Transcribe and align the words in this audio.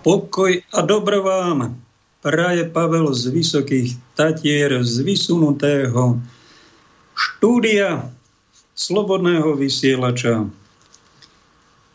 Pokoj 0.00 0.64
a 0.72 0.80
dobro 0.80 1.20
vám 1.20 1.76
praje 2.24 2.64
Pavel 2.72 3.12
z 3.12 3.36
Vysokých 3.36 4.00
Tatier, 4.16 4.80
z 4.80 5.04
vysunutého 5.04 6.16
štúdia 7.12 8.08
Slobodného 8.72 9.52
vysielača 9.60 10.48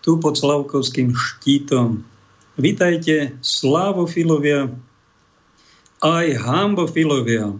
tu 0.05 0.21
pod 0.21 0.37
Slavkovským 0.37 1.17
štítom. 1.17 2.05
Vítajte 2.61 3.41
slávofilovia 3.41 4.69
aj 6.05 6.25
hambofilovia. 6.45 7.57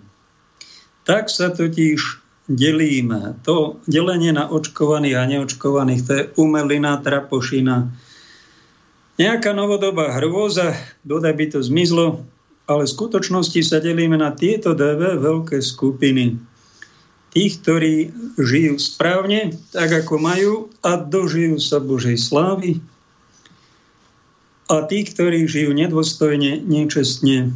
Tak 1.10 1.34
sa 1.34 1.50
totiž 1.50 2.22
delíme. 2.46 3.34
To 3.50 3.82
delenie 3.90 4.30
na 4.30 4.46
očkovaných 4.54 5.16
a 5.18 5.26
neočkovaných, 5.26 6.02
to 6.06 6.12
je 6.14 6.24
umelina, 6.38 7.02
trapošina, 7.02 7.90
Nejaká 9.16 9.56
novodobá 9.56 10.12
hrôza, 10.20 10.76
dodaj 11.08 11.34
by 11.40 11.46
to 11.56 11.60
zmizlo, 11.64 12.28
ale 12.68 12.84
v 12.84 12.94
skutočnosti 13.00 13.62
sa 13.64 13.80
delíme 13.80 14.20
na 14.20 14.36
tieto 14.36 14.76
dve 14.76 15.16
veľké 15.16 15.64
skupiny. 15.64 16.36
Tých, 17.32 17.54
ktorí 17.64 18.12
žijú 18.36 18.76
správne, 18.76 19.56
tak 19.72 19.92
ako 20.04 20.16
majú 20.20 20.54
a 20.84 21.00
dožijú 21.00 21.60
sa 21.64 21.80
Božej 21.80 22.20
slávy. 22.20 22.84
A 24.68 24.84
tí, 24.84 25.08
ktorí 25.08 25.48
žijú 25.48 25.72
nedôstojne, 25.72 26.64
nečestne, 26.68 27.56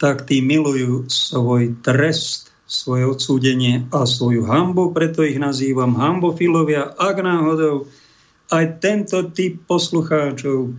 tak 0.00 0.24
tí 0.24 0.40
milujú 0.40 1.04
svoj 1.12 1.76
trest, 1.84 2.48
svoje 2.70 3.04
odsúdenie 3.04 3.84
a 3.90 4.06
svoju 4.06 4.46
hambu, 4.46 4.94
preto 4.94 5.26
ich 5.26 5.36
nazývam 5.36 5.98
hambofilovia, 5.98 6.94
ak 6.96 7.16
náhodou 7.18 7.90
aj 8.50 8.82
tento 8.82 9.30
typ 9.30 9.62
poslucháčov 9.70 10.74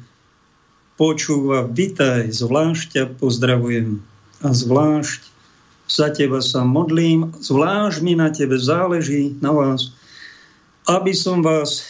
počúva. 0.99 1.65
Vitaj, 1.71 2.29
zvlášť 2.35 2.85
ťa 2.93 3.03
pozdravujem 3.17 4.03
a 4.43 4.49
zvlášť 4.51 5.31
za 5.91 6.07
teba 6.11 6.39
sa 6.39 6.63
modlím, 6.63 7.35
zvlášť 7.43 7.99
mi 8.03 8.15
na 8.15 8.31
tebe 8.31 8.55
záleží, 8.55 9.35
na 9.43 9.51
vás, 9.51 9.91
aby 10.87 11.11
som 11.11 11.43
vás 11.43 11.83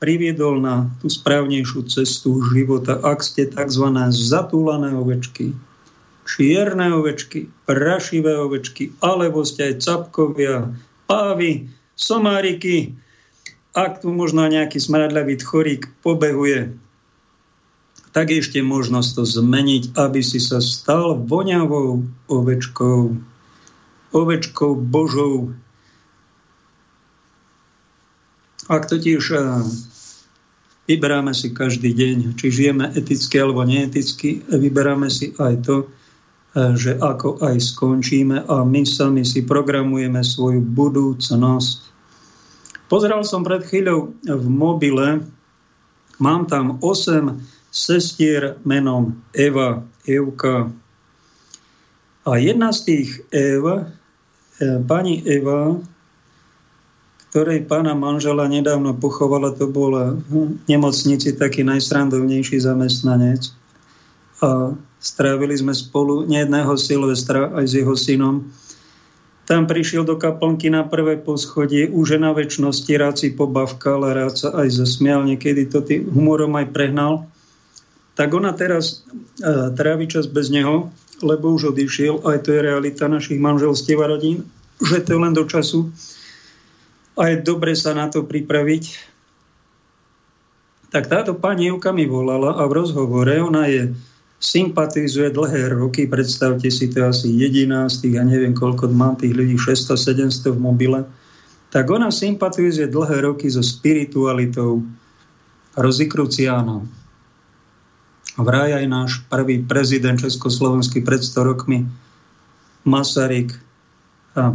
priviedol 0.00 0.60
na 0.64 0.88
tú 1.00 1.12
správnejšiu 1.12 1.88
cestu 1.88 2.40
života, 2.52 3.00
ak 3.04 3.20
ste 3.20 3.48
tzv. 3.48 3.84
zatúlané 4.12 4.96
ovečky, 4.96 5.52
čierne 6.24 6.92
ovečky, 6.96 7.48
prašivé 7.68 8.32
ovečky, 8.36 8.92
alebo 9.04 9.44
ste 9.44 9.72
aj 9.72 9.84
capkovia, 9.84 10.72
pávy, 11.04 11.68
somáriky, 12.00 12.96
ak 13.74 14.06
tu 14.06 14.14
možno 14.14 14.46
nejaký 14.46 14.78
smradľavý 14.78 15.34
chorík 15.42 15.90
pobehuje, 16.06 16.78
tak 18.14 18.30
ešte 18.30 18.62
možnosť 18.62 19.10
to 19.18 19.22
zmeniť, 19.26 19.98
aby 19.98 20.22
si 20.22 20.38
sa 20.38 20.62
stal 20.62 21.18
voňavou 21.18 22.06
ovečkou, 22.30 23.18
ovečkou 24.14 24.72
Božou. 24.78 25.50
Ak 28.70 28.86
totiž 28.86 29.22
eh, 29.34 29.42
vyberáme 30.86 31.34
si 31.34 31.50
každý 31.50 31.90
deň, 31.90 32.38
či 32.38 32.54
žijeme 32.54 32.94
eticky 32.94 33.42
alebo 33.42 33.66
neeticky, 33.66 34.46
vyberáme 34.46 35.10
si 35.10 35.34
aj 35.34 35.54
to, 35.66 35.76
eh, 36.54 36.78
že 36.78 36.94
ako 37.02 37.42
aj 37.42 37.58
skončíme 37.58 38.46
a 38.46 38.62
my 38.62 38.86
sami 38.86 39.26
si 39.26 39.42
programujeme 39.42 40.22
svoju 40.22 40.62
budúcnosť 40.62 41.93
Pozeral 42.88 43.24
som 43.24 43.40
pred 43.40 43.64
chvíľou 43.64 44.12
v 44.28 44.46
mobile, 44.48 45.24
mám 46.20 46.44
tam 46.44 46.76
8 46.84 47.40
sestier 47.74 48.60
menom 48.62 49.16
Eva, 49.34 49.82
Evka. 50.06 50.70
A 52.24 52.30
jedna 52.38 52.70
z 52.70 52.80
tých 52.86 53.08
Eva, 53.32 53.88
e, 54.62 54.78
pani 54.84 55.24
Eva, 55.26 55.74
ktorej 57.34 57.66
pána 57.66 57.98
manžela 57.98 58.46
nedávno 58.46 58.94
pochovala, 58.94 59.58
to 59.58 59.66
bol 59.66 59.90
v 60.30 60.54
nemocnici 60.70 61.34
taký 61.34 61.66
najsrandovnejší 61.66 62.62
zamestnanec. 62.62 63.50
A 64.38 64.70
strávili 65.02 65.58
sme 65.58 65.74
spolu 65.74 66.30
nejedného 66.30 66.78
Silvestra 66.78 67.50
aj 67.58 67.64
s 67.66 67.72
jeho 67.74 67.98
synom 67.98 68.46
tam 69.44 69.68
prišiel 69.68 70.08
do 70.08 70.16
kaplnky 70.16 70.72
na 70.72 70.88
prvé 70.88 71.20
poschodie, 71.20 71.92
už 71.92 72.16
na 72.16 72.32
väčšnosti 72.32 72.92
rád 72.96 73.20
si 73.20 73.28
pobavkal 73.36 74.00
rád 74.00 74.40
sa 74.40 74.48
aj 74.56 74.72
zasmial, 74.72 75.20
niekedy 75.28 75.68
to 75.68 75.84
tým 75.84 76.08
humorom 76.08 76.56
aj 76.56 76.72
prehnal. 76.72 77.28
Tak 78.16 78.32
ona 78.32 78.56
teraz 78.56 79.04
uh, 79.44 79.68
trávi 79.74 80.08
čas 80.08 80.24
bez 80.24 80.48
neho, 80.48 80.88
lebo 81.20 81.52
už 81.52 81.76
odišiel, 81.76 82.24
aj 82.24 82.48
to 82.48 82.56
je 82.56 82.60
realita 82.64 83.04
našich 83.04 83.36
manželstiev 83.36 84.00
a 84.00 84.08
rodín, 84.08 84.48
že 84.80 85.04
to 85.04 85.18
je 85.18 85.20
len 85.20 85.36
do 85.36 85.44
času. 85.44 85.92
A 87.14 87.30
je 87.30 87.44
dobre 87.44 87.76
sa 87.76 87.92
na 87.92 88.08
to 88.08 88.24
pripraviť. 88.24 89.12
Tak 90.88 91.10
táto 91.10 91.34
pani 91.36 91.68
Juka 91.68 91.90
mi 91.90 92.06
volala 92.06 92.54
a 92.54 92.62
v 92.64 92.72
rozhovore, 92.80 93.34
ona 93.42 93.66
je 93.66 93.92
sympatizuje 94.44 95.32
dlhé 95.32 95.72
roky, 95.72 96.04
predstavte 96.04 96.68
si 96.68 96.92
to 96.92 97.08
asi 97.08 97.32
jediná 97.32 97.88
z 97.88 98.04
tých, 98.04 98.14
ja 98.20 98.24
neviem 98.28 98.52
koľko 98.52 98.92
mám 98.92 99.16
tých 99.16 99.32
ľudí, 99.32 99.56
600-700 99.56 100.52
v 100.52 100.60
mobile, 100.60 101.00
tak 101.72 101.88
ona 101.88 102.12
sympatizuje 102.12 102.92
dlhé 102.92 103.24
roky 103.24 103.48
so 103.48 103.64
spiritualitou 103.64 104.84
Rozikruciánov. 105.74 106.84
Vraj 108.36 108.78
aj 108.78 108.86
náš 108.86 109.10
prvý 109.32 109.64
prezident 109.64 110.20
Československý 110.20 111.00
pred 111.00 111.24
100 111.24 111.50
rokmi, 111.50 111.88
Masaryk, 112.84 113.56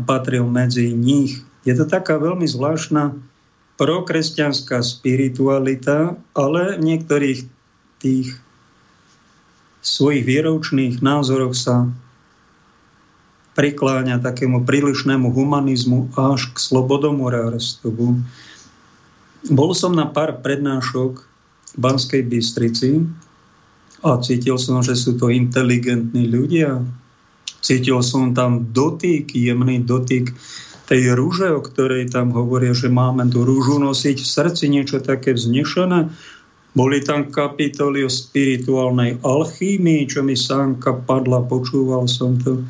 patril 0.05 0.45
medzi 0.45 0.93
nich. 0.93 1.41
Je 1.65 1.73
to 1.73 1.89
taká 1.89 2.21
veľmi 2.21 2.45
zvláštna 2.45 3.17
prokresťanská 3.79 4.83
spiritualita, 4.85 6.13
ale 6.35 6.77
v 6.77 6.83
niektorých 6.83 7.39
tých 7.99 8.37
svojich 9.79 10.27
vieroučných 10.27 10.99
názoroch 10.99 11.55
sa 11.55 11.87
prikláňa 13.59 14.23
takému 14.23 14.63
prílišnému 14.63 15.35
humanizmu 15.35 16.15
až 16.15 16.47
k 16.55 16.57
slobodomorárstvu. 16.59 18.23
Bol 19.51 19.71
som 19.75 19.91
na 19.95 20.07
pár 20.07 20.39
prednášok 20.39 21.23
v 21.75 21.77
Banskej 21.79 22.23
Bystrici 22.27 23.03
a 23.99 24.15
cítil 24.23 24.55
som, 24.55 24.79
že 24.79 24.95
sú 24.95 25.19
to 25.19 25.27
inteligentní 25.27 26.31
ľudia. 26.31 26.79
Cítil 27.59 27.99
som 27.99 28.31
tam 28.31 28.71
dotyk, 28.71 29.35
jemný 29.35 29.83
dotyk 29.83 30.31
tej 30.87 31.13
rúže, 31.13 31.51
o 31.53 31.61
ktorej 31.61 32.09
tam 32.09 32.33
hovoria, 32.33 32.73
že 32.73 32.89
máme 32.89 33.27
tú 33.29 33.45
rúžu 33.45 33.77
nosiť 33.77 34.17
v 34.23 34.31
srdci, 34.39 34.63
niečo 34.71 34.97
také 35.03 35.35
vznešené. 35.35 36.09
Boli 36.77 37.01
tam 37.01 37.33
kapitoly 37.33 38.05
o 38.05 38.11
spirituálnej 38.11 39.17
alchýmii, 39.25 40.05
čo 40.05 40.21
mi 40.21 40.37
sánka 40.37 40.93
padla, 40.93 41.41
počúval 41.41 42.05
som 42.05 42.37
to. 42.37 42.61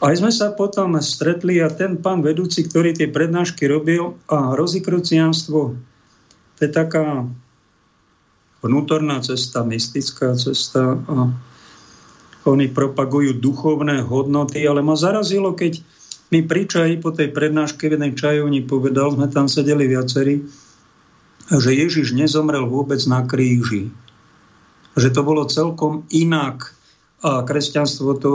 Aj 0.00 0.14
sme 0.16 0.32
sa 0.32 0.54
potom 0.56 0.96
stretli 1.02 1.60
a 1.60 1.68
ten 1.68 2.00
pán 2.00 2.24
vedúci, 2.24 2.64
ktorý 2.64 2.96
tie 2.96 3.12
prednášky 3.12 3.68
robil 3.68 4.16
a 4.32 4.56
rozikrucianstvo, 4.56 5.76
to 6.56 6.60
je 6.64 6.70
taká 6.72 7.28
vnútorná 8.64 9.20
cesta, 9.20 9.64
mystická 9.64 10.36
cesta 10.36 10.96
a 11.04 11.32
oni 12.48 12.72
propagujú 12.72 13.36
duchovné 13.36 14.00
hodnoty, 14.00 14.64
ale 14.64 14.80
ma 14.80 14.96
zarazilo, 14.96 15.52
keď 15.52 15.84
mi 16.32 16.40
pri 16.46 16.64
čaji 16.64 16.94
po 17.02 17.12
tej 17.12 17.32
prednáške 17.34 17.90
v 17.90 18.00
jednej 18.00 18.12
čajovni 18.16 18.64
povedal, 18.64 19.12
sme 19.12 19.28
tam 19.28 19.50
sedeli 19.50 19.84
viacerí, 19.84 20.40
že 21.50 21.74
Ježiš 21.74 22.14
nezomrel 22.14 22.70
vôbec 22.70 23.02
na 23.10 23.26
kríži. 23.26 23.90
Že 24.94 25.08
to 25.10 25.20
bolo 25.26 25.42
celkom 25.50 26.06
inak 26.14 26.74
a 27.20 27.44
kresťanstvo 27.44 28.10
to 28.16 28.30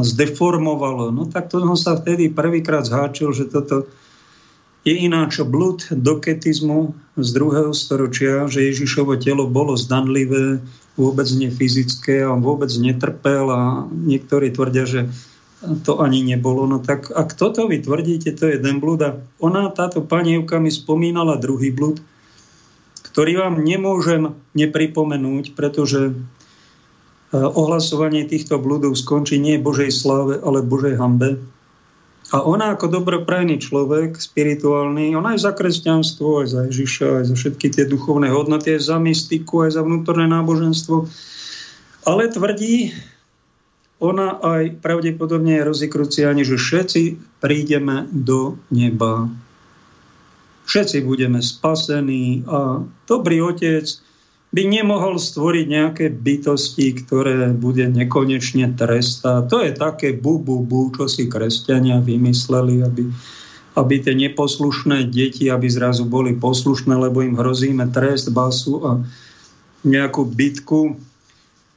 zdeformovalo. 0.00 1.12
No 1.12 1.28
tak 1.28 1.50
to 1.52 1.60
som 1.60 1.76
sa 1.76 1.98
vtedy 1.98 2.32
prvýkrát 2.32 2.86
zháčil, 2.86 3.34
že 3.36 3.50
toto 3.50 3.90
je 4.80 4.96
ináč 4.96 5.44
blud 5.44 5.84
doketizmu 5.92 6.96
z 7.20 7.28
druhého 7.36 7.76
storočia, 7.76 8.48
že 8.48 8.64
Ježišovo 8.72 9.20
telo 9.20 9.44
bolo 9.44 9.76
zdanlivé, 9.76 10.64
vôbec 10.96 11.28
nie 11.36 11.52
fyzické 11.52 12.24
a 12.24 12.32
vôbec 12.32 12.72
netrpel 12.80 13.44
a 13.52 13.84
niektorí 13.92 14.48
tvrdia, 14.56 14.88
že 14.88 15.00
to 15.84 16.00
ani 16.00 16.24
nebolo. 16.24 16.64
No 16.64 16.80
tak 16.80 17.12
ak 17.12 17.36
toto 17.36 17.68
vy 17.68 17.84
tvrdíte, 17.84 18.32
to 18.32 18.48
je 18.48 18.56
jeden 18.56 18.80
blud. 18.80 19.04
A 19.04 19.20
ona, 19.36 19.68
táto 19.68 20.00
pani 20.00 20.40
Evka 20.40 20.56
mi 20.56 20.72
spomínala 20.72 21.36
druhý 21.36 21.68
blud, 21.68 22.00
ktorý 23.10 23.42
vám 23.42 23.54
nemôžem 23.66 24.38
nepripomenúť, 24.54 25.58
pretože 25.58 26.10
e, 26.10 26.12
ohlasovanie 27.34 28.26
týchto 28.26 28.62
bludov 28.62 28.94
skončí 28.94 29.36
nie 29.42 29.58
Božej 29.58 29.90
sláve, 29.90 30.38
ale 30.38 30.62
Božej 30.62 30.94
hambe. 30.96 31.42
A 32.30 32.46
ona 32.46 32.78
ako 32.78 33.02
dobroprajný 33.02 33.58
človek, 33.58 34.14
spirituálny, 34.14 35.18
ona 35.18 35.34
aj 35.34 35.50
za 35.50 35.52
kresťanstvo, 35.58 36.46
aj 36.46 36.48
za 36.54 36.60
Ježiša, 36.70 37.06
aj 37.18 37.24
za 37.26 37.34
všetky 37.34 37.66
tie 37.74 37.84
duchovné 37.90 38.30
hodnoty, 38.30 38.78
aj 38.78 38.86
za 38.86 39.02
mystiku, 39.02 39.66
aj 39.66 39.74
za 39.74 39.82
vnútorné 39.82 40.30
náboženstvo, 40.30 41.10
Ale 42.06 42.30
tvrdí, 42.30 42.94
ona 44.00 44.40
aj 44.40 44.80
pravdepodobne 44.80 45.60
Rozi 45.60 45.90
Kruciani, 45.90 46.46
že 46.46 46.56
všetci 46.56 47.02
prídeme 47.42 48.08
do 48.08 48.56
neba. 48.72 49.28
Všetci 50.70 51.02
budeme 51.02 51.42
spasení 51.42 52.46
a 52.46 52.78
dobrý 53.10 53.42
otec 53.42 53.90
by 54.54 54.62
nemohol 54.70 55.18
stvoriť 55.18 55.66
nejaké 55.66 56.06
bytosti, 56.14 56.94
ktoré 57.02 57.50
bude 57.50 57.90
nekonečne 57.90 58.78
trestať. 58.78 59.50
To 59.50 59.66
je 59.66 59.74
také 59.74 60.14
bu, 60.14 60.38
bu, 60.38 60.62
bu, 60.62 60.94
čo 60.94 61.10
si 61.10 61.26
kresťania 61.26 61.98
vymysleli, 61.98 62.86
aby, 62.86 63.02
aby 63.74 63.94
tie 63.98 64.14
neposlušné 64.14 65.10
deti, 65.10 65.50
aby 65.50 65.66
zrazu 65.66 66.06
boli 66.06 66.38
poslušné, 66.38 66.94
lebo 66.94 67.18
im 67.26 67.34
hrozíme 67.34 67.90
trest, 67.90 68.30
basu 68.30 68.78
a 68.86 68.90
nejakú 69.82 70.22
bitku 70.22 70.94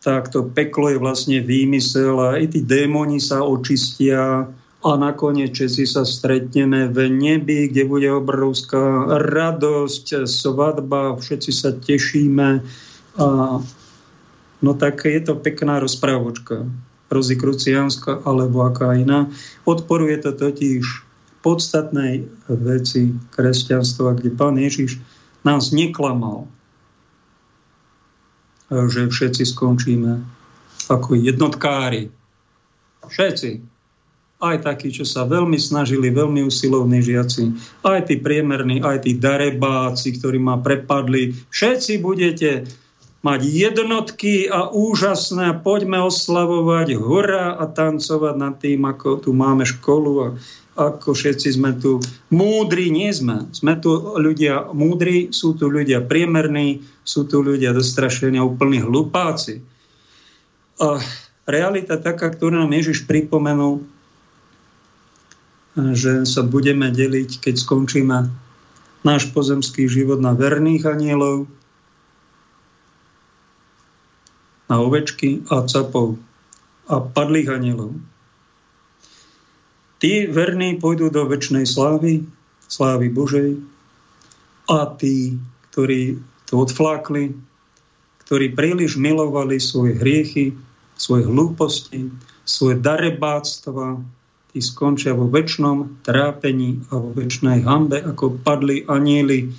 tak 0.03 0.27
to 0.35 0.43
peklo 0.51 0.91
je 0.91 0.99
vlastne 0.99 1.39
výmysel 1.39 2.19
a 2.19 2.35
aj 2.35 2.51
tí 2.51 2.59
démoni 2.59 3.23
sa 3.23 3.39
očistia 3.39 4.51
a 4.83 4.99
nakoniec 4.99 5.55
všetci 5.55 5.83
sa 5.87 6.03
stretneme 6.03 6.91
v 6.91 7.07
nebi, 7.07 7.71
kde 7.71 7.87
bude 7.87 8.09
obrovská 8.11 9.15
radosť, 9.19 10.27
svadba, 10.27 11.15
všetci 11.15 11.51
sa 11.55 11.71
tešíme. 11.71 12.59
A, 13.17 13.25
no 14.59 14.71
tak 14.75 15.07
je 15.07 15.23
to 15.23 15.39
pekná 15.39 15.79
rozprávočka, 15.79 16.67
rozikruciánska 17.07 18.27
alebo 18.27 18.67
aká 18.67 18.93
iná. 18.99 19.31
Odporuje 19.63 20.19
to 20.19 20.35
totiž 20.35 20.83
podstatnej 21.43 22.27
veci 22.51 23.15
kresťanstva, 23.31 24.19
kde 24.19 24.35
pán 24.35 24.59
Ježiš 24.59 24.99
nás 25.47 25.71
neklamal 25.71 26.47
že 28.71 29.09
všetci 29.09 29.43
skončíme 29.53 30.23
ako 30.89 31.15
jednotkári. 31.15 32.09
Všetci. 33.05 33.72
Aj 34.43 34.59
takí, 34.59 34.91
čo 34.91 35.07
sa 35.07 35.23
veľmi 35.23 35.55
snažili, 35.55 36.11
veľmi 36.11 36.43
usilovní 36.43 36.99
žiaci, 36.99 37.55
aj 37.87 38.11
tí 38.11 38.19
priemerní, 38.19 38.83
aj 38.83 39.07
tí 39.07 39.15
darebáci, 39.15 40.19
ktorí 40.19 40.35
ma 40.35 40.59
prepadli. 40.59 41.31
Všetci 41.47 42.03
budete 42.03 42.67
mať 43.23 43.39
jednotky 43.47 44.51
a 44.51 44.67
úžasné. 44.67 45.63
Poďme 45.63 46.03
oslavovať 46.03 46.99
hora 46.99 47.55
a 47.55 47.63
tancovať 47.71 48.35
nad 48.35 48.59
tým, 48.59 48.83
ako 48.83 49.23
tu 49.23 49.31
máme 49.31 49.63
školu 49.63 50.11
a 50.19 50.27
ako 50.73 51.13
všetci 51.13 51.55
sme 51.55 51.77
tu 51.77 52.01
múdri, 52.33 52.89
nie 52.89 53.13
sme. 53.13 53.45
Sme 53.53 53.77
tu 53.77 53.93
ľudia 54.17 54.73
múdri, 54.73 55.29
sú 55.29 55.53
tu 55.53 55.69
ľudia 55.69 56.01
priemerní, 56.03 56.83
sú 57.05 57.29
tu 57.29 57.45
ľudia 57.45 57.71
dostrašení 57.71 58.41
a 58.41 58.47
úplní 58.47 58.81
hlupáci. 58.81 59.61
A 60.81 60.97
realita 61.45 62.01
taká, 62.01 62.33
ktorú 62.33 62.57
nám 62.57 62.73
Ježiš 62.73 63.05
pripomenul, 63.05 63.85
že 65.73 66.25
sa 66.29 66.45
budeme 66.45 66.93
deliť, 66.93 67.41
keď 67.41 67.55
skončíme 67.57 68.29
náš 69.01 69.29
pozemský 69.33 69.89
život 69.89 70.21
na 70.21 70.37
verných 70.37 70.85
anielov, 70.85 71.49
na 74.69 74.79
ovečky 74.79 75.43
a 75.49 75.65
capov 75.65 76.17
a 76.87 77.01
padlých 77.01 77.49
anielov. 77.51 77.93
Tí 79.99 80.27
verní 80.27 80.77
pôjdu 80.77 81.07
do 81.07 81.23
väčšnej 81.25 81.63
slávy, 81.63 82.27
slávy 82.67 83.07
Božej 83.07 83.55
a 84.67 84.87
tí, 84.99 85.39
ktorí 85.71 86.19
to 86.47 86.63
odflákli, 86.63 87.31
ktorí 88.27 88.51
príliš 88.55 88.99
milovali 88.99 89.59
svoje 89.59 89.99
hriechy, 89.99 90.55
svoje 90.95 91.27
hlúposti, 91.27 92.11
svoje 92.43 92.79
darebáctva, 92.79 93.99
tí 94.53 94.61
skončia 94.61 95.17
vo 95.17 95.25
väčšnom 95.25 96.05
trápení 96.05 96.85
a 96.93 97.01
vo 97.01 97.09
väčšnej 97.09 97.65
hambe, 97.65 97.97
ako 98.05 98.37
padli 98.45 98.85
anieli. 98.85 99.49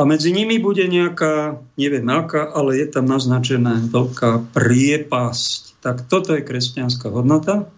A 0.00 0.08
medzi 0.08 0.32
nimi 0.32 0.56
bude 0.56 0.88
nejaká, 0.88 1.60
neviem 1.76 2.08
aká, 2.08 2.48
ale 2.48 2.80
je 2.80 2.88
tam 2.88 3.04
naznačená 3.12 3.92
veľká 3.92 4.56
priepasť. 4.56 5.84
Tak 5.84 6.08
toto 6.08 6.32
je 6.32 6.40
kresťanská 6.40 7.12
hodnota. 7.12 7.68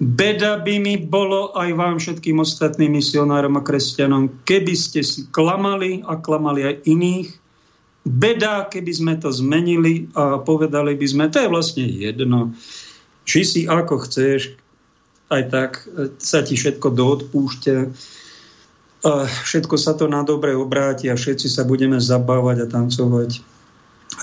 Beda 0.00 0.56
by 0.56 0.74
mi 0.80 0.96
bolo 0.96 1.52
aj 1.52 1.70
vám 1.76 1.96
všetkým 2.00 2.40
ostatným 2.40 2.96
misionárom 2.96 3.60
a 3.60 3.62
kresťanom, 3.62 4.42
keby 4.48 4.72
ste 4.72 5.04
si 5.04 5.28
klamali 5.28 6.00
a 6.00 6.16
klamali 6.16 6.64
aj 6.64 6.76
iných. 6.88 7.28
Beda, 8.04 8.68
keby 8.72 8.92
sme 8.92 9.14
to 9.20 9.28
zmenili 9.32 10.08
a 10.16 10.40
povedali 10.40 10.96
by 10.96 11.06
sme, 11.08 11.24
to 11.28 11.44
je 11.44 11.52
vlastne 11.52 11.84
jedno. 11.88 12.56
Či 13.24 13.40
si 13.44 13.60
ako 13.64 14.04
chceš, 14.04 14.56
aj 15.32 15.42
tak 15.48 15.70
e, 15.88 16.12
sa 16.20 16.44
ti 16.44 16.54
všetko 16.54 16.92
doodpúšťa. 16.92 17.76
A 19.04 19.28
všetko 19.28 19.76
sa 19.76 19.92
to 19.92 20.08
na 20.08 20.24
dobre 20.24 20.56
obráti 20.56 21.12
a 21.12 21.16
všetci 21.16 21.52
sa 21.52 21.68
budeme 21.68 22.00
zabávať 22.00 22.64
a 22.64 22.70
tancovať. 22.72 23.44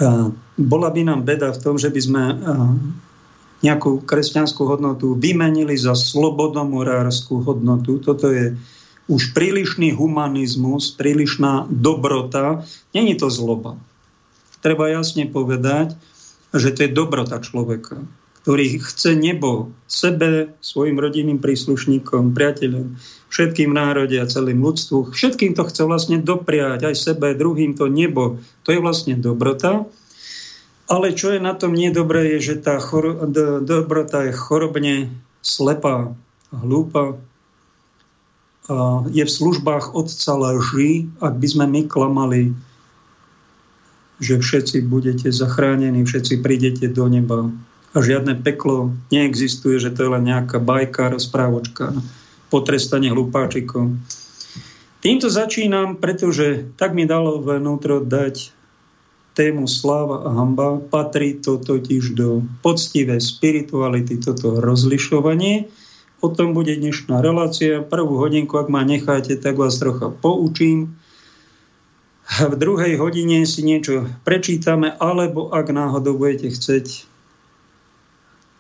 A 0.02 0.34
bola 0.58 0.90
by 0.90 1.02
nám 1.06 1.22
beda 1.22 1.54
v 1.54 1.62
tom, 1.62 1.76
že 1.78 1.94
by 1.94 2.02
sme 2.02 2.24
nejakú 3.62 4.02
kresťanskú 4.10 4.66
hodnotu 4.66 5.14
vymenili 5.14 5.78
za 5.78 5.94
slobodomorárskú 5.94 7.46
hodnotu. 7.46 8.02
Toto 8.02 8.34
je 8.34 8.58
už 9.06 9.38
prílišný 9.38 9.94
humanizmus, 9.94 10.94
prílišná 10.98 11.70
dobrota. 11.70 12.66
Není 12.98 13.22
to 13.22 13.30
zloba. 13.30 13.78
Treba 14.66 14.90
jasne 14.90 15.30
povedať, 15.30 15.94
že 16.54 16.74
to 16.74 16.86
je 16.86 16.92
dobrota 16.94 17.38
človeka, 17.42 18.02
ktorý 18.42 18.82
chce 18.82 19.14
nebo 19.14 19.70
sebe, 19.86 20.58
svojim 20.66 20.98
rodinným 20.98 21.38
príslušníkom, 21.38 22.34
priateľom, 22.34 22.98
všetkým 23.30 23.70
národe 23.70 24.18
a 24.18 24.26
celým 24.26 24.66
ľudstvu. 24.66 25.14
Všetkým 25.14 25.54
to 25.54 25.70
chce 25.70 25.86
vlastne 25.86 26.18
dopriať, 26.18 26.90
aj 26.90 26.96
sebe, 26.98 27.38
druhým 27.38 27.78
to 27.78 27.86
nebo. 27.86 28.42
To 28.66 28.70
je 28.74 28.82
vlastne 28.82 29.14
dobrota. 29.14 29.86
Ale 30.90 31.14
čo 31.14 31.32
je 31.32 31.40
na 31.40 31.54
tom 31.54 31.78
nedobré, 31.78 32.36
je, 32.36 32.52
že 32.52 32.56
tá 32.66 32.82
chor- 32.82 33.30
do- 33.30 33.62
dobrota 33.62 34.26
je 34.28 34.34
chorobne 34.36 34.96
slepá, 35.46 36.12
hlúpa, 36.52 37.22
a 38.72 39.04
je 39.10 39.26
v 39.26 39.32
službách 39.32 39.98
Otca 39.98 40.38
lži, 40.38 41.10
ak 41.20 41.34
by 41.42 41.48
sme 41.50 41.66
my 41.68 41.82
klamali, 41.90 42.54
že 44.22 44.38
všetci 44.38 44.86
budete 44.86 45.34
zachránení, 45.34 46.06
všetci 46.06 46.40
prídete 46.46 46.86
do 46.88 47.10
neba 47.10 47.50
a 47.92 47.98
žiadne 48.00 48.40
peklo 48.40 48.96
neexistuje, 49.12 49.80
že 49.80 49.92
to 49.92 50.08
je 50.08 50.14
len 50.16 50.24
nejaká 50.24 50.64
bajka, 50.64 51.12
rozprávočka, 51.12 51.92
potrestanie 52.48 53.12
hlupáčikov. 53.12 53.96
Týmto 55.02 55.28
začínam, 55.34 55.98
pretože 55.98 56.72
tak 56.78 56.94
mi 56.94 57.10
dalo 57.10 57.42
vnútro 57.42 58.00
dať 58.06 58.54
tému 59.34 59.66
sláva 59.66 60.28
a 60.28 60.30
hamba. 60.30 60.78
Patrí 60.78 61.40
to 61.40 61.58
totiž 61.58 62.14
do 62.14 62.46
poctivej 62.62 63.18
spirituality, 63.18 64.22
toto 64.22 64.62
rozlišovanie. 64.62 65.72
O 66.22 66.30
tom 66.30 66.54
bude 66.54 66.78
dnešná 66.78 67.18
relácia. 67.18 67.82
Prvú 67.82 68.22
hodinku, 68.22 68.62
ak 68.62 68.70
ma 68.70 68.86
necháte, 68.86 69.34
tak 69.42 69.58
vás 69.58 69.82
trocha 69.82 70.14
poučím. 70.14 70.94
V 72.32 72.56
druhej 72.56 72.96
hodine 73.02 73.44
si 73.50 73.66
niečo 73.66 74.06
prečítame, 74.22 74.94
alebo 75.02 75.50
ak 75.50 75.74
náhodou 75.74 76.16
budete 76.16 76.54
chceť, 76.54 77.11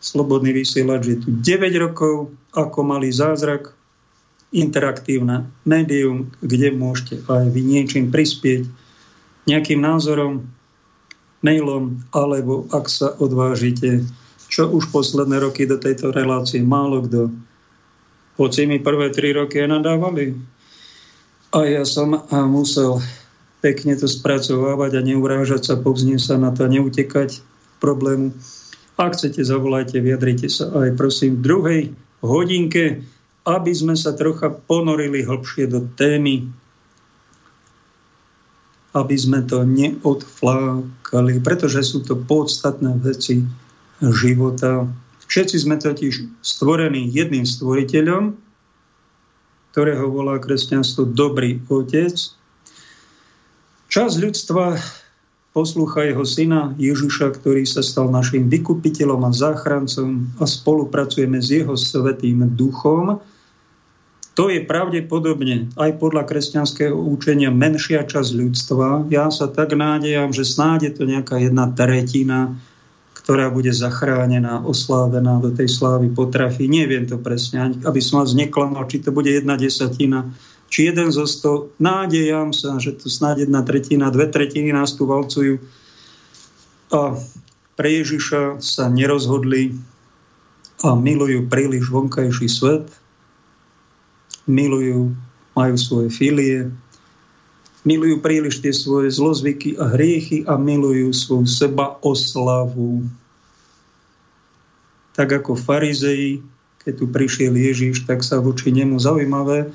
slobodný 0.01 0.51
vysielač 0.51 1.03
je 1.05 1.17
tu 1.22 1.29
9 1.29 1.72
rokov, 1.77 2.34
ako 2.58 2.79
malý 2.81 3.13
zázrak, 3.13 3.72
interaktívne 4.51 5.48
médium, 5.63 6.27
kde 6.43 6.75
môžete 6.75 7.24
aj 7.31 7.48
vy 7.55 7.62
niečím 7.63 8.12
prispieť, 8.12 8.67
nejakým 9.48 9.79
názorom, 9.79 10.43
mailom, 11.39 12.03
alebo 12.12 12.67
ak 12.70 12.86
sa 12.91 13.15
odvážite, 13.17 14.03
čo 14.51 14.67
už 14.67 14.91
posledné 14.91 15.39
roky 15.39 15.63
do 15.63 15.79
tejto 15.79 16.12
relácie 16.12 16.60
málo 16.60 17.01
kto. 17.08 17.31
Hoci 18.36 18.67
mi 18.67 18.84
prvé 18.84 19.10
tri 19.15 19.31
roky 19.31 19.63
nadávali. 19.63 20.36
A 21.55 21.63
ja 21.63 21.84
som 21.88 22.15
musel 22.51 23.00
pekne 23.63 23.96
to 23.96 24.08
spracovávať 24.12 25.00
a 25.00 25.01
neurážať 25.05 25.62
sa, 25.72 25.75
povznie 25.79 26.20
sa 26.20 26.36
na 26.36 26.51
to 26.51 26.67
a 26.67 26.72
neutekať 26.72 27.39
problému. 27.79 28.36
Ak 29.01 29.17
chcete, 29.17 29.41
zavolajte, 29.41 29.98
vyjadrite 29.98 30.46
sa 30.46 30.70
aj 30.70 30.93
prosím 30.93 31.41
v 31.41 31.46
druhej 31.50 31.81
hodinke, 32.22 33.01
aby 33.50 33.72
sme 33.74 33.98
sa 33.98 34.13
trocha 34.13 34.53
ponorili 34.53 35.25
hlbšie 35.25 35.65
do 35.65 35.81
témy 35.98 36.46
aby 38.91 39.15
sme 39.15 39.39
to 39.48 39.63
neodflákali, 39.63 41.39
pretože 41.39 41.96
sú 41.96 42.03
to 42.03 42.20
podstatné 42.20 43.00
veci 43.00 43.48
života. 44.03 44.84
Všetci 45.31 45.55
sme 45.63 45.79
totiž 45.79 46.43
stvorení 46.43 47.08
jedným 47.08 47.48
stvoriteľom, 47.48 48.36
ktorého 49.72 50.05
volá 50.12 50.36
kresťanstvo 50.43 51.08
dobrý 51.15 51.63
otec. 51.72 52.12
Čas 53.88 54.20
ľudstva 54.20 54.75
poslúcha 55.51 56.08
jeho 56.08 56.24
syna 56.24 56.72
Ježiša, 56.79 57.36
ktorý 57.39 57.67
sa 57.67 57.84
stal 57.84 58.08
našim 58.08 58.48
vykupiteľom 58.48 59.27
a 59.27 59.31
záchrancom 59.36 60.31
a 60.39 60.48
spolupracujeme 60.48 61.39
s 61.43 61.51
jeho 61.51 61.75
svetým 61.75 62.55
duchom, 62.55 63.20
to 64.31 64.48
je 64.48 64.63
pravdepodobne 64.63 65.75
aj 65.75 66.00
podľa 66.00 66.24
kresťanského 66.24 66.96
účenia 66.96 67.51
menšia 67.51 68.08
časť 68.08 68.31
ľudstva. 68.31 69.12
Ja 69.12 69.27
sa 69.27 69.51
tak 69.51 69.75
nádejam, 69.75 70.31
že 70.31 70.48
snáď 70.48 70.88
je 70.88 70.91
to 70.96 71.03
nejaká 71.03 71.36
jedna 71.36 71.67
tretina, 71.67 72.55
ktorá 73.12 73.51
bude 73.51 73.75
zachránená, 73.75 74.63
oslávená 74.63 75.43
do 75.43 75.51
tej 75.51 75.67
slávy 75.67 76.10
potrafy. 76.15 76.72
Neviem 76.72 77.05
to 77.05 77.20
presne, 77.20 77.75
aby 77.84 78.00
som 78.00 78.24
vás 78.24 78.31
neklamal, 78.31 78.88
či 78.88 79.03
to 79.03 79.12
bude 79.12 79.27
jedna 79.27 79.60
desatina, 79.60 80.31
či 80.72 80.88
jeden 80.88 81.12
zo 81.12 81.28
sto. 81.28 81.75
Nádejam 81.78 82.56
sa, 82.56 82.80
že 82.80 82.96
to 82.96 83.12
snáď 83.12 83.46
jedna 83.46 83.62
tretina, 83.62 84.08
dve 84.08 84.32
tretiny 84.32 84.72
nás 84.72 84.96
tu 84.96 85.04
valcujú. 85.04 85.60
A 86.96 87.20
pre 87.75 87.90
Ježiša 88.00 88.63
sa 88.63 88.88
nerozhodli 88.88 89.75
a 90.82 90.96
milujú 90.96 91.46
príliš 91.51 91.92
vonkajší 91.92 92.48
svet, 92.48 92.88
milujú, 94.48 95.12
majú 95.54 95.75
svoje 95.78 96.10
filie, 96.10 96.72
milujú 97.84 98.24
príliš 98.24 98.63
tie 98.63 98.74
svoje 98.74 99.12
zlozvyky 99.12 99.75
a 99.78 99.92
hriechy 99.94 100.48
a 100.48 100.56
milujú 100.56 101.12
svoju 101.13 101.46
seba 101.46 102.00
oslavu. 102.01 103.06
Tak 105.13 105.44
ako 105.44 105.60
farizei, 105.60 106.40
keď 106.82 106.94
tu 106.98 107.06
prišiel 107.12 107.54
Ježiš, 107.54 108.08
tak 108.08 108.24
sa 108.25 108.42
voči 108.42 108.72
nemu 108.74 108.98
zaujímavé. 108.98 109.70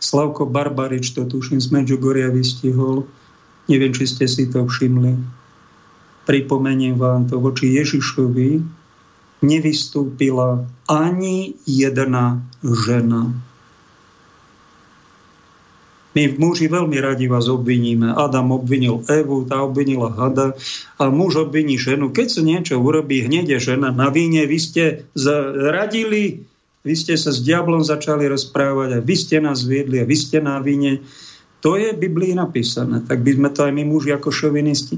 Slavko 0.00 0.48
Barbarič, 0.48 1.12
to 1.12 1.28
tuším 1.28 1.60
z 1.60 1.68
Medžugoria 1.70 2.32
vystihol. 2.32 3.04
Neviem, 3.68 3.92
či 3.92 4.08
ste 4.08 4.24
si 4.24 4.48
to 4.48 4.64
všimli. 4.64 5.14
Pripomeniem 6.24 6.96
vám 6.96 7.28
to. 7.28 7.36
Voči 7.36 7.76
Ježišovi 7.76 8.64
nevystúpila 9.44 10.64
ani 10.88 11.54
jedna 11.68 12.40
žena. 12.64 13.30
My 16.10 16.26
muži 16.26 16.66
veľmi 16.66 16.98
radi 16.98 17.30
vás 17.30 17.46
obviníme. 17.46 18.10
Adam 18.10 18.50
obvinil 18.50 19.06
Evu, 19.06 19.46
tá 19.46 19.62
obvinila 19.62 20.10
Hada 20.10 20.58
a 20.98 21.06
muž 21.06 21.38
obviní 21.38 21.78
ženu. 21.78 22.10
Keď 22.10 22.26
sa 22.26 22.42
niečo 22.42 22.82
urobí, 22.82 23.22
hneď 23.22 23.56
je 23.56 23.58
žena 23.72 23.94
na 23.94 24.10
víne. 24.10 24.42
Vy 24.42 24.58
ste 24.58 24.84
zradili, 25.14 26.49
vy 26.80 26.94
ste 26.96 27.14
sa 27.16 27.30
s 27.30 27.44
diablom 27.44 27.84
začali 27.84 28.24
rozprávať 28.28 28.96
a 28.96 29.04
vy 29.04 29.14
ste 29.16 29.36
nás 29.40 29.64
viedli 29.66 30.00
a 30.00 30.08
vy 30.08 30.16
ste 30.16 30.40
na 30.40 30.60
víne. 30.60 31.04
To 31.60 31.76
je 31.76 31.92
v 31.92 32.02
Biblii 32.08 32.32
napísané. 32.32 33.04
Tak 33.04 33.20
by 33.20 33.36
sme 33.36 33.48
to 33.52 33.68
aj 33.68 33.72
my 33.76 33.84
muži 33.84 34.16
ako 34.16 34.32
šovinisti 34.32 34.96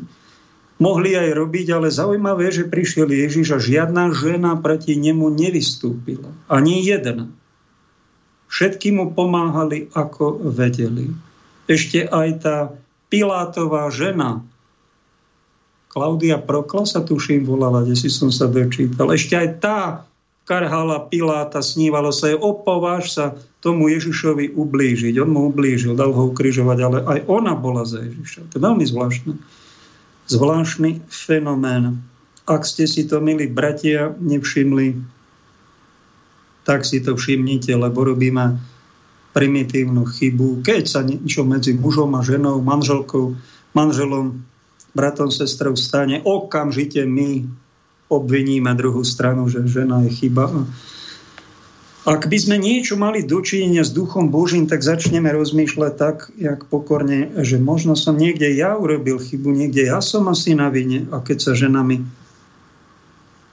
mohli 0.82 1.14
aj 1.14 1.30
robiť, 1.38 1.66
ale 1.70 1.94
zaujímavé, 1.94 2.50
že 2.50 2.66
prišiel 2.66 3.06
Ježiš 3.06 3.54
a 3.54 3.58
žiadna 3.62 4.10
žena 4.10 4.58
proti 4.58 4.98
nemu 4.98 5.30
nevystúpila. 5.30 6.26
Ani 6.50 6.82
jedna. 6.82 7.30
Všetky 8.50 8.90
mu 8.90 9.14
pomáhali, 9.14 9.88
ako 9.94 10.50
vedeli. 10.50 11.14
Ešte 11.70 12.10
aj 12.10 12.28
tá 12.42 12.56
Pilátová 13.06 13.86
žena, 13.94 14.42
Klaudia 15.92 16.40
Prokla 16.40 16.88
sa 16.88 17.04
tuším 17.04 17.44
volala, 17.44 17.84
kde 17.84 17.92
si 17.92 18.08
som 18.08 18.32
sa 18.32 18.48
dočítal. 18.48 19.12
Ešte 19.12 19.36
aj 19.36 19.48
tá 19.60 19.78
karhala 20.44 21.06
Piláta, 21.06 21.62
snívalo 21.62 22.10
sa 22.10 22.34
jej, 22.34 22.38
opováž 22.38 23.14
sa 23.14 23.24
tomu 23.62 23.86
Ježišovi 23.94 24.58
ublížiť. 24.58 25.14
On 25.22 25.30
mu 25.30 25.40
ublížil, 25.48 25.94
dal 25.94 26.10
ho 26.10 26.34
ukrižovať, 26.34 26.78
ale 26.82 26.98
aj 27.06 27.18
ona 27.30 27.54
bola 27.54 27.86
za 27.86 28.02
Ježiša. 28.02 28.50
To 28.50 28.54
je 28.58 28.62
veľmi 28.62 28.84
zvláštne. 28.84 29.32
Zvláštny 30.26 31.06
fenomén. 31.06 32.02
Ak 32.50 32.66
ste 32.66 32.90
si 32.90 33.06
to, 33.06 33.22
milí 33.22 33.46
bratia, 33.46 34.10
nevšimli, 34.18 34.98
tak 36.66 36.82
si 36.86 37.02
to 37.02 37.14
všimnite, 37.14 37.70
lebo 37.74 38.02
robíme 38.02 38.58
primitívnu 39.34 40.02
chybu. 40.06 40.66
Keď 40.66 40.82
sa 40.86 41.00
niečo 41.06 41.46
medzi 41.46 41.74
mužom 41.74 42.14
a 42.18 42.22
ženou, 42.22 42.62
manželkou, 42.62 43.34
manželom, 43.74 44.42
bratom, 44.92 45.30
sestrou 45.30 45.78
stane, 45.78 46.20
okamžite 46.22 47.02
my 47.06 47.46
obviníme 48.12 48.72
druhú 48.76 49.00
stranu, 49.00 49.48
že 49.48 49.64
žena 49.64 50.04
je 50.04 50.10
chyba. 50.12 50.68
Ak 52.02 52.26
by 52.26 52.34
sme 52.34 52.58
niečo 52.58 52.98
mali 52.98 53.22
dočinenia 53.22 53.86
s 53.86 53.94
duchom 53.94 54.28
Božím, 54.28 54.66
tak 54.66 54.82
začneme 54.82 55.30
rozmýšľať 55.30 55.92
tak, 55.94 56.34
jak 56.34 56.66
pokorne, 56.66 57.30
že 57.46 57.62
možno 57.62 57.94
som 57.94 58.18
niekde 58.18 58.50
ja 58.52 58.74
urobil 58.74 59.22
chybu, 59.22 59.54
niekde 59.54 59.86
ja 59.86 60.02
som 60.02 60.26
asi 60.26 60.58
na 60.58 60.66
vine. 60.66 61.06
A 61.14 61.22
keď 61.22 61.38
sa 61.38 61.52
ženami 61.54 62.02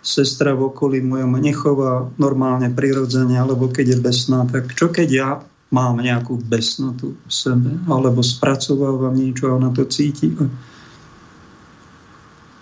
sestra 0.01 0.57
v 0.57 0.73
okolí 0.73 0.97
mojom 1.05 1.37
nechová 1.37 2.09
normálne, 2.17 2.73
prirodzene, 2.73 3.37
alebo 3.37 3.69
keď 3.69 3.95
je 3.95 3.97
besná, 4.01 4.49
tak 4.49 4.73
čo 4.73 4.89
keď 4.89 5.09
ja 5.13 5.29
mám 5.69 6.01
nejakú 6.01 6.41
besnotu 6.41 7.13
v 7.29 7.31
sebe, 7.31 7.69
alebo 7.85 8.25
spracovávam 8.25 9.13
niečo 9.13 9.53
a 9.53 9.61
ona 9.61 9.69
to 9.69 9.85
cíti 9.85 10.33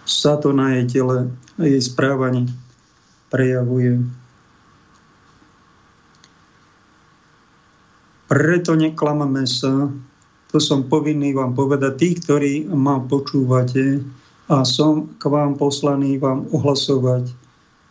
sa 0.08 0.40
to 0.40 0.56
na 0.56 0.80
jej 0.80 0.98
tele 0.98 1.28
jej 1.62 1.82
správaní 1.82 2.50
prejavuje. 3.34 4.02
Preto 8.28 8.76
neklamame 8.76 9.48
sa, 9.48 9.88
to 10.52 10.60
som 10.60 10.86
povinný 10.86 11.32
vám 11.32 11.56
povedať, 11.56 11.94
tí, 11.96 12.10
ktorí 12.20 12.54
ma 12.68 13.00
počúvate, 13.00 14.04
a 14.48 14.64
som 14.64 15.12
k 15.20 15.24
vám 15.28 15.60
poslaný 15.60 16.16
vám 16.24 16.48
ohlasovať 16.56 17.36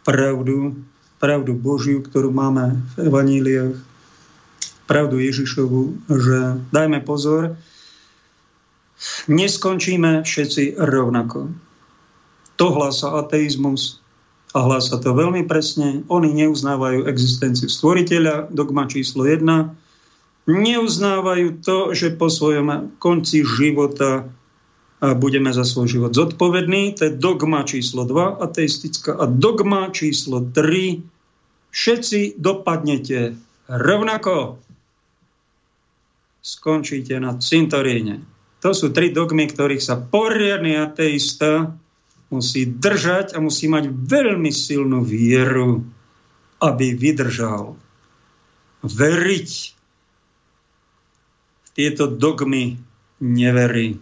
pravdu, 0.09 0.73
pravdu 1.21 1.53
Božiu, 1.53 2.01
ktorú 2.01 2.33
máme 2.33 2.81
v 2.97 3.13
Evaníliách, 3.13 3.77
pravdu 4.89 5.21
Ježišovu, 5.21 6.09
že 6.09 6.39
dajme 6.73 7.05
pozor, 7.05 7.61
neskončíme 9.29 10.25
všetci 10.25 10.81
rovnako. 10.81 11.53
To 12.57 12.67
hlása 12.73 13.13
ateizmus 13.21 14.01
a 14.57 14.65
hlása 14.65 14.97
to 14.97 15.13
veľmi 15.13 15.45
presne. 15.45 16.01
Oni 16.09 16.33
neuznávajú 16.33 17.05
existenciu 17.05 17.69
stvoriteľa, 17.69 18.49
dogma 18.49 18.89
číslo 18.89 19.29
1. 19.29 19.45
Neuznávajú 20.49 21.61
to, 21.61 21.93
že 21.93 22.17
po 22.17 22.33
svojom 22.33 22.97
konci 22.97 23.45
života 23.45 24.25
budeme 24.97 25.53
za 25.53 25.61
svoj 25.69 25.93
život 25.93 26.17
zodpovední. 26.17 26.97
To 26.97 27.13
je 27.13 27.19
dogma 27.21 27.69
číslo 27.69 28.09
2 28.09 28.41
ateistická. 28.41 29.21
A 29.21 29.29
dogma 29.29 29.93
číslo 29.93 30.41
3 30.41 31.05
všetci 31.69 32.41
dopadnete 32.41 33.37
rovnako. 33.69 34.57
Skončíte 36.41 37.21
na 37.21 37.37
cintoríne. 37.37 38.25
To 38.65 38.73
sú 38.73 38.89
tri 38.95 39.13
dogmy, 39.13 39.53
ktorých 39.53 39.85
sa 39.85 40.01
poriadny 40.01 40.81
ateista 40.81 41.77
musí 42.33 42.67
držať 42.67 43.35
a 43.35 43.43
musí 43.43 43.71
mať 43.71 43.91
veľmi 43.91 44.51
silnú 44.51 45.07
vieru, 45.07 45.87
aby 46.59 46.97
vydržal. 46.97 47.79
Veriť 48.83 49.51
v 51.63 51.69
tieto 51.77 52.11
dogmy 52.11 52.79
neverí. 53.23 54.01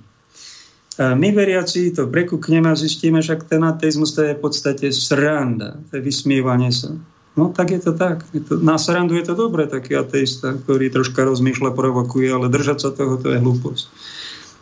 My 0.95 1.35
veriaci 1.35 1.91
to 1.91 2.07
prekúkneme 2.07 2.71
a 2.71 2.79
zistíme, 2.79 3.19
že 3.19 3.35
ten 3.43 3.67
ateizmus 3.67 4.15
to 4.15 4.31
je 4.31 4.39
v 4.39 4.43
podstate 4.43 4.95
sranda, 4.95 5.83
to 5.91 5.99
je 5.99 6.03
vysmievanie 6.07 6.71
sa. 6.71 6.95
No 7.35 7.51
tak 7.51 7.75
je 7.75 7.83
to 7.83 7.99
tak. 7.99 8.23
Je 8.31 8.39
to, 8.39 8.63
na 8.63 8.79
srandu 8.79 9.19
je 9.19 9.27
to 9.27 9.35
dobre, 9.35 9.67
taký 9.67 9.99
ateista, 9.99 10.55
ktorý 10.55 10.95
troška 10.95 11.27
rozmýšľa, 11.27 11.75
provokuje, 11.75 12.31
ale 12.31 12.47
držať 12.47 12.79
sa 12.79 12.91
toho, 12.95 13.19
to 13.19 13.35
je 13.35 13.43
hlúposť. 13.43 13.91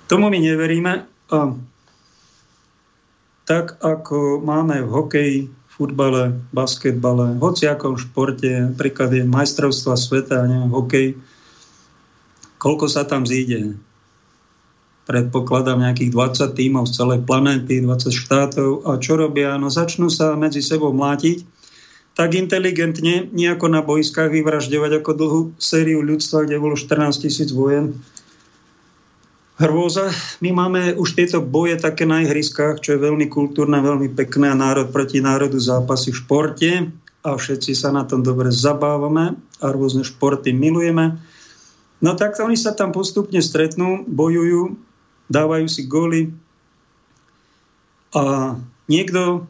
Tomu 0.08 0.32
my 0.32 0.40
neveríme. 0.40 1.04
A 1.28 1.38
tak 3.48 3.78
ako 3.82 4.40
máme 4.42 4.82
v 4.84 4.90
hokeji, 4.90 5.38
futbale, 5.72 6.36
basketbale, 6.52 7.38
hociakom 7.40 7.96
športe, 7.96 8.76
príklad 8.76 9.10
je 9.16 9.24
majstrovstva 9.24 9.96
sveta, 9.96 10.44
neviem, 10.44 10.70
hokej, 10.70 11.06
koľko 12.60 12.86
sa 12.86 13.02
tam 13.08 13.24
zíde? 13.24 13.74
predpokladám 15.02 15.82
nejakých 15.82 16.14
20 16.14 16.58
tímov 16.58 16.84
z 16.86 16.92
celej 16.94 17.20
planéty, 17.26 17.82
20 17.82 18.14
štátov. 18.14 18.86
A 18.86 18.96
čo 19.02 19.18
robia? 19.18 19.58
No 19.58 19.68
začnú 19.68 20.06
sa 20.08 20.38
medzi 20.38 20.62
sebou 20.62 20.94
mlátiť 20.94 21.42
tak 22.12 22.36
inteligentne, 22.36 23.32
nejako 23.32 23.72
na 23.72 23.80
bojskách 23.80 24.28
vyvražďovať 24.28 25.00
ako 25.00 25.10
dlhú 25.16 25.40
sériu 25.56 26.04
ľudstva, 26.04 26.44
kde 26.44 26.60
bolo 26.60 26.76
14 26.76 27.24
tisíc 27.24 27.48
vojen. 27.56 27.96
Hrôza. 29.62 30.10
My 30.42 30.50
máme 30.50 30.98
už 30.98 31.14
tieto 31.14 31.38
boje 31.38 31.78
také 31.78 32.02
na 32.02 32.26
ihriskách, 32.26 32.82
čo 32.82 32.98
je 32.98 33.04
veľmi 33.06 33.30
kultúrne, 33.30 33.78
veľmi 33.78 34.10
pekné 34.18 34.50
a 34.50 34.58
národ 34.58 34.90
proti 34.90 35.22
národu 35.22 35.62
zápasy 35.62 36.10
v 36.10 36.18
športe 36.18 36.70
a 37.22 37.28
všetci 37.38 37.70
sa 37.78 37.94
na 37.94 38.02
tom 38.02 38.26
dobre 38.26 38.50
zabávame 38.50 39.38
a 39.62 39.66
rôzne 39.70 40.02
športy 40.02 40.50
milujeme. 40.50 41.14
No 42.02 42.18
tak 42.18 42.34
oni 42.42 42.58
sa 42.58 42.74
tam 42.74 42.90
postupne 42.90 43.38
stretnú, 43.38 44.02
bojujú 44.10 44.74
dávajú 45.32 45.66
si 45.70 45.88
góly, 45.88 46.28
A 48.12 48.60
niekto 48.92 49.48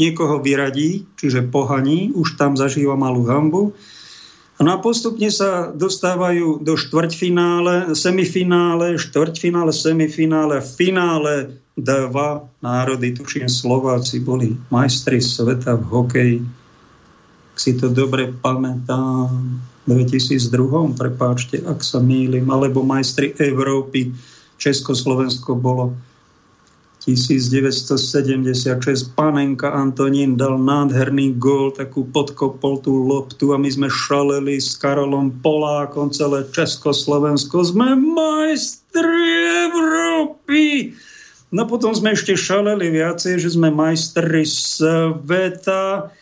niekoho 0.00 0.40
vyradí, 0.40 1.04
čiže 1.20 1.52
pohaní, 1.52 2.08
už 2.16 2.40
tam 2.40 2.56
zažíva 2.56 2.96
malú 2.96 3.28
hambu. 3.28 3.76
No 4.62 4.70
a 4.70 4.78
postupne 4.78 5.26
sa 5.26 5.74
dostávajú 5.74 6.62
do 6.62 6.78
štvrťfinále, 6.78 7.98
semifinále, 7.98 8.94
štvrťfinále, 8.94 9.74
semifinále, 9.74 10.62
finále 10.62 11.58
dva 11.74 12.46
národy, 12.62 13.10
tuším 13.18 13.50
Slováci, 13.50 14.22
boli 14.22 14.54
majstri 14.70 15.18
sveta 15.18 15.74
v 15.74 15.84
hokeji. 15.90 16.38
Ak 17.52 17.58
si 17.58 17.74
to 17.74 17.90
dobre 17.90 18.30
pamätám, 18.30 19.34
v 19.82 19.90
2002, 20.06 20.94
prepáčte, 20.94 21.58
ak 21.66 21.82
sa 21.82 21.98
mýlim, 21.98 22.46
alebo 22.46 22.86
majstri 22.86 23.34
Európy, 23.34 24.14
Československo 24.62 25.58
bolo 25.58 25.90
1976 27.02 28.78
Panenka 29.18 29.74
Antonín 29.74 30.38
dal 30.38 30.54
nádherný 30.54 31.34
gól, 31.34 31.74
takú 31.74 32.06
podkopol 32.06 32.78
tú 32.78 32.94
loptu 32.94 33.50
a 33.50 33.58
my 33.58 33.66
sme 33.66 33.90
šaleli 33.90 34.62
s 34.62 34.78
Karolom 34.78 35.34
Polákom 35.42 36.14
celé 36.14 36.46
Československo. 36.54 37.66
Sme 37.66 37.98
majstri 37.98 39.34
Európy! 39.66 40.94
No 41.50 41.66
potom 41.66 41.90
sme 41.90 42.14
ešte 42.14 42.38
šaleli 42.38 42.94
viacej, 42.94 43.42
že 43.42 43.50
sme 43.50 43.74
majstri 43.74 44.46
sveta. 44.46 46.14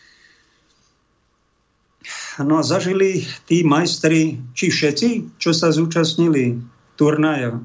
No 2.41 2.57
a 2.57 2.65
zažili 2.65 3.29
tí 3.45 3.69
majstri, 3.69 4.41
či 4.57 4.73
všetci, 4.73 5.37
čo 5.37 5.53
sa 5.53 5.77
zúčastnili 5.77 6.57
turnaja, 6.97 7.61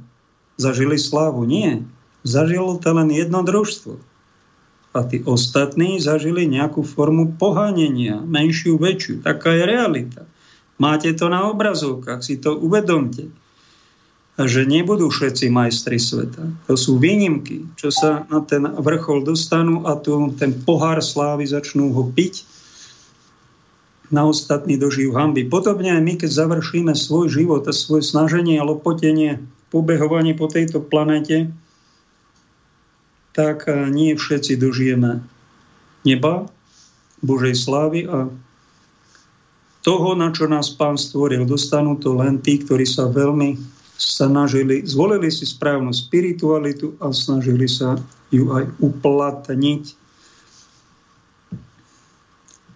zažili 0.60 1.00
slávu? 1.00 1.48
Nie 1.48 1.95
Zažilo 2.26 2.82
to 2.82 2.90
len 2.90 3.14
jedno 3.14 3.46
družstvo. 3.46 4.02
A 4.98 5.00
tí 5.06 5.22
ostatní 5.28 6.02
zažili 6.02 6.50
nejakú 6.50 6.82
formu 6.82 7.38
pohánenia, 7.38 8.18
menšiu, 8.26 8.82
väčšiu. 8.82 9.22
Taká 9.22 9.54
je 9.54 9.64
realita. 9.70 10.24
Máte 10.82 11.14
to 11.14 11.30
na 11.30 11.46
obrazovkách, 11.54 12.26
si 12.26 12.42
to 12.42 12.58
uvedomte. 12.58 13.30
A 14.36 14.50
že 14.52 14.68
nebudú 14.68 15.08
všetci 15.08 15.48
majstri 15.48 15.96
sveta. 15.96 16.44
To 16.68 16.76
sú 16.76 17.00
výnimky, 17.00 17.64
čo 17.80 17.88
sa 17.88 18.28
na 18.28 18.44
ten 18.44 18.68
vrchol 18.68 19.24
dostanú 19.24 19.88
a 19.88 19.96
tu 19.96 20.34
ten 20.36 20.52
pohár 20.52 21.00
slávy 21.00 21.48
začnú 21.48 21.96
ho 21.96 22.04
piť 22.12 22.44
na 24.12 24.28
ostatní 24.28 24.76
dožijú 24.76 25.16
hamby. 25.16 25.48
Podobne 25.48 25.96
aj 25.96 26.02
my, 26.04 26.14
keď 26.20 26.30
završíme 26.36 26.94
svoj 26.94 27.32
život 27.32 27.64
a 27.66 27.74
svoje 27.74 28.04
snaženie 28.06 28.60
a 28.60 28.68
lopotenie, 28.68 29.40
pobehovanie 29.72 30.36
po 30.36 30.52
tejto 30.52 30.84
planete, 30.84 31.50
tak 33.36 33.68
eh, 33.68 33.92
nie 33.92 34.16
všetci 34.16 34.56
dožijeme 34.58 35.22
neba, 36.08 36.48
Božej 37.20 37.56
slávy 37.58 38.08
a 38.08 38.30
toho, 39.86 40.18
na 40.18 40.34
čo 40.34 40.50
nás 40.50 40.74
Pán 40.74 40.98
stvoril, 40.98 41.46
dostanú 41.46 41.94
to 42.02 42.18
len 42.18 42.42
tí, 42.42 42.58
ktorí 42.58 42.90
sa 42.90 43.06
veľmi 43.06 43.54
snažili, 44.02 44.82
zvolili 44.82 45.30
si 45.30 45.46
správnu 45.46 45.94
spiritualitu 45.94 46.98
a 46.98 47.14
snažili 47.14 47.70
sa 47.70 47.94
ju 48.34 48.50
aj 48.50 48.66
uplatniť. 48.82 49.84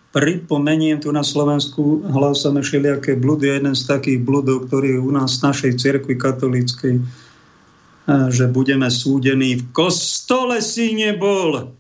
Pripomeniem 0.10 1.02
tu 1.02 1.10
na 1.14 1.22
Slovensku, 1.22 2.02
hlásame 2.10 2.66
všelijaké 2.66 3.18
bludy. 3.18 3.58
Jeden 3.58 3.78
z 3.78 3.86
takých 3.86 4.26
bludov, 4.26 4.70
ktorý 4.70 4.98
je 4.98 5.00
u 5.02 5.12
nás 5.14 5.38
v 5.38 5.50
našej 5.50 5.72
cerkvi 5.78 6.18
katolíckej, 6.18 6.98
že 8.30 8.50
budeme 8.50 8.90
súdení. 8.90 9.62
V 9.62 9.64
kostole 9.70 10.66
si 10.66 10.98
nebol. 10.98 11.74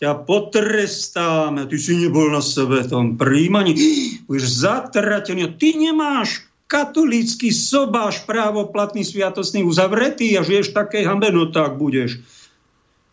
Ťa 0.00 0.24
potrestáme. 0.24 1.68
Ty 1.68 1.76
si 1.76 2.00
nebol 2.00 2.32
na 2.32 2.40
tom 2.88 3.20
príjmaní. 3.20 3.76
Už 4.32 4.40
zatratený. 4.40 5.54
Ty 5.60 5.76
nemáš 5.76 6.48
katolícky 6.64 7.52
sobáš 7.52 8.24
právoplatný 8.24 9.04
sviatostný 9.04 9.62
uzavretý 9.62 10.34
a 10.34 10.42
žiješ 10.42 10.72
také 10.72 11.04
hambe, 11.04 11.28
no 11.28 11.52
tak 11.52 11.76
budeš 11.76 12.18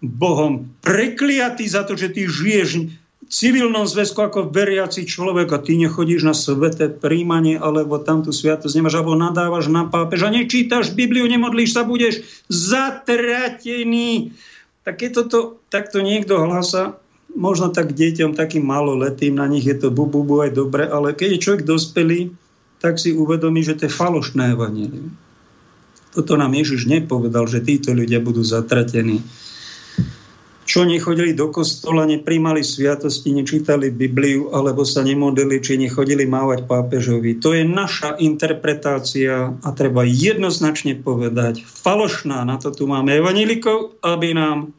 Bohom 0.02 0.66
prekliatý 0.82 1.70
za 1.70 1.86
to, 1.86 1.94
že 1.94 2.10
ty 2.10 2.26
žiješ 2.26 2.90
civilnom 3.30 3.86
zväzku 3.86 4.18
ako 4.18 4.50
veriaci 4.50 5.06
človek 5.06 5.54
a 5.54 5.62
ty 5.62 5.78
nechodíš 5.78 6.22
na 6.26 6.34
sveté 6.34 6.90
príjmanie, 6.90 7.60
alebo 7.60 8.02
tam 8.02 8.26
tú 8.26 8.34
sviatosť 8.34 8.74
nemáš, 8.80 8.98
alebo 8.98 9.14
nadávaš 9.14 9.70
na 9.70 9.86
pápeža, 9.86 10.34
nečítaš 10.34 10.96
Bibliu, 10.96 11.30
nemodlíš 11.30 11.78
sa, 11.78 11.86
budeš 11.86 12.26
zatratený. 12.50 14.34
Tak 14.82 14.98
keď 14.98 15.10
toto 15.22 15.62
takto 15.70 16.02
niekto 16.02 16.42
hlása, 16.42 16.98
možno 17.38 17.72
tak 17.72 17.94
deťom, 17.94 18.36
takým 18.36 18.66
maloletým, 18.66 19.38
na 19.38 19.46
nich 19.48 19.64
je 19.64 19.78
to 19.78 19.88
bu, 19.94 20.10
bu, 20.10 20.26
bu 20.26 20.44
aj 20.44 20.52
dobre, 20.58 20.84
ale 20.90 21.14
keď 21.16 21.38
je 21.38 21.44
človek 21.44 21.64
dospelý, 21.64 22.34
tak 22.82 22.98
si 22.98 23.14
uvedomí, 23.14 23.62
že 23.62 23.78
to 23.78 23.86
je 23.88 23.94
falošné 23.94 24.58
evanelium. 24.58 25.14
Toto 26.12 26.36
nám 26.36 26.52
Ježiš 26.52 26.92
nepovedal, 26.92 27.48
že 27.48 27.64
títo 27.64 27.96
ľudia 27.96 28.20
budú 28.20 28.44
zatratení 28.44 29.24
čo 30.72 30.88
nechodili 30.88 31.36
do 31.36 31.52
kostola, 31.52 32.08
nepríjmali 32.08 32.64
sviatosti, 32.64 33.36
nečítali 33.36 33.92
Bibliu, 33.92 34.56
alebo 34.56 34.88
sa 34.88 35.04
nemodlili, 35.04 35.60
či 35.60 35.76
nechodili 35.76 36.24
mávať 36.24 36.64
pápežovi. 36.64 37.44
To 37.44 37.52
je 37.52 37.68
naša 37.68 38.16
interpretácia 38.24 39.52
a 39.52 39.70
treba 39.76 40.08
jednoznačne 40.08 40.96
povedať, 41.04 41.60
falošná, 41.68 42.48
na 42.48 42.56
to 42.56 42.72
tu 42.72 42.88
máme 42.88 43.12
evanilikov, 43.12 44.00
aby 44.00 44.32
nám 44.32 44.72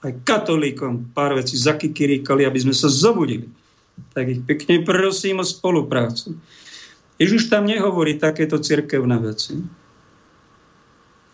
aj 0.00 0.16
katolíkom 0.24 1.12
pár 1.12 1.36
vecí 1.36 1.60
zakikiríkali, 1.60 2.48
aby 2.48 2.58
sme 2.64 2.72
sa 2.72 2.88
zobudili. 2.88 3.52
Tak 4.16 4.24
ich 4.24 4.40
pekne 4.48 4.80
prosím 4.80 5.44
o 5.44 5.46
spoluprácu. 5.46 6.40
Ježiš 7.20 7.52
tam 7.52 7.68
nehovorí 7.68 8.16
takéto 8.16 8.56
cirkevné 8.56 9.20
veci. 9.20 9.60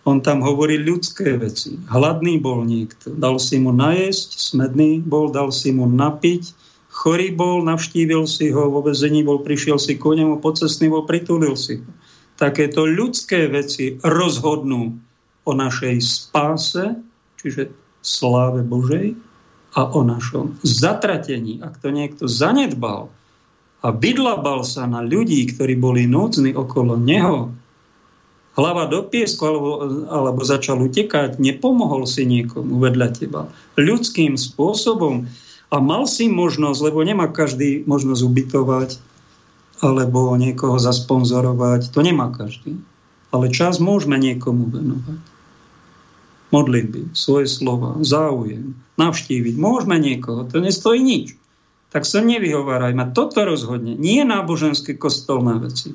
On 0.09 0.25
tam 0.25 0.41
hovorí 0.41 0.81
ľudské 0.81 1.37
veci. 1.37 1.77
Hladný 1.93 2.41
bol 2.41 2.65
niekto, 2.65 3.13
dal 3.13 3.37
si 3.37 3.61
mu 3.61 3.77
najesť, 3.77 4.41
smedný 4.41 5.05
bol, 5.05 5.29
dal 5.29 5.53
si 5.53 5.69
mu 5.69 5.85
napiť, 5.85 6.57
chorý 6.89 7.37
bol, 7.37 7.61
navštívil 7.61 8.25
si 8.25 8.49
ho, 8.49 8.73
vo 8.73 8.81
vezení 8.81 9.21
bol, 9.21 9.45
prišiel 9.45 9.77
si 9.77 10.01
ku 10.01 10.17
nemu, 10.17 10.41
pocestný 10.41 10.89
bol, 10.89 11.05
pritulil 11.05 11.53
si 11.61 11.85
ho. 11.85 11.91
Takéto 12.41 12.89
ľudské 12.89 13.53
veci 13.53 14.01
rozhodnú 14.01 14.97
o 15.45 15.53
našej 15.53 16.01
spáse, 16.01 16.97
čiže 17.37 17.69
sláve 18.01 18.65
Božej, 18.65 19.13
a 19.77 19.93
o 19.93 20.01
našom 20.01 20.57
zatratení. 20.65 21.61
Ak 21.61 21.77
to 21.85 21.93
niekto 21.93 22.25
zanedbal 22.25 23.13
a 23.85 23.93
bydlabal 23.93 24.65
sa 24.65 24.89
na 24.89 25.05
ľudí, 25.05 25.45
ktorí 25.53 25.77
boli 25.77 26.09
núdzni 26.09 26.57
okolo 26.57 26.97
neho, 26.97 27.53
hlava 28.59 28.91
do 28.91 29.07
piesku 29.07 29.47
alebo, 29.47 29.87
alebo 30.11 30.43
začal 30.43 30.83
utekať, 30.83 31.39
nepomohol 31.39 32.11
si 32.11 32.27
niekomu 32.27 32.83
vedľa 32.83 33.09
teba 33.15 33.47
ľudským 33.79 34.35
spôsobom 34.35 35.31
a 35.71 35.77
mal 35.79 36.11
si 36.11 36.27
možnosť, 36.27 36.81
lebo 36.91 37.07
nemá 37.07 37.31
každý 37.31 37.87
možnosť 37.87 38.21
ubytovať 38.27 38.91
alebo 39.79 40.35
niekoho 40.35 40.75
zasponzorovať, 40.83 41.95
to 41.95 42.03
nemá 42.03 42.35
každý. 42.35 42.75
Ale 43.31 43.47
čas 43.55 43.79
môžeme 43.79 44.19
niekomu 44.19 44.75
venovať. 44.75 45.23
Modlitby, 46.51 47.13
svoje 47.13 47.47
slova, 47.47 47.95
záujem, 48.03 48.75
navštíviť. 48.97 49.55
Môžeme 49.55 50.01
niekoho, 50.01 50.49
to 50.49 50.59
nestojí 50.59 50.99
nič. 50.99 51.37
Tak 51.93 52.09
sa 52.09 52.25
nevyhovárajme. 52.25 53.13
Toto 53.13 53.45
rozhodne. 53.45 53.95
Nie 53.95 54.25
náboženské 54.25 54.97
kostolné 54.97 55.61
veci 55.61 55.93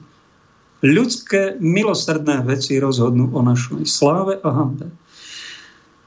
ľudské 0.83 1.55
milosrdné 1.63 2.43
veci 2.43 2.75
rozhodnú 2.75 3.31
o 3.31 3.39
našej 3.39 3.87
sláve 3.87 4.35
a 4.43 4.49
hambe. 4.51 4.91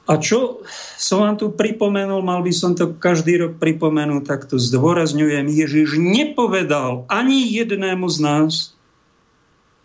A 0.06 0.22
čo 0.22 0.62
som 1.00 1.26
vám 1.26 1.34
tu 1.34 1.50
pripomenul, 1.50 2.22
mal 2.22 2.44
by 2.44 2.52
som 2.54 2.78
to 2.78 2.94
každý 2.94 3.42
rok 3.42 3.58
pripomenúť, 3.58 4.22
tak 4.22 4.46
to 4.46 4.54
zdôrazňujem. 4.54 5.50
Ježiš 5.50 5.98
nepovedal 5.98 7.08
ani 7.10 7.42
jednému 7.50 8.06
z 8.06 8.18
nás, 8.22 8.52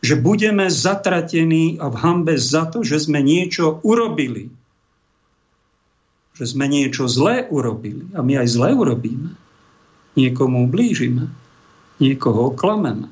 že 0.05 0.13
budeme 0.13 0.69
zatratení 0.69 1.81
a 1.81 1.89
v 1.89 1.95
hambe 1.97 2.37
za 2.37 2.69
to, 2.69 2.85
že 2.85 3.09
sme 3.09 3.25
niečo 3.25 3.81
urobili. 3.81 4.53
Že 6.37 6.45
sme 6.53 6.69
niečo 6.69 7.09
zlé 7.09 7.49
urobili. 7.49 8.05
A 8.13 8.21
my 8.21 8.45
aj 8.45 8.47
zlé 8.53 8.77
urobíme. 8.77 9.33
Niekomu 10.13 10.69
ublížime. 10.69 11.33
Niekoho 11.97 12.53
oklameme 12.53 13.09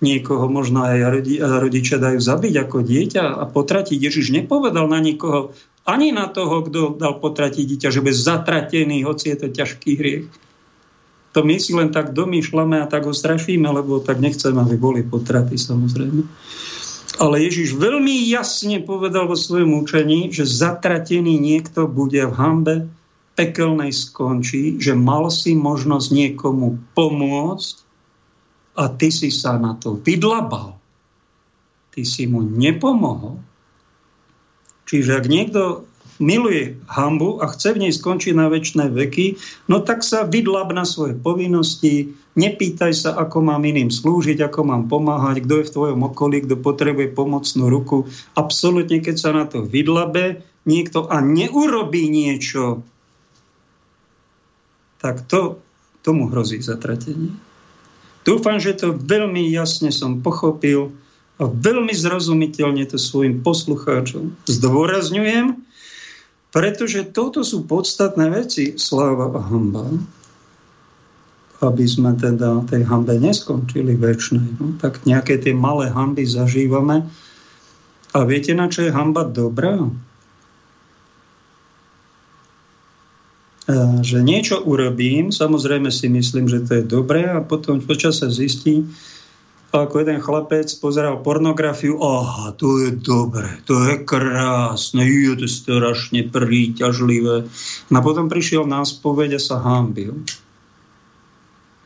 Niekoho 0.00 0.48
možno 0.48 0.80
aj 0.80 0.98
rodi, 1.12 1.36
rodičia 1.40 2.00
dajú 2.00 2.24
zabiť 2.24 2.54
ako 2.56 2.78
dieťa 2.80 3.24
a 3.36 3.44
potratiť. 3.44 4.00
Ježiš 4.00 4.32
nepovedal 4.32 4.88
na 4.88 4.96
nikoho, 4.96 5.52
ani 5.84 6.08
na 6.08 6.24
toho, 6.32 6.64
kto 6.64 6.96
dal 6.96 7.20
potratiť 7.20 7.64
dieťa, 7.76 7.92
že 7.92 8.00
bude 8.00 8.16
zatratený, 8.16 9.04
hoci 9.04 9.32
je 9.32 9.36
to 9.44 9.48
ťažký 9.52 9.90
hriech. 10.00 10.26
To 11.36 11.46
my 11.46 11.60
si 11.62 11.76
len 11.76 11.92
tak 11.92 12.16
domýšľame 12.16 12.82
a 12.82 12.90
tak 12.90 13.06
ho 13.06 13.14
strašíme, 13.14 13.68
lebo 13.68 14.02
tak 14.02 14.18
nechceme, 14.18 14.56
aby 14.56 14.76
boli 14.80 15.04
potraty 15.04 15.60
samozrejme. 15.60 16.26
Ale 17.20 17.36
Ježiš 17.44 17.76
veľmi 17.76 18.24
jasne 18.32 18.80
povedal 18.80 19.28
vo 19.28 19.36
svojom 19.36 19.84
učení, 19.84 20.32
že 20.32 20.48
zatratený 20.48 21.36
niekto 21.36 21.84
bude 21.84 22.24
v 22.24 22.34
hambe 22.34 22.74
pekelnej 23.36 23.92
skončí, 23.92 24.80
že 24.80 24.96
mal 24.96 25.28
si 25.28 25.52
možnosť 25.52 26.08
niekomu 26.08 26.80
pomôcť 26.96 27.89
a 28.80 28.88
ty 28.88 29.12
si 29.12 29.28
sa 29.28 29.60
na 29.60 29.76
to 29.76 30.00
vydlabal. 30.00 30.80
Ty 31.92 32.02
si 32.08 32.24
mu 32.24 32.40
nepomohol. 32.40 33.36
Čiže 34.88 35.20
ak 35.20 35.26
niekto 35.28 35.84
miluje 36.20 36.76
hambu 36.88 37.40
a 37.40 37.48
chce 37.52 37.76
v 37.76 37.86
nej 37.86 37.92
skončiť 37.92 38.32
na 38.36 38.48
väčšie 38.48 38.88
veky, 38.88 39.26
no 39.68 39.84
tak 39.84 40.00
sa 40.00 40.24
vydlab 40.24 40.72
na 40.72 40.88
svoje 40.88 41.16
povinnosti, 41.16 42.12
nepýtaj 42.36 42.92
sa, 42.92 43.10
ako 43.16 43.44
mám 43.44 43.64
iným 43.64 43.92
slúžiť, 43.92 44.40
ako 44.44 44.60
mám 44.64 44.88
pomáhať, 44.88 45.44
kto 45.44 45.54
je 45.60 45.68
v 45.68 45.74
tvojom 45.76 46.00
okolí, 46.12 46.44
kto 46.44 46.60
potrebuje 46.60 47.12
pomocnú 47.12 47.68
ruku. 47.68 48.08
Absolutne, 48.36 49.00
keď 49.00 49.16
sa 49.16 49.30
na 49.32 49.44
to 49.48 49.64
vydlabe 49.64 50.44
niekto 50.68 51.08
a 51.08 51.24
neurobí 51.24 52.08
niečo, 52.12 52.84
tak 55.00 55.24
to, 55.24 55.56
tomu 56.04 56.28
hrozí 56.28 56.60
zatratenie. 56.60 57.49
Dúfam, 58.22 58.60
že 58.60 58.76
to 58.76 58.92
veľmi 58.92 59.48
jasne 59.48 59.88
som 59.88 60.20
pochopil 60.20 60.92
a 61.40 61.48
veľmi 61.48 61.92
zrozumiteľne 61.96 62.84
to 62.84 63.00
svojim 63.00 63.40
poslucháčom 63.40 64.36
zdôrazňujem, 64.44 65.56
pretože 66.52 67.08
toto 67.16 67.40
sú 67.40 67.64
podstatné 67.64 68.28
veci, 68.28 68.76
sláva 68.76 69.32
a 69.32 69.40
hamba. 69.40 69.88
Aby 71.60 71.84
sme 71.84 72.16
teda 72.16 72.64
tej 72.68 72.84
hambe 72.88 73.16
neskončili 73.20 73.96
väčšnej. 73.96 74.60
No, 74.60 74.76
tak 74.80 75.04
nejaké 75.04 75.40
tie 75.40 75.52
malé 75.52 75.92
hamby 75.92 76.24
zažívame. 76.24 77.08
A 78.10 78.18
viete, 78.26 78.52
na 78.56 78.68
čo 78.68 78.88
je 78.88 78.92
hamba 78.92 79.28
dobrá? 79.28 79.76
Že 84.00 84.18
niečo 84.20 84.62
urobím, 84.62 85.30
samozrejme 85.30 85.88
si 85.88 86.10
myslím, 86.10 86.46
že 86.50 86.64
to 86.66 86.70
je 86.80 86.84
dobré 86.84 87.26
a 87.28 87.44
potom 87.44 87.78
počas 87.80 88.20
sa 88.20 88.28
zistí, 88.28 88.86
ako 89.70 90.02
jeden 90.02 90.18
chlapec 90.18 90.66
pozeral 90.82 91.22
pornografiu, 91.22 91.94
aha, 92.02 92.50
to 92.58 92.82
je 92.82 92.90
dobre, 92.90 93.46
to 93.70 93.78
je 93.86 94.02
krásne, 94.02 95.06
je 95.06 95.38
to 95.38 95.46
strašne 95.46 96.26
príťažlivé. 96.26 97.46
No 97.86 97.94
a 97.94 98.02
potom 98.02 98.26
prišiel 98.26 98.66
na 98.66 98.82
spoveď 98.82 99.38
a 99.38 99.40
sa 99.40 99.62
hámbil. 99.62 100.26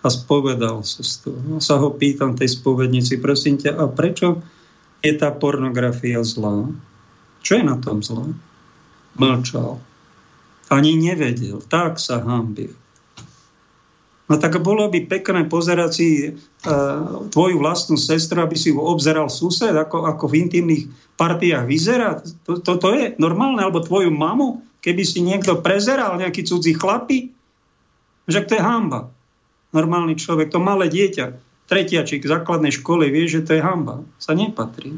A 0.01 0.09
spovedal 0.09 0.81
sa 0.85 1.05
z 1.05 1.29
toho. 1.29 1.41
A 1.57 1.61
sa 1.61 1.77
ho 1.77 1.93
pýtam 1.93 2.33
tej 2.33 2.57
spovednici, 2.57 3.21
prosím 3.21 3.61
ťa, 3.61 3.77
a 3.77 3.85
prečo 3.93 4.41
je 5.05 5.13
tá 5.13 5.29
pornografia 5.33 6.25
zlá? 6.25 6.65
Čo 7.45 7.61
je 7.61 7.65
na 7.69 7.77
tom 7.77 8.01
zlá? 8.01 8.33
Mlčal. 9.21 9.77
Ani 10.73 10.97
nevedel. 10.97 11.61
Tak 11.67 12.01
sa 12.01 12.21
hámbil. 12.25 12.73
No 14.25 14.41
tak 14.41 14.57
bolo 14.65 14.89
by 14.89 15.05
pekné 15.05 15.45
pozerať 15.45 15.91
si 15.93 16.09
uh, 16.33 17.29
tvoju 17.29 17.61
vlastnú 17.61 18.01
sestru, 18.01 18.41
aby 18.41 18.57
si 18.57 18.73
ju 18.73 18.81
obzeral 18.81 19.29
sused, 19.29 19.77
ako, 19.77 20.09
ako 20.09 20.25
v 20.33 20.49
intimných 20.49 20.85
partiách 21.21 21.69
vyzerá. 21.69 22.25
To, 22.49 22.57
to, 22.57 22.81
to 22.81 22.89
je 22.97 23.05
normálne, 23.21 23.61
alebo 23.61 23.85
tvoju 23.85 24.09
mamu, 24.09 24.65
keby 24.81 25.05
si 25.05 25.21
niekto 25.21 25.61
prezeral, 25.61 26.17
nejaký 26.17 26.41
cudzí 26.41 26.73
chlapi, 26.73 27.37
že 28.25 28.41
to 28.49 28.57
je 28.57 28.63
hamba. 28.65 29.13
Normálny 29.77 30.17
človek, 30.17 30.49
to 30.49 30.57
malé 30.57 30.89
dieťa, 30.89 31.37
tretiačik 31.69 32.25
v 32.25 32.33
základnej 32.33 32.73
škole 32.73 33.05
vie, 33.13 33.29
že 33.29 33.45
to 33.45 33.57
je 33.57 33.61
hamba. 33.61 34.09
Sa 34.17 34.33
nepatrí. 34.33 34.97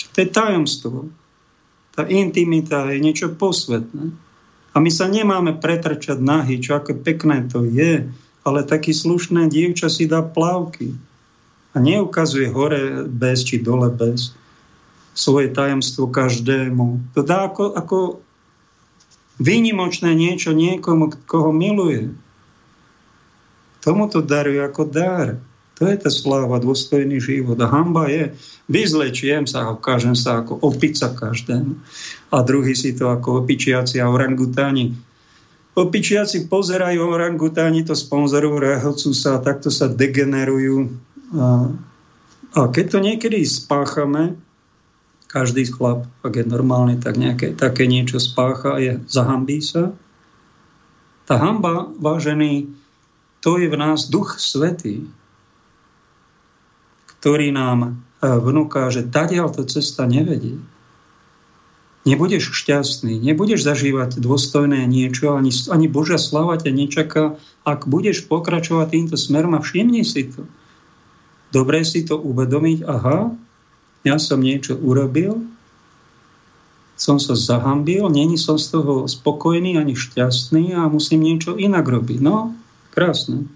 Čiže 0.00 0.08
to 0.08 0.18
je 0.24 0.28
tajomstvo. 0.32 0.96
Tá 1.92 2.08
intimita 2.08 2.88
je 2.88 2.98
niečo 2.98 3.28
posvetné. 3.36 4.08
A 4.74 4.82
my 4.82 4.90
sa 4.90 5.06
nemáme 5.06 5.54
pretrčať 5.62 6.18
nahy, 6.18 6.58
čo 6.58 6.74
ako 6.76 6.98
pekné 7.00 7.46
to 7.46 7.62
je 7.62 8.10
ale 8.44 8.60
taký 8.62 8.92
slušné 8.92 9.48
dievča 9.48 9.88
si 9.88 10.04
dá 10.04 10.20
plavky 10.20 10.92
a 11.72 11.80
neukazuje 11.80 12.52
hore 12.52 13.08
bez 13.08 13.42
či 13.42 13.58
dole 13.58 13.88
bez 13.88 14.36
svoje 15.16 15.48
tajomstvo 15.50 16.12
každému. 16.12 17.16
To 17.16 17.20
dá 17.24 17.48
ako, 17.48 17.72
ako 17.72 17.98
výnimočné 19.40 20.12
niečo 20.12 20.52
niekomu, 20.52 21.10
koho 21.24 21.50
miluje. 21.50 22.12
Tomu 23.80 24.06
to 24.12 24.20
daruje 24.20 24.60
ako 24.60 24.82
dar. 24.86 25.40
To 25.82 25.90
je 25.90 25.96
tá 25.98 26.10
sláva, 26.10 26.62
dôstojný 26.62 27.18
život. 27.18 27.58
A 27.58 27.66
hamba 27.66 28.06
je, 28.06 28.30
vyzlečiem 28.70 29.46
sa 29.46 29.66
a 29.66 29.74
ukážem 29.74 30.14
sa 30.14 30.44
ako 30.44 30.62
opica 30.62 31.10
každému. 31.10 31.74
A 32.30 32.46
druhý 32.46 32.78
si 32.78 32.94
to 32.94 33.10
ako 33.10 33.42
opičiaci 33.42 33.98
a 33.98 34.06
orangutáni 34.06 34.94
Opičiaci 35.74 36.46
pozerajú 36.46 37.02
orangutáni, 37.02 37.82
to 37.82 37.98
sponzorujú, 37.98 38.62
rehocú 38.62 39.10
sa 39.10 39.36
a 39.38 39.42
takto 39.42 39.74
sa 39.74 39.90
degenerujú. 39.90 40.86
A, 41.34 41.66
a 42.54 42.60
keď 42.70 42.84
to 42.94 42.98
niekedy 43.02 43.42
spáchame, 43.42 44.38
každý 45.26 45.66
chlap, 45.66 46.06
ak 46.22 46.38
je 46.38 46.46
normálny, 46.46 47.02
tak 47.02 47.18
nejaké 47.18 47.58
také 47.58 47.90
niečo 47.90 48.22
spácha 48.22 48.78
a 48.78 48.82
je, 48.82 49.02
zahambí 49.10 49.58
sa. 49.58 49.90
Tá 51.26 51.42
hamba, 51.42 51.90
vážený, 51.98 52.70
to 53.42 53.58
je 53.58 53.66
v 53.66 53.74
nás 53.74 54.06
duch 54.06 54.38
svetý, 54.38 55.02
ktorý 57.24 57.56
nám 57.56 57.78
e, 57.80 57.88
vnúka, 58.20 58.92
že 58.92 59.00
tadiaľ 59.00 59.56
cesta 59.64 60.04
nevedie 60.04 60.60
nebudeš 62.04 62.52
šťastný, 62.52 63.16
nebudeš 63.16 63.64
zažívať 63.64 64.20
dôstojné 64.20 64.84
niečo, 64.84 65.32
ani, 65.32 65.48
ani 65.72 65.88
Božia 65.88 66.20
slava 66.20 66.60
ťa 66.60 66.68
nečaká, 66.68 67.40
ak 67.64 67.88
budeš 67.88 68.28
pokračovať 68.28 68.92
týmto 68.92 69.16
smerom 69.16 69.56
a 69.56 69.64
všimni 69.64 70.04
si 70.04 70.28
to. 70.28 70.44
Dobre 71.48 71.80
si 71.80 72.04
to 72.04 72.20
uvedomiť, 72.20 72.84
aha, 72.84 73.32
ja 74.04 74.16
som 74.20 74.44
niečo 74.44 74.76
urobil, 74.76 75.48
som 77.00 77.16
sa 77.16 77.32
zahambil, 77.32 78.12
není 78.12 78.36
som 78.36 78.60
z 78.60 78.76
toho 78.76 79.08
spokojný 79.08 79.80
ani 79.80 79.96
šťastný 79.96 80.76
a 80.76 80.92
musím 80.92 81.24
niečo 81.24 81.56
inak 81.56 81.88
robiť. 81.88 82.20
No, 82.20 82.52
krásne. 82.92 83.48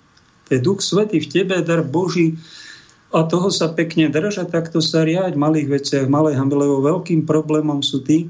To 0.48 0.57
je 0.57 0.64
Duch 0.64 0.81
Svetý 0.81 1.20
v 1.20 1.28
tebe, 1.28 1.61
dar 1.61 1.85
Boží, 1.85 2.40
a 3.09 3.25
toho 3.25 3.49
sa 3.49 3.73
pekne 3.73 4.12
držať, 4.12 4.53
takto 4.53 4.85
sa 4.85 5.01
riať 5.01 5.33
v 5.33 5.40
malých 5.40 5.68
veciach, 5.81 6.12
malej 6.12 6.37
hambe, 6.37 6.61
lebo 6.61 6.85
veľkým 6.85 7.25
problémom 7.25 7.81
sú 7.81 8.05
tí, 8.05 8.29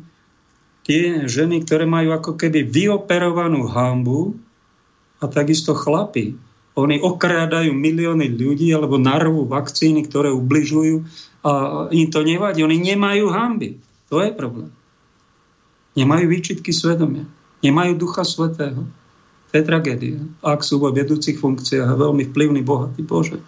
tie 0.86 1.26
ženy, 1.26 1.66
ktoré 1.66 1.82
majú 1.82 2.14
ako 2.14 2.38
keby 2.38 2.62
vyoperovanú 2.62 3.66
hambu 3.66 4.38
a 5.18 5.26
takisto 5.26 5.74
chlapi. 5.74 6.38
Oni 6.78 7.02
okrádajú 7.02 7.74
milióny 7.74 8.30
ľudí 8.38 8.70
alebo 8.70 9.02
narvú 9.02 9.50
vakcíny, 9.50 10.06
ktoré 10.06 10.30
ubližujú 10.30 11.02
a 11.42 11.52
im 11.90 12.06
to 12.06 12.22
nevadí. 12.22 12.62
Oni 12.62 12.78
nemajú 12.78 13.34
hamby. 13.34 13.82
To 14.14 14.22
je 14.22 14.30
problém. 14.30 14.70
Nemajú 15.98 16.30
výčitky 16.30 16.70
svedomia. 16.70 17.26
Nemajú 17.66 17.98
ducha 17.98 18.22
svetého. 18.22 18.86
To 19.50 19.52
je 19.58 19.64
tragédia. 19.66 20.22
Ak 20.38 20.62
sú 20.62 20.78
vo 20.78 20.94
vedúcich 20.94 21.34
funkciách 21.34 21.88
a 21.90 21.98
veľmi 21.98 22.30
vplyvný, 22.30 22.62
bohatý 22.62 23.02
Bože. 23.02 23.42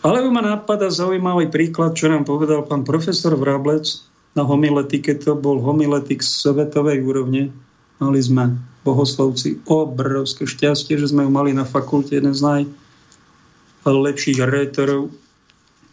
Alebo 0.00 0.32
ma 0.32 0.40
napadá 0.40 0.88
zaujímavý 0.88 1.52
príklad, 1.52 1.92
čo 1.92 2.08
nám 2.08 2.24
povedal 2.24 2.64
pán 2.64 2.88
profesor 2.88 3.36
Vrablec 3.36 4.00
na 4.32 4.48
homiletike. 4.48 5.12
To 5.28 5.36
bol 5.36 5.60
homiletik 5.60 6.24
svetovej 6.24 7.04
úrovne. 7.04 7.52
Mali 8.00 8.20
sme 8.24 8.56
bohoslovci 8.80 9.60
obrovské 9.68 10.48
šťastie, 10.48 10.96
že 10.96 11.12
sme 11.12 11.28
ju 11.28 11.30
mali 11.32 11.52
na 11.52 11.68
fakulte 11.68 12.16
jeden 12.16 12.32
z 12.32 12.64
najlepších 13.84 14.40
rétorov, 14.40 15.12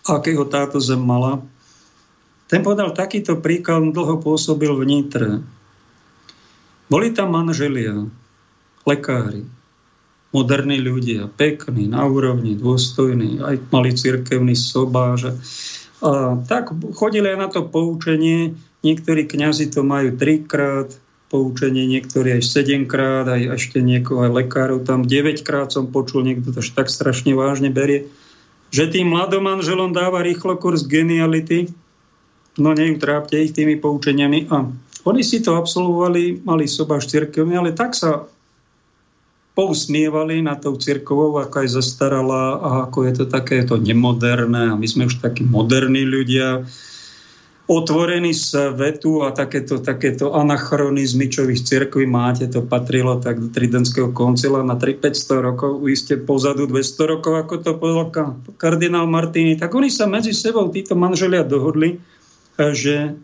akého 0.08 0.48
táto 0.48 0.80
zem 0.80 1.04
mala. 1.04 1.44
Ten 2.48 2.64
povedal 2.64 2.96
takýto 2.96 3.44
príklad, 3.44 3.92
dlho 3.92 4.24
pôsobil 4.24 4.72
v 4.72 4.84
Nitre. 4.88 5.44
Boli 6.88 7.12
tam 7.12 7.36
manželia, 7.36 8.08
lekári, 8.88 9.44
moderní 10.36 10.84
ľudia, 10.84 11.32
pekní, 11.32 11.88
na 11.88 12.04
úrovni, 12.04 12.60
dôstojní, 12.60 13.40
aj 13.40 13.56
mali 13.72 13.96
cirkevný 13.96 14.54
sobáž. 14.54 15.34
A 16.04 16.38
tak 16.46 16.76
chodili 16.94 17.32
aj 17.32 17.38
na 17.40 17.48
to 17.48 17.66
poučenie. 17.66 18.54
Niektorí 18.84 19.26
kňazi 19.26 19.72
to 19.74 19.82
majú 19.82 20.14
trikrát, 20.14 20.94
poučenie, 21.28 21.84
niektorí 21.88 22.40
aj 22.40 22.44
sedemkrát, 22.44 23.28
aj 23.28 23.60
ešte 23.60 23.84
niekoho 23.84 24.24
aj 24.24 24.32
lekárov 24.32 24.88
tam 24.88 25.04
9 25.04 25.44
krát 25.44 25.68
som 25.68 25.92
počul, 25.92 26.24
niekto 26.24 26.56
to 26.56 26.64
tak 26.64 26.88
strašne 26.88 27.36
vážne 27.36 27.68
berie, 27.68 28.08
že 28.72 28.88
tým 28.88 29.12
mladom 29.12 29.44
manželom 29.44 29.92
dáva 29.92 30.24
rýchlo 30.24 30.56
kurz 30.56 30.88
geniality, 30.88 31.68
no 32.56 32.72
neutrápte 32.72 33.36
ich 33.44 33.52
tými 33.52 33.76
poučeniami. 33.76 34.48
A 34.52 34.72
oni 35.08 35.24
si 35.24 35.44
to 35.44 35.56
absolvovali, 35.56 36.44
mali 36.48 36.68
sobáš 36.68 37.12
cirkevný, 37.12 37.60
ale 37.60 37.72
tak 37.76 37.96
sa 37.96 38.28
pousmievali 39.58 40.46
na 40.46 40.54
tou 40.54 40.78
cirkovou, 40.78 41.42
ako 41.42 41.66
aj 41.66 41.70
zastarala 41.82 42.62
a 42.62 42.70
ako 42.86 43.10
je 43.10 43.14
to 43.18 43.26
také 43.26 43.66
to 43.66 43.82
nemoderné 43.82 44.70
a 44.70 44.78
my 44.78 44.86
sme 44.86 45.10
už 45.10 45.18
takí 45.18 45.42
moderní 45.42 46.06
ľudia, 46.06 46.62
otvorený 47.68 48.32
svetu 48.32 49.28
a 49.28 49.36
takéto, 49.36 49.84
takéto 49.84 50.32
anachronizmy, 50.32 51.28
čo 51.28 51.44
v 51.44 51.58
cirkvi 51.58 52.08
máte, 52.08 52.48
to 52.48 52.64
patrilo 52.64 53.20
tak 53.20 53.44
do 53.44 53.52
Tridentského 53.52 54.16
koncila 54.16 54.64
na 54.64 54.80
3-500 54.80 55.42
rokov, 55.42 55.72
iste 55.90 56.16
pozadu 56.16 56.70
200 56.70 57.12
rokov, 57.18 57.34
ako 57.36 57.54
to 57.60 57.72
povedal 57.76 58.08
kardinál 58.56 59.10
Martini, 59.10 59.60
tak 59.60 59.76
oni 59.76 59.92
sa 59.92 60.08
medzi 60.08 60.32
sebou, 60.32 60.72
títo 60.72 60.96
manželia 60.96 61.44
dohodli, 61.44 62.00
že 62.56 63.20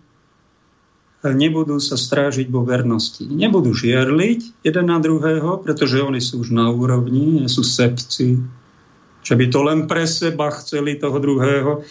nebudú 1.32 1.80
sa 1.80 1.96
strážiť 1.96 2.52
vo 2.52 2.68
vernosti. 2.68 3.24
Nebudú 3.24 3.72
žiarliť 3.72 4.68
jeden 4.68 4.86
na 4.92 5.00
druhého, 5.00 5.64
pretože 5.64 6.04
oni 6.04 6.20
sú 6.20 6.44
už 6.44 6.52
na 6.52 6.68
úrovni, 6.68 7.40
nie 7.40 7.48
sú 7.48 7.64
sebci, 7.64 8.44
že 9.24 9.34
by 9.40 9.46
to 9.48 9.60
len 9.64 9.88
pre 9.88 10.04
seba 10.04 10.52
chceli 10.52 11.00
toho 11.00 11.16
druhého. 11.24 11.88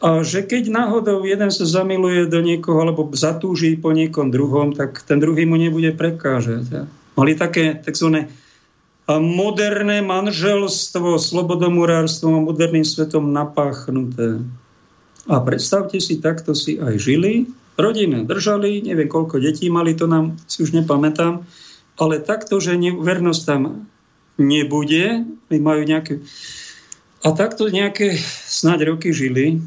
A 0.00 0.24
že 0.24 0.48
keď 0.48 0.72
náhodou 0.72 1.28
jeden 1.28 1.52
sa 1.52 1.68
zamiluje 1.68 2.24
do 2.24 2.40
niekoho 2.40 2.80
alebo 2.80 3.12
zatúži 3.12 3.76
po 3.76 3.92
niekom 3.92 4.32
druhom, 4.32 4.72
tak 4.72 5.04
ten 5.04 5.20
druhý 5.20 5.44
mu 5.44 5.60
nebude 5.60 5.92
prekážať. 5.92 6.88
Mali 7.20 7.36
také 7.36 7.76
tzv. 7.84 8.24
moderné 9.12 10.00
manželstvo, 10.00 11.20
slobodomurárstvo 11.20 12.32
a 12.32 12.44
moderným 12.48 12.88
svetom 12.88 13.28
napáchnuté. 13.28 14.40
A 15.28 15.36
predstavte 15.44 16.00
si, 16.00 16.16
takto 16.16 16.56
si 16.56 16.80
aj 16.80 16.96
žili, 16.96 17.44
rodiny 17.80 18.28
držali, 18.28 18.84
neviem 18.84 19.08
koľko 19.08 19.40
detí 19.40 19.72
mali, 19.72 19.96
to 19.96 20.06
nám 20.06 20.36
si 20.46 20.62
už 20.62 20.76
nepamätám, 20.76 21.44
ale 22.00 22.22
takto, 22.22 22.60
že 22.60 22.76
vernosť 22.78 23.42
tam 23.44 23.90
nebude, 24.40 25.24
majú 25.50 25.82
nejaké... 25.84 26.24
A 27.20 27.36
takto 27.36 27.68
nejaké 27.68 28.16
snáď 28.48 28.96
roky 28.96 29.12
žili, 29.12 29.60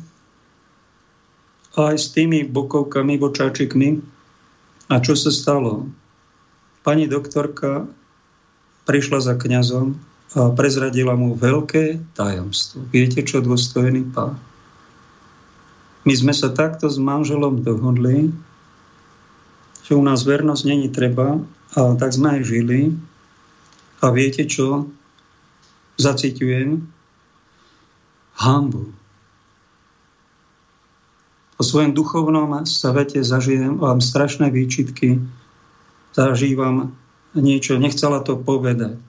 aj 1.78 1.98
s 1.98 2.08
tými 2.14 2.46
bokovkami, 2.46 3.18
bočáčikmi. 3.18 4.02
A 4.94 5.02
čo 5.02 5.18
sa 5.18 5.34
stalo? 5.34 5.90
Pani 6.86 7.10
doktorka 7.10 7.90
prišla 8.86 9.20
za 9.24 9.34
kňazom 9.40 9.98
a 10.38 10.52
prezradila 10.54 11.18
mu 11.18 11.34
veľké 11.34 12.14
tajomstvo. 12.14 12.84
Viete, 12.94 13.26
čo 13.26 13.42
dôstojný 13.42 14.06
pán? 14.14 14.38
My 16.04 16.14
sme 16.14 16.34
sa 16.36 16.52
takto 16.52 16.92
s 16.92 17.00
manželom 17.00 17.64
dohodli, 17.64 18.32
že 19.84 19.96
u 19.96 20.04
nás 20.04 20.28
vernosť 20.28 20.64
není 20.68 20.88
treba, 20.92 21.40
a 21.74 21.96
tak 21.96 22.12
sme 22.14 22.40
aj 22.40 22.42
žili. 22.44 22.94
A 24.04 24.12
viete 24.12 24.44
čo? 24.44 24.92
Zaciťujem. 25.96 26.84
Hambu 28.34 28.92
po 31.64 31.72
svojom 31.72 31.96
duchovnom 31.96 32.68
svete 32.68 33.24
zažijem 33.24 33.80
vám 33.80 34.04
strašné 34.04 34.52
výčitky, 34.52 35.24
zažívam 36.12 36.92
niečo, 37.32 37.80
nechcela 37.80 38.20
to 38.20 38.36
povedať. 38.36 39.00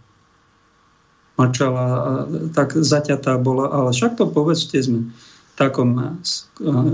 Mačala, 1.34 2.30
tak 2.54 2.78
zaťatá 2.78 3.42
bola, 3.42 3.66
ale 3.74 3.90
však 3.90 4.14
to 4.14 4.30
povedzte 4.30 4.78
sme 4.78 5.10
takom 5.54 6.18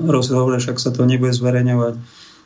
rozhovore, 0.09 0.61
však 0.61 0.77
sa 0.77 0.93
to 0.93 1.09
nebude 1.09 1.33
zverejňovať. 1.33 1.97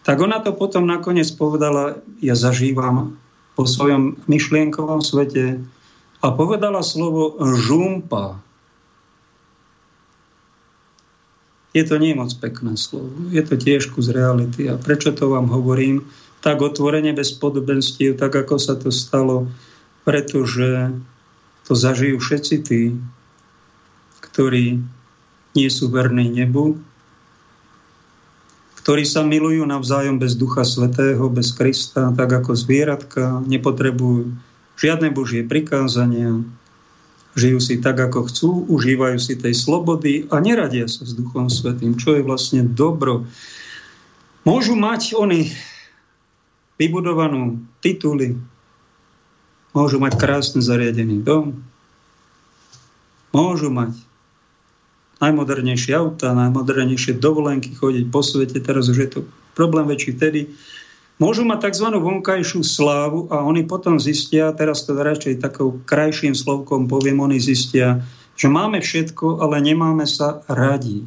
Tak 0.05 0.17
ona 0.21 0.39
to 0.39 0.53
potom 0.53 0.85
nakoniec 0.85 1.27
povedala, 1.35 1.99
ja 2.21 2.37
zažívam 2.37 3.17
po 3.55 3.65
svojom 3.65 4.21
myšlienkovom 4.29 5.01
svete 5.01 5.63
a 6.21 6.27
povedala 6.31 6.85
slovo 6.85 7.39
žumpa. 7.41 8.39
Je 11.75 11.83
to 11.83 11.99
nie 11.99 12.15
moc 12.15 12.31
pekné 12.39 12.79
slovo. 12.79 13.11
Je 13.35 13.43
to 13.43 13.59
tiež 13.59 13.91
kus 13.91 14.07
reality. 14.07 14.71
A 14.71 14.79
prečo 14.79 15.11
to 15.11 15.35
vám 15.35 15.51
hovorím? 15.51 16.07
Tak 16.45 16.63
otvorene 16.63 17.11
bez 17.17 17.35
podobenstiev, 17.35 18.21
tak 18.21 18.37
ako 18.37 18.61
sa 18.63 18.79
to 18.79 18.95
stalo, 18.95 19.51
pretože 20.07 20.95
to 21.67 21.73
zažijú 21.73 22.21
všetci 22.21 22.57
tí, 22.63 22.95
ktorí 24.21 24.85
nie 25.55 25.71
sú 25.71 25.89
verní 25.89 26.29
nebu, 26.31 26.77
ktorí 28.85 29.09
sa 29.09 29.25
milujú 29.25 29.65
navzájom 29.65 30.21
bez 30.21 30.37
Ducha 30.37 30.61
Svetého, 30.61 31.25
bez 31.33 31.57
Krista, 31.57 32.13
tak 32.13 32.29
ako 32.29 32.53
zvieratka, 32.53 33.41
nepotrebujú 33.49 34.29
žiadne 34.77 35.09
Božie 35.09 35.41
prikázania, 35.41 36.45
žijú 37.33 37.59
si 37.65 37.81
tak, 37.81 37.97
ako 37.97 38.29
chcú, 38.29 38.51
užívajú 38.69 39.17
si 39.17 39.41
tej 39.41 39.57
slobody 39.57 40.29
a 40.29 40.37
neradia 40.37 40.85
sa 40.85 41.09
s 41.09 41.17
Duchom 41.17 41.49
Svetým, 41.49 41.97
čo 41.97 42.19
je 42.19 42.23
vlastne 42.27 42.61
dobro. 42.61 43.25
Môžu 44.45 44.77
mať 44.77 45.17
oni 45.17 45.49
vybudovanú 46.77 47.65
tituly, 47.81 48.37
môžu 49.73 49.97
mať 49.97 50.21
krásne 50.21 50.61
zariadený 50.61 51.25
dom, 51.25 51.57
môžu 53.33 53.73
mať 53.73 53.97
najmodernejšie 55.31 55.93
auta, 55.97 56.37
najmodernejšie 56.37 57.17
dovolenky, 57.17 57.73
chodiť 57.73 58.05
po 58.13 58.21
svete, 58.21 58.61
teraz 58.61 58.93
už 58.93 58.99
je 59.01 59.09
to 59.09 59.21
problém 59.57 59.89
väčší 59.89 60.15
vtedy, 60.21 60.53
Môžu 61.15 61.47
mať 61.47 61.71
tzv. 61.71 61.95
vonkajšiu 61.95 62.67
slávu 62.67 63.31
a 63.31 63.47
oni 63.47 63.63
potom 63.63 64.03
zistia, 64.03 64.51
teraz 64.51 64.83
to 64.83 64.99
radšej 64.99 65.39
takou 65.39 65.79
krajším 65.87 66.35
slovkom 66.35 66.91
poviem, 66.91 67.23
oni 67.23 67.39
zistia, 67.39 68.03
že 68.35 68.51
máme 68.51 68.83
všetko, 68.83 69.39
ale 69.39 69.63
nemáme 69.63 70.11
sa 70.11 70.43
radi. 70.51 71.07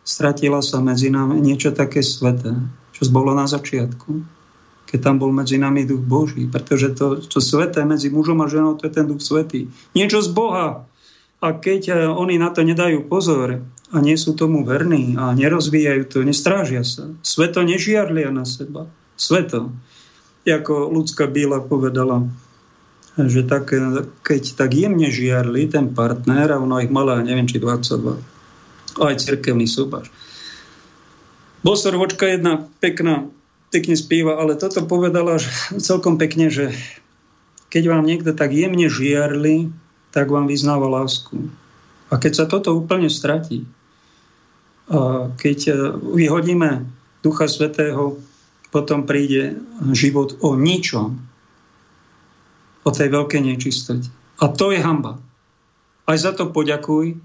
Stratila 0.00 0.64
sa 0.64 0.80
medzi 0.80 1.12
nami 1.12 1.44
niečo 1.44 1.76
také 1.76 2.00
sveté, 2.00 2.56
čo 2.96 3.04
bolo 3.12 3.36
na 3.36 3.44
začiatku, 3.44 4.24
keď 4.88 4.98
tam 5.02 5.20
bol 5.20 5.28
medzi 5.28 5.60
nami 5.60 5.84
duch 5.84 6.00
Boží, 6.00 6.48
pretože 6.48 6.96
to, 6.96 7.20
čo 7.20 7.42
sveté 7.44 7.84
medzi 7.84 8.08
mužom 8.08 8.40
a 8.40 8.48
ženou, 8.48 8.80
to 8.80 8.88
je 8.88 8.96
ten 8.96 9.04
duch 9.04 9.20
svetý. 9.20 9.68
Niečo 9.92 10.24
z 10.24 10.32
Boha. 10.32 10.88
A 11.40 11.52
keď 11.52 11.82
eh, 11.92 11.96
oni 12.08 12.40
na 12.40 12.52
to 12.52 12.64
nedajú 12.64 13.06
pozor, 13.06 13.62
a 13.94 14.02
nie 14.02 14.18
sú 14.18 14.34
tomu 14.34 14.66
verní 14.66 15.14
a 15.14 15.30
nerozvíjajú 15.30 16.02
to, 16.10 16.26
nestrážia 16.26 16.82
sa. 16.82 17.14
Sveto 17.22 17.62
nežiarlia 17.62 18.34
na 18.34 18.42
seba. 18.42 18.90
Sveto. 19.14 19.70
Ako 20.46 20.90
ľudská 20.90 21.26
bíla 21.30 21.62
povedala, 21.62 22.26
že 23.18 23.42
tak, 23.46 23.74
keď 24.22 24.42
tak 24.54 24.70
jemne 24.74 25.10
žiarli 25.10 25.66
ten 25.70 25.90
partner, 25.90 26.54
a 26.54 26.62
ono 26.62 26.78
ich 26.82 26.90
mala, 26.90 27.22
neviem, 27.22 27.46
či 27.50 27.58
22, 27.58 28.20
aj 29.02 29.14
cirkevný 29.22 29.66
súbaž. 29.66 30.10
Bosorovočka 31.66 32.30
jedna 32.30 32.68
pekná, 32.78 33.26
pekne 33.74 33.98
spíva, 33.98 34.38
ale 34.38 34.54
toto 34.54 34.86
povedala 34.86 35.42
celkom 35.82 36.14
pekne, 36.14 36.46
že 36.46 36.70
keď 37.72 37.90
vám 37.90 38.06
niekto 38.06 38.30
tak 38.36 38.54
jemne 38.54 38.86
žiarli, 38.86 39.74
tak 40.16 40.32
vám 40.32 40.48
vyznáva 40.48 40.88
lásku. 40.88 41.36
A 42.08 42.16
keď 42.16 42.32
sa 42.32 42.44
toto 42.48 42.72
úplne 42.72 43.12
stratí, 43.12 43.68
keď 45.36 45.58
e, 45.68 45.72
vyhodíme 46.16 46.88
Ducha 47.20 47.50
Svetého, 47.50 48.16
potom 48.72 49.04
príde 49.04 49.60
život 49.92 50.40
o 50.40 50.56
ničom, 50.56 51.20
o 52.86 52.90
tej 52.94 53.08
veľkej 53.10 53.42
nečistote. 53.42 54.08
A 54.38 54.46
to 54.48 54.70
je 54.70 54.78
hamba. 54.78 55.18
Aj 56.06 56.16
za 56.16 56.30
to 56.30 56.54
poďakuj, 56.54 57.18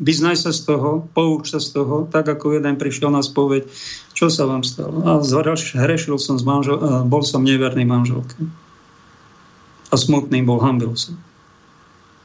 vyznaj 0.00 0.40
sa 0.40 0.50
z 0.56 0.64
toho, 0.64 1.04
pouč 1.12 1.52
sa 1.52 1.60
z 1.60 1.76
toho, 1.76 2.08
tak 2.08 2.24
ako 2.24 2.56
jeden 2.56 2.80
prišiel 2.80 3.12
na 3.12 3.20
spoveď, 3.20 3.68
čo 4.16 4.32
sa 4.32 4.48
vám 4.48 4.64
stalo. 4.64 5.04
A 5.04 5.20
hrešil 5.20 6.16
som, 6.16 6.40
s 6.40 6.44
manžel, 6.48 6.80
e, 6.80 7.04
bol 7.04 7.20
som 7.20 7.44
neverný 7.44 7.84
manželke. 7.84 8.40
A 9.92 9.94
smutný 10.00 10.40
bol, 10.40 10.64
hambil 10.64 10.96
som. 10.96 11.20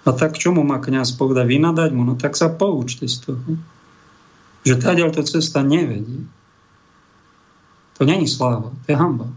A 0.04 0.12
tak 0.12 0.36
čomu 0.36 0.68
má 0.68 0.84
kniaz 0.84 1.16
povedať? 1.16 1.48
Vynadať 1.48 1.90
mu? 1.96 2.04
No 2.04 2.20
tak 2.20 2.36
sa 2.36 2.52
poučte 2.52 3.08
z 3.08 3.32
toho 3.32 3.56
že 4.64 4.80
táďal 4.80 5.12
to 5.12 5.22
cesta 5.28 5.60
nevedie. 5.60 6.24
To 8.00 8.08
není 8.08 8.26
sláva, 8.26 8.72
to 8.84 8.88
je 8.90 8.98
hamba. 8.98 9.28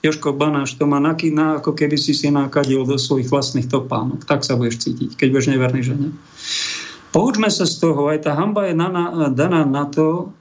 Joško 0.00 0.32
Banáš 0.32 0.74
to 0.80 0.88
má 0.88 0.98
nakýna, 0.98 1.60
ako 1.60 1.76
keby 1.76 1.96
si 2.00 2.16
si 2.16 2.32
nakadil 2.32 2.88
do 2.88 2.96
svojich 2.96 3.28
vlastných 3.28 3.68
topánok. 3.68 4.24
Tak 4.24 4.44
sa 4.44 4.56
budeš 4.56 4.82
cítiť, 4.82 5.16
keď 5.16 5.28
budeš 5.30 5.48
neverný 5.52 5.80
žene. 5.84 6.08
Poučme 7.12 7.52
sa 7.52 7.68
z 7.68 7.74
toho, 7.80 8.08
aj 8.08 8.24
tá 8.24 8.32
hamba 8.34 8.70
je 8.70 8.74
daná, 8.76 9.28
daná 9.30 9.62
na 9.66 9.84
to, 9.86 10.32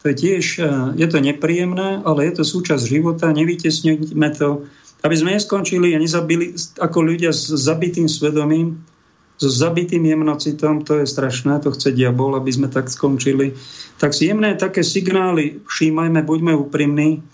to 0.00 0.12
je 0.12 0.16
tiež, 0.16 0.44
e, 0.62 0.70
je 1.00 1.06
to 1.10 1.18
nepríjemné, 1.18 2.00
ale 2.06 2.28
je 2.28 2.40
to 2.40 2.44
súčasť 2.44 2.84
života, 2.86 3.34
nevytesňujme 3.34 4.28
to, 4.36 4.68
aby 5.00 5.14
sme 5.16 5.36
neskončili 5.36 5.96
a 5.96 6.02
nezabili 6.02 6.52
ako 6.80 6.98
ľudia 7.00 7.32
s 7.32 7.48
zabitým 7.52 8.08
svedomím, 8.08 8.80
so 9.40 9.48
zabitým 9.48 10.04
jemnocitom, 10.04 10.84
to 10.84 11.00
je 11.00 11.08
strašné, 11.08 11.64
to 11.64 11.72
chce 11.72 11.96
diabol, 11.96 12.36
aby 12.36 12.52
sme 12.52 12.68
tak 12.68 12.92
skončili. 12.92 13.56
Tak 13.96 14.12
si 14.12 14.28
jemné 14.28 14.52
také 14.52 14.84
signály 14.84 15.64
všímajme, 15.64 16.20
buďme 16.28 16.52
úprimní, 16.60 17.24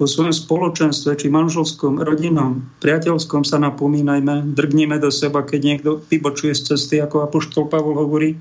vo 0.00 0.08
svojom 0.08 0.32
spoločenstve, 0.32 1.12
či 1.20 1.28
manželskom, 1.28 2.00
rodinom, 2.00 2.64
priateľskom 2.80 3.44
sa 3.44 3.60
napomínajme, 3.60 4.56
drgnime 4.56 4.96
do 4.96 5.12
seba, 5.12 5.44
keď 5.44 5.60
niekto 5.60 5.90
vybočuje 6.08 6.56
z 6.56 6.72
cesty, 6.72 6.96
ako 7.04 7.28
Apoštol 7.28 7.68
Pavol 7.68 8.00
hovorí, 8.00 8.40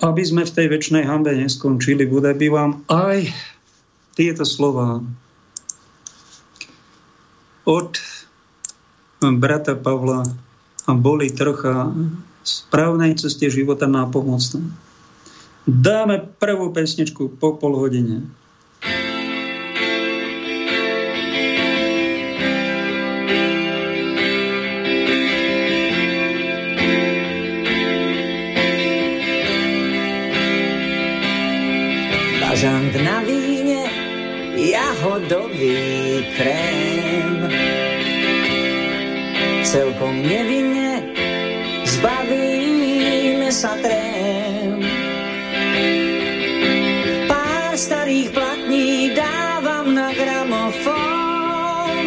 aby 0.00 0.22
sme 0.24 0.48
v 0.48 0.54
tej 0.56 0.66
väčšnej 0.72 1.04
hambe 1.04 1.36
neskončili. 1.36 2.08
Bude 2.08 2.32
by 2.32 2.48
vám 2.48 2.80
aj 2.88 3.28
tieto 4.16 4.48
slova 4.48 5.04
od 7.64 7.98
brata 9.22 9.78
Pavla 9.78 10.26
a 10.86 10.90
boli 10.98 11.30
trocha 11.30 11.94
správnej 12.42 13.14
ceste 13.14 13.46
života 13.46 13.86
nápomocné. 13.86 14.66
Dáme 15.62 16.26
prvú 16.42 16.74
pesničku 16.74 17.38
po 17.38 17.54
pol 17.54 17.78
hodine. 17.78 18.26
Bažant 32.42 32.94
na 33.06 33.22
víne, 33.22 33.86
jahodový 34.58 36.26
krém. 36.34 37.11
Celkom 39.72 40.20
nevinne 40.20 41.00
zbavíme 41.88 43.48
sa 43.48 43.72
trém 43.80 44.84
starých 47.72 48.30
platní 48.36 49.16
dávam 49.16 49.96
na 49.96 50.12
gramofón. 50.12 52.04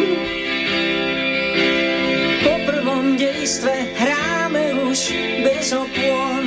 Po 2.46 2.54
prvom 2.70 3.18
dejstve 3.18 3.74
hráme 3.98 4.86
už 4.86 5.10
bez 5.42 5.74
opon. 5.74 6.44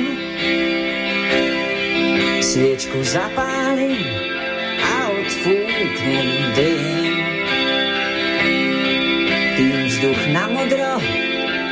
Sviečku 2.40 2.96
zapálim 3.04 4.00
a 4.80 4.96
odfúknem 5.20 6.28
dym. 6.56 6.99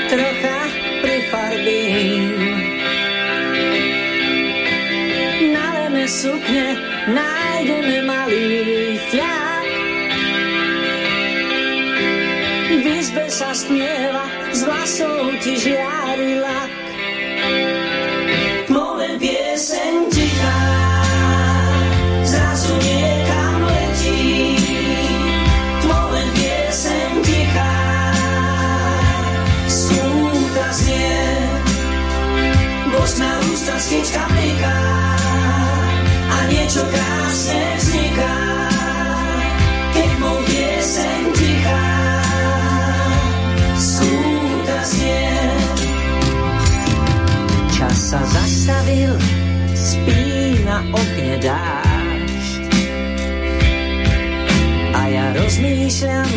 Trocha 0.08 0.58
prifarbím. 1.04 2.24
Naleme 5.52 6.04
sukne 6.08 6.66
nájdeme 7.12 7.96
malý 8.08 8.96
fľak. 9.12 9.68
V 12.68 12.84
izbe 12.84 13.24
sa 13.28 13.52
smieva, 13.52 14.24
z 14.52 14.60
vlasov 14.64 15.36
ti 15.44 15.52
žiari 15.60 16.32
lak. 16.40 16.72
Tmové 18.68 19.16
pieseň 19.20 20.17
bosk 33.08 33.24
na 33.24 33.32
ústa 33.40 33.74
snička 33.80 34.20
mliká 34.28 34.76
niečo 36.48 36.80
krásne 36.80 37.64
vzniká, 37.76 38.36
keď 39.96 40.10
mu 40.20 40.32
pieseň 40.48 41.20
tichá, 41.36 41.88
skúta 43.76 44.78
znie. 44.84 45.32
Čas 47.72 47.96
sa 48.12 48.20
zastavil, 48.20 49.12
spí 49.76 50.24
na 50.64 50.78
okne 50.92 51.34
dážď. 51.40 52.64
A 54.92 55.00
ja 55.08 55.26
rozmýšľam, 55.36 56.32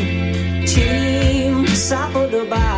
čím 0.64 1.68
sa 1.72 2.08
podobáš. 2.12 2.71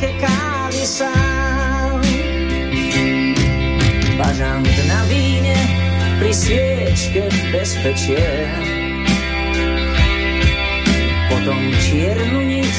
Šálke 0.00 0.16
kávy 0.16 0.82
sám. 0.88 2.00
Bažant 4.16 4.76
na 4.88 5.00
víne 5.12 5.56
pri 6.16 6.32
sviečke 6.32 7.28
bezpečie. 7.52 8.24
Potom 11.28 11.60
čiernu 11.84 12.40
niť 12.48 12.74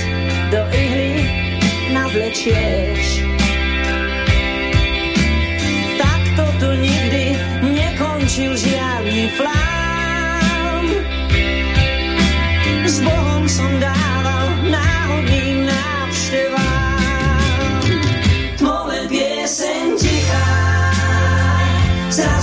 do 0.50 0.62
ihly 0.74 1.14
navlečieš. 1.94 3.06
Takto 6.02 6.44
tu 6.58 6.70
nikdy 6.74 7.38
nekončil 7.70 8.58
žiadny 8.58 9.30
flám. 9.38 9.81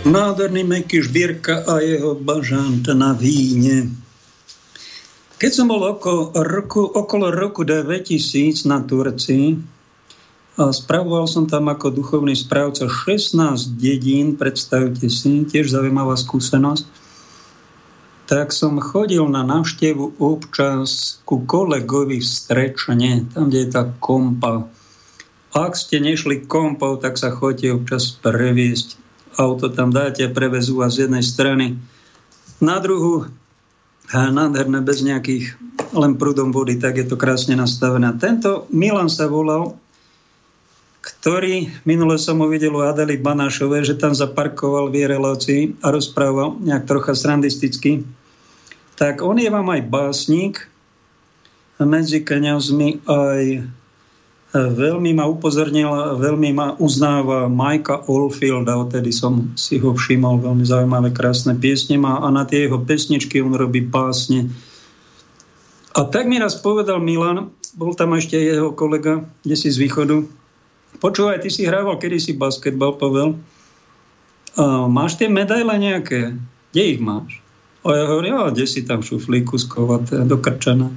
Nádherný 0.00 0.64
Meky 0.64 1.04
Žbírka 1.04 1.68
a 1.68 1.84
jeho 1.84 2.16
bažant 2.16 2.88
na 2.96 3.12
víne. 3.12 3.92
Keď 5.36 5.50
som 5.52 5.68
bol 5.68 5.84
okolo 5.84 6.32
roku, 6.40 6.88
okolo 6.88 7.28
roku 7.28 7.68
2000 7.68 8.64
na 8.64 8.80
Turcii, 8.80 9.60
a 10.56 10.72
spravoval 10.72 11.28
som 11.28 11.44
tam 11.44 11.68
ako 11.68 11.92
duchovný 11.92 12.32
správca 12.32 12.88
16 12.88 13.76
dedín, 13.76 14.40
predstavte 14.40 15.12
si, 15.12 15.44
tiež 15.44 15.68
zaujímavá 15.68 16.16
skúsenosť, 16.16 16.88
tak 18.24 18.56
som 18.56 18.80
chodil 18.80 19.28
na 19.28 19.44
návštevu 19.44 20.16
občas 20.16 21.20
ku 21.28 21.44
kolegovi 21.44 22.24
v 22.24 22.28
Strečne, 22.28 23.28
tam, 23.36 23.52
kde 23.52 23.68
je 23.68 23.68
tá 23.68 23.84
kompa. 24.00 24.64
Ak 25.52 25.76
ste 25.76 26.00
nešli 26.00 26.48
kompou, 26.48 26.96
tak 26.96 27.20
sa 27.20 27.28
chodite 27.28 27.68
občas 27.68 28.16
previesť 28.16 29.09
auto 29.38 29.70
tam 29.70 29.94
dáte 29.94 30.26
prevezú 30.30 30.80
vás 30.80 30.98
z 30.98 31.06
jednej 31.06 31.22
strany 31.22 31.78
na 32.58 32.78
druhú. 32.82 33.28
nádherné 34.10 34.82
bez 34.82 35.06
nejakých 35.06 35.54
len 35.94 36.18
prúdom 36.18 36.50
vody, 36.50 36.78
tak 36.78 36.98
je 36.98 37.06
to 37.06 37.14
krásne 37.14 37.54
nastavené. 37.54 38.10
Tento 38.18 38.66
Milan 38.74 39.06
sa 39.06 39.30
volal, 39.30 39.78
ktorý, 41.00 41.70
minule 41.86 42.18
som 42.20 42.42
ho 42.42 42.46
u 42.50 42.80
Adely 42.84 43.16
Banášovej, 43.16 43.86
že 43.86 43.96
tam 43.96 44.12
zaparkoval 44.12 44.90
v 44.90 44.94
jej 45.00 45.08
relácii 45.08 45.62
a 45.80 45.94
rozprával 45.94 46.60
nejak 46.60 46.84
trocha 46.90 47.14
srandisticky. 47.16 48.04
Tak 49.00 49.24
on 49.24 49.40
je 49.40 49.48
vám 49.48 49.64
aj 49.72 49.82
básnik, 49.88 50.68
medzi 51.80 52.20
kniazmi 52.20 53.00
aj 53.08 53.64
Veľmi 54.50 55.14
ma 55.14 55.30
upozornil, 55.30 56.18
veľmi 56.18 56.50
ma 56.50 56.74
uznáva 56.82 57.46
Majka 57.46 58.10
Oldfielda, 58.10 58.74
odtedy 58.74 59.14
som 59.14 59.54
si 59.54 59.78
ho 59.78 59.94
všimol, 59.94 60.42
veľmi 60.42 60.66
zaujímavé, 60.66 61.14
krásne 61.14 61.54
piesne 61.54 61.94
má 61.94 62.18
a 62.18 62.26
na 62.34 62.42
tie 62.42 62.66
jeho 62.66 62.82
pesničky 62.82 63.38
on 63.38 63.54
robí 63.54 63.78
básne. 63.78 64.50
A 65.94 66.02
tak 66.02 66.26
mi 66.26 66.42
raz 66.42 66.58
povedal 66.58 66.98
Milan, 66.98 67.54
bol 67.78 67.94
tam 67.94 68.18
ešte 68.18 68.42
jeho 68.42 68.74
kolega, 68.74 69.22
kde 69.46 69.54
si 69.54 69.70
z 69.70 69.78
východu, 69.86 70.26
počúvaj, 70.98 71.46
ty 71.46 71.48
si 71.54 71.62
hrával 71.62 72.02
kedysi 72.02 72.34
basketbal, 72.34 72.98
Pavel, 72.98 73.38
máš 74.90 75.14
tie 75.14 75.30
medaile 75.30 75.78
nejaké? 75.78 76.34
Kde 76.74 76.82
ich 76.82 76.98
máš? 76.98 77.38
A 77.86 77.94
ja 77.94 78.04
hovorím, 78.10 78.34
kde 78.50 78.66
si 78.66 78.82
tam 78.82 78.98
šuflíku 78.98 79.62
skovaté, 79.62 80.26
dokrčané. 80.26 80.90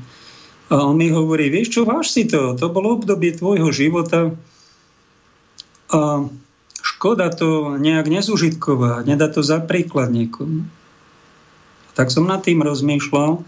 A 0.71 0.79
on 0.79 0.95
mi 0.95 1.11
hovorí, 1.11 1.51
vieš 1.51 1.79
čo, 1.79 1.81
váš 1.83 2.15
si 2.15 2.23
to, 2.23 2.55
to 2.55 2.71
bolo 2.71 2.95
obdobie 2.95 3.35
tvojho 3.35 3.69
života 3.75 4.31
a 5.93 6.25
škoda 6.79 7.29
to 7.29 7.75
nejak 7.77 8.07
nezužitkovať, 8.07 9.03
nedá 9.05 9.27
to 9.27 9.43
za 9.43 9.59
príklad 9.59 10.09
niekomu. 10.09 10.63
Tak 11.93 12.09
som 12.09 12.25
nad 12.25 12.41
tým 12.41 12.65
rozmýšľal. 12.65 13.45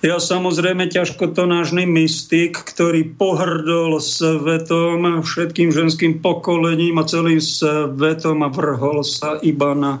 Ja 0.00 0.16
samozrejme 0.16 0.88
ťažko 0.88 1.36
to 1.36 1.44
nážny 1.44 1.84
mystik, 1.84 2.56
ktorý 2.56 3.04
pohrdol 3.20 4.00
svetom, 4.00 5.20
všetkým 5.20 5.68
ženským 5.68 6.24
pokolením 6.24 6.96
a 6.96 7.04
celým 7.04 7.42
svetom 7.42 8.40
a 8.40 8.48
vrhol 8.48 9.04
sa 9.04 9.36
iba 9.44 9.76
na 9.76 10.00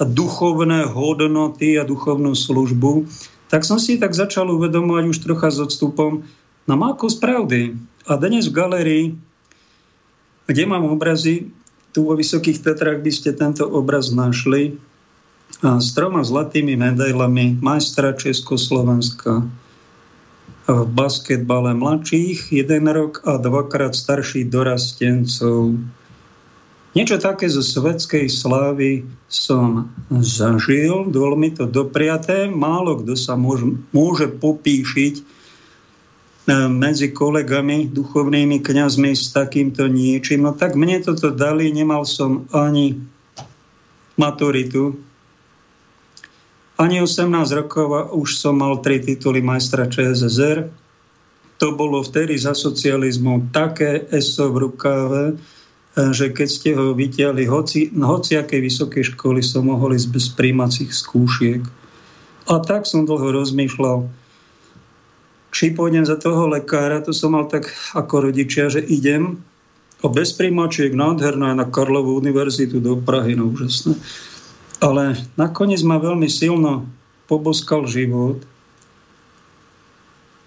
duchovné 0.00 0.88
hodnoty 0.90 1.78
a 1.78 1.86
duchovnú 1.86 2.34
službu 2.34 3.06
tak 3.50 3.66
som 3.66 3.82
si 3.82 3.98
tak 3.98 4.14
začal 4.14 4.46
uvedomovať 4.46 5.04
už 5.10 5.18
trocha 5.26 5.50
s 5.50 5.58
odstupom 5.58 6.22
na 6.70 6.78
máku 6.78 7.10
z 7.10 7.18
pravdy. 7.18 7.60
A 8.06 8.14
dnes 8.14 8.46
v 8.46 8.56
galerii, 8.56 9.04
kde 10.46 10.64
mám 10.70 10.86
obrazy, 10.86 11.50
tu 11.90 12.06
vo 12.06 12.14
Vysokých 12.14 12.62
Tatrách 12.62 13.02
by 13.02 13.10
ste 13.10 13.34
tento 13.34 13.66
obraz 13.66 14.14
našli, 14.14 14.78
a 15.66 15.82
s 15.82 15.90
troma 15.98 16.22
zlatými 16.22 16.78
medailami 16.78 17.58
majstra 17.58 18.14
Československa 18.14 19.42
v 20.70 20.86
basketbale 20.94 21.74
mladších, 21.74 22.54
jeden 22.54 22.86
rok 22.86 23.26
a 23.26 23.34
dvakrát 23.34 23.98
starších 23.98 24.46
dorastencov 24.46 25.74
Niečo 26.90 27.22
také 27.22 27.46
zo 27.46 27.62
svetskej 27.62 28.26
slávy 28.26 29.06
som 29.30 29.86
zažil, 30.10 31.06
bolo 31.06 31.38
mi 31.38 31.54
to 31.54 31.70
dopriaté. 31.70 32.50
Málo 32.50 32.98
kto 32.98 33.14
sa 33.14 33.38
môže, 33.38 33.62
môže 33.94 34.26
popíšiť 34.26 35.14
e, 35.14 35.22
medzi 36.66 37.14
kolegami, 37.14 37.86
duchovnými 37.94 38.58
kňazmi 38.58 39.14
s 39.14 39.30
takýmto 39.30 39.86
niečím. 39.86 40.42
No 40.42 40.50
tak 40.50 40.74
mne 40.74 40.98
toto 41.06 41.30
dali, 41.30 41.70
nemal 41.70 42.02
som 42.02 42.50
ani 42.50 42.98
maturitu, 44.18 44.98
ani 46.74 46.98
18 46.98 47.30
rokov 47.54 47.88
a 47.94 48.02
už 48.10 48.34
som 48.34 48.58
mal 48.58 48.82
tri 48.82 48.98
tituly 48.98 49.38
majstra 49.38 49.86
ČSSR. 49.86 50.66
To 51.62 51.66
bolo 51.76 52.02
vtedy 52.02 52.34
za 52.34 52.56
socializmu 52.56 53.54
také 53.54 54.10
ESO 54.10 54.50
v 54.50 54.56
rukáve, 54.66 55.22
že 56.08 56.32
keď 56.32 56.48
ste 56.48 56.70
ho 56.72 56.96
vytiahli 56.96 57.44
hoci, 57.44 57.92
hociakej 57.92 58.60
vysokej 58.64 59.04
školy 59.14 59.44
som 59.44 59.68
mohol 59.68 59.92
ísť 59.92 60.08
bez 60.08 60.26
príjmacích 60.32 60.88
skúšiek. 60.88 61.62
A 62.48 62.54
tak 62.64 62.88
som 62.88 63.04
dlho 63.04 63.36
rozmýšľal, 63.36 64.08
či 65.50 65.74
pôjdem 65.74 66.06
za 66.06 66.16
toho 66.16 66.48
lekára, 66.48 67.02
to 67.04 67.12
som 67.12 67.36
mal 67.36 67.46
tak 67.50 67.68
ako 67.92 68.30
rodičia, 68.30 68.70
že 68.70 68.80
idem 68.80 69.42
a 70.00 70.08
bez 70.08 70.32
príjmačiek 70.32 70.96
nádherná 70.96 71.52
na 71.52 71.68
Karlovú 71.68 72.16
univerzitu 72.16 72.80
do 72.80 72.96
Prahy, 72.96 73.36
no 73.36 73.52
úžasné. 73.52 73.92
Ale 74.80 75.20
nakoniec 75.36 75.84
ma 75.84 76.00
veľmi 76.00 76.24
silno 76.24 76.88
poboskal 77.28 77.84
život. 77.84 78.40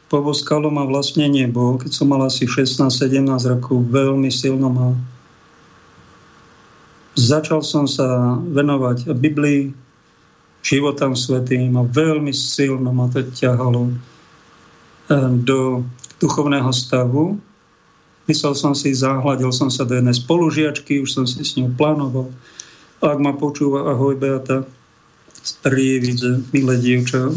Poboskalo 0.09 0.73
ma 0.73 0.89
vlastne 0.89 1.29
nebo. 1.29 1.77
Keď 1.77 1.91
som 1.93 2.09
mal 2.09 2.25
asi 2.25 2.49
16-17 2.49 3.29
rokov, 3.29 3.77
veľmi 3.93 4.33
silno 4.33 4.73
ma 4.73 4.97
Začal 7.13 7.61
som 7.61 7.85
sa 7.85 8.37
venovať 8.41 9.13
Biblii, 9.13 9.69
životom 10.63 11.13
svetým 11.13 11.75
a 11.77 11.83
veľmi 11.85 12.31
silno 12.31 12.89
ma 12.89 13.11
to 13.11 13.21
ťahalo 13.21 13.91
eh, 13.91 15.29
do 15.43 15.83
duchovného 16.17 16.71
stavu. 16.71 17.37
Myslel 18.25 18.55
som 18.55 18.71
si, 18.71 18.95
zahľadil 18.95 19.51
som 19.51 19.67
sa 19.67 19.83
do 19.83 19.99
jednej 19.99 20.15
spolužiačky, 20.15 21.03
už 21.03 21.11
som 21.11 21.25
si 21.27 21.43
s 21.43 21.59
ňou 21.59 21.75
plánoval. 21.75 22.31
Ak 23.03 23.19
ma 23.19 23.35
počúva, 23.35 23.91
ahoj 23.91 24.15
Beata, 24.15 24.63
z 25.43 25.51
Prievidze, 25.59 26.39
milé 26.55 26.79
dievča, 26.79 27.27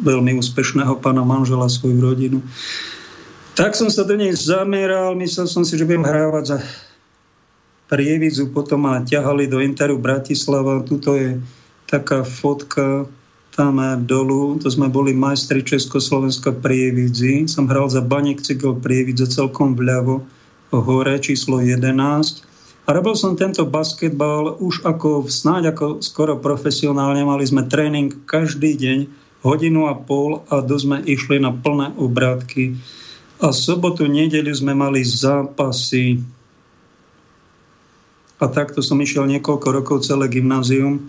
veľmi 0.00 0.40
úspešného 0.40 0.96
pána 1.04 1.20
manžela, 1.28 1.68
svoju 1.68 2.00
rodinu. 2.00 2.40
Tak 3.52 3.76
som 3.76 3.92
sa 3.92 4.08
do 4.08 4.16
nej 4.16 4.32
zameral, 4.32 5.12
myslel 5.20 5.44
som 5.44 5.60
si, 5.60 5.76
že 5.76 5.84
budem 5.84 6.08
hrávať 6.08 6.56
za 6.56 6.58
Prievidzu, 7.90 8.54
potom 8.54 8.86
ma 8.86 9.02
ťahali 9.02 9.50
do 9.50 9.58
Interu 9.58 9.98
Bratislava. 9.98 10.86
Tuto 10.86 11.18
je 11.18 11.42
taká 11.90 12.22
fotka 12.22 13.10
tam 13.50 13.82
dolu, 14.06 14.62
to 14.62 14.70
sme 14.70 14.86
boli 14.86 15.10
majstri 15.10 15.66
Československa 15.66 16.54
Prievidzi. 16.54 17.50
Som 17.50 17.66
hral 17.66 17.90
za 17.90 17.98
Banek 17.98 18.38
Cigel 18.46 18.78
Prievidze 18.78 19.26
celkom 19.26 19.74
vľavo, 19.74 20.22
hore 20.70 21.18
číslo 21.18 21.58
11. 21.58 22.46
A 22.86 22.88
robil 22.94 23.18
som 23.18 23.34
tento 23.34 23.66
basketbal 23.66 24.54
už 24.62 24.86
ako 24.86 25.26
snáď 25.26 25.74
ako 25.74 25.86
skoro 25.98 26.38
profesionálne. 26.38 27.26
Mali 27.26 27.42
sme 27.42 27.66
tréning 27.66 28.22
každý 28.22 28.78
deň, 28.78 28.98
hodinu 29.42 29.90
a 29.90 29.98
pol 29.98 30.46
a 30.46 30.62
do 30.62 30.78
sme 30.78 31.02
išli 31.02 31.42
na 31.42 31.50
plné 31.50 31.90
obrátky. 31.98 32.78
A 33.42 33.50
sobotu, 33.50 34.06
nedeli 34.06 34.54
sme 34.54 34.78
mali 34.78 35.02
zápasy 35.02 36.22
a 38.40 38.44
takto 38.48 38.80
som 38.80 38.96
išiel 38.96 39.28
niekoľko 39.28 39.68
rokov 39.68 40.08
celé 40.08 40.32
gymnázium 40.32 41.04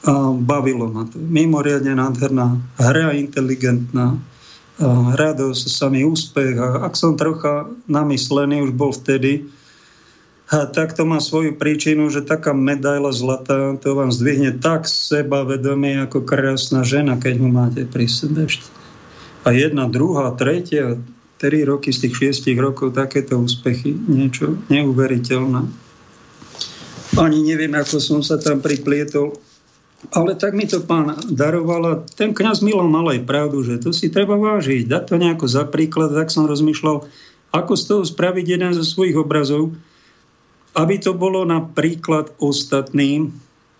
a 0.00 0.32
bavilo 0.32 0.88
ma 0.88 1.04
to. 1.04 1.20
Mimoriadne 1.20 1.92
nádherná 1.92 2.56
hra, 2.80 3.12
inteligentná, 3.12 4.16
a 4.80 5.12
radosť, 5.12 5.64
samý 5.68 6.08
úspech. 6.08 6.56
A 6.56 6.88
ak 6.88 6.96
som 6.96 7.20
trocha 7.20 7.68
namyslený, 7.84 8.64
už 8.64 8.72
bol 8.72 8.96
vtedy, 8.96 9.44
a 10.50 10.66
tak 10.66 10.96
to 10.96 11.04
má 11.04 11.20
svoju 11.20 11.54
príčinu, 11.60 12.08
že 12.08 12.26
taká 12.26 12.56
medaila 12.56 13.12
zlatá, 13.12 13.76
to 13.76 13.92
vám 13.92 14.10
zdvihne 14.10 14.58
tak 14.58 14.88
seba 14.88 15.44
vedomie 15.44 16.00
ako 16.00 16.24
krásna 16.24 16.82
žena, 16.82 17.20
keď 17.20 17.34
mu 17.38 17.52
máte 17.52 17.84
pri 17.84 18.08
sebe. 18.08 18.48
A 19.44 19.48
jedna, 19.52 19.84
druhá, 19.86 20.32
tretia, 20.32 20.96
tri 21.36 21.62
roky 21.62 21.92
z 21.92 22.08
tých 22.08 22.14
šiestich 22.16 22.58
rokov 22.58 22.96
takéto 22.96 23.36
úspechy, 23.36 23.94
niečo 23.94 24.58
neuveriteľné 24.72 25.89
ani 27.18 27.42
neviem, 27.42 27.72
ako 27.74 27.98
som 27.98 28.20
sa 28.22 28.38
tam 28.38 28.62
priplietol. 28.62 29.34
Ale 30.16 30.32
tak 30.32 30.56
mi 30.56 30.64
to 30.64 30.80
pán 30.80 31.12
daroval 31.28 31.82
a 31.84 31.94
ten 32.16 32.32
kňaz 32.32 32.64
Milan 32.64 32.88
mal 32.88 33.04
aj 33.12 33.28
pravdu, 33.28 33.60
že 33.60 33.84
to 33.84 33.92
si 33.92 34.08
treba 34.08 34.40
vážiť, 34.40 34.88
dať 34.88 35.02
to 35.12 35.14
nejako 35.20 35.44
za 35.44 35.68
príklad, 35.68 36.16
tak 36.16 36.32
som 36.32 36.48
rozmýšľal, 36.48 37.04
ako 37.52 37.72
z 37.76 37.84
toho 37.84 38.02
spraviť 38.08 38.46
jeden 38.48 38.72
zo 38.72 38.80
svojich 38.80 39.20
obrazov, 39.20 39.76
aby 40.72 40.96
to 40.96 41.12
bolo 41.12 41.44
na 41.44 41.60
príklad 41.60 42.32
ostatným, 42.40 43.34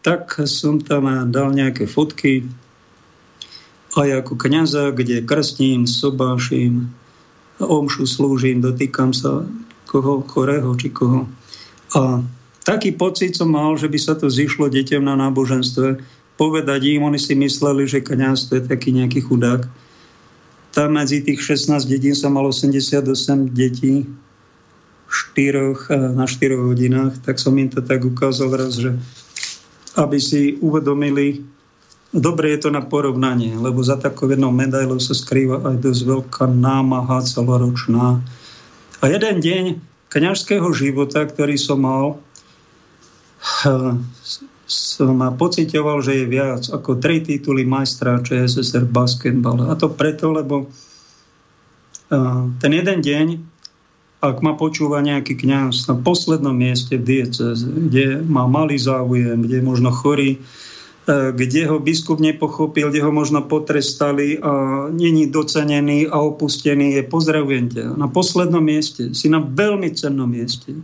tak 0.05 0.37
som 0.45 0.77
tam 0.77 1.09
dal 1.33 1.57
nejaké 1.57 1.89
fotky 1.89 2.45
aj 3.97 4.23
ako 4.23 4.33
kniaza, 4.39 4.95
kde 4.95 5.25
krstím, 5.27 5.89
sobášim, 5.89 6.93
omšu 7.59 8.07
slúžim, 8.07 8.63
dotýkam 8.63 9.11
sa 9.11 9.43
koho, 9.91 10.23
koreho 10.23 10.71
či 10.79 10.95
koho. 10.95 11.27
A 11.99 12.23
taký 12.71 12.95
pocit 12.95 13.35
som 13.35 13.51
mal, 13.51 13.75
že 13.75 13.91
by 13.91 13.99
sa 13.99 14.15
to 14.15 14.31
zišlo 14.31 14.71
deťom 14.71 15.03
na 15.03 15.19
náboženstve, 15.19 15.99
povedať 16.39 16.95
im, 16.95 17.03
oni 17.03 17.19
si 17.19 17.35
mysleli, 17.35 17.91
že 17.91 17.99
kniaz 17.99 18.47
to 18.47 18.63
je 18.63 18.63
taký 18.63 18.95
nejaký 18.95 19.27
chudák. 19.27 19.67
Tam 20.71 20.95
medzi 20.95 21.19
tých 21.19 21.43
16 21.43 21.91
dedín 21.91 22.15
som 22.15 22.39
mal 22.39 22.47
88 22.47 23.03
detí 23.51 24.07
štyroch, 25.11 25.91
na 25.91 26.23
4 26.31 26.55
hodinách, 26.55 27.19
tak 27.27 27.43
som 27.43 27.59
im 27.59 27.67
to 27.67 27.83
tak 27.83 28.07
ukázal 28.07 28.55
raz, 28.55 28.79
že 28.79 28.95
aby 29.99 30.23
si 30.23 30.55
uvedomili, 30.63 31.43
dobre 32.15 32.55
je 32.55 32.63
to 32.63 32.71
na 32.71 32.87
porovnanie, 32.87 33.59
lebo 33.59 33.83
za 33.83 33.99
takou 33.99 34.31
jednou 34.31 34.55
medailou 34.55 35.03
sa 35.03 35.19
skrýva 35.19 35.59
aj 35.67 35.83
dosť 35.83 36.03
veľká 36.07 36.47
námaha 36.47 37.27
celoročná. 37.27 38.23
A 39.03 39.05
jeden 39.11 39.43
deň 39.43 39.65
kňažského 40.15 40.71
života, 40.71 41.27
ktorý 41.27 41.59
som 41.59 41.83
mal, 41.83 42.23
som 44.71 45.17
pocitoval, 45.35 45.99
že 46.05 46.23
je 46.23 46.27
viac 46.29 46.63
ako 46.71 47.01
tri 47.01 47.25
tituly 47.25 47.67
majstra 47.67 48.21
ČSSR 48.23 48.87
basketbale. 48.87 49.67
A 49.67 49.75
to 49.75 49.91
preto, 49.91 50.31
lebo 50.31 50.71
ten 52.61 52.73
jeden 52.75 53.01
deň, 53.01 53.27
ak 54.21 54.45
ma 54.45 54.53
počúva 54.55 55.01
nejaký 55.01 55.35
kňaz 55.41 55.89
na 55.89 55.97
poslednom 55.97 56.53
mieste 56.53 57.01
v 57.01 57.07
dieceze, 57.07 57.65
kde 57.65 58.21
má 58.21 58.45
malý 58.45 58.77
záujem, 58.77 59.43
kde 59.43 59.59
je 59.59 59.65
možno 59.65 59.91
chorý, 59.91 60.37
E, 61.11 61.33
kde 61.33 61.67
ho 61.67 61.81
biskup 61.81 62.21
nepochopil, 62.21 62.93
kde 62.93 63.03
ho 63.03 63.13
možno 63.13 63.43
potrestali 63.43 64.39
a 64.39 64.53
není 64.93 65.27
docenený 65.27 66.07
a 66.07 66.21
opustený, 66.21 67.01
je 67.01 67.03
pozdravujem 67.09 67.67
ťa. 67.73 67.85
Na 67.97 68.07
poslednom 68.07 68.61
mieste, 68.61 69.17
si 69.17 69.27
na 69.33 69.41
veľmi 69.41 69.91
cennom 69.97 70.29
mieste. 70.29 70.77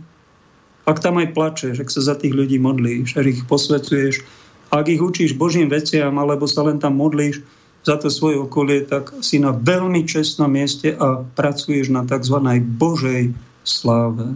Ak 0.87 1.03
tam 1.03 1.19
aj 1.19 1.35
plačeš, 1.35 1.83
ak 1.83 1.91
sa 1.91 1.99
za 1.99 2.15
tých 2.15 2.31
ľudí 2.31 2.63
modlíš, 2.63 3.19
ak 3.19 3.25
ich 3.27 3.41
posvecuješ, 3.43 4.23
ak 4.71 4.87
ich 4.87 5.03
učíš 5.03 5.35
Božím 5.35 5.67
veciam, 5.67 6.15
alebo 6.15 6.47
sa 6.47 6.63
len 6.63 6.79
tam 6.79 6.95
modlíš 6.95 7.43
za 7.83 7.99
to 7.99 8.07
svoje 8.07 8.39
okolie, 8.39 8.87
tak 8.87 9.11
si 9.19 9.39
na 9.39 9.51
veľmi 9.51 10.07
čestnom 10.07 10.47
mieste 10.51 10.95
a 10.95 11.23
pracuješ 11.23 11.91
na 11.91 12.07
tzv. 12.07 12.39
Božej 12.79 13.35
sláve, 13.67 14.35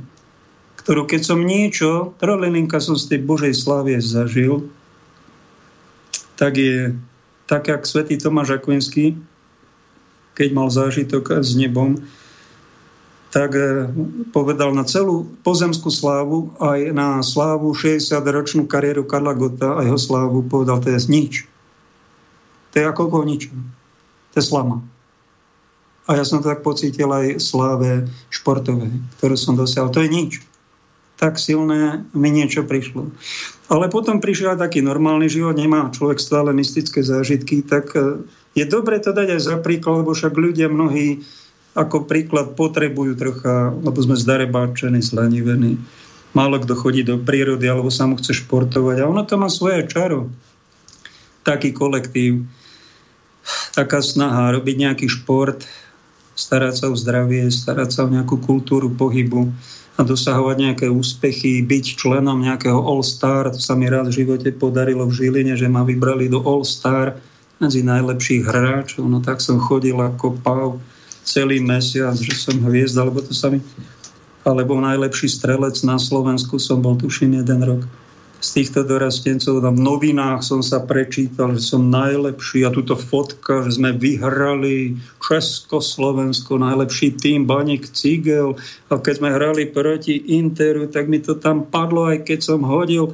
ktorú 0.84 1.08
keď 1.08 1.22
som 1.24 1.40
niečo, 1.44 2.12
trolininka 2.20 2.84
som 2.84 3.00
z 3.00 3.16
tej 3.16 3.20
Božej 3.24 3.54
slávy 3.56 4.00
zažil, 4.04 4.68
tak 6.36 6.60
je 6.60 6.96
tak, 7.46 7.68
jak 7.68 7.84
svätý 7.84 8.16
Tomáš 8.16 8.60
Akvinský, 8.60 9.20
keď 10.34 10.50
mal 10.56 10.72
zážitok 10.72 11.44
s 11.44 11.54
nebom, 11.60 12.00
tak 13.32 13.56
eh, 13.56 13.88
povedal 14.36 14.76
na 14.76 14.84
celú 14.84 15.26
pozemskú 15.42 15.88
slávu, 15.88 16.52
aj 16.60 16.92
na 16.92 17.24
slávu 17.24 17.72
60-ročnú 17.72 18.68
kariéru 18.68 19.08
Karla 19.08 19.34
Gota 19.34 19.80
a 19.80 19.84
jeho 19.88 19.98
slávu 19.98 20.44
povedal, 20.46 20.84
to 20.84 20.92
je 20.92 21.00
nič. 21.08 21.48
To 22.72 22.80
je 22.80 22.86
ako 22.88 23.24
nič. 23.24 23.52
To 24.32 24.36
je 24.40 24.44
slama. 24.44 24.84
A 26.08 26.20
ja 26.20 26.28
som 26.28 26.44
to 26.44 26.52
tak 26.52 26.64
pocítil 26.64 27.08
aj 27.08 27.40
sláve 27.40 28.08
športovej, 28.32 28.92
ktorú 29.20 29.36
som 29.40 29.56
dosiahol. 29.56 29.92
To 29.96 30.04
je 30.04 30.12
nič 30.12 30.32
tak 31.22 31.38
silné 31.38 32.02
mi 32.18 32.34
niečo 32.34 32.66
prišlo. 32.66 33.14
Ale 33.70 33.94
potom 33.94 34.18
prišiel 34.18 34.58
aj 34.58 34.66
taký 34.66 34.82
normálny 34.82 35.30
život, 35.30 35.54
nemá 35.54 35.94
človek 35.94 36.18
stále 36.18 36.50
mystické 36.50 37.06
zážitky, 37.06 37.62
tak 37.62 37.94
e, 37.94 38.26
je 38.58 38.66
dobre 38.66 38.98
to 38.98 39.14
dať 39.14 39.38
aj 39.38 39.42
za 39.46 39.56
príklad, 39.62 40.02
lebo 40.02 40.18
však 40.18 40.34
ľudia 40.34 40.66
mnohí 40.66 41.22
ako 41.72 42.04
príklad 42.04 42.60
potrebujú 42.60 43.16
trocha, 43.16 43.72
lebo 43.72 43.96
sme 44.04 44.20
zdarebáčení, 44.20 45.00
zlanivení. 45.00 45.80
Málo 46.32 46.60
kto 46.60 46.76
chodí 46.76 47.04
do 47.04 47.20
prírody, 47.20 47.68
alebo 47.68 47.92
sa 47.92 48.08
mu 48.08 48.16
chce 48.20 48.44
športovať. 48.44 49.04
A 49.04 49.08
ono 49.08 49.24
to 49.24 49.36
má 49.40 49.48
svoje 49.52 49.88
čaro. 49.88 50.32
Taký 51.44 51.76
kolektív, 51.76 52.48
taká 53.76 54.00
snaha 54.04 54.56
robiť 54.56 54.76
nejaký 54.78 55.08
šport, 55.12 55.64
starať 56.36 56.74
sa 56.76 56.86
o 56.92 56.96
zdravie, 56.96 57.52
starať 57.52 57.90
sa 57.92 58.08
o 58.08 58.12
nejakú 58.12 58.40
kultúru 58.40 58.92
pohybu 58.92 59.52
a 60.00 60.02
dosahovať 60.08 60.58
nejaké 60.58 60.88
úspechy, 60.88 61.60
byť 61.64 61.86
členom 62.00 62.40
nejakého 62.40 62.80
All-Star. 62.80 63.52
To 63.52 63.60
sa 63.60 63.76
mi 63.76 63.92
raz 63.92 64.08
v 64.12 64.24
živote 64.24 64.50
podarilo 64.56 65.08
v 65.08 65.16
Žiline, 65.16 65.56
že 65.60 65.68
ma 65.68 65.84
vybrali 65.84 66.32
do 66.32 66.40
All-Star 66.40 67.20
medzi 67.60 67.84
najlepších 67.84 68.48
hráčov. 68.48 69.04
No 69.06 69.20
tak 69.20 69.44
som 69.44 69.60
chodil 69.60 70.00
ako 70.00 70.40
pav 70.40 70.80
celý 71.24 71.62
mesiac, 71.62 72.18
že 72.18 72.34
som 72.34 72.58
hviezda, 72.62 73.06
alebo 73.06 73.22
to 73.22 73.34
sa 73.34 73.50
mi... 73.50 73.62
Alebo 74.42 74.74
najlepší 74.82 75.30
strelec 75.30 75.78
na 75.86 76.02
Slovensku 76.02 76.58
som 76.58 76.82
bol, 76.82 76.98
tuším, 76.98 77.46
jeden 77.46 77.62
rok 77.62 77.86
z 78.42 78.50
týchto 78.58 78.82
dorastencov. 78.82 79.62
Tam 79.62 79.78
v 79.78 79.86
novinách 79.86 80.42
som 80.42 80.66
sa 80.66 80.82
prečítal, 80.82 81.54
že 81.54 81.62
som 81.62 81.94
najlepší 81.94 82.66
a 82.66 82.74
túto 82.74 82.98
fotka, 82.98 83.62
že 83.62 83.78
sme 83.78 83.94
vyhrali 83.94 84.98
Česko-Slovensko, 85.22 86.58
najlepší 86.58 87.22
tým 87.22 87.46
Baník 87.46 87.94
Cigel 87.94 88.58
a 88.90 88.98
keď 88.98 89.22
sme 89.22 89.30
hrali 89.30 89.70
proti 89.70 90.18
Interu, 90.34 90.90
tak 90.90 91.06
mi 91.06 91.22
to 91.22 91.38
tam 91.38 91.70
padlo, 91.70 92.10
aj 92.10 92.26
keď 92.26 92.40
som 92.42 92.66
hodil. 92.66 93.14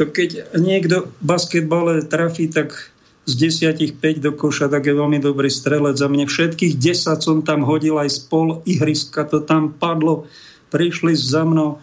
To 0.00 0.08
keď 0.08 0.56
niekto 0.56 1.06
v 1.06 1.22
basketbale 1.22 2.00
trafí, 2.08 2.48
tak 2.48 2.72
z 3.24 3.32
desiatich 3.40 3.96
5 3.96 4.20
do 4.20 4.32
koša, 4.36 4.68
tak 4.68 4.84
je 4.84 4.94
veľmi 4.94 5.16
dobrý 5.20 5.48
strelec. 5.48 5.96
Za 5.96 6.12
mne 6.12 6.28
všetkých 6.28 6.76
10 6.76 7.24
som 7.24 7.38
tam 7.40 7.64
hodil 7.64 7.96
aj 7.96 8.12
spol 8.12 8.60
ihriska, 8.68 9.24
to 9.24 9.40
tam 9.40 9.72
padlo. 9.72 10.28
Prišli 10.68 11.16
za 11.16 11.48
mnou 11.48 11.80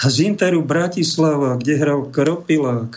z 0.00 0.16
Interu 0.24 0.64
Bratislava, 0.64 1.60
kde 1.60 1.76
hral 1.76 2.08
Kropilák, 2.08 2.96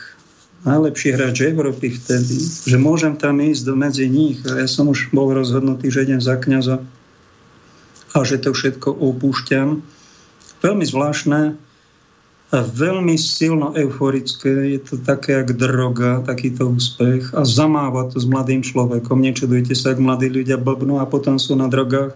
najlepší 0.63 1.15
hráč 1.15 1.43
Európy 1.43 1.91
vtedy, 1.91 2.39
že 2.63 2.77
môžem 2.79 3.19
tam 3.19 3.43
ísť 3.43 3.63
do 3.67 3.75
medzi 3.75 4.07
nich. 4.07 4.39
A 4.47 4.63
ja 4.63 4.67
som 4.67 4.88
už 4.88 5.11
bol 5.11 5.31
rozhodnutý, 5.36 5.91
že 5.91 6.07
idem 6.07 6.23
za 6.23 6.39
kniaza 6.39 6.79
a 8.15 8.17
že 8.23 8.39
to 8.39 8.55
všetko 8.55 8.91
opúšťam. 8.91 9.84
Veľmi 10.63 10.86
zvláštne 10.88 11.59
veľmi 12.62 13.18
silno 13.18 13.74
euforické. 13.74 14.78
Je 14.78 14.80
to 14.84 15.01
také, 15.01 15.41
jak 15.41 15.58
droga, 15.58 16.22
takýto 16.22 16.70
úspech 16.70 17.34
a 17.34 17.41
zamáva 17.41 18.06
to 18.14 18.22
s 18.22 18.30
mladým 18.30 18.62
človekom. 18.62 19.18
Nečudujte 19.18 19.74
sa, 19.74 19.97
ak 19.97 20.04
mladí 20.04 20.30
ľudia 20.30 20.62
blbnú 20.62 21.01
a 21.01 21.10
potom 21.10 21.41
sú 21.41 21.58
na 21.58 21.66
drogách. 21.66 22.14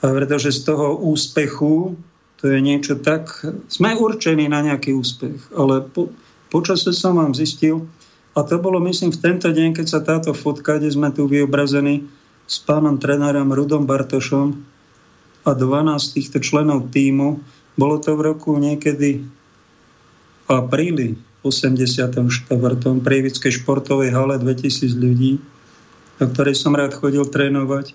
Pretože 0.00 0.54
z 0.56 0.72
toho 0.72 0.96
úspechu 0.96 1.98
to 2.40 2.52
je 2.52 2.60
niečo 2.60 3.00
tak... 3.00 3.32
Sme 3.68 3.96
určení 3.96 4.48
na 4.48 4.60
nejaký 4.64 4.92
úspech, 4.92 5.56
ale 5.56 5.84
po, 5.84 6.12
počasie 6.52 6.92
som 6.92 7.16
vám 7.16 7.32
zistil, 7.32 7.88
a 8.36 8.44
to 8.44 8.60
bolo, 8.60 8.76
myslím, 8.84 9.16
v 9.16 9.22
tento 9.24 9.48
deň, 9.48 9.80
keď 9.80 9.86
sa 9.88 10.04
táto 10.04 10.36
fotka, 10.36 10.76
kde 10.76 10.92
sme 10.92 11.08
tu 11.08 11.24
vyobrazení 11.24 12.04
s 12.44 12.60
pánom 12.60 13.00
trenérom 13.00 13.48
Rudom 13.48 13.88
Bartošom 13.88 14.60
a 15.48 15.50
12 15.56 16.16
týchto 16.20 16.38
členov 16.44 16.92
týmu, 16.92 17.40
bolo 17.76 18.00
to 18.00 18.16
v 18.16 18.32
roku 18.32 18.56
niekedy 18.56 19.22
v 20.46 20.48
apríli 20.50 21.14
84. 21.44 22.18
v 22.50 23.00
Prievickej 23.04 23.52
športovej 23.62 24.10
hale 24.10 24.40
2000 24.42 24.96
ľudí, 24.98 25.38
do 26.18 26.24
ktorej 26.26 26.56
som 26.58 26.74
rád 26.74 26.96
chodil 26.96 27.22
trénovať 27.22 27.94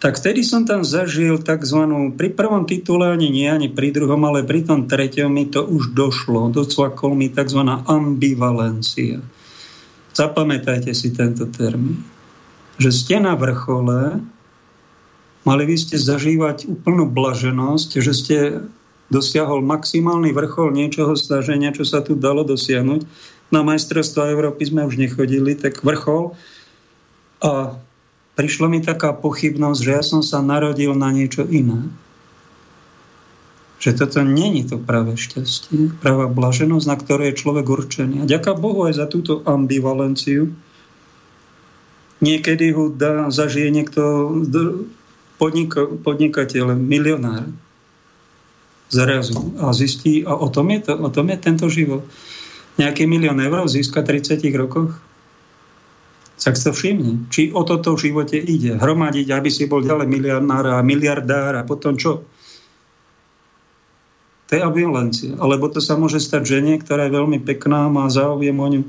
tak 0.00 0.16
vtedy 0.16 0.40
som 0.40 0.64
tam 0.64 0.80
zažil 0.80 1.44
tzv. 1.44 1.80
pri 2.16 2.32
prvom 2.32 2.64
titule 2.64 3.12
ani 3.12 3.28
nie, 3.28 3.44
ani 3.44 3.68
pri 3.68 3.92
druhom, 3.92 4.24
ale 4.24 4.48
pri 4.48 4.64
tom 4.64 4.88
treťom 4.88 5.28
mi 5.28 5.44
to 5.52 5.60
už 5.60 5.92
došlo. 5.92 6.48
Docvakol 6.48 7.12
mi 7.12 7.28
tzv. 7.28 7.60
ambivalencia. 7.84 9.20
Zapamätajte 10.16 10.96
si 10.96 11.12
tento 11.12 11.44
termín. 11.52 12.00
Že 12.80 12.90
ste 12.96 13.16
na 13.20 13.36
vrchole, 13.36 14.24
mali 15.44 15.64
by 15.64 15.76
ste 15.76 15.96
zažívať 15.96 16.68
úplnú 16.68 17.08
blaženosť, 17.08 17.90
že 18.00 18.12
ste 18.12 18.36
dosiahol 19.10 19.60
maximálny 19.66 20.30
vrchol 20.30 20.70
niečoho 20.70 21.18
snaženia, 21.18 21.74
čo 21.74 21.82
sa 21.82 22.00
tu 22.00 22.14
dalo 22.14 22.46
dosiahnuť. 22.46 23.04
Na 23.50 23.66
majstrovstvo 23.66 24.30
Európy 24.30 24.70
sme 24.70 24.86
už 24.86 24.94
nechodili, 24.94 25.58
tak 25.58 25.82
vrchol. 25.82 26.38
A 27.42 27.74
prišla 28.38 28.66
mi 28.70 28.78
taká 28.78 29.10
pochybnosť, 29.10 29.80
že 29.82 29.90
ja 29.90 30.02
som 30.06 30.22
sa 30.22 30.38
narodil 30.38 30.94
na 30.94 31.10
niečo 31.10 31.42
iné. 31.50 31.90
Že 33.82 34.06
toto 34.06 34.20
není 34.22 34.62
to 34.62 34.78
práve 34.78 35.16
šťastie, 35.18 35.98
práva 35.98 36.30
blaženosť, 36.30 36.86
na 36.86 36.96
ktoré 37.00 37.32
je 37.32 37.40
človek 37.42 37.66
určený. 37.66 38.22
A 38.22 38.30
ďaká 38.30 38.54
Bohu 38.54 38.86
aj 38.86 39.00
za 39.00 39.06
túto 39.10 39.42
ambivalenciu. 39.48 40.52
Niekedy 42.20 42.76
ho 42.76 42.92
dá, 42.92 43.32
zažije 43.32 43.72
niekto 43.72 44.28
podnika, 45.40 45.88
podnikateľ, 45.88 46.76
milionár 46.76 47.48
zrazu 48.92 49.56
a 49.56 49.72
zistí, 49.72 50.20
a 50.28 50.36
o 50.36 50.52
tom 50.52 50.68
je, 50.76 50.84
to, 50.84 50.92
o 51.00 51.08
tom 51.08 51.32
je 51.32 51.38
tento 51.40 51.66
život. 51.72 52.04
Nejaký 52.76 53.08
milión 53.08 53.40
eur 53.40 53.64
získa 53.64 54.04
30 54.04 54.44
rokoch 54.60 55.00
tak 56.40 56.56
to 56.56 56.72
všimni, 56.72 57.28
či 57.28 57.52
o 57.52 57.60
toto 57.68 57.92
v 57.92 58.08
živote 58.08 58.40
ide. 58.40 58.80
Hromadiť, 58.80 59.28
aby 59.28 59.52
si 59.52 59.68
bol 59.68 59.84
ďalej 59.84 60.08
miliardár 60.08 60.64
a 60.72 60.80
miliardár 60.80 61.52
a 61.60 61.68
potom 61.68 62.00
čo? 62.00 62.24
To 64.48 64.50
je 64.56 64.64
ambivalencia. 64.64 65.36
Alebo 65.36 65.68
to 65.68 65.84
sa 65.84 66.00
môže 66.00 66.16
stať 66.16 66.58
žene, 66.58 66.80
ktorá 66.80 67.06
je 67.06 67.16
veľmi 67.20 67.44
pekná, 67.44 67.92
má 67.92 68.08
záujem 68.08 68.56
o 68.56 68.68
ňu 68.72 68.82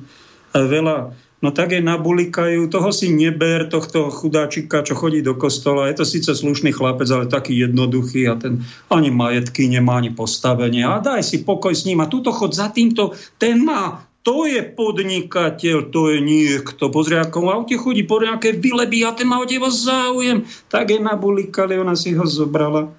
veľa. 0.55 1.11
No 1.41 1.49
tak 1.49 1.73
jej 1.73 1.81
nabulikajú, 1.81 2.69
toho 2.69 2.93
si 2.93 3.09
neber, 3.09 3.65
tohto 3.65 4.13
chudáčika, 4.13 4.85
čo 4.85 4.93
chodí 4.93 5.25
do 5.25 5.33
kostola. 5.33 5.89
Je 5.89 5.97
to 5.97 6.05
síce 6.05 6.29
slušný 6.29 6.69
chlapec, 6.69 7.09
ale 7.09 7.25
taký 7.25 7.57
jednoduchý 7.57 8.29
a 8.29 8.37
ten 8.37 8.61
ani 8.93 9.09
majetky 9.09 9.65
nemá, 9.65 9.97
ani 9.97 10.13
postavenie. 10.13 10.85
A 10.85 11.01
daj 11.01 11.25
si 11.25 11.41
pokoj 11.41 11.73
s 11.73 11.89
ním 11.89 11.97
a 12.05 12.11
túto 12.11 12.29
chod 12.29 12.53
za 12.53 12.69
týmto, 12.69 13.17
ten 13.41 13.65
má 13.65 14.05
to 14.21 14.45
je 14.45 14.61
podnikateľ, 14.61 15.89
to 15.89 16.13
je 16.13 16.21
niekto. 16.21 16.93
Pozri, 16.93 17.17
ako 17.17 17.41
v 17.41 17.51
aute 17.57 17.73
chodí, 17.73 18.05
po 18.05 18.21
nejaké 18.21 18.53
vyleby 18.53 19.01
a 19.01 19.17
ten 19.17 19.25
má 19.25 19.41
o 19.41 19.49
teba 19.49 19.73
záujem. 19.73 20.45
Tak 20.69 20.93
je 20.93 21.01
nabulikali, 21.01 21.73
ona 21.81 21.97
si 21.97 22.13
ho 22.13 22.21
zobrala 22.29 22.93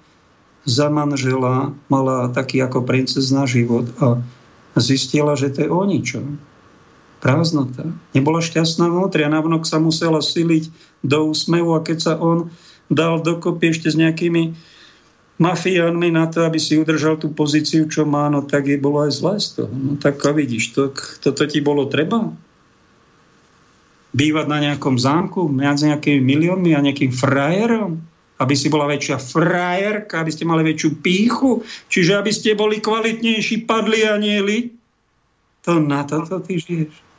za 0.67 0.91
manžela, 0.91 1.71
mala 1.87 2.27
taký 2.31 2.59
ako 2.59 2.83
princezná 2.83 3.47
život 3.47 3.87
a 4.03 4.19
zistila, 4.79 5.39
že 5.39 5.51
to 5.55 5.59
je 5.63 5.69
o 5.71 5.83
ničom. 5.87 6.39
Prázdnota. 7.23 7.87
Nebola 8.11 8.43
šťastná 8.43 8.91
vnútri 8.91 9.23
a 9.23 9.31
navnok 9.31 9.63
sa 9.63 9.79
musela 9.79 10.19
siliť 10.19 10.67
do 11.07 11.31
úsmevu 11.31 11.71
a 11.71 11.79
keď 11.79 11.97
sa 12.03 12.13
on 12.19 12.51
dal 12.91 13.23
dokopy 13.23 13.71
ešte 13.71 13.87
s 13.87 13.95
nejakými 13.95 14.51
mafiánmi 15.39 16.11
na 16.11 16.27
to, 16.27 16.43
aby 16.43 16.59
si 16.59 16.75
udržal 16.75 17.15
tú 17.15 17.31
pozíciu, 17.31 17.87
čo 17.87 18.03
má, 18.03 18.27
no 18.27 18.43
tak 18.43 18.67
je 18.67 18.75
bolo 18.75 19.07
aj 19.07 19.23
zlé 19.23 19.35
z 19.39 19.47
toho. 19.55 19.71
No 19.71 19.95
tak 19.95 20.19
a 20.19 20.35
vidíš, 20.35 20.75
to, 20.75 20.91
toto 21.23 21.47
ti 21.47 21.63
bolo 21.63 21.87
treba? 21.87 22.27
Bývať 24.11 24.45
na 24.51 24.59
nejakom 24.59 24.99
zámku, 24.99 25.47
s 25.47 25.79
nejakými 25.79 26.19
miliónmi 26.19 26.75
a 26.75 26.83
nejakým 26.83 27.15
frajerom? 27.15 28.03
Aby 28.35 28.53
si 28.59 28.67
bola 28.67 28.91
väčšia 28.91 29.15
frajerka, 29.23 30.19
aby 30.19 30.31
ste 30.35 30.43
mali 30.43 30.67
väčšiu 30.67 30.99
píchu? 30.99 31.63
Čiže 31.87 32.19
aby 32.19 32.35
ste 32.35 32.51
boli 32.51 32.83
kvalitnejší 32.83 33.63
padli 33.63 34.03
anieli? 34.03 34.75
To 35.63 35.79
na 35.79 36.03
toto 36.03 36.43
ty 36.43 36.59
žiješ. 36.59 37.12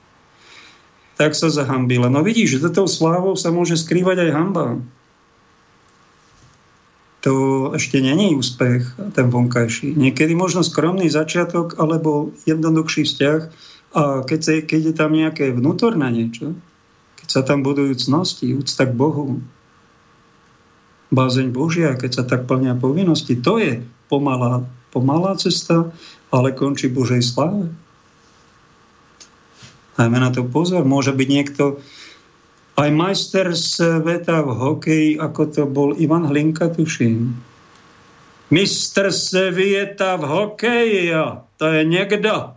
Tak 1.15 1.39
sa 1.39 1.47
zahambila. 1.47 2.11
No 2.11 2.27
vidíš, 2.27 2.59
že 2.59 2.63
toto 2.71 2.91
slávou 2.91 3.39
sa 3.39 3.55
môže 3.55 3.79
skrývať 3.79 4.29
aj 4.29 4.31
hamba 4.35 4.67
to 7.25 7.73
ešte 7.73 8.05
není 8.05 8.37
úspech, 8.37 9.01
ten 9.17 9.33
vonkajší. 9.33 9.97
Niekedy 9.97 10.37
možno 10.37 10.61
skromný 10.61 11.09
začiatok 11.09 11.81
alebo 11.81 12.37
jednoduchší 12.45 13.09
vzťah 13.09 13.41
a 13.97 14.03
keď, 14.29 14.41
sa, 14.45 14.53
keď 14.61 14.81
je 14.93 14.95
tam 14.95 15.17
nejaké 15.17 15.49
vnútorné 15.57 16.13
niečo, 16.13 16.53
keď 17.17 17.29
sa 17.33 17.41
tam 17.41 17.65
budujú 17.65 17.97
cnosti, 17.97 18.53
úcta 18.53 18.85
k 18.85 18.93
Bohu, 18.93 19.41
bázeň 21.09 21.49
Božia, 21.49 21.97
keď 21.97 22.11
sa 22.13 22.25
tak 22.29 22.45
plnia 22.45 22.77
povinnosti, 22.77 23.41
to 23.41 23.57
je 23.57 23.81
pomalá, 24.13 24.69
pomalá 24.93 25.33
cesta, 25.41 25.89
ale 26.29 26.53
končí 26.53 26.93
Božej 26.93 27.25
sláve. 27.25 27.73
Dajme 29.95 30.19
na 30.19 30.31
to 30.35 30.43
pozor. 30.43 30.83
Môže 30.83 31.15
byť 31.15 31.29
niekto, 31.31 31.79
aj 32.75 32.91
majster 32.91 33.55
sveta 33.55 34.43
v 34.43 34.51
hokeji, 34.51 35.11
ako 35.23 35.43
to 35.47 35.63
bol 35.71 35.95
Ivan 35.95 36.27
Hlinka, 36.27 36.75
tuším. 36.75 37.31
Mister 38.51 39.15
sveta 39.15 40.19
v 40.19 40.25
hokeji, 40.27 41.15
to 41.59 41.67
je 41.71 41.83
niekto. 41.87 42.55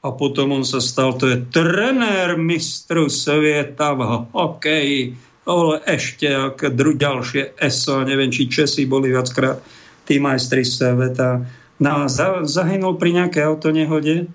A 0.00 0.08
potom 0.14 0.56
on 0.56 0.64
sa 0.64 0.80
stal, 0.80 1.18
to 1.20 1.28
je 1.28 1.44
trenér 1.52 2.40
mistru 2.40 3.12
sveta 3.12 3.92
v 3.92 4.02
hokeji. 4.32 5.00
To 5.46 5.50
bolo 5.52 5.74
ešte 5.84 6.26
ako 6.26 6.74
ďalšie 6.74 7.54
ESO, 7.60 8.02
neviem, 8.02 8.34
či 8.34 8.50
Česi 8.50 8.88
boli 8.88 9.14
viackrát 9.14 9.62
tí 10.08 10.18
majstri 10.18 10.64
sveta. 10.66 11.44
No, 11.76 12.08
zahynul 12.46 12.96
pri 12.96 13.20
nejakej 13.20 13.44
autonehode, 13.44 14.32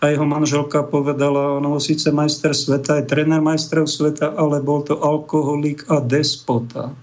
a 0.00 0.08
jeho 0.08 0.24
manželka 0.24 0.80
povedala, 0.88 1.60
on 1.60 1.76
bol 1.76 1.82
síce 1.82 2.08
majster 2.08 2.56
sveta, 2.56 3.04
aj 3.04 3.12
tréner 3.12 3.44
majstrov 3.44 3.84
sveta, 3.84 4.32
ale 4.32 4.64
bol 4.64 4.80
to 4.80 4.96
alkoholik 4.96 5.84
a 5.92 6.00
despota 6.00 6.96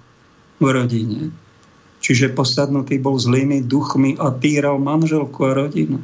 v 0.58 0.66
rodine. 0.66 1.30
Čiže 2.02 2.34
posadnutý 2.34 2.98
bol 2.98 3.22
zlými 3.22 3.62
duchmi 3.70 4.18
a 4.18 4.34
týral 4.34 4.82
manželku 4.82 5.46
a 5.46 5.54
rodinu. 5.54 6.02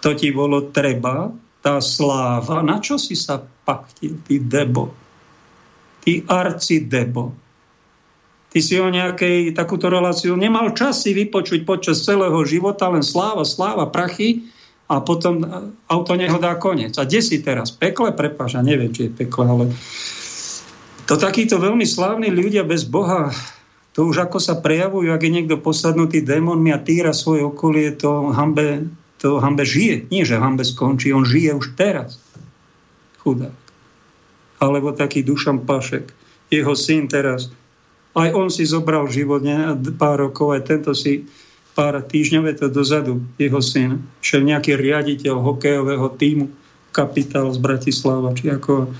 To 0.00 0.16
ti 0.16 0.32
bolo 0.32 0.72
treba, 0.72 1.28
tá 1.60 1.78
sláva. 1.78 2.64
Na 2.64 2.80
čo 2.80 2.96
si 2.96 3.12
sa 3.12 3.38
paktil, 3.38 4.16
ty 4.24 4.40
debo? 4.40 4.90
Ty 6.02 6.24
arci 6.26 6.88
debo. 6.88 7.36
Ty 8.52 8.58
si 8.60 8.76
o 8.80 8.88
nejakej 8.88 9.56
takúto 9.56 9.88
reláciu 9.88 10.36
nemal 10.36 10.72
čas 10.76 11.04
si 11.04 11.16
vypočuť 11.16 11.64
počas 11.64 12.04
celého 12.04 12.36
života, 12.44 12.88
len 12.88 13.00
sláva, 13.00 13.44
sláva, 13.48 13.88
prachy, 13.88 14.44
a 14.92 15.00
potom 15.00 15.40
auto 15.88 16.12
nehodá 16.12 16.60
koniec. 16.60 17.00
A 17.00 17.08
kde 17.08 17.24
si 17.24 17.40
teraz? 17.40 17.72
Pekle? 17.72 18.12
Prepáš, 18.12 18.60
ja 18.60 18.62
neviem, 18.62 18.92
či 18.92 19.08
je 19.08 19.16
pekle, 19.24 19.48
ale 19.48 19.64
to 21.08 21.16
takíto 21.16 21.56
veľmi 21.56 21.88
slávni 21.88 22.28
ľudia 22.28 22.62
bez 22.68 22.84
Boha, 22.84 23.32
to 23.92 24.08
už 24.08 24.28
ako 24.28 24.40
sa 24.40 24.60
prejavujú, 24.60 25.12
ak 25.12 25.24
je 25.24 25.32
niekto 25.32 25.60
posadnutý 25.60 26.24
démonmi 26.24 26.72
a 26.72 26.80
týra 26.80 27.12
svoje 27.12 27.44
okolie, 27.44 27.92
to 27.96 28.32
hambe, 28.32 28.88
to 29.20 29.36
hambe 29.36 29.64
žije. 29.64 30.08
Nie, 30.08 30.24
že 30.24 30.40
hambe 30.40 30.64
skončí, 30.64 31.12
on 31.12 31.28
žije 31.28 31.52
už 31.56 31.76
teraz. 31.76 32.16
Chudák. 33.20 33.52
Alebo 34.64 34.96
taký 34.96 35.20
Dušan 35.20 35.68
Pašek, 35.68 36.08
jeho 36.48 36.72
syn 36.72 37.08
teraz. 37.08 37.52
Aj 38.16 38.32
on 38.32 38.48
si 38.48 38.64
zobral 38.64 39.08
život 39.12 39.44
ne, 39.44 39.76
pár 39.96 40.20
rokov, 40.20 40.56
aj 40.56 40.68
tento 40.68 40.92
si 40.96 41.28
pár 41.72 42.00
týždňov 42.04 42.52
to 42.60 42.68
dozadu, 42.68 43.24
jeho 43.40 43.60
syn, 43.64 44.04
šiel 44.20 44.44
nejaký 44.44 44.76
riaditeľ 44.76 45.40
hokejového 45.40 46.08
týmu, 46.20 46.46
kapitál 46.92 47.48
z 47.48 47.58
Bratislava, 47.58 48.36
či 48.36 48.52
ako 48.52 48.92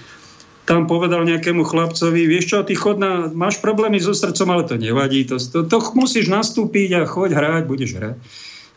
tam 0.64 0.88
povedal 0.88 1.28
nejakému 1.28 1.66
chlapcovi, 1.66 2.24
vieš 2.24 2.54
čo, 2.54 2.58
ty 2.64 2.72
chod 2.72 2.96
na, 2.96 3.28
máš 3.28 3.60
problémy 3.60 4.00
so 4.00 4.16
srdcom, 4.16 4.48
ale 4.48 4.64
to 4.64 4.80
nevadí, 4.80 5.28
to, 5.28 5.36
to, 5.36 5.68
to 5.68 5.76
musíš 5.92 6.32
nastúpiť 6.32 6.88
a 6.96 7.00
choď 7.04 7.36
hrať, 7.36 7.62
budeš 7.68 7.90
hrať. 7.98 8.16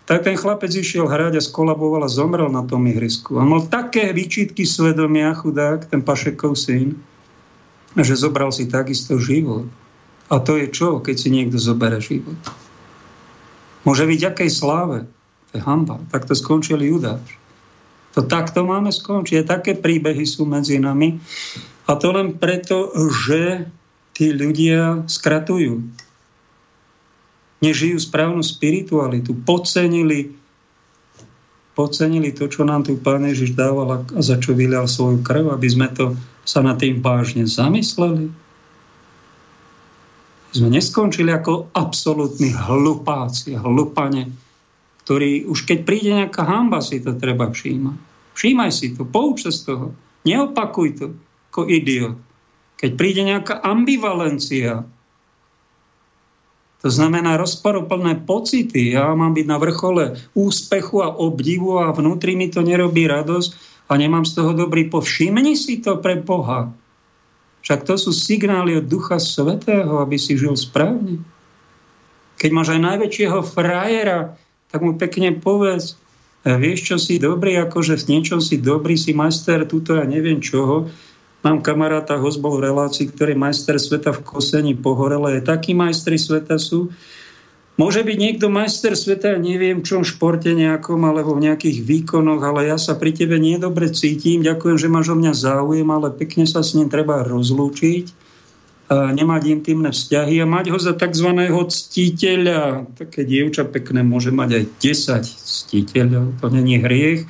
Tak 0.06 0.22
ten 0.22 0.38
chlapec 0.38 0.70
išiel 0.70 1.10
hrať 1.10 1.40
a 1.40 1.42
skolaboval 1.42 2.06
a 2.06 2.12
zomrel 2.12 2.52
na 2.52 2.62
tom 2.68 2.86
ihrisku. 2.86 3.42
On 3.42 3.50
mal 3.50 3.66
také 3.66 4.14
výčitky 4.14 4.62
svedomia, 4.62 5.34
chudák, 5.34 5.90
ten 5.90 6.06
Pašekov 6.06 6.54
syn, 6.60 6.94
že 7.98 8.14
zobral 8.14 8.54
si 8.54 8.70
takisto 8.70 9.18
život. 9.18 9.66
A 10.30 10.42
to 10.42 10.58
je 10.58 10.70
čo, 10.70 11.02
keď 11.02 11.16
si 11.16 11.30
niekto 11.34 11.58
zobere 11.58 12.02
život? 12.02 12.38
Môže 13.86 14.10
byť 14.10 14.22
akej 14.34 14.50
sláve. 14.50 15.06
To 15.50 15.52
je 15.56 15.62
hamba. 15.62 16.02
to 16.10 16.34
skončil 16.34 16.82
Judáš. 16.82 17.38
To 18.18 18.26
takto 18.26 18.66
máme 18.66 18.90
skončiť. 18.90 19.46
Také 19.46 19.78
príbehy 19.78 20.26
sú 20.26 20.50
medzi 20.50 20.82
nami. 20.82 21.22
A 21.86 21.94
to 21.96 22.10
len 22.10 22.42
preto, 22.42 22.90
že 23.30 23.70
tí 24.18 24.34
ľudia 24.34 25.06
skratujú. 25.06 25.86
Nežijú 27.62 27.98
správnu 28.02 28.42
spiritualitu. 28.42 29.38
Podcenili, 29.38 30.34
podcenili 31.78 32.34
to, 32.34 32.50
čo 32.50 32.66
nám 32.66 32.88
tu 32.88 32.98
Pán 32.98 33.28
Ježiš 33.28 33.54
dával 33.54 33.88
a 33.92 33.98
za 34.20 34.42
čo 34.42 34.58
vylial 34.58 34.90
svoju 34.90 35.22
krv, 35.22 35.54
aby 35.54 35.68
sme 35.70 35.88
to 35.94 36.18
sa 36.42 36.66
na 36.66 36.74
tým 36.74 37.06
vážne 37.06 37.46
zamysleli 37.46 38.45
sme 40.56 40.72
neskončili 40.72 41.36
ako 41.36 41.76
absolútni 41.76 42.56
hlupáci, 42.56 43.60
hlupane, 43.60 44.32
ktorí 45.04 45.44
už 45.46 45.68
keď 45.68 45.80
príde 45.84 46.12
nejaká 46.16 46.48
hamba, 46.48 46.80
si 46.80 47.04
to 47.04 47.14
treba 47.20 47.52
všímať. 47.52 47.98
Všímaj 48.36 48.72
si 48.72 48.96
to, 48.96 49.04
pouč 49.04 49.48
z 49.48 49.68
toho. 49.68 49.92
Neopakuj 50.24 50.90
to 50.98 51.06
ako 51.56 51.72
idiot. 51.72 52.20
Keď 52.76 52.92
príde 53.00 53.24
nejaká 53.24 53.64
ambivalencia, 53.64 54.84
to 56.84 56.90
znamená 56.92 57.40
rozporoplné 57.40 58.28
pocity. 58.28 58.92
Ja 58.92 59.16
mám 59.16 59.34
byť 59.34 59.46
na 59.48 59.58
vrchole 59.58 60.20
úspechu 60.36 61.00
a 61.00 61.16
obdivu 61.16 61.80
a 61.80 61.96
vnútri 61.96 62.36
mi 62.36 62.52
to 62.52 62.60
nerobí 62.60 63.08
radosť 63.08 63.56
a 63.88 63.96
nemám 63.96 64.28
z 64.28 64.36
toho 64.36 64.52
dobrý 64.52 64.92
povšimni 64.92 65.56
si 65.56 65.80
to 65.80 65.98
pre 66.04 66.20
Boha. 66.20 66.70
Však 67.66 67.82
to 67.82 67.98
sú 67.98 68.14
signály 68.14 68.78
od 68.78 68.86
Ducha 68.86 69.18
Svetého, 69.18 69.98
aby 69.98 70.22
si 70.22 70.38
žil 70.38 70.54
správne. 70.54 71.26
Keď 72.38 72.50
máš 72.54 72.78
aj 72.78 72.82
najväčšieho 72.94 73.42
frajera, 73.42 74.38
tak 74.70 74.86
mu 74.86 74.94
pekne 74.94 75.34
povedz, 75.34 75.98
e, 76.46 76.54
vieš, 76.62 76.94
čo 76.94 76.96
si 77.02 77.18
dobrý, 77.18 77.58
akože 77.66 77.98
s 77.98 78.06
niečom 78.06 78.38
si 78.38 78.62
dobrý, 78.62 78.94
si 78.94 79.18
majster, 79.18 79.66
tuto 79.66 79.98
ja 79.98 80.06
neviem 80.06 80.46
čoho. 80.46 80.94
Mám 81.42 81.66
kamaráta, 81.66 82.22
host 82.22 82.38
bol 82.38 82.62
v 82.62 82.70
relácii, 82.70 83.10
ktorý 83.10 83.34
je 83.34 83.44
majster 83.50 83.78
sveta 83.82 84.14
v 84.14 84.22
kosení 84.22 84.78
pohorele. 84.78 85.42
Takí 85.42 85.74
majstri 85.74 86.22
sveta 86.22 86.62
sú, 86.62 86.94
Môže 87.76 88.08
byť 88.08 88.16
niekto 88.16 88.48
majster 88.48 88.96
sveta, 88.96 89.36
neviem 89.36 89.84
v 89.84 89.88
čom 89.88 90.08
športe 90.08 90.48
nejakom, 90.48 91.04
alebo 91.04 91.36
v 91.36 91.52
nejakých 91.52 91.84
výkonoch, 91.84 92.40
ale 92.40 92.72
ja 92.72 92.80
sa 92.80 92.96
pri 92.96 93.12
tebe 93.12 93.36
nedobre 93.36 93.92
cítim. 93.92 94.40
Ďakujem, 94.48 94.78
že 94.80 94.88
máš 94.88 95.12
o 95.12 95.20
mňa 95.20 95.34
záujem, 95.36 95.88
ale 95.92 96.16
pekne 96.16 96.48
sa 96.48 96.64
s 96.64 96.72
ním 96.72 96.88
treba 96.88 97.28
rozlúčiť, 97.28 98.24
a 98.86 99.10
nemať 99.12 99.42
intimné 99.50 99.90
vzťahy 99.90 100.40
a 100.40 100.48
mať 100.48 100.70
ho 100.70 100.78
za 100.78 100.94
tzv. 100.94 101.30
ctiteľa. 101.68 102.86
Také 102.96 103.26
dievča 103.26 103.66
pekné 103.66 104.06
môže 104.06 104.30
mať 104.30 104.62
aj 104.62 104.64
10 104.80 105.26
ctiteľov, 105.26 106.38
to 106.40 106.48
není 106.54 106.78
hriech. 106.78 107.26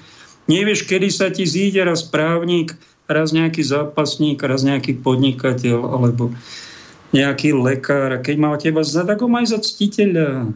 Nevieš, 0.46 0.86
kedy 0.86 1.10
sa 1.10 1.32
ti 1.34 1.48
zíde 1.48 1.82
raz 1.82 2.06
právnik, 2.06 2.78
raz 3.10 3.34
nejaký 3.34 3.66
zápasník, 3.66 4.44
raz 4.46 4.62
nejaký 4.62 5.00
podnikateľ, 5.02 5.80
alebo 5.96 6.36
nejaký 7.16 7.56
lekár, 7.56 8.12
a 8.12 8.20
keď 8.20 8.36
má 8.36 8.52
o 8.52 8.60
teba 8.60 8.84
znať, 8.84 9.16
tak 9.16 9.24
ho 9.24 9.32
maj 9.32 9.48
za 9.48 9.60
ctiteľa. 9.64 10.52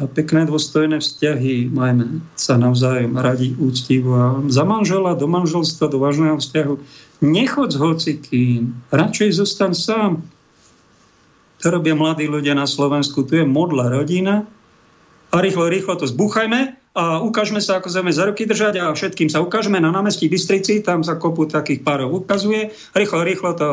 a 0.00 0.08
pekné 0.08 0.48
dôstojné 0.48 1.04
vzťahy, 1.04 1.68
majme 1.68 2.24
sa 2.32 2.56
navzájom 2.56 3.12
radi, 3.20 3.52
úctivo 3.60 4.16
a 4.16 4.40
za 4.48 4.64
manžela, 4.64 5.12
do 5.12 5.28
manželstva, 5.28 5.92
do 5.92 6.00
vážneho 6.00 6.40
vzťahu. 6.40 6.74
Nechod 7.20 7.76
s 7.76 7.78
hocikým, 7.78 8.72
radšej 8.88 9.36
zostan 9.36 9.76
sám. 9.76 10.24
To 11.60 11.66
robia 11.68 11.92
mladí 11.92 12.24
ľudia 12.24 12.56
na 12.56 12.64
Slovensku, 12.64 13.28
tu 13.28 13.36
je 13.36 13.44
modla 13.44 13.92
rodina 13.92 14.48
a 15.28 15.36
rýchlo, 15.38 15.68
rýchlo 15.68 15.94
to 16.00 16.08
zbuchajme 16.08 16.81
a 16.92 17.24
ukážme 17.24 17.56
sa, 17.64 17.80
ako 17.80 17.88
sme 17.88 18.12
za 18.12 18.28
ruky 18.28 18.44
držať 18.44 18.76
a 18.76 18.92
všetkým 18.92 19.32
sa 19.32 19.40
ukážeme 19.40 19.80
na 19.80 19.88
námestí 19.88 20.28
Bystrici, 20.28 20.84
tam 20.84 21.00
sa 21.00 21.16
kopu 21.16 21.48
takých 21.48 21.80
párov 21.80 22.12
ukazuje, 22.12 22.68
rýchlo, 22.92 23.24
rýchlo 23.24 23.50
to 23.56 23.66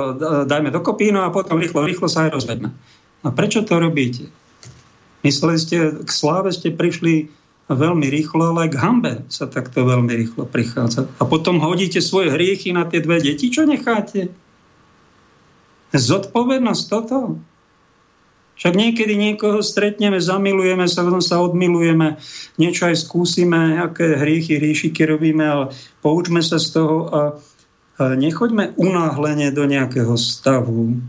dajme 0.47 0.71
do 0.71 0.79
kopínu 0.79 1.19
a 1.19 1.27
potom 1.27 1.59
rýchlo, 1.59 1.83
rýchlo 1.83 2.07
sa 2.07 2.31
aj 2.31 2.39
rozvedme. 2.39 2.71
A 3.23 3.27
prečo 3.35 3.67
to 3.67 3.75
robíte? 3.75 4.31
Mysleli 5.27 5.59
ste, 5.59 5.77
k 5.99 6.07
sláve 6.07 6.55
ste 6.55 6.71
prišli 6.71 7.27
veľmi 7.67 8.07
rýchlo, 8.07 8.55
ale 8.55 8.71
k 8.71 8.79
hambe 8.79 9.27
sa 9.27 9.51
takto 9.51 9.83
veľmi 9.83 10.15
rýchlo 10.15 10.47
prichádza. 10.47 11.11
A 11.19 11.27
potom 11.27 11.59
hodíte 11.59 11.99
svoje 11.99 12.31
hriechy 12.31 12.71
na 12.71 12.87
tie 12.87 13.03
dve 13.03 13.19
deti, 13.19 13.51
čo 13.51 13.67
necháte? 13.67 14.31
Zodpovednosť 15.91 16.83
toto? 16.87 17.35
Však 18.59 18.75
niekedy 18.75 19.15
niekoho 19.15 19.63
stretneme, 19.63 20.19
zamilujeme 20.19 20.83
sa, 20.83 21.07
potom 21.07 21.23
sa 21.23 21.39
odmilujeme, 21.39 22.19
niečo 22.59 22.91
aj 22.91 23.07
skúsime, 23.07 23.79
aké 23.79 24.19
hriechy, 24.19 24.59
hríšiky 24.59 25.07
robíme, 25.07 25.47
ale 25.47 25.65
poučme 26.03 26.43
sa 26.43 26.59
z 26.59 26.75
toho 26.75 26.95
a, 27.07 27.21
nechoďme 27.99 28.75
unáhlenie 28.75 29.51
do 29.55 29.63
nejakého 29.63 30.15
stavu, 30.19 30.99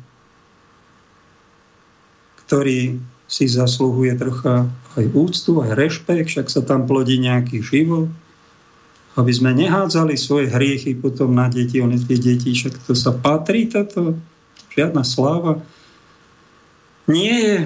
ktorý 2.46 2.98
si 3.30 3.46
zasluhuje 3.46 4.18
trocha 4.18 4.66
aj 4.98 5.06
úctu, 5.14 5.62
aj 5.62 5.78
rešpekt, 5.78 6.30
však 6.34 6.46
sa 6.50 6.62
tam 6.66 6.86
plodí 6.86 7.18
nejaký 7.22 7.62
život. 7.62 8.10
Aby 9.18 9.30
sme 9.34 9.50
nehádzali 9.54 10.14
svoje 10.14 10.50
hriechy 10.50 10.94
potom 10.98 11.34
na 11.34 11.50
deti, 11.50 11.82
oni 11.82 11.98
tie 11.98 12.18
deti, 12.18 12.54
však 12.54 12.90
to 12.90 12.94
sa 12.94 13.14
patrí, 13.14 13.70
toto, 13.70 14.18
žiadna 14.70 15.02
sláva. 15.02 15.62
Nie 17.10 17.36
je. 17.42 17.58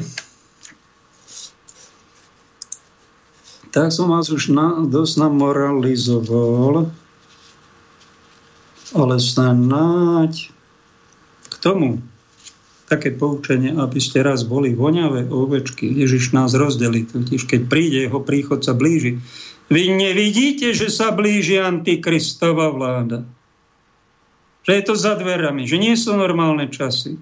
Tak 3.75 3.93
som 3.93 4.09
vás 4.09 4.33
už 4.33 4.49
na, 4.55 4.87
dosť 4.87 5.29
namoralizoval, 5.29 6.89
ale 8.95 9.15
snáď 9.19 10.55
k 11.51 11.55
tomu, 11.61 12.01
také 12.89 13.11
poučenie, 13.11 13.75
aby 13.75 13.99
ste 13.99 14.23
raz 14.23 14.47
boli 14.47 14.73
voňavé 14.73 15.27
ovečky. 15.27 15.91
Ježiš 15.91 16.31
nás 16.31 16.55
rozdeli, 16.55 17.05
totiž 17.05 17.51
keď 17.51 17.61
príde 17.67 18.07
jeho 18.07 18.23
príchod 18.23 18.63
sa 18.63 18.73
blíži. 18.73 19.19
Vy 19.73 19.91
nevidíte, 19.91 20.71
že 20.71 20.93
sa 20.93 21.11
blíži 21.11 21.59
antikristova 21.59 22.71
vláda. 22.71 23.27
Že 24.65 24.73
je 24.73 24.85
to 24.87 24.95
za 24.95 25.19
dverami, 25.19 25.67
že 25.67 25.77
nie 25.77 25.99
sú 25.99 26.15
normálne 26.15 26.71
časy. 26.71 27.19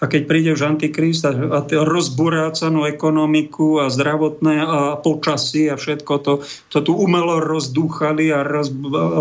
A 0.00 0.08
keď 0.08 0.22
príde 0.24 0.50
už 0.56 0.64
Antikrist 0.64 1.28
a, 1.28 1.32
a 1.32 1.60
rozburácanú 1.68 2.88
ekonomiku 2.88 3.84
a 3.84 3.92
zdravotné 3.92 4.56
a 4.64 4.80
počasy 4.96 5.68
a 5.68 5.76
všetko 5.76 6.12
to, 6.24 6.32
to 6.72 6.78
tu 6.80 6.92
umelo 6.96 7.36
rozdúchali 7.36 8.32
a 8.32 8.40
roz, 8.40 8.72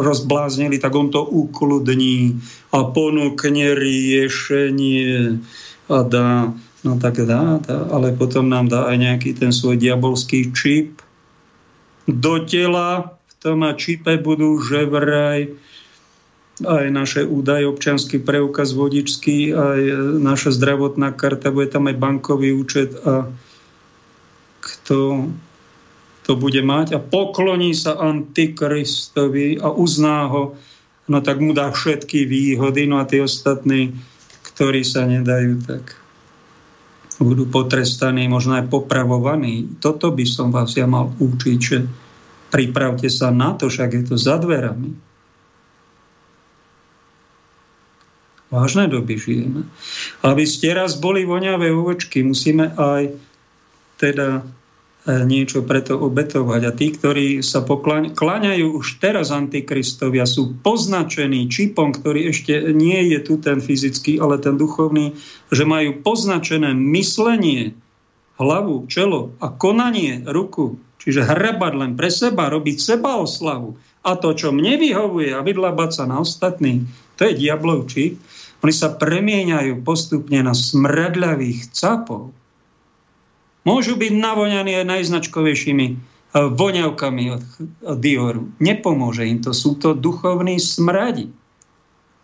rozbláznili, 0.07 0.79
tak 0.79 0.95
on 0.95 1.11
to 1.11 1.19
ukludní 1.19 2.39
a 2.71 2.87
ponúkne 2.87 3.75
riešenie 3.75 5.43
a 5.91 5.99
dá, 6.07 6.55
no 6.87 6.91
tak 6.95 7.27
dá, 7.27 7.59
dá, 7.59 7.77
ale 7.91 8.15
potom 8.15 8.47
nám 8.47 8.71
dá 8.71 8.87
aj 8.87 8.97
nejaký 9.03 9.35
ten 9.35 9.51
svoj 9.51 9.75
diabolský 9.75 10.55
čip. 10.55 11.03
Do 12.07 12.47
tela, 12.47 13.19
v 13.27 13.33
tom 13.43 13.67
a 13.67 13.75
čipe 13.75 14.15
budú 14.15 14.63
že 14.63 14.87
vraj 14.87 15.51
aj 16.63 16.85
naše 16.91 17.21
údaje, 17.23 17.63
občanský 17.67 18.19
preukaz 18.19 18.75
vodičský, 18.75 19.55
aj 19.55 19.81
naša 20.19 20.51
zdravotná 20.55 21.15
karta, 21.15 21.51
bude 21.55 21.71
tam 21.71 21.87
aj 21.87 21.95
bankový 21.95 22.51
účet 22.55 22.95
a 23.07 23.27
kto 24.59 25.29
to 26.27 26.37
bude 26.37 26.61
mať 26.61 26.93
a 26.93 26.99
pokloní 27.01 27.73
sa 27.73 27.97
Antikristovi 27.97 29.57
a 29.57 29.73
uzná 29.73 30.29
ho, 30.29 30.53
no 31.09 31.17
tak 31.25 31.41
mu 31.41 31.57
dá 31.57 31.73
všetky 31.73 32.29
výhody, 32.29 32.85
no 32.85 33.01
a 33.01 33.07
tí 33.09 33.17
ostatní, 33.17 33.97
ktorí 34.53 34.85
sa 34.85 35.09
nedajú, 35.09 35.63
tak 35.65 35.97
budú 37.19 37.49
potrestaní, 37.49 38.31
možno 38.31 38.61
aj 38.61 38.71
popravovaní. 38.71 39.81
Toto 39.83 40.13
by 40.13 40.25
som 40.29 40.53
vás 40.53 40.77
ja 40.77 40.87
mal 40.87 41.11
učiť, 41.17 41.57
že 41.59 41.83
pripravte 42.53 43.11
sa 43.11 43.33
na 43.33 43.57
to, 43.57 43.67
však 43.67 43.89
je 43.91 44.03
to 44.07 44.15
za 44.15 44.39
dverami. 44.39 45.08
Vážne 48.49 48.89
doby 48.89 49.13
žijeme. 49.13 49.69
Aby 50.25 50.49
ste 50.49 50.73
raz 50.73 50.97
boli 50.97 51.21
voňavé 51.21 51.69
ovočky, 51.69 52.25
musíme 52.25 52.73
aj 52.73 53.13
teda 54.01 54.41
e, 54.41 55.21
niečo 55.29 55.61
preto 55.61 56.01
obetovať. 56.01 56.61
A 56.65 56.71
tí, 56.73 56.89
ktorí 56.89 57.45
sa 57.45 57.61
kláňajú 58.17 58.73
už 58.73 58.97
teraz 58.97 59.29
Antikristovia, 59.29 60.25
sú 60.25 60.57
poznačení 60.65 61.45
čipom, 61.45 61.93
ktorý 61.93 62.33
ešte 62.33 62.73
nie 62.73 63.13
je 63.13 63.19
tu 63.21 63.37
ten 63.37 63.61
fyzický, 63.61 64.17
ale 64.17 64.41
ten 64.41 64.57
duchovný, 64.57 65.13
že 65.53 65.69
majú 65.69 66.01
poznačené 66.01 66.73
myslenie, 66.73 67.77
hlavu, 68.39 68.87
čelo 68.89 69.35
a 69.43 69.51
konanie 69.51 70.25
ruku, 70.25 70.79
čiže 70.97 71.27
hrabať 71.27 71.73
len 71.75 71.91
pre 71.99 72.07
seba, 72.07 72.49
robiť 72.49 72.77
seba 72.79 73.19
oslavu 73.19 73.75
a 73.99 74.15
to, 74.15 74.31
čo 74.31 74.55
mne 74.55 74.79
vyhovuje 74.79 75.35
a 75.35 75.43
vydlabať 75.43 75.89
sa 75.91 76.03
na 76.07 76.23
ostatný, 76.23 76.87
to 77.19 77.27
je 77.27 77.35
diablov 77.35 77.91
čip, 77.91 78.15
oni 78.59 78.73
sa 78.75 78.91
premieňajú 78.91 79.79
postupne 79.87 80.43
na 80.43 80.51
smradľavých 80.51 81.71
capov. 81.71 82.35
Môžu 83.63 83.95
byť 83.95 84.11
navoňaní 84.15 84.75
aj 84.83 84.85
najznačkovejšími 84.87 85.85
eh, 85.87 85.97
voňavkami 86.33 87.23
od, 87.31 87.43
od 87.87 87.97
Dioru. 87.99 88.51
Nepomôže 88.59 89.23
im 89.27 89.39
to. 89.39 89.55
Sú 89.55 89.79
to 89.79 89.95
duchovní 89.95 90.59
smradi. 90.59 91.31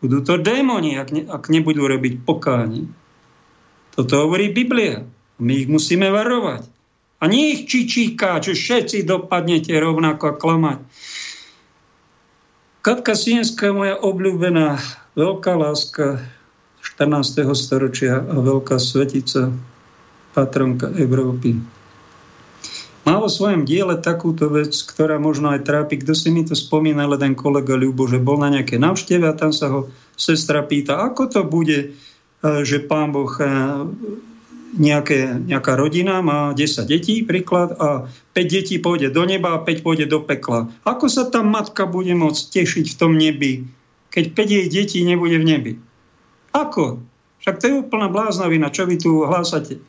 Budú 0.03 0.21
to 0.21 0.35
démoni, 0.37 0.99
ak, 0.99 1.09
ne, 1.15 1.23
ak 1.23 1.47
nebudú 1.47 1.87
robiť 1.87 2.27
pokáni. 2.27 2.91
Toto 3.95 4.27
hovorí 4.27 4.51
Biblia. 4.51 5.07
My 5.39 5.63
ich 5.63 5.71
musíme 5.71 6.11
varovať. 6.11 6.67
A 7.23 7.31
nie 7.31 7.55
ich 7.55 7.61
čičíka, 7.71 8.43
čo 8.43 8.51
všetci 8.51 9.07
dopadnete 9.07 9.71
rovnako 9.71 10.23
a 10.29 10.33
klamať. 10.35 10.79
Katka 12.83 13.17
Sienská, 13.17 13.73
moja 13.73 13.97
obľúbená 13.97 14.77
veľká 15.15 15.55
láska 15.55 16.19
14. 16.83 17.47
storočia 17.55 18.21
a 18.21 18.35
veľká 18.37 18.77
svetica, 18.77 19.49
patronka 20.35 20.91
Európy. 20.93 21.57
Má 23.05 23.21
vo 23.21 23.29
svojom 23.29 23.69
diele 23.69 24.01
takúto 24.01 24.49
vec, 24.49 24.73
ktorá 24.73 25.21
možno 25.21 25.53
aj 25.53 25.61
trápi. 25.61 26.01
Kto 26.01 26.17
si 26.17 26.33
mi 26.33 26.41
to 26.41 26.57
spomína, 26.57 27.05
ale 27.05 27.21
ten 27.21 27.37
kolega 27.37 27.77
Ľubo, 27.77 28.09
že 28.09 28.17
bol 28.17 28.41
na 28.41 28.49
nejaké 28.49 28.81
návšteve 28.81 29.29
a 29.29 29.37
tam 29.37 29.53
sa 29.53 29.69
ho 29.69 29.79
sestra 30.17 30.65
pýta, 30.65 31.05
ako 31.05 31.29
to 31.29 31.41
bude, 31.45 31.79
e, 31.79 31.87
že 32.65 32.81
pán 32.81 33.13
Boh 33.13 33.29
e, 33.37 33.45
nejaké, 34.73 35.37
nejaká 35.37 35.77
rodina 35.77 36.25
má 36.25 36.57
10 36.57 36.89
detí, 36.89 37.21
príklad, 37.21 37.77
a 37.77 38.09
5 38.33 38.41
detí 38.49 38.81
pôjde 38.81 39.13
do 39.13 39.21
neba 39.21 39.53
a 39.53 39.61
5 39.61 39.85
pôjde 39.85 40.09
do 40.09 40.25
pekla. 40.25 40.73
Ako 40.81 41.05
sa 41.05 41.29
tá 41.29 41.45
matka 41.45 41.85
bude 41.85 42.11
môcť 42.17 42.41
tešiť 42.57 42.85
v 42.89 42.97
tom 42.97 43.13
nebi, 43.21 43.69
keď 44.15 44.31
5 44.31 44.55
jej 44.55 44.67
detí 44.71 44.99
nebude 45.03 45.35
v 45.35 45.45
nebi. 45.45 45.73
Ako? 46.55 47.03
Však 47.43 47.59
to 47.59 47.65
je 47.67 47.79
úplná 47.83 48.07
bláznovina, 48.07 48.71
čo 48.71 48.87
vy 48.87 48.95
tu 48.95 49.27
hlásate. 49.27 49.83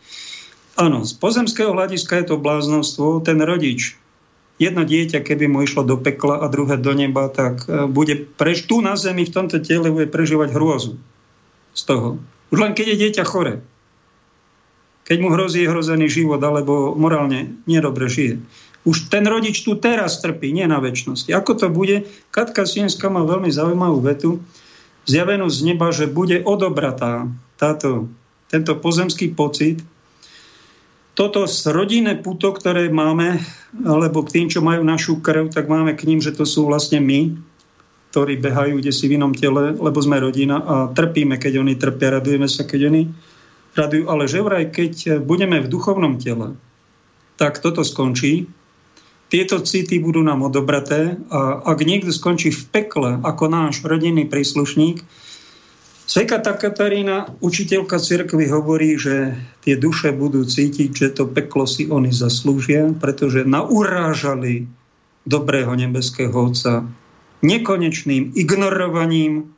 Áno, 0.76 1.06
z 1.06 1.14
pozemského 1.16 1.72
hľadiska 1.72 2.20
je 2.20 2.26
to 2.34 2.42
bláznostvo. 2.42 3.22
Ten 3.22 3.40
rodič, 3.40 3.96
jedno 4.58 4.84
dieťa, 4.84 5.24
keby 5.24 5.46
mu 5.48 5.64
išlo 5.64 5.86
do 5.86 5.96
pekla 5.96 6.42
a 6.42 6.50
druhé 6.52 6.76
do 6.76 6.92
neba, 6.92 7.30
tak 7.32 7.64
e, 7.64 7.88
bude 7.88 8.28
prež, 8.36 8.68
tu 8.68 8.84
na 8.84 8.98
zemi, 8.98 9.24
v 9.24 9.32
tomto 9.32 9.62
tele 9.62 9.88
bude 9.88 10.10
prežívať 10.10 10.52
hrôzu 10.52 11.00
z 11.72 11.82
toho. 11.86 12.20
Už 12.50 12.58
len 12.60 12.76
keď 12.76 12.92
je 12.92 13.00
dieťa 13.08 13.24
chore. 13.24 13.64
Keď 15.06 15.16
mu 15.22 15.30
hrozí 15.30 15.62
hrozený 15.64 16.10
život, 16.10 16.42
alebo 16.42 16.98
morálne 16.98 17.62
nedobre 17.64 18.10
žije. 18.10 18.42
Už 18.86 19.10
ten 19.10 19.26
rodič 19.26 19.66
tu 19.66 19.74
teraz 19.74 20.22
trpí, 20.22 20.54
nie 20.54 20.64
na 20.70 20.78
väčšnosti. 20.78 21.34
Ako 21.34 21.58
to 21.58 21.66
bude? 21.66 22.06
Katka 22.30 22.62
Sienská 22.62 23.10
má 23.10 23.26
veľmi 23.26 23.50
zaujímavú 23.50 23.98
vetu, 23.98 24.38
zjavenú 25.10 25.50
z 25.50 25.74
neba, 25.74 25.90
že 25.90 26.06
bude 26.06 26.38
odobratá 26.46 27.26
táto, 27.58 28.06
tento 28.46 28.78
pozemský 28.78 29.34
pocit, 29.34 29.82
toto 31.16 31.48
rodinné 31.48 32.20
puto, 32.20 32.52
ktoré 32.52 32.92
máme, 32.92 33.40
alebo 33.88 34.20
k 34.20 34.36
tým, 34.36 34.46
čo 34.52 34.60
majú 34.60 34.84
našu 34.84 35.24
krv, 35.24 35.48
tak 35.48 35.64
máme 35.64 35.96
k 35.96 36.04
ním, 36.04 36.20
že 36.20 36.36
to 36.36 36.44
sú 36.44 36.68
vlastne 36.68 37.00
my, 37.00 37.32
ktorí 38.12 38.36
behajú 38.36 38.84
kde 38.84 38.92
si 38.92 39.08
v 39.08 39.16
inom 39.16 39.32
tele, 39.32 39.72
lebo 39.72 39.96
sme 39.96 40.20
rodina 40.20 40.60
a 40.60 40.74
trpíme, 40.92 41.40
keď 41.40 41.64
oni 41.64 41.74
trpia, 41.80 42.20
radujeme 42.20 42.44
sa, 42.46 42.68
keď 42.68 42.80
oni 42.92 43.02
radujú, 43.72 44.04
ale 44.12 44.28
že 44.28 44.44
vraj, 44.44 44.68
keď 44.68 45.24
budeme 45.24 45.64
v 45.64 45.72
duchovnom 45.72 46.20
tele, 46.20 46.60
tak 47.40 47.64
toto 47.64 47.80
skončí. 47.80 48.48
Tieto 49.26 49.58
city 49.58 49.98
budú 49.98 50.22
nám 50.22 50.46
odobraté 50.46 51.18
a 51.34 51.66
ak 51.66 51.82
niekto 51.82 52.14
skončí 52.14 52.54
v 52.54 52.62
pekle 52.70 53.10
ako 53.26 53.50
náš 53.50 53.82
rodinný 53.82 54.30
príslušník, 54.30 55.02
Svekata 56.06 56.54
Katarína, 56.54 57.34
učiteľka 57.42 57.98
cirkvi, 57.98 58.46
hovorí, 58.46 58.94
že 58.94 59.34
tie 59.66 59.74
duše 59.74 60.14
budú 60.14 60.46
cítiť, 60.46 60.94
že 60.94 61.08
to 61.10 61.26
peklo 61.26 61.66
si 61.66 61.90
oni 61.90 62.14
zaslúžia, 62.14 62.94
pretože 62.94 63.42
naurážali 63.42 64.70
dobrého 65.26 65.74
nebeského 65.74 66.30
Otca 66.30 66.86
nekonečným 67.42 68.38
ignorovaním, 68.38 69.50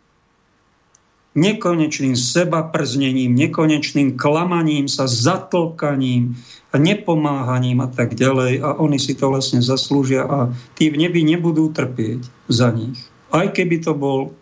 nekonečným 1.39 2.18
seba 2.18 2.66
nekonečným 2.66 4.18
klamaním 4.18 4.91
sa, 4.91 5.07
zatlkaním 5.07 6.34
a 6.74 6.76
nepomáhaním 6.76 7.78
a 7.80 7.89
tak 7.89 8.18
ďalej. 8.18 8.61
A 8.61 8.68
oni 8.82 8.99
si 8.99 9.14
to 9.14 9.30
vlastne 9.30 9.62
zaslúžia 9.62 10.26
a 10.26 10.51
tí 10.74 10.91
v 10.91 11.07
nebi 11.07 11.22
nebudú 11.22 11.70
trpieť 11.70 12.26
za 12.51 12.74
nich. 12.74 12.99
Aj 13.30 13.47
keby 13.47 13.80
to 13.86 13.95
bol 13.95 14.34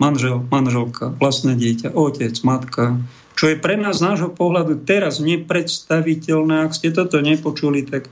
manžel, 0.00 0.42
manželka, 0.50 1.14
vlastné 1.14 1.54
dieťa, 1.54 1.94
otec, 1.94 2.34
matka, 2.42 2.98
čo 3.34 3.50
je 3.50 3.56
pre 3.58 3.74
nás 3.74 3.98
z 3.98 4.06
nášho 4.06 4.30
pohľadu 4.30 4.86
teraz 4.86 5.18
nepredstaviteľné. 5.18 6.66
Ak 6.66 6.74
ste 6.74 6.94
toto 6.94 7.18
nepočuli, 7.18 7.86
tak 7.86 8.10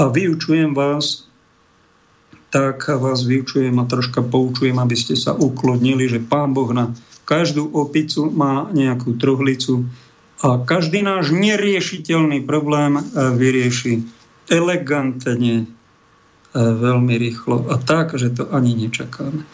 a 0.00 0.08
vyučujem 0.08 0.72
vás, 0.72 1.28
tak 2.52 2.84
vás 2.84 3.24
vyučujem 3.24 3.72
a 3.80 3.88
troška 3.88 4.20
poučujem, 4.20 4.76
aby 4.76 4.92
ste 4.92 5.16
sa 5.16 5.32
uklodnili, 5.32 6.04
že 6.04 6.20
Pán 6.20 6.52
Boh 6.52 6.68
na 6.68 6.92
každú 7.24 7.72
opicu 7.72 8.28
má 8.28 8.68
nejakú 8.76 9.16
truhlicu 9.16 9.88
a 10.44 10.60
každý 10.60 11.00
náš 11.00 11.32
neriešiteľný 11.32 12.44
problém 12.44 13.00
e, 13.00 13.02
vyrieši 13.40 14.04
elegantne, 14.52 15.64
e, 15.64 15.66
veľmi 16.60 17.14
rýchlo 17.16 17.72
a 17.72 17.80
tak, 17.80 18.12
že 18.20 18.36
to 18.36 18.44
ani 18.52 18.76
nečakáme. 18.76 19.48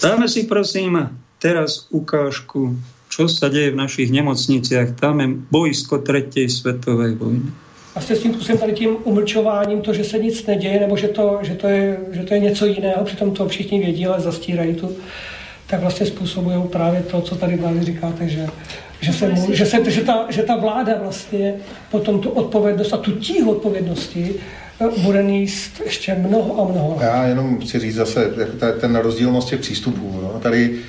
Dáme 0.00 0.24
si 0.24 0.48
prosím 0.48 1.12
teraz 1.42 1.92
ukážku, 1.92 2.72
čo 3.12 3.28
sa 3.28 3.52
deje 3.52 3.76
v 3.76 3.80
našich 3.84 4.08
nemocniciach. 4.08 4.96
Tam 4.96 5.20
je 5.20 5.28
bojsko 5.50 6.00
tretej 6.00 6.48
svetovej 6.48 7.20
vojny. 7.20 7.52
Jste 7.98 8.16
s 8.16 8.22
tím 8.22 8.34
způsobem 8.34 8.58
tady 8.58 8.72
tím 8.72 8.96
umlčováním, 9.04 9.80
to, 9.80 9.94
že 9.94 10.04
se 10.04 10.18
nic 10.18 10.46
neděje, 10.46 10.80
nebo 10.80 10.96
že 10.96 11.08
to, 11.08 11.38
že 11.42 11.54
to, 11.54 11.68
je, 11.68 11.98
že 12.12 12.22
to 12.22 12.34
je 12.34 12.40
něco 12.40 12.66
jiného, 12.66 13.04
přitom 13.04 13.30
to 13.30 13.48
všichni 13.48 13.78
vědí, 13.78 14.06
ale 14.06 14.20
zastírají 14.20 14.74
tu, 14.74 14.96
tak 15.66 15.80
vlastně 15.80 16.06
způsobují 16.06 16.56
právě 16.72 17.02
to, 17.02 17.20
co 17.20 17.36
tady 17.36 17.56
vlády 17.56 17.82
říkáte, 17.82 18.28
že, 18.28 18.46
že, 19.00 19.12
se, 19.12 19.34
že, 19.52 19.66
se, 19.66 19.90
že, 19.90 20.00
ta, 20.00 20.26
že 20.28 20.42
ta 20.42 20.56
vláda 20.56 20.98
vlastně 21.02 21.54
potom 21.90 22.20
tu 22.20 22.30
odpovědnost 22.30 22.92
a 22.92 22.96
tu 22.96 23.12
tíhu 23.12 23.50
odpovědnosti 23.50 24.34
bude 25.02 25.22
níst 25.22 25.80
ještě 25.84 26.14
mnoho 26.14 26.60
a 26.60 26.72
mnoho. 26.72 26.98
Já 27.00 27.26
jenom 27.26 27.58
chci 27.58 27.78
říct 27.78 27.94
zase 27.94 28.30
ten 28.80 28.96
rozdílnost 28.96 29.48
těch 29.48 29.60
přístupů. 29.60 30.20
Jo. 30.22 30.38
Tady 30.42 30.80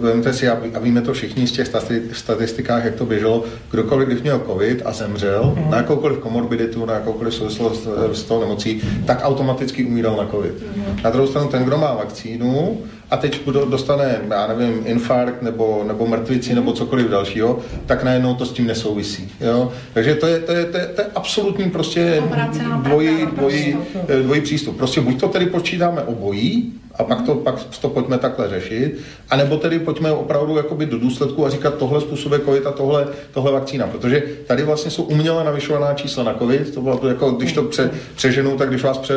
Vemte 0.00 0.32
si, 0.32 0.48
a 0.48 0.78
víme 0.80 1.00
to 1.00 1.12
všichni 1.12 1.46
z 1.46 1.52
těch 1.52 1.68
statistikách, 2.12 2.84
jak 2.84 2.94
to 2.94 3.06
běželo, 3.06 3.44
kdokoliv, 3.70 4.08
když 4.08 4.22
měl 4.22 4.42
covid 4.46 4.82
a 4.84 4.92
zemřel, 4.92 5.54
mm. 5.56 5.70
na 5.70 5.76
jakoukoliv 5.76 6.18
komorbiditu, 6.18 6.86
na 6.86 6.94
jakoukoliv 6.94 7.34
souvislost 7.34 7.88
s 8.12 8.22
tou 8.22 8.40
nemocí, 8.40 8.82
tak 9.06 9.20
automaticky 9.22 9.84
umíral 9.84 10.16
na 10.16 10.26
covid. 10.26 10.76
Mm. 10.76 10.84
Na 11.04 11.10
druhou 11.10 11.28
stranu 11.28 11.48
ten, 11.48 11.64
kdo 11.64 11.78
má 11.78 11.94
vakcínu, 11.94 12.78
a 13.10 13.16
teď 13.16 13.46
dostane, 13.70 14.20
já 14.30 14.46
nevím, 14.46 14.82
infarkt 14.86 15.42
nebo, 15.42 15.84
nebo 15.86 16.06
mrtvici 16.06 16.54
nebo 16.54 16.72
cokoliv 16.72 17.08
dalšího, 17.08 17.58
tak 17.86 18.02
najednou 18.02 18.34
to 18.34 18.46
s 18.46 18.52
tím 18.52 18.66
nesouvisí. 18.66 19.32
Jo? 19.40 19.72
Takže 19.92 20.14
to 20.14 20.26
je, 20.26 20.38
to, 20.38 20.52
je, 20.52 20.64
to, 20.64 20.76
je, 20.76 20.86
to 20.86 21.00
je 21.00 21.06
absolutní 21.14 21.70
prostě 21.70 22.22
dvojí, 22.82 23.26
dvojí, 23.26 23.76
dvojí 24.22 24.40
přístup. 24.40 24.76
Prostě 24.76 25.00
buď 25.00 25.20
to 25.20 25.28
tedy 25.28 25.46
počítáme 25.46 26.02
obojí, 26.02 26.72
a 26.98 27.04
pak 27.04 27.22
to, 27.22 27.34
pak 27.34 27.54
to 27.80 27.88
pojďme 27.88 28.18
takhle 28.18 28.48
řešit, 28.48 28.98
anebo 29.30 29.56
tedy 29.56 29.78
pojďme 29.78 30.12
opravdu 30.12 30.56
jakoby 30.56 30.86
do 30.86 30.98
důsledku 30.98 31.46
a 31.46 31.50
říkat 31.50 31.74
tohle 31.74 32.00
způsobuje 32.00 32.40
COVID 32.40 32.66
a 32.66 32.72
tohle, 32.72 33.06
tohle 33.32 33.52
vakcína, 33.52 33.86
protože 33.86 34.22
tady 34.46 34.62
vlastně 34.62 34.90
jsou 34.90 35.02
uměle 35.02 35.44
navyšovaná 35.44 35.94
čísla 35.94 36.24
na 36.24 36.34
COVID, 36.34 36.74
to 36.74 36.80
bylo 36.80 37.00
jako, 37.08 37.30
když 37.30 37.52
to 37.52 37.62
pře, 37.62 37.90
přeženu, 38.16 38.56
tak 38.56 38.68
když 38.68 38.82
vás 38.82 38.98
pře, 38.98 39.14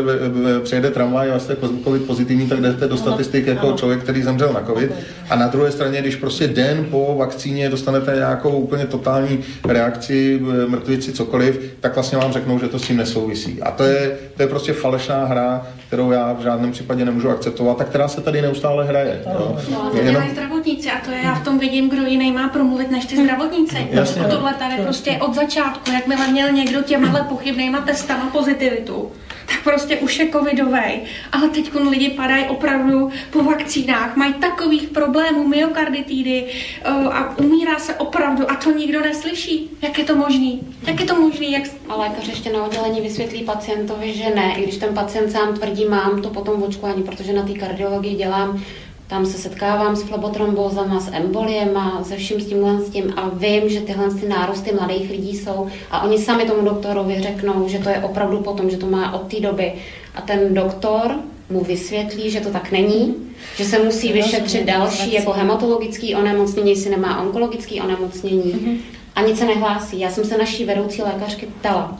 přejede 0.63 0.91
tramvaj 0.91 1.32
a 1.32 1.39
jste 1.39 1.57
COVID 1.84 2.03
pozitivní, 2.03 2.47
tak 2.47 2.61
jdete 2.61 2.88
do 2.88 2.97
statistik 2.97 3.47
jako 3.47 3.73
člověk, 3.73 4.03
který 4.03 4.23
zemřel 4.23 4.53
na 4.53 4.63
COVID. 4.63 4.91
A 5.29 5.36
na 5.36 5.47
druhé 5.47 5.71
straně, 5.71 6.01
když 6.01 6.15
prostě 6.15 6.47
den 6.47 6.88
po 6.91 7.15
vakcíně 7.17 7.69
dostanete 7.69 8.15
nějakou 8.15 8.49
úplně 8.49 8.86
totální 8.86 9.39
reakci, 9.67 10.41
mrtvici, 10.67 11.11
cokoliv, 11.11 11.73
tak 11.79 11.95
vlastně 11.95 12.17
vám 12.17 12.34
řeknou, 12.34 12.59
že 12.59 12.67
to 12.67 12.79
s 12.79 12.88
tím 12.88 12.97
nesouvisí. 12.97 13.61
A 13.61 13.71
to 13.71 13.84
je, 13.84 14.17
to 14.36 14.43
je 14.43 14.47
prostě 14.47 14.73
falešná 14.73 15.25
hra, 15.25 15.67
kterou 15.88 16.11
já 16.11 16.34
v 16.34 16.43
žádném 16.43 16.71
případě 16.71 17.05
nemůžu 17.05 17.29
akceptovat 17.29 17.70
a 17.80 17.84
která 17.84 18.07
se 18.07 18.22
tady 18.22 18.41
neustále 18.41 18.86
hraje. 18.86 19.22
No, 19.28 19.57
no 19.72 19.89
to 19.89 19.97
Jenom... 19.97 20.24
zdravotníci 20.32 20.91
a 20.91 20.99
to 21.05 21.11
je, 21.11 21.22
já 21.24 21.36
v 21.36 21.43
tom 21.43 21.59
vidím, 21.59 21.89
kdo 21.89 22.05
jiný 22.05 22.32
má 22.32 22.49
promluvit 22.49 22.91
než 22.91 23.05
ty 23.05 23.24
zdravotníci. 23.24 23.88
Jasně. 23.91 24.24
Tohle 24.24 24.53
tady 24.53 24.76
prostě 24.84 25.17
od 25.22 25.36
začátku, 25.36 25.91
jakmile 25.91 26.28
měl 26.28 26.51
někdo 26.51 26.82
těmahle 26.82 27.22
pochybnýma 27.30 27.82
testama 27.82 28.30
pozitivitu, 28.30 29.11
tak 29.51 29.63
prostě 29.63 29.97
už 29.97 30.19
je 30.19 30.29
covidový. 30.29 31.01
Ale 31.31 31.49
teď 31.49 31.71
lidi 31.89 32.09
padají 32.09 32.45
opravdu 32.45 33.11
po 33.31 33.43
vakcínách, 33.43 34.15
mají 34.15 34.33
takových 34.33 34.89
problémů, 34.89 35.47
myokarditidy 35.47 36.45
eh, 36.83 36.89
a 36.89 37.37
umírá 37.37 37.79
se 37.79 37.95
opravdu 37.95 38.51
a 38.51 38.55
to 38.55 38.71
nikdo 38.71 39.01
neslyší. 39.01 39.69
Jak 39.81 39.97
je 39.97 40.03
to 40.03 40.15
možný? 40.15 40.61
Jak 40.87 40.99
je 40.99 41.05
to 41.05 41.21
možný? 41.21 41.51
Jak... 41.51 41.63
A 41.89 41.95
lékař 41.95 42.27
ještě 42.27 42.53
na 42.53 42.63
oddělení 42.63 43.01
vysvětlí 43.01 43.43
pacientovi, 43.43 44.13
že 44.13 44.35
ne, 44.35 44.55
i 44.57 44.63
když 44.63 44.77
ten 44.77 44.93
pacient 44.93 45.31
sám 45.31 45.53
tvrdí, 45.53 45.85
mám 45.85 46.21
to 46.21 46.29
potom 46.29 46.61
v 46.61 46.63
očkování, 46.63 47.03
protože 47.03 47.33
na 47.33 47.43
té 47.43 47.53
kardiologii 47.53 48.15
dělám 48.15 48.63
tam 49.12 49.26
se 49.26 49.38
setkávám 49.38 49.95
s 49.95 50.03
flebotrombózama, 50.03 50.99
s 50.99 51.12
emboliem 51.14 51.78
a 51.78 52.03
se 52.03 52.16
vším 52.16 52.41
s 52.41 52.45
tímhle 52.45 52.82
s 52.82 52.89
tím 52.89 53.14
a 53.16 53.30
vím, 53.30 53.70
že 53.70 53.82
tyhle 53.82 54.14
ty 54.14 54.28
nárosty 54.28 54.72
mladých 54.74 55.12
lidí 55.12 55.38
jsou 55.38 55.68
a 55.91 56.03
oni 56.03 56.18
sami 56.18 56.45
tomu 56.45 56.62
doktorovi 56.62 57.22
řeknou, 57.22 57.68
že 57.68 57.80
to 57.80 57.89
je 57.89 57.97
opravdu 57.97 58.38
potom, 58.38 58.70
že 58.70 58.78
to 58.78 58.86
má 58.86 59.14
od 59.14 59.22
té 59.22 59.39
doby 59.39 59.74
a 60.16 60.22
ten 60.22 60.53
doktor 60.53 61.16
mu 61.49 61.64
vysvětlí, 61.64 62.32
že 62.32 62.39
to 62.39 62.49
tak 62.49 62.72
není, 62.72 63.16
že 63.55 63.66
se 63.66 63.84
musí 63.84 64.14
vyšetřit 64.14 64.66
další 64.66 65.14
jako 65.14 65.32
hematologický 65.32 66.16
onemocnění, 66.16 66.70
jestli 66.70 66.89
nemá 66.89 67.22
onkologický 67.22 67.82
onemocnění 67.82 68.53
mhm. 68.53 68.78
a 69.16 69.22
nic 69.22 69.39
se 69.39 69.45
nehlásí. 69.45 69.99
Já 69.99 70.09
jsem 70.09 70.26
se 70.26 70.38
naší 70.38 70.66
vedoucí 70.66 71.01
lékařky 71.01 71.45
ptala, 71.45 71.99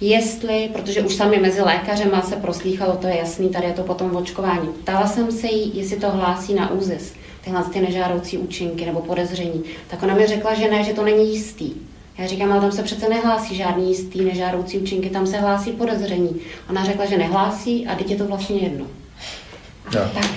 jestli, 0.00 0.70
protože 0.72 1.02
už 1.02 1.14
sami 1.14 1.38
mezi 1.38 1.62
lékařema 1.62 2.22
se 2.22 2.36
proslýchalo, 2.36 2.96
to 2.96 3.06
je 3.06 3.16
jasný, 3.16 3.48
tady 3.48 3.66
je 3.66 3.72
to 3.72 3.82
potom 3.82 4.10
v 4.10 4.16
očkování. 4.16 4.68
Ptala 4.68 5.06
jsem 5.06 5.32
se 5.32 5.46
jí, 5.46 5.72
jestli 5.74 5.96
to 5.96 6.10
hlásí 6.10 6.54
na 6.54 6.70
úzis, 6.70 7.14
tyhle 7.44 7.64
ty 7.64 7.80
nežádoucí 7.80 8.38
účinky 8.38 8.86
nebo 8.86 9.00
podezření. 9.00 9.62
Tak 9.88 10.02
ona 10.02 10.14
mi 10.14 10.26
řekla, 10.26 10.54
že 10.54 10.70
ne, 10.70 10.84
že 10.84 10.92
to 10.92 11.04
není 11.04 11.34
jistý. 11.34 11.72
Já 12.18 12.26
říkám, 12.26 12.52
ale 12.52 12.60
tam 12.60 12.72
se 12.72 12.82
přece 12.82 13.08
nehlásí 13.08 13.54
žádný 13.54 13.88
jistý 13.88 14.24
nežádoucí 14.24 14.78
účinky, 14.78 15.10
tam 15.10 15.26
se 15.26 15.38
hlásí 15.38 15.70
podezření. 15.72 16.40
Ona 16.70 16.84
řekla, 16.84 17.06
že 17.06 17.18
nehlásí 17.18 17.86
a 17.86 17.94
teď 17.94 18.10
je 18.10 18.16
to 18.16 18.24
vlastně 18.24 18.56
jedno. 18.56 18.86
Ja. 19.94 20.10
Tak. 20.14 20.30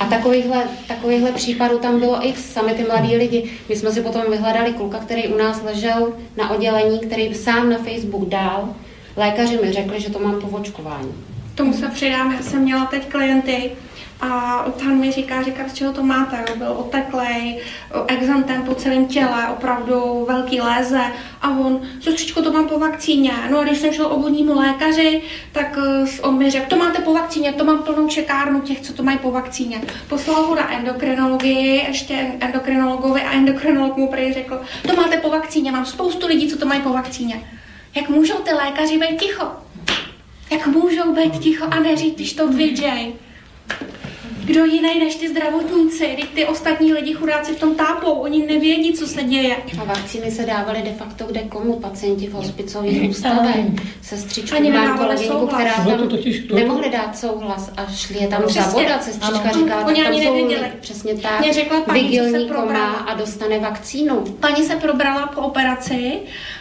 A 0.00 0.06
takovýchhle, 0.06 0.64
takovýchhle 0.88 1.32
případů 1.32 1.78
tam 1.78 2.00
bylo 2.00 2.26
x, 2.26 2.52
sami 2.52 2.74
ty 2.74 2.84
mladí 2.84 3.16
lidi. 3.16 3.50
My 3.68 3.76
jsme 3.76 3.92
si 3.92 4.00
potom 4.00 4.22
vyhledali 4.30 4.72
kluka, 4.72 4.98
který 4.98 5.28
u 5.28 5.36
nás 5.36 5.62
ležel 5.62 6.12
na 6.36 6.50
oddělení, 6.50 6.98
který 6.98 7.34
sám 7.34 7.70
na 7.70 7.78
Facebook 7.78 8.28
dál, 8.28 8.74
Lékaři 9.16 9.58
mi 9.62 9.72
řekli, 9.72 10.00
že 10.00 10.10
to 10.10 10.18
mám 10.18 10.40
po 10.40 10.46
očkování. 10.46 11.14
Tomu 11.54 11.72
se 11.72 11.88
přidám, 11.88 12.32
já 12.32 12.42
jsem 12.42 12.62
měla 12.62 12.84
teď 12.84 13.08
klienty, 13.08 13.70
a 14.20 14.64
tam 14.78 15.00
mi 15.00 15.12
říká, 15.12 15.42
říká, 15.42 15.68
z 15.68 15.74
čeho 15.74 15.92
to 15.92 16.02
máte, 16.02 16.44
byl 16.56 16.72
oteklej, 16.72 17.60
exantem 18.06 18.62
po 18.62 18.74
celém 18.74 19.06
těle, 19.06 19.48
opravdu 19.52 20.24
velký 20.28 20.60
léze 20.60 21.00
a 21.42 21.50
on, 21.50 21.80
sestřičko, 22.00 22.42
to 22.42 22.52
mám 22.52 22.68
po 22.68 22.78
vakcíně. 22.78 23.32
No 23.50 23.58
a 23.58 23.64
když 23.64 23.78
jsem 23.78 23.92
šel 23.92 24.06
obvodnímu 24.06 24.54
lékaři, 24.54 25.22
tak 25.52 25.78
eh, 26.04 26.20
on 26.22 26.38
mi 26.38 26.50
řekl, 26.50 26.66
to 26.68 26.76
máte 26.76 27.02
po 27.02 27.14
vakcíně, 27.14 27.52
to 27.52 27.64
mám 27.64 27.82
plnou 27.82 28.08
čekárnu 28.08 28.60
těch, 28.60 28.80
co 28.80 28.92
to 28.92 29.02
mají 29.02 29.18
po 29.18 29.30
vakcíně. 29.30 29.82
Poslal 30.08 30.42
ho 30.42 30.54
na 30.54 30.72
endokrinologii, 30.72 31.84
ještě 31.88 32.32
endokrinologovi 32.40 33.22
a 33.22 33.32
endokrinolog 33.32 33.96
mu 33.96 34.08
prý 34.08 34.32
řekl, 34.32 34.60
to 34.88 34.96
máte 34.96 35.16
po 35.16 35.30
vakcíně, 35.30 35.72
mám 35.72 35.86
spoustu 35.86 36.26
lidí, 36.26 36.50
co 36.50 36.58
to 36.58 36.66
mají 36.66 36.80
po 36.80 36.92
vakcíně. 36.92 37.40
Jak 37.94 38.08
můžou 38.08 38.34
ty 38.34 38.52
lékaři 38.52 38.98
být 38.98 39.20
ticho? 39.20 39.46
Jak 40.50 40.66
můžou 40.66 41.14
být 41.14 41.38
ticho 41.38 41.64
a 41.64 41.80
neříct, 41.80 42.14
když 42.14 42.32
to 42.32 42.48
viděj? 42.48 43.12
Kdo 44.44 44.64
jiný 44.64 44.98
než 44.98 45.14
ty 45.14 45.28
zdravotníci, 45.28 46.08
když 46.14 46.26
ty 46.34 46.44
ostatní 46.46 46.92
lidi 46.92 47.12
chudáci 47.12 47.52
v 47.52 47.58
tom 47.60 47.74
tápou, 47.74 48.10
oni 48.12 48.46
nevědí, 48.46 48.92
co 48.92 49.06
se 49.06 49.22
děje. 49.22 49.56
A 49.80 49.84
vakcíny 49.84 50.30
se 50.30 50.46
dávaly 50.46 50.82
de 50.82 50.92
facto 50.92 51.24
kde 51.24 51.40
komu, 51.40 51.72
pacienti 51.80 52.26
v 52.26 52.32
hospicových 52.32 53.10
ústavech, 53.10 53.56
sestřičku, 54.02 54.56
Ani 54.56 54.70
mám 54.70 54.98
kolegyňku, 54.98 55.46
která 55.46 55.84
No 55.84 55.90
tam 55.90 55.98
to 55.98 56.16
totiž- 56.16 56.48
to- 56.48 56.54
nemohli 56.54 56.90
dát 56.90 57.18
souhlas 57.18 57.70
a 57.76 57.86
šli 57.92 58.18
je 58.22 58.28
tam 58.28 58.42
No, 58.42 58.48
zabodat, 58.48 59.04
sestřička 59.04 59.38
Ano. 59.50 59.52
říká, 59.60 59.86
Oni 59.86 60.06
ani 60.06 60.24
jsou 60.24 60.34
nevěděli. 60.34 60.72
přesně 60.80 61.14
tak, 61.14 61.40
Mě 61.40 61.52
řekla 61.52 61.80
paní, 61.80 62.00
se 62.00 62.04
vigilní 62.06 62.48
koma 62.48 62.60
probrala. 62.60 62.92
a 62.94 63.14
dostane 63.14 63.58
vakcínu. 63.58 64.20
Paní 64.40 64.64
se 64.66 64.76
probrala 64.76 65.26
po 65.26 65.40
operaci 65.40 66.12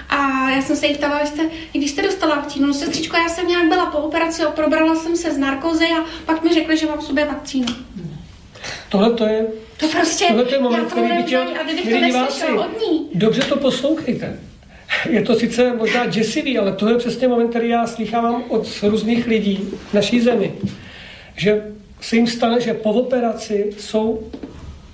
a 0.10 0.50
já 0.50 0.62
jsem 0.62 0.76
se 0.76 0.88
jí 0.88 0.96
ptala, 0.96 1.26
jste, 1.26 1.42
když 1.72 1.92
jste 1.92 2.02
dostala 2.02 2.36
vakcínu, 2.36 2.68
no 2.68 2.74
sestřičko, 2.74 3.18
já 3.18 3.30
jsem 3.30 3.48
nějak 3.48 3.68
byla 3.68 3.86
po 3.86 3.98
operaci, 3.98 4.42
probrala 4.56 4.96
jsem 4.96 5.16
se 5.18 5.34
z 5.34 5.38
narkozy 5.38 5.86
a 5.86 6.06
pak 6.26 6.44
mi 6.44 6.54
řekli, 6.54 6.78
že 6.78 6.86
mám 6.86 6.98
v 7.00 7.04
sobě 7.04 7.26
vakcínu. 7.26 7.73
Tohle 8.90 9.10
to 9.14 9.26
je, 9.26 9.46
To 9.80 9.88
prostě, 9.88 10.26
tohle 10.28 10.46
to 10.46 10.54
je 10.54 10.62
moment, 10.62 10.84
já 10.84 10.86
který 10.90 11.08
by 11.18 11.24
chtěl, 11.24 11.46
milí 11.66 12.06
diváci, 12.06 12.34
neslyšel 12.34 12.60
od 12.60 12.82
ní. 12.92 13.10
dobře 13.16 13.42
to 13.42 13.58
poslouchejte. 13.58 14.40
Je 15.10 15.22
to 15.22 15.36
sice 15.36 15.74
možná 15.78 16.06
děsivý, 16.06 16.58
ale 16.58 16.72
to 16.72 16.90
je 16.90 16.98
přesně 16.98 17.28
moment, 17.28 17.50
který 17.50 17.70
já 17.70 17.88
slychávám 17.88 18.44
od 18.48 18.68
různých 18.84 19.28
lidí 19.28 19.60
v 19.90 19.94
naší 19.94 20.20
zemi. 20.22 20.54
Že 21.36 21.64
se 22.02 22.16
jim 22.16 22.28
stane, 22.28 22.62
že 22.62 22.74
po 22.74 22.90
operaci 22.94 23.70
jsou 23.78 24.28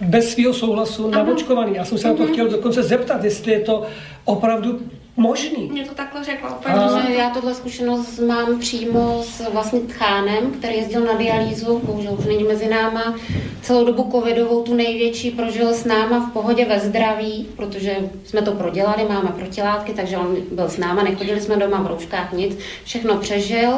bez 0.01 0.31
svého 0.33 0.53
souhlasu 0.53 1.09
navočkovaný. 1.09 1.75
Já 1.75 1.85
jsem 1.85 1.97
se 1.97 2.07
na 2.07 2.13
to 2.13 2.27
chtěl 2.27 2.47
dokonce 2.47 2.83
zeptat, 2.83 3.23
jestli 3.23 3.51
je 3.51 3.59
to 3.59 3.85
opravdu 4.25 4.79
možný. 5.19 5.69
Mě 5.71 5.85
to 5.85 5.93
takhle 5.95 6.23
řekla, 6.23 6.57
úplně 6.57 6.73
A- 6.75 7.09
já 7.09 7.29
tuhle 7.29 7.53
zkušenost 7.53 8.19
mám 8.19 8.59
přímo 8.59 9.23
s 9.23 9.49
vlastně 9.53 9.79
tchánem, 9.79 10.51
který 10.51 10.77
jezdil 10.77 11.01
na 11.05 11.13
dialýzu, 11.13 11.81
bohužel 11.83 12.15
už 12.19 12.25
není 12.25 12.43
mezi 12.43 12.69
náma. 12.69 13.15
Celou 13.61 13.85
dobu 13.85 14.09
covidovou, 14.11 14.63
tu 14.63 14.73
největší, 14.73 15.31
prožil 15.31 15.73
s 15.73 15.85
náma 15.85 16.29
v 16.29 16.33
pohodě 16.33 16.65
ve 16.65 16.79
zdraví, 16.79 17.47
protože 17.55 17.95
jsme 18.25 18.41
to 18.41 18.51
prodělali, 18.51 19.05
máme 19.09 19.29
protilátky, 19.29 19.93
takže 19.93 20.17
on 20.17 20.35
byl 20.51 20.69
s 20.69 20.77
náma, 20.77 21.03
nechodili 21.03 21.41
jsme 21.41 21.57
doma 21.57 21.81
v 21.81 21.87
rouškách, 21.87 22.33
nic, 22.33 22.57
všechno 22.83 23.17
přežil. 23.17 23.69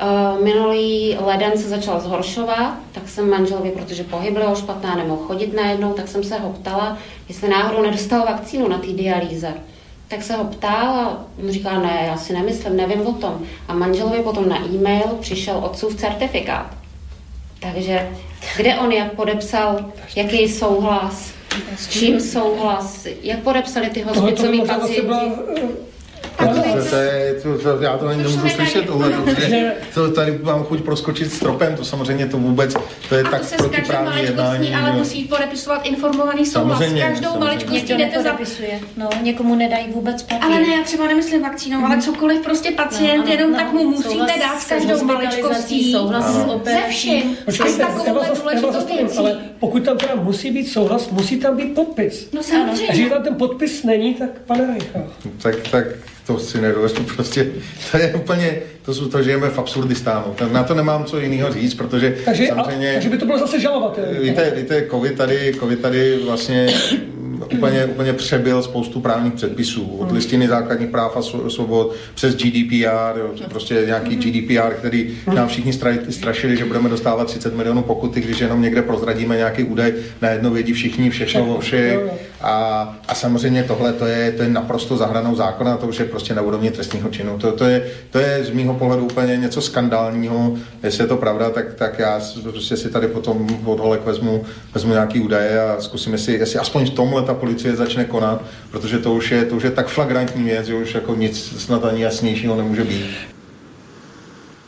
Eh, 0.00 0.44
Minulý 0.44 1.16
leden 1.20 1.52
se 1.58 1.68
začal 1.68 2.00
zhoršovat, 2.00 2.74
tak 2.92 3.08
jsem 3.08 3.30
manželovi, 3.30 3.70
protože 3.70 4.04
pohyb 4.04 4.32
byl 4.34 4.54
špatná, 4.56 4.94
nemohl 4.94 5.22
chodit 5.22 5.54
najednou, 5.54 5.92
tak 5.92 6.08
jsem 6.08 6.24
se 6.24 6.38
ho 6.38 6.50
ptala, 6.52 6.98
jestli 7.28 7.48
náhodou 7.48 7.82
nedostal 7.82 8.20
vakcínu 8.20 8.68
na 8.68 8.78
té 8.78 8.86
dialýze. 8.86 9.54
Tak 10.08 10.22
se 10.22 10.36
ho 10.36 10.44
ptal 10.44 10.88
a 10.88 11.24
on 11.42 11.50
říká, 11.50 11.78
ne, 11.78 12.04
já 12.06 12.16
si 12.16 12.32
nemyslím, 12.32 12.76
nevím 12.76 13.06
o 13.06 13.12
tom. 13.12 13.42
A 13.68 13.74
manželovi 13.74 14.18
potom 14.18 14.48
na 14.48 14.66
e-mail 14.66 15.08
přišel 15.20 15.56
otcův 15.56 15.94
certifikát. 15.94 16.66
Takže 17.60 18.10
kde 18.56 18.76
on 18.76 18.92
jak 18.92 19.12
podepsal, 19.12 19.92
jaký 20.16 20.48
souhlas, 20.48 21.32
s 21.76 21.88
čím 21.88 22.20
souhlas, 22.20 23.06
jak 23.22 23.38
podepsali 23.38 23.90
ty 23.90 24.04
zase 24.04 24.20
pacienti. 24.66 25.02
byla 25.02 25.22
To, 26.38 26.44
to, 26.46 26.90
to, 26.90 26.96
je, 26.96 27.34
to, 27.42 27.58
to, 27.58 27.82
já 27.82 27.98
to 27.98 28.06
ani 28.06 28.22
nemůžu 28.22 28.48
slyšet, 28.48 28.86
tohle, 28.86 29.10
protože 29.10 29.72
to 29.94 30.10
tady 30.12 30.38
mám 30.42 30.64
chuť 30.64 30.80
proskočit 30.80 31.32
stropem, 31.32 31.76
to 31.76 31.84
samozřejmě 31.84 32.26
to 32.26 32.36
vůbec, 32.38 32.74
to 33.08 33.14
je 33.14 33.20
A 33.20 33.24
to 33.24 33.30
tak 33.30 33.40
se 33.44 33.48
s 33.48 33.50
každou 33.50 33.68
protiprávní 33.68 34.22
jednání. 34.22 34.74
ale 34.74 34.90
že- 34.92 34.98
musí 34.98 35.24
podepisovat 35.24 35.86
informovaný 35.86 36.46
souhlas. 36.46 36.78
Samozřejmě, 36.78 37.02
S 37.02 37.06
každou 37.06 37.22
samozřejmě. 37.28 37.44
maličkostí 37.46 37.94
jdete 37.94 38.16
za... 38.16 38.22
nepodepisuje, 38.22 38.80
no, 38.96 39.08
někomu 39.22 39.54
nedají 39.54 39.86
vůbec 39.92 40.22
papír. 40.22 40.44
Ale 40.44 40.60
ne, 40.60 40.76
já 40.76 40.82
třeba 40.84 41.06
nemyslím 41.06 41.42
vakcínou, 41.42 41.84
ale 41.84 42.00
cokoliv 42.02 42.40
prostě 42.42 42.70
pacient, 42.70 43.20
ano, 43.22 43.30
jenom 43.32 43.50
no, 43.52 43.56
tak 43.58 43.72
mu 43.72 43.84
musíte 43.90 44.32
dát 44.40 44.58
s 44.60 44.66
se 44.66 44.74
každou 44.74 45.04
maličkostí. 45.04 45.92
souhlas 45.92 46.24
s 46.24 46.34
Ze 46.36 46.42
operací. 46.44 46.90
vším. 46.90 47.36
A 47.42 47.44
Počkejte, 47.44 47.84
zastavím, 48.72 49.06
věcí. 49.06 49.18
ale 49.18 49.38
pokud 49.58 49.84
tam 49.84 49.96
teda 49.98 50.14
musí 50.14 50.50
být 50.50 50.64
souhlas, 50.68 51.10
musí 51.10 51.36
tam 51.36 51.56
být 51.56 51.74
podpis. 51.74 52.28
No 52.32 52.40
A 52.40 52.42
samozřejmě. 52.42 52.86
když 52.94 53.08
tam 53.08 53.22
ten 53.22 53.34
podpis 53.34 53.82
není, 53.82 54.14
tak 54.14 54.28
pane 54.46 54.66
Rejcha. 54.66 54.98
tak, 55.42 55.54
tak 55.70 55.84
to 56.26 56.38
si 56.38 56.60
nedovedu 56.60 57.04
prostě, 57.16 57.46
to 57.90 57.96
je 57.96 58.14
úplně, 58.14 58.56
to, 58.82 58.94
jsou, 58.94 59.08
to 59.08 59.22
žijeme 59.22 59.50
v 59.50 59.58
absurdistánu. 59.58 60.24
Na 60.52 60.62
to 60.62 60.74
nemám 60.74 61.04
co 61.04 61.20
jiného 61.20 61.52
říct, 61.52 61.74
protože 61.74 62.16
Takže, 62.24 62.46
samozřejmě... 62.46 62.90
a, 62.90 62.94
takže 62.94 63.08
by 63.08 63.18
to 63.18 63.26
bylo 63.26 63.38
zase 63.38 63.60
žalovatelné. 63.60 64.20
Víte, 64.20 64.52
víte 64.56 64.86
COVID, 64.90 65.14
tady, 65.14 65.54
COVID 65.60 65.80
tady 65.80 66.18
vlastně 66.24 66.66
úplně, 67.52 67.84
úplně 67.84 68.12
přebyl 68.12 68.62
spoustu 68.62 69.00
právních 69.00 69.34
předpisů. 69.34 69.96
Od 69.98 70.12
listiny 70.12 70.48
základních 70.48 70.88
práv 70.88 71.16
a 71.16 71.20
svo- 71.20 71.48
svobod 71.48 71.94
přes 72.14 72.34
GDPR, 72.36 73.18
jo, 73.18 73.30
prostě 73.48 73.82
nějaký 73.86 74.16
GDPR, 74.16 74.74
který 74.74 75.16
nám 75.34 75.48
všichni 75.48 75.72
stra- 75.72 76.10
strašili, 76.10 76.56
že 76.56 76.64
budeme 76.64 76.88
dostávat 76.88 77.24
30 77.24 77.54
milionů 77.56 77.82
pokuty, 77.82 78.20
když 78.20 78.40
jenom 78.40 78.62
někde 78.62 78.82
prozradíme 78.82 79.36
nějaký 79.36 79.64
údaj, 79.64 79.92
najednou 80.22 80.50
vědí 80.50 80.72
všichni 80.72 81.10
všechno 81.10 81.56
o 81.56 81.60
všech. 81.60 81.98
A, 82.46 82.96
a 83.08 83.14
samozřejmě 83.14 83.64
tohle 83.64 83.92
to 83.92 84.06
je, 84.06 84.32
to 84.32 84.42
je 84.42 84.48
naprosto 84.48 84.96
zahranou 84.96 85.34
zákona, 85.34 85.76
to 85.76 85.86
už 85.86 85.98
je 85.98 86.04
prostě 86.04 86.34
na 86.34 86.42
úrovni 86.42 86.70
trestního 86.70 87.08
činu. 87.08 87.38
To, 87.38 87.52
to, 87.52 87.64
je, 87.64 87.90
to 88.10 88.18
je 88.18 88.44
z 88.44 88.50
mýho 88.50 88.74
pohledu 88.74 89.04
úplně 89.04 89.36
něco 89.36 89.60
skandálního. 89.60 90.56
Jestli 90.82 91.04
je 91.04 91.08
to 91.08 91.16
pravda, 91.16 91.50
tak, 91.50 91.74
tak 91.74 91.98
já 91.98 92.20
prostě 92.42 92.76
si 92.76 92.90
tady 92.90 93.08
potom 93.08 93.46
od 93.64 93.80
holek 93.80 94.06
vezmu, 94.06 94.44
vezmu 94.74 94.92
nějaký 94.92 95.20
údaje 95.20 95.62
a 95.62 95.80
zkusím, 95.80 96.12
jestli, 96.12 96.32
jestli 96.32 96.58
aspoň 96.58 96.86
v 96.86 96.94
tomhle 96.94 97.22
ta 97.22 97.34
policie 97.34 97.76
začne 97.76 98.04
konat, 98.04 98.44
protože 98.70 98.98
to 98.98 99.14
už 99.14 99.30
je, 99.30 99.44
to 99.44 99.56
už 99.56 99.62
je 99.62 99.70
tak 99.70 99.88
flagrantní 99.88 100.44
věc, 100.44 100.66
že 100.66 100.74
už 100.74 100.94
jako 100.94 101.14
nic 101.14 101.54
snad 101.58 101.84
ani 101.84 102.02
jasnějšího 102.02 102.56
nemůže 102.56 102.84
být. 102.84 103.06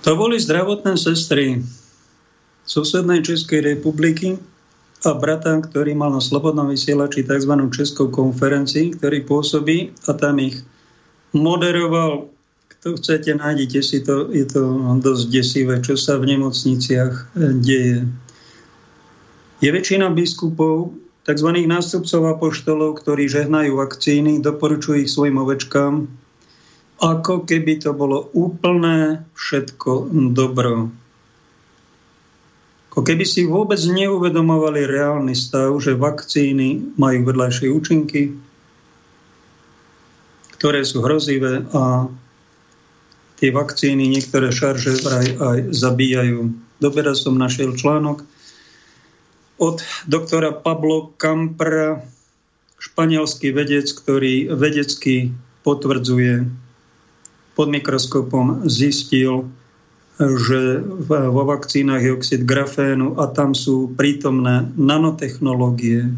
To 0.00 0.16
boli 0.16 0.40
zdravotné 0.40 0.96
sestry 0.96 1.62
susednej 2.66 3.22
Českej 3.22 3.60
republiky 3.60 4.38
a 5.04 5.12
brata, 5.12 5.60
ktorý 5.60 5.92
mal 5.92 6.14
na 6.14 6.22
Slobodnom 6.24 6.72
vysielači 6.72 7.26
tzv. 7.26 7.52
Českou 7.74 8.08
konferencii, 8.08 8.96
ktorý 8.96 9.28
pôsobí 9.28 9.92
a 10.08 10.16
tam 10.16 10.40
ich 10.40 10.64
moderoval. 11.36 12.32
Kto 12.72 12.96
chcete, 12.96 13.36
nájdete 13.36 13.80
si 13.84 14.00
to, 14.00 14.32
je 14.32 14.46
to 14.48 14.62
dosť 15.02 15.24
desivé, 15.28 15.74
čo 15.84 15.98
sa 15.98 16.16
v 16.16 16.36
nemocniciach 16.36 17.12
e, 17.12 17.22
deje. 17.60 17.98
Je 19.60 19.68
väčšina 19.72 20.12
biskupov, 20.12 20.92
tzv. 21.26 21.48
nástupcov 21.66 22.38
apoštolov, 22.38 23.02
ktorí 23.02 23.26
žehnajú 23.26 23.80
vakcíny, 23.80 24.38
doporučujú 24.44 25.02
ich 25.02 25.10
svojim 25.10 25.40
ovečkám, 25.40 26.06
ako 26.96 27.44
keby 27.44 27.82
to 27.82 27.92
bolo 27.92 28.32
úplné 28.32 29.20
všetko 29.36 30.08
dobro. 30.32 30.88
Ako 32.96 33.04
keby 33.04 33.28
si 33.28 33.44
vôbec 33.44 33.76
neuvedomovali 33.76 34.88
reálny 34.88 35.36
stav, 35.36 35.76
že 35.84 35.92
vakcíny 35.92 36.96
majú 36.96 37.28
vedľajšie 37.28 37.68
účinky, 37.68 38.32
ktoré 40.56 40.80
sú 40.80 41.04
hrozivé 41.04 41.68
a 41.76 42.08
tie 43.36 43.52
vakcíny 43.52 44.08
niektoré 44.08 44.48
šarže 44.48 45.04
vraj 45.04 45.28
aj 45.36 45.58
zabíjajú. 45.76 46.56
Dobera 46.80 47.12
som 47.12 47.36
našiel 47.36 47.76
článok 47.76 48.24
od 49.60 49.84
doktora 50.08 50.56
Pablo 50.56 51.12
Campra, 51.20 52.00
španielský 52.80 53.52
vedec, 53.52 53.92
ktorý 53.92 54.56
vedecky 54.56 55.36
potvrdzuje 55.68 56.48
pod 57.56 57.68
mikroskopom 57.68 58.68
zistil, 58.68 59.52
že 60.16 60.80
vo 61.08 61.42
vakcínach 61.44 62.00
je 62.00 62.16
oxid 62.16 62.42
grafénu 62.48 63.20
a 63.20 63.28
tam 63.28 63.52
sú 63.52 63.92
prítomné 63.92 64.72
nanotechnológie, 64.80 66.08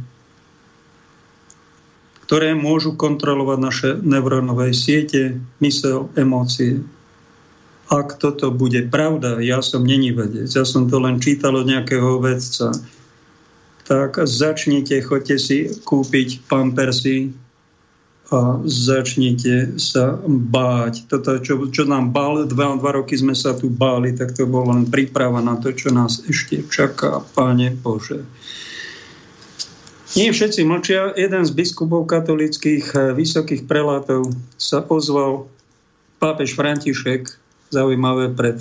ktoré 2.22 2.54
môžu 2.54 2.94
kontrolovať 2.94 3.58
naše 3.58 3.90
neurónové 4.04 4.70
siete, 4.70 5.42
mysel, 5.58 6.12
emócie. 6.14 6.84
Ak 7.88 8.20
toto 8.20 8.52
bude 8.52 8.86
pravda, 8.86 9.40
ja 9.40 9.64
som 9.64 9.82
není 9.82 10.12
vedec, 10.12 10.46
ja 10.46 10.62
som 10.62 10.86
to 10.86 11.00
len 11.00 11.18
čítal 11.18 11.56
od 11.56 11.66
nejakého 11.66 12.20
vedca, 12.20 12.70
tak 13.88 14.20
začnite, 14.20 15.00
choďte 15.00 15.36
si 15.40 15.58
kúpiť 15.82 16.44
pampersy, 16.46 17.32
a 18.28 18.60
začnite 18.60 19.80
sa 19.80 20.20
báť. 20.28 21.08
Toto, 21.08 21.40
čo, 21.40 21.64
čo 21.72 21.88
nám 21.88 22.12
bál, 22.12 22.44
dva, 22.44 22.76
dva 22.76 23.00
roky 23.00 23.16
sme 23.16 23.32
sa 23.32 23.56
tu 23.56 23.72
báli, 23.72 24.12
tak 24.12 24.36
to 24.36 24.44
bolo 24.44 24.76
len 24.76 24.84
príprava 24.84 25.40
na 25.40 25.56
to, 25.56 25.72
čo 25.72 25.88
nás 25.88 26.20
ešte 26.28 26.60
čaká, 26.68 27.24
Pane 27.32 27.72
Bože. 27.72 28.20
Nie 30.12 30.32
všetci 30.32 30.60
mlčia. 30.64 31.16
Jeden 31.16 31.44
z 31.44 31.52
biskupov 31.56 32.08
katolických 32.08 32.84
eh, 32.92 33.00
vysokých 33.16 33.64
prelátov 33.64 34.32
sa 34.60 34.84
ozval 34.84 35.48
pápež 36.20 36.52
František, 36.52 37.32
zaujímavé 37.72 38.32
pred 38.32 38.60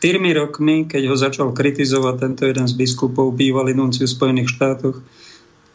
4 0.00 0.20
rokmi, 0.36 0.84
keď 0.84 1.02
ho 1.08 1.16
začal 1.16 1.48
kritizovať 1.56 2.14
tento 2.20 2.42
jeden 2.44 2.66
z 2.68 2.74
biskupov, 2.76 3.32
bývalý 3.32 3.72
nunciu 3.72 4.04
v 4.04 4.12
Spojených 4.12 4.52
štátoch, 4.52 5.00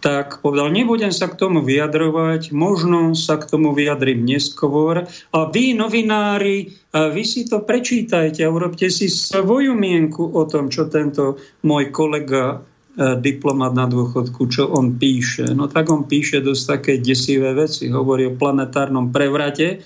tak 0.06 0.38
povedal, 0.45 0.70
nebudem 0.70 1.10
sa 1.10 1.26
k 1.26 1.34
tomu 1.34 1.66
vyjadrovať, 1.66 2.53
možno 2.53 3.18
sa 3.18 3.41
k 3.41 3.49
tomu 3.49 3.74
vyjadrím 3.74 4.22
neskôr. 4.22 5.10
A 5.34 5.39
vy, 5.49 5.74
novinári, 5.74 6.78
vy 6.93 7.24
si 7.26 7.49
to 7.49 7.66
prečítajte 7.66 8.45
a 8.45 8.53
urobte 8.53 8.86
si 8.93 9.10
svoju 9.10 9.74
mienku 9.74 10.22
o 10.22 10.45
tom, 10.45 10.70
čo 10.70 10.86
tento 10.93 11.41
môj 11.66 11.89
kolega 11.89 12.62
e, 12.93 13.18
diplomat 13.18 13.74
na 13.74 13.89
dôchodku, 13.89 14.45
čo 14.45 14.70
on 14.70 14.93
píše. 14.93 15.49
No 15.58 15.66
tak 15.66 15.89
on 15.89 16.06
píše 16.06 16.38
dosť 16.38 16.64
také 16.70 16.93
desivé 17.01 17.58
veci, 17.58 17.89
hovorí 17.89 18.30
o 18.30 18.38
planetárnom 18.38 19.10
prevrate, 19.10 19.82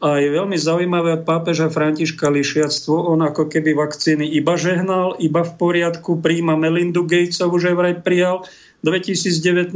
a 0.00 0.16
je 0.16 0.32
veľmi 0.32 0.56
zaujímavé 0.56 1.28
pápeža 1.28 1.68
Františka 1.68 2.32
lišiactvo. 2.32 3.12
On 3.12 3.20
ako 3.20 3.52
keby 3.52 3.76
vakcíny 3.76 4.32
iba 4.32 4.56
žehnal, 4.56 5.20
iba 5.20 5.44
v 5.44 5.52
poriadku, 5.60 6.24
príjma 6.24 6.56
Melindu 6.56 7.04
Gatesovu, 7.04 7.60
že 7.60 7.76
vraj 7.76 8.00
prijal 8.00 8.48
2019. 8.82 9.72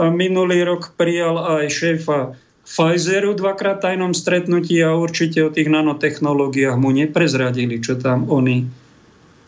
A 0.00 0.04
minulý 0.08 0.64
rok 0.64 0.96
prijal 0.96 1.36
aj 1.38 1.64
šéfa 1.68 2.20
Pfizeru 2.68 3.32
dvakrát 3.32 3.80
tajnom 3.80 4.12
stretnutí 4.12 4.76
a 4.84 4.92
určite 4.92 5.40
o 5.40 5.48
tých 5.48 5.72
nanotechnológiách 5.72 6.76
mu 6.76 6.92
neprezradili, 6.92 7.80
čo 7.80 7.96
tam 7.96 8.28
oni 8.28 8.68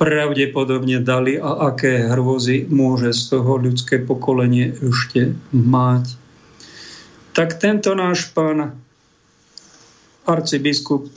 pravdepodobne 0.01 1.05
dali 1.05 1.37
a 1.37 1.69
aké 1.69 2.09
hrôzy 2.09 2.65
môže 2.73 3.13
z 3.13 3.37
toho 3.37 3.61
ľudské 3.61 4.01
pokolenie 4.01 4.73
ešte 4.73 5.37
mať. 5.53 6.17
Tak 7.37 7.61
tento 7.61 7.93
náš 7.93 8.33
pán 8.33 8.73
arcibiskup 10.25 11.13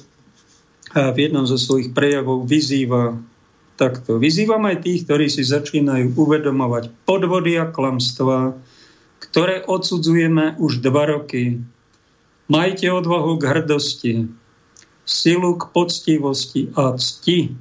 v 0.92 1.18
jednom 1.18 1.48
zo 1.48 1.56
svojich 1.56 1.96
prejavov 1.96 2.44
vyzýva 2.44 3.16
takto. 3.76 4.22
Vyzývam 4.22 4.64
aj 4.70 4.86
tých, 4.86 5.06
ktorí 5.06 5.28
si 5.30 5.44
začínajú 5.44 6.14
uvedomovať 6.14 6.94
podvody 7.06 7.58
a 7.58 7.70
klamstvá, 7.70 8.54
ktoré 9.20 9.66
odsudzujeme 9.66 10.60
už 10.62 10.84
dva 10.84 11.10
roky. 11.10 11.64
Majte 12.52 12.92
odvahu 12.92 13.40
k 13.40 13.44
hrdosti, 13.50 14.14
silu 15.08 15.58
k 15.58 15.64
poctivosti 15.72 16.70
a 16.76 16.94
cti. 17.00 17.56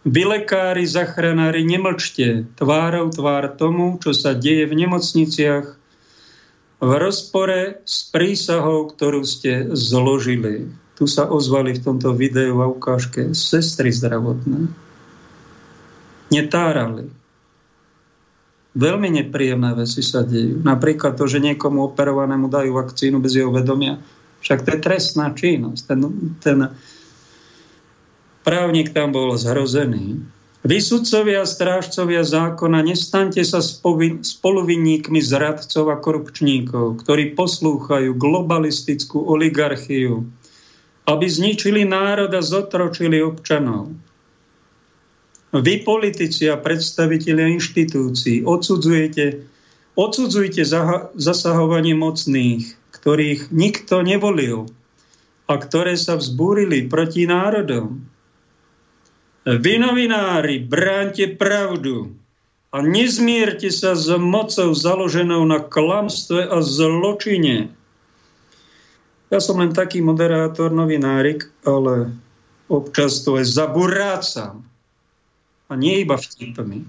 Vy 0.00 0.22
lekári, 0.24 0.88
zachranári, 0.88 1.60
nemlčte 1.64 2.48
tvárou 2.56 3.12
tvár 3.12 3.52
tomu, 3.60 4.00
čo 4.00 4.16
sa 4.16 4.32
deje 4.32 4.64
v 4.64 4.84
nemocniciach, 4.84 5.66
v 6.80 6.90
rozpore 6.96 7.84
s 7.84 8.08
prísahou, 8.08 8.88
ktorú 8.88 9.20
ste 9.28 9.68
zložili. 9.76 10.72
Tu 10.96 11.04
sa 11.04 11.28
ozvali 11.28 11.76
v 11.76 11.84
tomto 11.84 12.16
videu 12.16 12.56
a 12.64 12.68
ukážke 12.72 13.36
sestry 13.36 13.92
zdravotné 13.92 14.89
netárali. 16.30 17.10
Veľmi 18.70 19.10
nepríjemné 19.10 19.74
veci 19.74 19.98
sa 20.00 20.22
dejú. 20.22 20.62
Napríklad 20.62 21.18
to, 21.18 21.26
že 21.26 21.42
niekomu 21.42 21.90
operovanému 21.90 22.46
dajú 22.46 22.70
vakcínu 22.78 23.18
bez 23.18 23.34
jeho 23.34 23.50
vedomia. 23.50 23.98
Však 24.40 24.62
to 24.62 24.68
je 24.78 24.80
trestná 24.80 25.34
činnosť. 25.34 25.82
Ten, 25.90 26.00
ten 26.38 26.58
právnik 28.46 28.94
tam 28.94 29.10
bol 29.10 29.34
zhrozený. 29.34 30.22
Vy 30.60 30.76
sudcovia 30.76 31.48
strážcovia 31.48 32.20
zákona, 32.20 32.84
nestante 32.84 33.40
sa 33.48 33.64
spoluvinníkmi 33.64 35.20
zradcov 35.24 35.88
a 35.88 35.96
korupčníkov, 35.96 37.00
ktorí 37.00 37.32
poslúchajú 37.32 38.12
globalistickú 38.12 39.24
oligarchiu, 39.24 40.28
aby 41.08 41.24
zničili 41.24 41.88
národ 41.88 42.28
a 42.36 42.44
zotročili 42.44 43.24
občanov. 43.24 43.88
Vy, 45.50 45.82
politici 45.82 46.46
a 46.46 46.54
predstavitelia 46.54 47.50
inštitúcií, 47.50 48.46
odsudzujete, 48.46 49.42
odsudzujete 49.98 50.62
zasahovanie 51.18 51.98
mocných, 51.98 52.70
ktorých 52.94 53.50
nikto 53.50 54.06
nevolil 54.06 54.70
a 55.50 55.58
ktoré 55.58 55.98
sa 55.98 56.14
vzbúrili 56.14 56.86
proti 56.86 57.26
národom. 57.26 57.98
Vy, 59.42 59.82
novinári, 59.82 60.62
bránte 60.62 61.34
pravdu 61.34 62.14
a 62.70 62.78
nezmierte 62.86 63.74
sa 63.74 63.98
s 63.98 64.06
mocou 64.14 64.70
založenou 64.70 65.42
na 65.42 65.58
klamstve 65.58 66.46
a 66.46 66.62
zločine. 66.62 67.74
Ja 69.34 69.42
som 69.42 69.58
len 69.58 69.74
taký 69.74 69.98
moderátor, 69.98 70.70
novinárik, 70.70 71.50
ale 71.66 72.14
občas 72.70 73.26
to 73.26 73.42
aj 73.42 73.46
zaburácam. 73.50 74.62
A 75.70 75.78
nie 75.78 76.02
iba 76.02 76.18
vtipmi. 76.18 76.82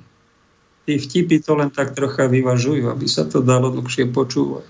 Tí 0.89 0.93
vtipy 0.97 1.37
to 1.45 1.53
len 1.53 1.69
tak 1.69 1.93
trocha 1.93 2.25
vyvažujú, 2.25 2.89
aby 2.89 3.05
sa 3.05 3.29
to 3.29 3.45
dalo 3.45 3.69
dlhšie 3.69 4.09
počúvať. 4.09 4.65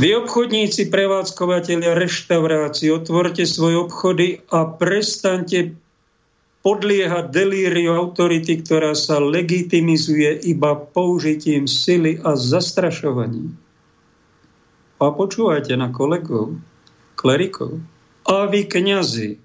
Vy 0.00 0.08
obchodníci, 0.24 0.88
prevádzkovateľia 0.88 1.92
reštaurácií, 1.92 2.88
otvorte 2.88 3.44
svoje 3.44 3.76
obchody 3.76 4.40
a 4.48 4.64
prestante 4.64 5.76
podliehať 6.64 7.28
delíriu 7.28 7.92
autority, 8.00 8.64
ktorá 8.64 8.96
sa 8.96 9.20
legitimizuje 9.20 10.48
iba 10.48 10.72
použitím 10.78 11.68
sily 11.68 12.24
a 12.24 12.38
zastrašovaním. 12.40 13.52
A 15.02 15.12
počúvajte 15.12 15.76
na 15.76 15.92
kolegov, 15.92 16.56
klerikov. 17.18 17.82
A 18.24 18.46
vy, 18.48 18.64
kniazy, 18.64 19.42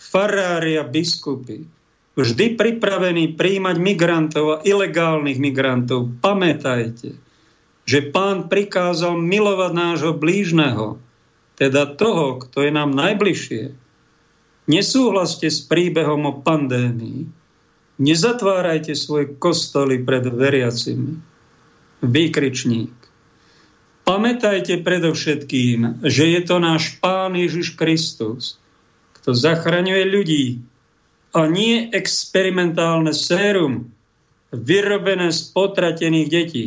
farári 0.00 0.80
a 0.80 0.84
biskupy, 0.88 1.68
vždy 2.16 2.56
pripravení 2.56 3.36
príjmať 3.36 3.76
migrantov 3.76 4.46
a 4.48 4.56
ilegálnych 4.64 5.36
migrantov, 5.36 6.08
pamätajte, 6.24 7.20
že 7.84 8.00
pán 8.08 8.48
prikázal 8.48 9.20
milovať 9.20 9.72
nášho 9.76 10.12
blížneho, 10.16 10.96
teda 11.60 11.92
toho, 12.00 12.40
kto 12.40 12.64
je 12.64 12.72
nám 12.72 12.96
najbližšie. 12.96 13.76
Nesúhlaste 14.70 15.52
s 15.52 15.60
príbehom 15.60 16.24
o 16.24 16.32
pandémii. 16.40 17.28
Nezatvárajte 18.00 18.96
svoje 18.96 19.36
kostoly 19.36 20.00
pred 20.00 20.24
veriacimi. 20.24 21.20
Výkričník. 22.00 22.94
Pamätajte 24.08 24.80
predovšetkým, 24.80 26.00
že 26.00 26.24
je 26.32 26.40
to 26.40 26.56
náš 26.56 26.96
Pán 27.04 27.36
Ježiš 27.36 27.76
Kristus, 27.76 28.56
kto 29.20 29.36
zachraňuje 29.36 30.04
ľudí 30.08 30.44
a 31.36 31.46
nie 31.46 31.92
experimentálne 31.92 33.12
sérum 33.14 33.92
vyrobené 34.50 35.30
z 35.30 35.40
potratených 35.54 36.28
detí. 36.28 36.66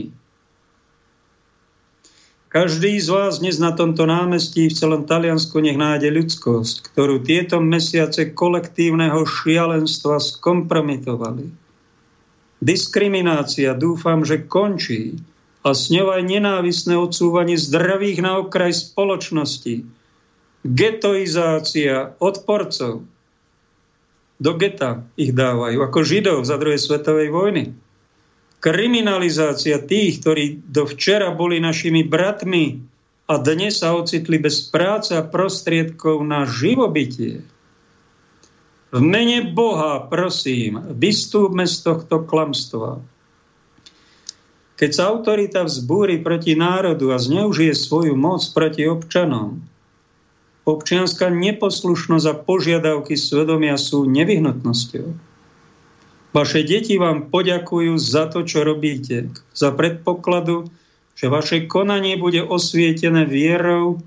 Každý 2.54 3.02
z 3.02 3.10
vás 3.10 3.42
dnes 3.42 3.58
na 3.58 3.74
tomto 3.74 4.06
námestí 4.06 4.70
v 4.70 4.78
celom 4.78 5.10
Taliansku 5.10 5.58
nech 5.58 5.74
nájde 5.74 6.14
ľudskosť, 6.14 6.86
ktorú 6.94 7.26
tieto 7.26 7.58
mesiace 7.58 8.30
kolektívneho 8.30 9.26
šialenstva 9.26 10.22
skompromitovali. 10.22 11.50
Diskriminácia 12.62 13.74
dúfam, 13.74 14.22
že 14.22 14.46
končí 14.46 15.18
a 15.66 15.74
s 15.74 15.90
ňou 15.90 16.14
aj 16.14 16.24
nenávisné 16.30 16.94
odsúvanie 16.94 17.58
zdravých 17.58 18.22
na 18.22 18.38
okraj 18.40 18.72
spoločnosti, 18.72 19.82
getoizácia 20.64 22.16
odporcov. 22.24 23.04
Do 24.40 24.52
geta 24.60 25.04
ich 25.20 25.36
dávajú, 25.36 25.84
ako 25.84 26.00
Židov 26.04 26.40
za 26.48 26.56
druhej 26.60 26.80
svetovej 26.80 27.30
vojny. 27.32 27.64
Kriminalizácia 28.64 29.84
tých, 29.84 30.24
ktorí 30.24 30.64
do 30.64 30.88
včera 30.88 31.36
boli 31.36 31.60
našimi 31.60 32.08
bratmi 32.08 32.80
a 33.28 33.40
dnes 33.40 33.84
sa 33.84 33.92
ocitli 33.96 34.40
bez 34.40 34.72
práce 34.72 35.12
a 35.16 35.24
prostriedkov 35.24 36.24
na 36.24 36.48
živobytie. 36.48 37.44
V 38.94 39.00
mene 39.02 39.52
Boha, 39.52 40.06
prosím, 40.08 40.80
vystúpme 40.96 41.68
z 41.68 41.82
tohto 41.82 42.24
klamstva. 42.24 43.04
Keď 44.80 44.90
sa 44.92 45.12
autorita 45.12 45.66
vzbúri 45.66 46.22
proti 46.22 46.56
národu 46.56 47.12
a 47.12 47.18
zneužije 47.18 47.74
svoju 47.74 48.14
moc 48.16 48.44
proti 48.54 48.86
občanom, 48.86 49.66
Občianská 50.64 51.28
neposlušnosť 51.28 52.26
a 52.32 52.40
požiadavky 52.40 53.20
svedomia 53.20 53.76
sú 53.76 54.08
nevyhnutnosťou. 54.08 55.12
Vaše 56.34 56.62
deti 56.66 56.96
vám 56.98 57.30
poďakujú 57.30 57.94
za 58.00 58.32
to, 58.32 58.48
čo 58.48 58.66
robíte, 58.66 59.30
za 59.54 59.70
predpokladu, 59.70 60.72
že 61.14 61.30
vaše 61.30 61.70
konanie 61.70 62.18
bude 62.18 62.42
osvietené 62.42 63.30
vierou, 63.30 64.02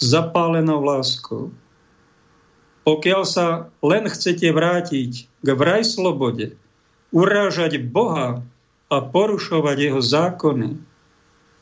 zapálenou 0.00 0.80
láskou. 0.80 1.52
Pokiaľ 2.88 3.22
sa 3.28 3.68
len 3.84 4.08
chcete 4.08 4.48
vrátiť 4.48 5.28
k 5.28 5.48
vraj 5.52 5.84
slobode, 5.84 6.56
urážať 7.12 7.76
Boha 7.82 8.40
a 8.88 8.96
porušovať 9.04 9.76
jeho 9.76 10.00
zákony, 10.00 10.80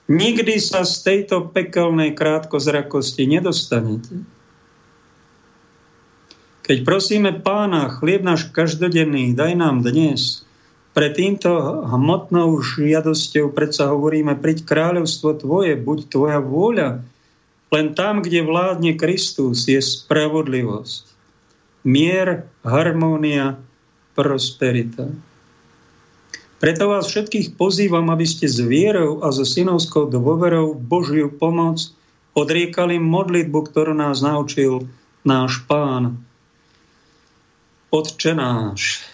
Nikdy 0.06 0.62
sa 0.62 0.86
z 0.86 1.02
tejto 1.02 1.50
pekelnej 1.50 2.14
krátkozrakosti 2.14 3.26
nedostanete. 3.26 4.22
Keď 6.62 6.82
prosíme 6.82 7.30
pána, 7.42 7.90
chlieb 7.90 8.22
náš 8.26 8.50
každodenný, 8.50 9.34
daj 9.34 9.54
nám 9.58 9.82
dnes, 9.82 10.46
Pre 10.96 11.12
týmto 11.12 11.84
hmotnou 11.92 12.56
žiadosťou 12.56 13.52
predsa 13.52 13.92
hovoríme, 13.92 14.32
príď 14.40 14.64
kráľovstvo 14.64 15.44
tvoje, 15.44 15.76
buď 15.76 16.08
tvoja 16.08 16.40
vôľa. 16.40 17.04
Len 17.68 17.92
tam, 17.92 18.24
kde 18.24 18.40
vládne 18.40 18.96
Kristus, 18.96 19.68
je 19.68 19.76
spravodlivosť. 19.76 21.04
Mier, 21.84 22.48
harmónia, 22.64 23.60
prosperita. 24.16 25.12
Preto 26.56 26.88
vás 26.88 27.04
všetkých 27.12 27.60
pozývam, 27.60 28.08
aby 28.08 28.24
ste 28.24 28.48
s 28.48 28.64
vierou 28.64 29.20
a 29.20 29.28
so 29.28 29.44
synovskou 29.44 30.08
dôverou 30.08 30.72
Božiu 30.72 31.28
pomoc 31.28 31.92
odriekali 32.32 32.96
modlitbu, 32.96 33.58
ktorú 33.68 33.92
nás 33.92 34.24
naučil 34.24 34.88
náš 35.20 35.60
pán. 35.68 36.16
Otče 37.92 38.32
náš, 38.32 39.04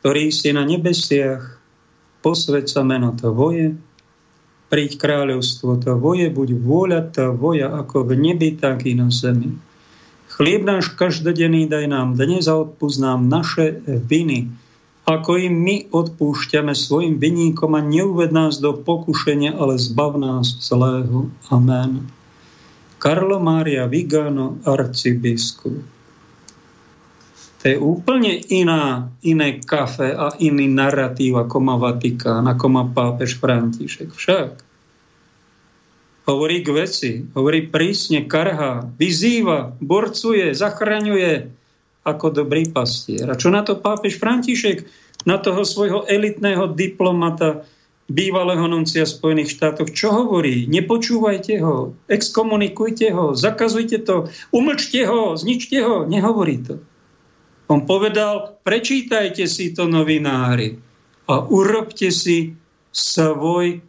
ktorý 0.00 0.32
si 0.32 0.48
na 0.56 0.64
nebesiach, 0.64 1.60
posved 2.24 2.68
meno 2.88 3.12
Tvoje, 3.12 3.76
príď 4.72 4.96
kráľovstvo 4.96 5.76
Tvoje, 5.76 6.32
buď 6.32 6.48
vôľa 6.56 7.00
Tvoja 7.12 7.68
ako 7.68 8.08
v 8.08 8.12
nebi, 8.16 8.56
tak 8.56 8.88
i 8.88 8.96
na 8.96 9.12
zemi. 9.12 9.52
Chlieb 10.32 10.64
náš 10.64 10.96
každodenný 10.96 11.68
daj 11.68 11.92
nám 11.92 12.16
dnes 12.16 12.48
a 12.48 12.56
odpúsť 12.56 12.98
naše 13.20 13.84
viny, 13.84 14.48
ako 15.02 15.34
im 15.34 15.54
my 15.66 15.76
odpúšťame 15.90 16.78
svojim 16.78 17.18
vinníkom 17.18 17.74
a 17.74 17.82
neuved 17.82 18.30
nás 18.30 18.62
do 18.62 18.70
pokušenia, 18.70 19.58
ale 19.58 19.74
zbav 19.74 20.14
nás 20.14 20.62
zlého. 20.62 21.26
Amen. 21.50 22.06
Karlo 23.02 23.42
Mária 23.42 23.90
Vigano, 23.90 24.62
arcibiskup. 24.62 25.82
To 27.62 27.70
je 27.70 27.78
úplne 27.78 28.42
iná, 28.50 29.14
iné 29.22 29.62
kafe 29.62 30.10
a 30.10 30.34
iný 30.42 30.66
narratív, 30.66 31.38
ako 31.46 31.56
má 31.62 31.78
Vatikán, 31.78 32.46
ako 32.50 32.66
má 32.66 32.82
pápež 32.90 33.38
František. 33.38 34.10
Však 34.10 34.48
hovorí 36.26 36.62
k 36.62 36.68
veci, 36.74 37.12
hovorí 37.34 37.70
prísne, 37.70 38.26
karha, 38.26 38.86
vyzýva, 38.98 39.78
borcuje, 39.78 40.54
zachraňuje 40.54 41.61
ako 42.02 42.44
dobrý 42.44 42.66
pastier. 42.70 43.30
A 43.30 43.38
čo 43.38 43.50
na 43.50 43.62
to 43.62 43.78
pápež 43.78 44.18
František? 44.18 44.84
Na 45.22 45.38
toho 45.38 45.62
svojho 45.62 46.02
elitného 46.10 46.74
diplomata, 46.74 47.62
bývalého 48.10 48.66
nuncia 48.66 49.06
Spojených 49.06 49.54
štátoch, 49.54 49.94
čo 49.94 50.10
hovorí? 50.10 50.66
Nepočúvajte 50.66 51.62
ho, 51.62 51.94
exkomunikujte 52.10 53.14
ho, 53.14 53.32
zakazujte 53.38 54.02
to, 54.02 54.26
umlčte 54.50 55.06
ho, 55.06 55.38
zničte 55.38 55.78
ho. 55.80 56.02
Nehovorí 56.04 56.56
to. 56.66 56.82
On 57.70 57.86
povedal, 57.86 58.58
prečítajte 58.66 59.46
si 59.46 59.72
to 59.72 59.86
novinári 59.86 60.76
a 61.30 61.40
urobte 61.40 62.10
si 62.10 62.52
svoj 62.92 63.80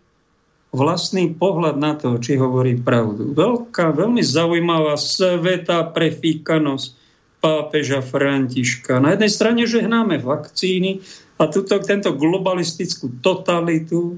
vlastný 0.72 1.36
pohľad 1.36 1.76
na 1.76 1.94
to, 1.98 2.16
či 2.22 2.40
hovorí 2.40 2.80
pravdu. 2.80 3.36
Veľká, 3.36 3.92
veľmi 3.92 4.24
zaujímavá 4.24 4.96
sveta 4.96 5.92
prefíkanosť 5.92 7.03
pápeža 7.44 8.00
Františka. 8.00 9.04
Na 9.04 9.12
jednej 9.12 9.28
strane 9.28 9.68
žehnáme 9.68 10.24
vakcíny 10.24 11.04
a 11.36 11.52
tuto, 11.52 11.76
tento 11.84 12.16
globalistickú 12.16 13.20
totalitu 13.20 14.16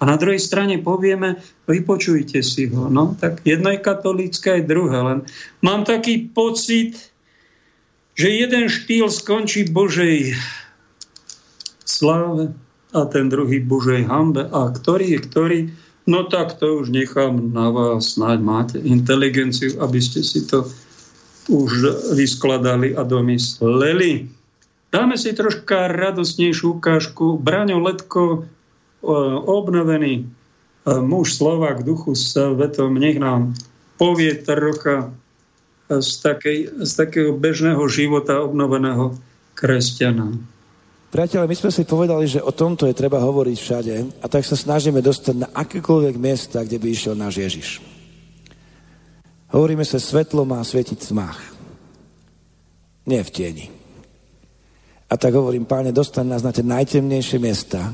a 0.00 0.08
na 0.08 0.18
druhej 0.18 0.42
strane 0.42 0.82
povieme, 0.82 1.38
vypočujte 1.70 2.42
si 2.42 2.66
ho. 2.66 2.90
No, 2.90 3.14
tak 3.14 3.46
jedno 3.46 3.70
je 3.70 3.78
katolícke, 3.78 4.50
aj 4.58 4.66
druhé. 4.66 4.98
Len 4.98 5.18
mám 5.62 5.86
taký 5.86 6.26
pocit, 6.26 6.98
že 8.18 8.34
jeden 8.34 8.66
štýl 8.66 9.06
skončí 9.06 9.70
Božej 9.70 10.34
sláve 11.86 12.50
a 12.90 13.06
ten 13.06 13.30
druhý 13.30 13.62
Božej 13.62 14.10
hambe. 14.10 14.50
A 14.50 14.74
ktorý 14.74 15.14
je 15.14 15.20
ktorý? 15.22 15.58
No 16.10 16.26
tak 16.26 16.58
to 16.58 16.82
už 16.82 16.90
nechám 16.90 17.54
na 17.54 17.70
vás, 17.70 18.18
snáď 18.18 18.38
máte 18.42 18.76
inteligenciu, 18.82 19.78
aby 19.78 20.02
ste 20.02 20.26
si 20.26 20.42
to 20.48 20.66
už 21.48 21.70
vyskladali 22.12 22.92
a 22.92 23.06
domysleli. 23.06 24.28
Dáme 24.90 25.14
si 25.14 25.30
troška 25.32 25.88
radosnejšiu 25.88 26.82
ukážku. 26.82 27.38
Braňo 27.38 27.78
Letko, 27.78 28.24
e, 28.26 28.38
obnovený 29.46 30.12
e, 30.18 30.22
muž 30.98 31.38
Slovák 31.38 31.86
duchu 31.86 32.18
svetom, 32.18 32.98
nech 32.98 33.22
nám 33.22 33.54
povie 33.96 34.34
trocha 34.34 35.14
z, 35.90 36.10
takej, 36.22 36.58
z 36.86 36.92
takého 36.94 37.30
bežného 37.34 37.82
života 37.90 38.42
obnoveného 38.42 39.14
kresťana. 39.58 40.38
Priatelia, 41.10 41.50
my 41.50 41.58
sme 41.58 41.74
si 41.74 41.82
povedali, 41.82 42.30
že 42.30 42.38
o 42.38 42.54
tomto 42.54 42.86
je 42.86 42.94
treba 42.94 43.18
hovoriť 43.18 43.56
všade 43.58 43.94
a 44.22 44.26
tak 44.30 44.46
sa 44.46 44.54
snažíme 44.54 45.02
dostať 45.02 45.34
na 45.42 45.48
akékoľvek 45.50 46.14
miesta, 46.14 46.62
kde 46.62 46.78
by 46.78 46.86
išiel 46.86 47.18
náš 47.18 47.42
Ježiš. 47.42 47.68
Hovoríme 49.50 49.82
sa, 49.82 49.98
svetlo 49.98 50.46
má 50.46 50.62
svietiť 50.62 50.98
v 50.98 51.08
tmách. 51.10 51.38
Nie 53.06 53.26
v 53.26 53.30
tieni. 53.34 53.66
A 55.10 55.18
tak 55.18 55.34
hovorím, 55.34 55.66
páne, 55.66 55.90
dostaň 55.90 56.38
nás 56.38 56.46
na 56.46 56.54
tie 56.54 56.62
najtemnejšie 56.62 57.42
miesta, 57.42 57.90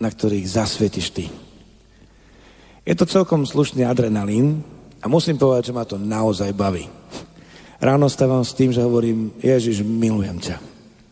na 0.00 0.08
ktorých 0.08 0.48
zasvietiš 0.48 1.06
ty. 1.12 1.28
Je 2.88 2.96
to 2.96 3.04
celkom 3.04 3.44
slušný 3.44 3.84
adrenalín, 3.84 4.64
a 4.98 5.06
musím 5.06 5.38
povedať, 5.38 5.70
že 5.70 5.76
ma 5.76 5.84
to 5.86 6.00
naozaj 6.00 6.50
baví. 6.56 6.90
Ráno 7.78 8.10
stávam 8.10 8.42
s 8.42 8.56
tým, 8.56 8.74
že 8.74 8.82
hovorím, 8.82 9.30
Ježiš, 9.38 9.86
milujem 9.86 10.42
ťa. 10.42 10.56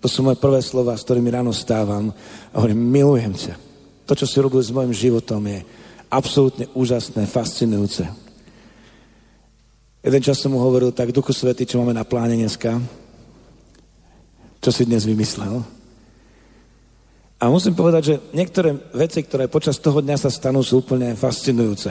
To 0.02 0.10
sú 0.10 0.26
moje 0.26 0.42
prvé 0.42 0.58
slova, 0.58 0.98
s 0.98 1.06
ktorými 1.06 1.30
ráno 1.30 1.54
stávam 1.54 2.10
a 2.50 2.54
hovorím, 2.58 2.82
milujem 2.90 3.34
ťa. 3.36 3.54
To, 4.10 4.12
čo 4.18 4.26
si 4.26 4.42
robil 4.42 4.58
s 4.58 4.74
mojim 4.74 4.90
životom, 4.90 5.38
je 5.46 5.62
absolútne 6.10 6.66
úžasné, 6.74 7.30
fascinujúce. 7.30 8.25
Jeden 10.06 10.22
čas 10.22 10.38
som 10.38 10.54
mu 10.54 10.62
hovoril, 10.62 10.94
tak 10.94 11.10
Duchu 11.10 11.34
Svety, 11.34 11.66
čo 11.66 11.82
máme 11.82 11.90
na 11.90 12.06
pláne 12.06 12.38
dneska? 12.38 12.78
Čo 14.62 14.70
si 14.70 14.86
dnes 14.86 15.02
vymyslel? 15.02 15.66
A 17.42 17.50
musím 17.50 17.74
povedať, 17.74 18.02
že 18.14 18.14
niektoré 18.30 18.78
veci, 18.94 19.26
ktoré 19.26 19.50
počas 19.50 19.82
toho 19.82 19.98
dňa 19.98 20.14
sa 20.14 20.30
stanú, 20.30 20.62
sú 20.62 20.78
úplne 20.78 21.18
fascinujúce. 21.18 21.90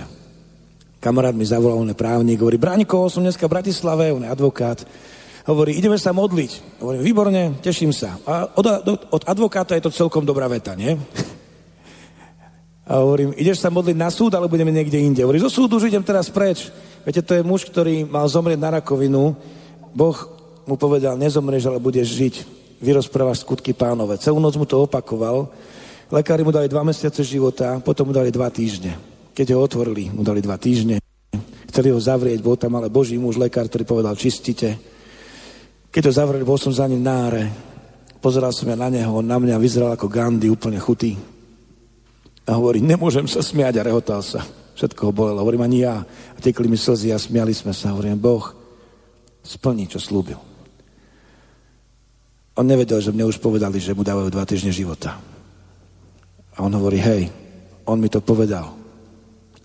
Kamarát 1.04 1.36
mi 1.36 1.44
zavolal, 1.44 1.84
on 1.84 1.92
je 1.92 2.00
právnik, 2.00 2.40
hovorí, 2.40 2.56
Bránikov, 2.56 3.12
som 3.12 3.20
dneska 3.20 3.52
v 3.52 3.60
Bratislave, 3.60 4.16
on 4.16 4.24
je 4.24 4.32
advokát. 4.32 4.80
Hovorí, 5.44 5.76
ideme 5.76 6.00
sa 6.00 6.16
modliť. 6.16 6.80
Hovorím, 6.80 7.04
výborne, 7.04 7.60
teším 7.60 7.92
sa. 7.92 8.16
A 8.24 8.48
od, 8.48 8.66
od 9.12 9.24
advokáta 9.28 9.76
je 9.76 9.84
to 9.84 9.92
celkom 9.92 10.24
dobrá 10.24 10.48
veta, 10.48 10.72
nie? 10.72 10.96
A 12.88 13.04
hovorím, 13.04 13.36
ideš 13.36 13.60
sa 13.60 13.68
modliť 13.68 13.98
na 14.00 14.08
súd, 14.08 14.32
ale 14.40 14.48
budeme 14.48 14.72
niekde 14.72 15.04
inde. 15.04 15.20
Hovorí, 15.20 15.44
zo 15.44 15.52
súdu 15.52 15.84
už 15.84 15.92
idem 15.92 16.06
teraz 16.06 16.32
preč. 16.32 16.72
Viete, 17.06 17.22
to 17.22 17.38
je 17.38 17.46
muž, 17.46 17.70
ktorý 17.70 18.02
mal 18.02 18.26
zomrieť 18.26 18.58
na 18.58 18.82
rakovinu. 18.82 19.38
Boh 19.94 20.18
mu 20.66 20.74
povedal, 20.74 21.14
nezomrieš, 21.22 21.70
ale 21.70 21.78
budeš 21.78 22.10
žiť. 22.18 22.36
Vyrozprávaš 22.82 23.46
skutky 23.46 23.78
pánové. 23.78 24.18
Celú 24.18 24.42
noc 24.42 24.58
mu 24.58 24.66
to 24.66 24.82
opakoval. 24.90 25.54
Lekári 26.10 26.42
mu 26.42 26.50
dali 26.50 26.66
dva 26.66 26.82
mesiace 26.82 27.22
života, 27.22 27.78
potom 27.78 28.10
mu 28.10 28.14
dali 28.14 28.34
dva 28.34 28.50
týždne. 28.50 28.98
Keď 29.38 29.54
ho 29.54 29.62
otvorili, 29.62 30.10
mu 30.10 30.26
dali 30.26 30.42
dva 30.42 30.58
týždne. 30.58 30.98
Chceli 31.70 31.94
ho 31.94 32.00
zavrieť, 32.02 32.42
bol 32.42 32.58
tam 32.58 32.74
ale 32.82 32.90
Boží 32.90 33.22
muž, 33.22 33.38
lekár, 33.38 33.70
ktorý 33.70 33.86
povedal, 33.86 34.18
čistite. 34.18 34.74
Keď 35.94 36.10
ho 36.10 36.14
zavreli, 36.14 36.42
bol 36.42 36.58
som 36.58 36.74
za 36.74 36.90
ním 36.90 37.06
náre. 37.06 37.54
Pozeral 38.18 38.50
som 38.50 38.66
ja 38.66 38.74
na 38.74 38.90
neho, 38.90 39.14
on 39.14 39.28
na 39.30 39.38
mňa 39.38 39.62
vyzeral 39.62 39.94
ako 39.94 40.10
Gandhi, 40.10 40.50
úplne 40.50 40.82
chutý. 40.82 41.14
A 42.50 42.58
hovorí, 42.58 42.82
nemôžem 42.82 43.30
sa 43.30 43.46
smiať 43.46 43.78
a 43.78 43.86
rehotal 43.86 44.26
sa. 44.26 44.42
Všetko 44.76 45.10
ho 45.10 45.12
bolelo. 45.16 45.42
Hovorím, 45.42 45.64
ani 45.64 45.88
ja. 45.88 46.04
A 46.06 46.40
tekli 46.44 46.68
mi 46.68 46.76
slzy 46.76 47.16
a 47.16 47.20
smiali 47.20 47.56
sme 47.56 47.72
sa. 47.72 47.96
Hovorím, 47.96 48.20
Boh 48.20 48.44
splní, 49.42 49.88
čo 49.88 49.98
slúbil. 49.98 50.38
On 52.56 52.66
nevedel, 52.68 53.00
že 53.04 53.12
mne 53.12 53.28
už 53.28 53.40
povedali, 53.40 53.80
že 53.80 53.96
mu 53.96 54.04
dávajú 54.04 54.32
dva 54.32 54.48
týždne 54.48 54.72
života. 54.72 55.20
A 56.56 56.64
on 56.64 56.72
hovorí, 56.72 57.00
hej, 57.00 57.28
on 57.84 58.00
mi 58.00 58.08
to 58.08 58.24
povedal 58.24 58.86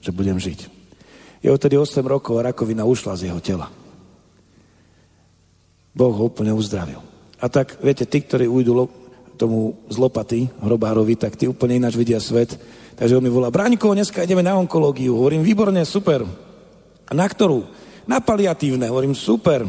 že 0.00 0.16
budem 0.16 0.40
žiť. 0.40 0.60
Je 1.44 1.48
odtedy 1.52 1.76
8 1.76 2.04
rokov 2.04 2.40
a 2.40 2.52
rakovina 2.52 2.84
ušla 2.84 3.16
z 3.16 3.22
jeho 3.32 3.40
tela. 3.40 3.68
Boh 5.92 6.12
ho 6.12 6.28
úplne 6.28 6.52
uzdravil. 6.52 7.00
A 7.40 7.48
tak, 7.48 7.80
viete, 7.80 8.04
tí, 8.04 8.20
ktorí 8.20 8.48
ujdu 8.48 8.88
tomu 9.36 9.80
z 9.88 9.96
lopaty, 9.96 10.52
hrobárovi, 10.60 11.16
tak 11.16 11.36
tí 11.36 11.48
úplne 11.48 11.80
ináč 11.80 11.96
vidia 11.96 12.20
svet. 12.20 12.60
Takže 13.00 13.16
on 13.16 13.24
mi 13.24 13.32
volá, 13.32 13.48
Bráňko, 13.48 13.96
dneska 13.96 14.28
ideme 14.28 14.44
na 14.44 14.60
onkológiu. 14.60 15.16
Hovorím, 15.16 15.40
výborne, 15.40 15.80
super. 15.88 16.20
A 17.08 17.12
na 17.16 17.24
ktorú? 17.24 17.64
Na 18.04 18.20
paliatívne. 18.20 18.92
Hovorím, 18.92 19.16
super. 19.16 19.64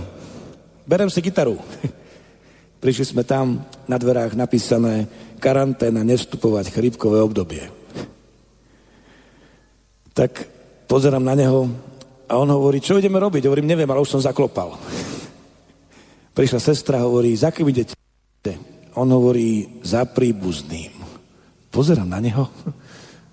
Berem 0.84 1.08
si 1.08 1.24
gitaru. 1.24 1.56
Prišli 2.84 3.16
sme 3.16 3.24
tam, 3.24 3.64
na 3.88 3.96
dverách 3.96 4.36
napísané 4.36 5.08
karanténa, 5.40 6.04
nevstupovať, 6.04 6.76
chrípkové 6.76 7.24
obdobie 7.24 7.82
tak 10.14 10.48
pozerám 10.88 11.24
na 11.24 11.36
neho 11.36 11.72
a 12.28 12.38
on 12.38 12.48
hovorí, 12.52 12.80
čo 12.84 13.00
ideme 13.00 13.20
robiť? 13.20 13.48
Hovorím, 13.48 13.68
neviem, 13.68 13.90
ale 13.90 14.04
už 14.04 14.12
som 14.14 14.22
zaklopal. 14.24 14.76
Prišla 16.38 16.60
sestra, 16.60 17.04
hovorí, 17.04 17.36
za 17.36 17.52
kým 17.52 17.68
idete? 17.72 17.96
On 18.96 19.08
hovorí, 19.08 19.82
za 19.84 20.04
príbuzným. 20.04 20.92
Pozerám 21.72 22.08
na 22.08 22.20
neho. 22.20 22.46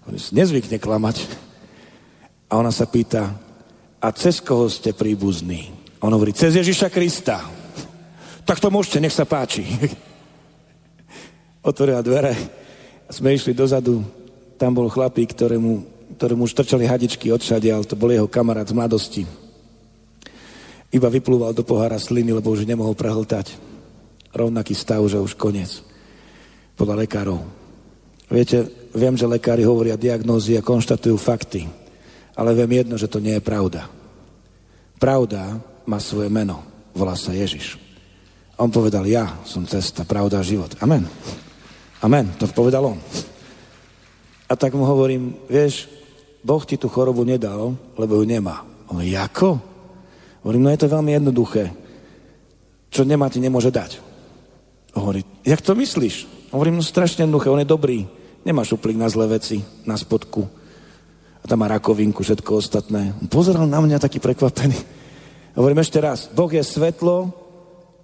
On 0.08 0.16
nezvykne 0.16 0.80
klamať. 0.80 1.28
A 2.48 2.56
ona 2.56 2.72
sa 2.72 2.88
pýta, 2.88 3.36
a 4.00 4.08
cez 4.16 4.40
koho 4.40 4.72
ste 4.72 4.96
príbuzní? 4.96 5.68
On 6.00 6.08
hovorí, 6.08 6.32
cez 6.32 6.56
Ježiša 6.56 6.88
Krista. 6.88 7.44
Tak 8.48 8.56
to 8.56 8.72
môžete, 8.72 9.04
nech 9.04 9.12
sa 9.12 9.28
páči. 9.28 9.68
Otvorila 11.68 12.00
dvere. 12.00 12.32
Sme 13.12 13.36
išli 13.36 13.52
dozadu. 13.52 14.00
Tam 14.56 14.72
bol 14.72 14.88
chlapík, 14.88 15.36
ktorému, 15.36 15.84
ktorému 16.16 16.48
už 16.48 16.56
trčali 16.56 16.88
hadičky 16.88 17.28
odšadial. 17.28 17.84
To 17.84 17.98
bol 17.98 18.08
jeho 18.08 18.30
kamarát 18.30 18.64
z 18.64 18.72
mladosti. 18.72 19.22
Iba 20.88 21.12
vyplúval 21.12 21.52
do 21.52 21.68
pohára 21.68 22.00
sliny, 22.00 22.32
lebo 22.32 22.48
už 22.48 22.64
nemohol 22.64 22.96
prehltať. 22.96 23.52
Rovnaký 24.32 24.72
stav, 24.72 25.04
že 25.04 25.20
už 25.20 25.36
koniec. 25.36 25.84
Podľa 26.80 27.04
lekárov. 27.04 27.44
Viete, 28.32 28.77
viem, 28.94 29.14
že 29.16 29.28
lekári 29.28 29.64
hovoria 29.64 29.98
diagnózy 29.98 30.56
a 30.56 30.64
konštatujú 30.64 31.16
fakty. 31.16 31.68
Ale 32.38 32.54
viem 32.54 32.84
jedno, 32.84 32.94
že 32.94 33.10
to 33.10 33.18
nie 33.18 33.36
je 33.36 33.42
pravda. 33.42 33.90
Pravda 34.98 35.58
má 35.86 35.98
svoje 35.98 36.30
meno. 36.30 36.62
Volá 36.94 37.14
sa 37.14 37.34
Ježiš. 37.34 37.78
On 38.58 38.70
povedal, 38.70 39.06
ja 39.06 39.38
som 39.46 39.62
cesta, 39.66 40.02
pravda 40.02 40.42
a 40.42 40.46
život. 40.46 40.74
Amen. 40.82 41.06
Amen. 42.02 42.30
To 42.42 42.50
povedal 42.50 42.94
on. 42.94 42.98
A 44.48 44.52
tak 44.58 44.74
mu 44.74 44.82
hovorím, 44.82 45.36
vieš, 45.46 45.86
Boh 46.42 46.62
ti 46.66 46.74
tú 46.74 46.90
chorobu 46.90 47.22
nedal, 47.22 47.76
lebo 47.94 48.18
ju 48.18 48.24
nemá. 48.26 48.66
On, 48.90 48.98
ako? 48.98 49.60
Hovorím, 50.42 50.62
no 50.64 50.70
je 50.72 50.80
to 50.80 50.88
veľmi 50.88 51.12
jednoduché. 51.12 51.70
Čo 52.88 53.04
nemá, 53.04 53.28
ti 53.28 53.38
nemôže 53.38 53.68
dať. 53.68 54.00
Hovorí, 54.96 55.22
jak 55.44 55.60
to 55.60 55.76
myslíš? 55.76 56.48
Hovorím, 56.50 56.80
no 56.80 56.82
strašne 56.82 57.28
jednoduché, 57.28 57.52
on 57.52 57.60
je 57.60 57.68
dobrý. 57.68 57.98
Nemá 58.46 58.62
šuplík 58.66 58.98
na 58.98 59.08
zlé 59.10 59.38
veci, 59.38 59.62
na 59.86 59.96
spodku. 59.96 60.46
A 61.42 61.44
tam 61.46 61.62
má 61.62 61.66
rakovinku, 61.70 62.22
všetko 62.22 62.58
ostatné. 62.58 63.14
On 63.18 63.28
pozeral 63.30 63.66
na 63.66 63.78
mňa 63.78 64.02
taký 64.02 64.18
prekvapený. 64.18 64.76
Hovorím 65.58 65.82
ešte 65.82 65.98
raz, 65.98 66.30
Boh 66.30 66.50
je 66.50 66.62
svetlo 66.62 67.34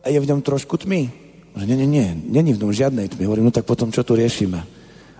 a 0.02 0.11
je 0.11 0.19
v 0.19 0.28
ňom 0.31 0.43
trošku 0.43 0.74
tmy. 0.81 1.11
Že 1.55 1.65
nie, 1.70 1.77
nie, 1.86 1.89
nie, 1.89 2.09
není 2.35 2.51
v 2.51 2.61
ňom 2.66 2.74
žiadnej 2.74 3.15
tmy. 3.15 3.31
Hovorím, 3.31 3.47
no 3.47 3.55
tak 3.55 3.62
potom 3.62 3.94
čo 3.94 4.02
tu 4.02 4.19
riešime? 4.19 4.59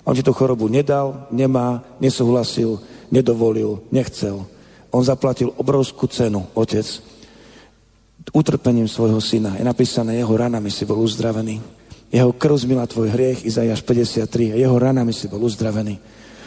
On 0.05 0.13
ti 0.13 0.21
tú 0.21 0.35
chorobu 0.35 0.69
nedal, 0.69 1.31
nemá, 1.31 1.81
nesúhlasil, 2.03 2.83
nedovolil, 3.09 3.81
nechcel. 3.89 4.45
On 4.91 5.01
zaplatil 5.01 5.55
obrovskú 5.57 6.11
cenu, 6.11 6.45
otec, 6.53 6.85
utrpením 8.35 8.91
svojho 8.91 9.23
syna. 9.23 9.57
Je 9.57 9.65
napísané, 9.65 10.19
jeho 10.19 10.35
ranami 10.37 10.69
si 10.69 10.85
bol 10.85 11.01
uzdravený. 11.01 11.63
Jeho 12.15 12.31
krv 12.31 12.55
zmila 12.55 12.87
tvoj 12.87 13.11
hriech, 13.11 13.43
Izajáš 13.43 13.83
53, 13.83 14.55
a 14.55 14.57
jeho 14.57 14.77
ranami 14.79 15.11
si 15.11 15.27
bol 15.27 15.43
uzdravený. 15.43 15.99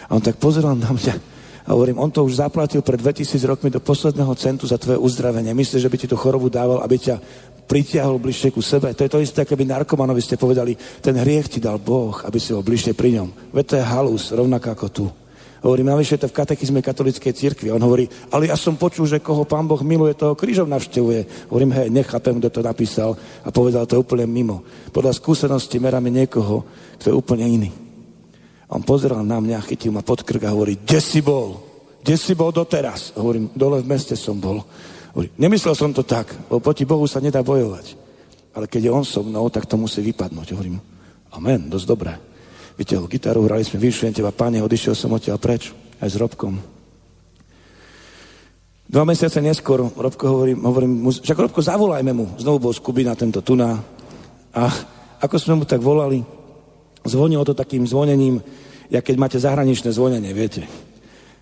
A 0.07 0.15
on 0.15 0.23
tak 0.23 0.39
pozeral 0.39 0.80
na 0.80 0.95
mňa 0.95 1.38
a 1.68 1.76
hovorím, 1.76 1.99
on 1.99 2.07
to 2.07 2.23
už 2.23 2.39
zaplatil 2.39 2.80
pred 2.80 2.95
2000 2.95 3.44
rokmi 3.44 3.68
do 3.68 3.84
posledného 3.84 4.31
centu 4.39 4.64
za 4.64 4.80
tvoje 4.80 4.95
uzdravenie. 5.03 5.52
Myslíš, 5.52 5.84
že 5.84 5.91
by 5.91 5.98
ti 5.99 6.07
tú 6.07 6.15
chorobu 6.15 6.48
dával, 6.48 6.80
aby 6.80 6.95
ťa 6.95 7.19
pritiahol 7.68 8.15
bližšie 8.23 8.56
ku 8.56 8.64
sebe? 8.64 8.95
To 8.95 9.03
je 9.03 9.11
to 9.11 9.19
isté, 9.19 9.44
keby 9.44 9.68
narkomanovi 9.68 10.23
ste 10.23 10.39
povedali, 10.39 10.80
ten 11.03 11.19
hriech 11.19 11.52
ti 11.52 11.60
dal 11.60 11.76
Boh, 11.76 12.15
aby 12.23 12.39
si 12.39 12.56
ho 12.56 12.64
bližšie 12.64 12.95
pri 12.95 13.19
ňom. 13.19 13.52
Veď 13.52 13.65
to 13.68 13.76
je 13.76 13.84
halus, 13.84 14.31
rovnako 14.31 14.68
ako 14.72 14.88
tu. 14.88 15.06
Hovorím, 15.68 15.91
navyše 15.91 16.15
to 16.15 16.31
v 16.31 16.38
katechizme 16.39 16.80
katolíckej 16.80 17.35
cirkvi. 17.35 17.68
On 17.76 17.84
hovorí, 17.84 18.07
ale 18.31 18.48
ja 18.48 18.56
som 18.56 18.80
počul, 18.80 19.03
že 19.03 19.19
koho 19.19 19.44
pán 19.44 19.68
Boh 19.68 19.84
miluje, 19.84 20.15
toho 20.15 20.31
krížom 20.31 20.72
navštevuje. 20.72 21.52
Hovorím, 21.52 21.76
hej, 21.76 21.91
nechápem, 21.91 22.39
kto 22.39 22.48
to 22.48 22.61
napísal 22.64 23.19
a 23.44 23.52
povedal 23.52 23.84
to 23.84 23.99
úplne 23.99 24.23
mimo. 24.31 24.64
Podľa 24.95 25.19
skúsenosti 25.19 25.76
meráme 25.84 26.07
niekoho, 26.07 26.64
kto 27.03 27.11
je 27.11 27.19
úplne 27.19 27.44
iný. 27.44 27.69
A 28.72 28.80
on 28.80 28.84
pozeral 28.88 29.27
na 29.27 29.44
mňa, 29.44 29.68
chytil 29.68 29.91
ma 29.91 30.07
pod 30.07 30.23
krk 30.23 30.48
a 30.48 30.56
hovorí, 30.56 30.80
kde 30.80 31.03
si 31.03 31.19
bol? 31.19 31.60
Kde 31.99 32.15
si 32.15 32.31
bol 32.31 32.56
doteraz? 32.56 33.11
Hovorím, 33.19 33.52
dole 33.52 33.84
v 33.84 33.91
meste 33.91 34.15
som 34.15 34.39
bol. 34.39 34.64
Hovorí, 35.11 35.35
nemyslel 35.35 35.76
som 35.76 35.91
to 35.91 36.07
tak, 36.07 36.31
lebo 36.48 36.64
proti 36.64 36.88
Bohu 36.88 37.03
sa 37.11 37.19
nedá 37.19 37.44
bojovať. 37.44 37.91
Ale 38.56 38.72
keď 38.72 38.88
je 38.88 38.95
on 38.95 39.03
so 39.03 39.19
mnou, 39.19 39.52
tak 39.52 39.68
to 39.68 39.76
musí 39.76 39.99
vypadnúť. 39.99 40.56
Hovorím, 40.56 40.80
amen, 41.35 41.68
dosť 41.68 41.88
dobré 41.91 42.27
vytiahol 42.78 43.10
gitaru, 43.10 43.49
hrali 43.49 43.66
sme 43.66 43.82
Vyšujem 43.82 44.14
teba, 44.14 44.30
pane, 44.30 44.62
odišiel 44.62 44.94
som 44.94 45.12
odtiaľ 45.18 45.41
preč, 45.41 45.74
aj 45.98 46.14
s 46.14 46.16
Robkom. 46.22 46.54
Dva 48.88 49.04
mesiace 49.04 49.44
neskôr 49.44 49.84
Robko 49.84 50.24
hovorí, 50.32 50.56
hovorím, 50.56 51.12
však 51.12 51.36
Robko, 51.36 51.60
zavolajme 51.60 52.14
mu. 52.16 52.26
Znovu 52.40 52.70
bol 52.70 52.74
Skubina, 52.74 53.20
tento 53.20 53.44
tuná. 53.44 53.76
A 54.56 54.64
ako 55.20 55.36
sme 55.36 55.60
mu 55.60 55.64
tak 55.68 55.84
volali, 55.84 56.24
zvonilo 57.04 57.44
to 57.44 57.52
takým 57.52 57.84
zvonením, 57.84 58.40
jak 58.88 59.04
keď 59.04 59.16
máte 59.20 59.38
zahraničné 59.41 59.91
zvonenie, 59.91 60.32
viete. 60.32 60.64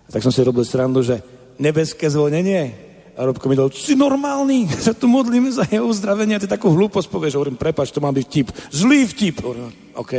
A 0.06 0.08
tak 0.10 0.26
som 0.26 0.34
si 0.34 0.42
robil 0.42 0.66
srandu, 0.66 1.06
že 1.06 1.22
nebeské 1.62 2.10
zvonenie. 2.10 2.82
A 3.14 3.24
Robko 3.24 3.46
mi 3.46 3.54
dal, 3.54 3.70
si 3.70 3.94
normálny, 3.94 4.66
sa 4.88 4.90
tu 4.90 5.06
modlíme 5.06 5.52
za 5.52 5.68
jeho 5.70 5.86
uzdravenie 5.86 6.40
a 6.40 6.42
ty 6.42 6.50
takú 6.50 6.74
hlúposť 6.74 7.06
povieš. 7.12 7.38
Hovorím, 7.38 7.60
prepač, 7.60 7.94
to 7.94 8.02
má 8.02 8.10
byť 8.10 8.24
vtip. 8.26 8.48
Zlý 8.74 9.06
vtip. 9.06 9.36
Hovorím, 9.44 9.70
OK 9.94 10.12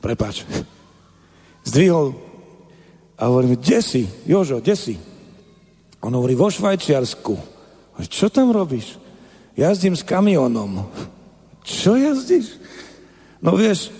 prepač. 0.00 0.42
Zdvihol 1.64 2.16
a 3.20 3.28
hovorím, 3.28 3.60
kde 3.60 3.78
si? 3.84 4.02
Jožo, 4.24 4.58
kde 4.64 4.74
si? 4.76 4.94
On 6.00 6.12
hovorí, 6.12 6.32
vo 6.32 6.48
Švajčiarsku. 6.48 7.36
Čo 8.08 8.32
tam 8.32 8.48
robíš? 8.48 8.96
Jazdím 9.52 9.92
s 9.92 10.00
kamionom. 10.00 10.88
Čo 11.60 12.00
jazdíš? 12.00 12.56
No 13.44 13.52
vieš, 13.60 13.92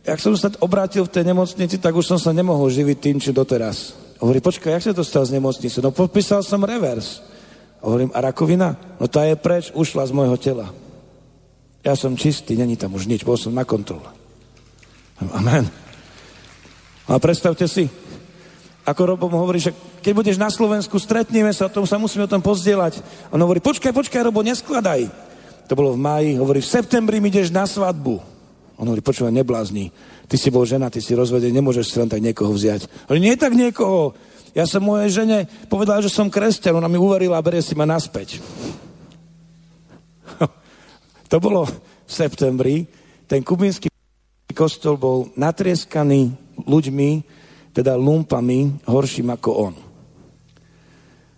jak 0.00 0.16
som 0.16 0.32
sa 0.32 0.48
obrátil 0.64 1.04
v 1.04 1.12
tej 1.12 1.24
nemocnici, 1.28 1.76
tak 1.76 1.92
už 1.92 2.08
som 2.08 2.16
sa 2.16 2.32
nemohol 2.32 2.72
živiť 2.72 2.96
tým, 2.96 3.16
či 3.20 3.36
doteraz. 3.36 3.92
Hovorí, 4.16 4.40
počkaj, 4.40 4.72
jak 4.80 4.84
sa 4.88 4.96
dostal 4.96 5.28
z 5.28 5.36
nemocnice? 5.36 5.84
No 5.84 5.92
podpísal 5.92 6.40
som 6.40 6.64
revers. 6.64 7.20
Hovorím, 7.84 8.08
a 8.16 8.24
rakovina? 8.24 8.72
No 8.96 9.04
tá 9.04 9.28
je 9.28 9.36
preč, 9.36 9.68
ušla 9.76 10.08
z 10.08 10.16
môjho 10.16 10.40
tela. 10.40 10.72
Ja 11.84 11.92
som 11.92 12.16
čistý, 12.16 12.56
není 12.56 12.80
tam 12.80 12.96
už 12.96 13.04
nič, 13.04 13.20
bol 13.20 13.36
som 13.36 13.52
na 13.52 13.68
kontrole. 13.68 14.15
Amen. 15.20 15.64
A 17.06 17.16
predstavte 17.16 17.64
si, 17.70 17.88
ako 18.86 19.02
Robo 19.14 19.26
mu 19.26 19.40
hovorí, 19.40 19.58
že 19.58 19.74
keď 20.04 20.12
budeš 20.14 20.36
na 20.38 20.46
Slovensku, 20.46 21.00
stretneme 21.02 21.50
sa, 21.50 21.66
tom 21.66 21.88
sa 21.88 21.98
musíme 21.98 22.26
o 22.26 22.30
tom 22.30 22.38
pozdieľať. 22.38 23.02
On 23.34 23.40
hovorí, 23.42 23.58
počkaj, 23.58 23.90
počkaj, 23.90 24.22
Robo, 24.22 24.46
neskladaj. 24.46 25.10
To 25.66 25.74
bolo 25.74 25.98
v 25.98 26.02
máji, 26.02 26.30
hovorí, 26.38 26.62
v 26.62 26.70
septembri 26.70 27.18
mi 27.18 27.32
ideš 27.32 27.50
na 27.50 27.66
svadbu. 27.66 28.22
On 28.78 28.86
hovorí, 28.86 29.02
počúvaj, 29.02 29.34
neblázni. 29.34 29.90
Ty 30.30 30.36
si 30.38 30.54
bol 30.54 30.62
žena, 30.62 30.92
ty 30.92 31.02
si 31.02 31.18
rozvedený, 31.18 31.58
nemôžeš 31.58 31.90
si 31.90 31.96
len 31.98 32.06
tak 32.06 32.22
niekoho 32.22 32.54
vziať. 32.54 33.10
Hovorí, 33.10 33.18
nie 33.18 33.34
tak 33.34 33.56
niekoho. 33.56 34.14
Ja 34.54 34.68
som 34.68 34.86
mojej 34.86 35.10
žene 35.24 35.50
povedal, 35.66 36.04
že 36.04 36.12
som 36.12 36.30
kresťan, 36.30 36.78
ona 36.78 36.86
mi 36.86 37.00
uverila 37.00 37.40
a 37.40 37.44
berie 37.44 37.64
si 37.64 37.74
ma 37.74 37.88
naspäť. 37.88 38.38
to 41.30 41.36
bolo 41.42 41.66
v 42.06 42.10
septembri. 42.10 42.86
Ten 43.26 43.42
kubínsky 43.42 43.90
kostol 44.56 44.96
bol 44.96 45.28
natrieskaný 45.36 46.32
ľuďmi, 46.64 47.10
teda 47.76 47.92
lumpami, 47.92 48.88
horším 48.88 49.36
ako 49.36 49.50
on. 49.52 49.74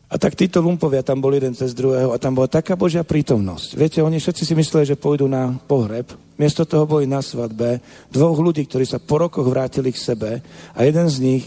A 0.08 0.16
tak 0.16 0.38
títo 0.38 0.64
lumpovia 0.64 1.04
tam 1.04 1.20
boli 1.20 1.36
jeden 1.36 1.52
cez 1.52 1.76
druhého 1.76 2.16
a 2.16 2.22
tam 2.22 2.32
bola 2.32 2.48
taká 2.48 2.80
Božia 2.80 3.04
prítomnosť. 3.04 3.76
Viete, 3.76 3.98
oni 4.00 4.16
všetci 4.16 4.42
si 4.46 4.54
mysleli, 4.56 4.88
že 4.88 4.96
pôjdu 4.96 5.28
na 5.28 5.52
pohreb. 5.68 6.08
Miesto 6.40 6.64
toho 6.64 6.88
boli 6.88 7.04
na 7.04 7.20
svadbe 7.20 7.84
dvoch 8.08 8.40
ľudí, 8.40 8.64
ktorí 8.64 8.88
sa 8.88 9.02
po 9.02 9.20
rokoch 9.20 9.44
vrátili 9.44 9.92
k 9.92 10.00
sebe 10.00 10.30
a 10.72 10.78
jeden 10.80 11.12
z 11.12 11.18
nich 11.20 11.44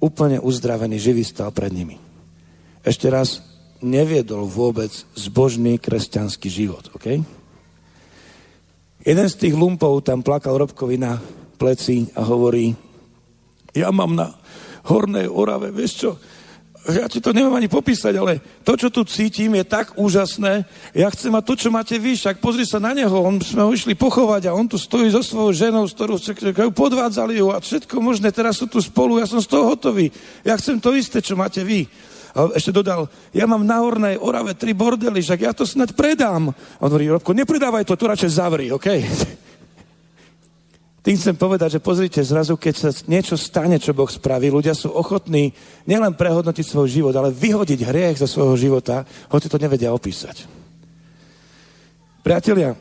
úplne 0.00 0.40
uzdravený, 0.40 0.96
živý 0.96 1.26
stal 1.28 1.52
pred 1.52 1.68
nimi. 1.76 2.00
Ešte 2.80 3.12
raz, 3.12 3.44
neviedol 3.84 4.48
vôbec 4.48 4.92
zbožný 5.12 5.76
kresťanský 5.76 6.48
život, 6.48 6.88
Okay? 6.96 7.20
Jeden 9.00 9.26
z 9.32 9.38
tých 9.40 9.54
lumpov 9.56 10.04
tam 10.04 10.20
plakal 10.20 10.60
Robkovi 10.60 11.00
na 11.00 11.16
pleci 11.56 12.04
a 12.12 12.20
hovorí, 12.20 12.76
ja 13.72 13.88
mám 13.88 14.12
na 14.12 14.36
Hornej 14.84 15.24
Orave, 15.24 15.72
vieš 15.72 15.92
čo, 16.04 16.10
ja 16.88 17.04
ti 17.12 17.20
to 17.20 17.36
nemám 17.36 17.60
ani 17.60 17.68
popísať, 17.68 18.16
ale 18.16 18.40
to, 18.64 18.72
čo 18.72 18.88
tu 18.88 19.04
cítim, 19.04 19.52
je 19.52 19.68
tak 19.68 20.00
úžasné. 20.00 20.64
Ja 20.96 21.12
chcem 21.12 21.28
mať 21.28 21.44
to, 21.44 21.54
čo 21.60 21.68
máte 21.68 22.00
vy, 22.00 22.16
však 22.16 22.40
pozri 22.40 22.64
sa 22.64 22.80
na 22.80 22.96
neho, 22.96 23.12
on 23.12 23.36
sme 23.36 23.68
ho 23.68 23.70
išli 23.72 23.92
pochovať 23.92 24.48
a 24.48 24.56
on 24.56 24.64
tu 24.64 24.80
stojí 24.80 25.12
so 25.12 25.20
svojou 25.20 25.52
ženou, 25.52 25.84
s 25.84 25.92
ktorou 25.92 26.16
podvádzali 26.72 27.36
ju 27.36 27.52
a 27.52 27.60
všetko 27.60 28.00
možné, 28.00 28.32
teraz 28.32 28.56
sú 28.56 28.64
tu 28.64 28.80
spolu, 28.80 29.20
ja 29.20 29.28
som 29.28 29.44
z 29.44 29.52
toho 29.52 29.68
hotový. 29.76 30.08
Ja 30.40 30.56
chcem 30.56 30.80
to 30.80 30.96
isté, 30.96 31.20
čo 31.20 31.36
máte 31.36 31.60
vy. 31.60 31.84
A 32.30 32.54
ešte 32.54 32.70
dodal, 32.70 33.10
ja 33.34 33.46
mám 33.50 33.66
na 33.66 33.82
Hornej 33.82 34.14
Orave 34.18 34.54
tri 34.54 34.70
bordely, 34.70 35.18
však 35.18 35.40
ja 35.40 35.52
to 35.54 35.66
snad 35.66 35.98
predám. 35.98 36.54
A 36.54 36.80
on 36.86 36.90
hovorí, 36.94 37.10
Robko, 37.10 37.34
nepredávaj 37.34 37.82
to, 37.82 37.98
tu 37.98 38.06
radšej 38.06 38.30
zavri, 38.30 38.70
OK? 38.70 38.86
Tým 41.00 41.16
chcem 41.16 41.32
povedať, 41.32 41.80
že 41.80 41.80
pozrite, 41.80 42.20
zrazu, 42.20 42.60
keď 42.60 42.74
sa 42.76 42.90
niečo 43.08 43.32
stane, 43.40 43.80
čo 43.80 43.96
Boh 43.96 44.06
spraví, 44.06 44.52
ľudia 44.52 44.76
sú 44.76 44.92
ochotní 44.92 45.48
nielen 45.88 46.12
prehodnotiť 46.12 46.60
svoj 46.60 46.92
život, 46.92 47.14
ale 47.16 47.32
vyhodiť 47.32 47.88
hriech 47.88 48.20
zo 48.20 48.28
svojho 48.28 48.56
života, 48.60 49.08
hoci 49.32 49.48
to 49.48 49.56
nevedia 49.56 49.96
opísať. 49.96 50.44
Priatelia, 52.20 52.76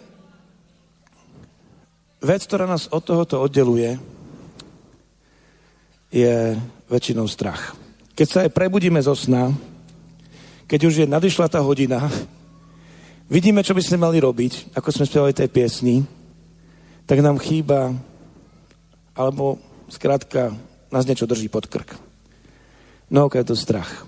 vec, 2.20 2.42
ktorá 2.44 2.68
nás 2.68 2.92
od 2.92 3.00
tohoto 3.08 3.40
oddeluje, 3.40 3.96
je 6.12 6.60
väčšinou 6.92 7.24
strach. 7.32 7.79
Keď 8.20 8.28
sa 8.28 8.44
aj 8.44 8.52
prebudíme 8.52 9.00
zo 9.00 9.16
sna, 9.16 9.48
keď 10.68 10.80
už 10.92 10.94
je 11.00 11.08
nadišla 11.08 11.48
tá 11.48 11.64
hodina, 11.64 12.12
vidíme, 13.32 13.64
čo 13.64 13.72
by 13.72 13.80
sme 13.80 14.04
mali 14.04 14.20
robiť, 14.20 14.76
ako 14.76 14.92
sme 14.92 15.08
spievali 15.08 15.32
tej 15.32 15.48
piesni, 15.48 16.04
tak 17.08 17.24
nám 17.24 17.40
chýba, 17.40 17.96
alebo 19.16 19.56
skrátka 19.88 20.52
nás 20.92 21.08
niečo 21.08 21.24
drží 21.32 21.48
pod 21.48 21.72
krk. 21.72 21.96
No, 23.08 23.32
je 23.32 23.40
to 23.48 23.56
strach. 23.56 24.04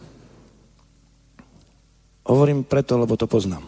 Hovorím 2.27 2.67
preto, 2.67 2.99
lebo 2.99 3.15
to 3.15 3.31
poznám. 3.31 3.63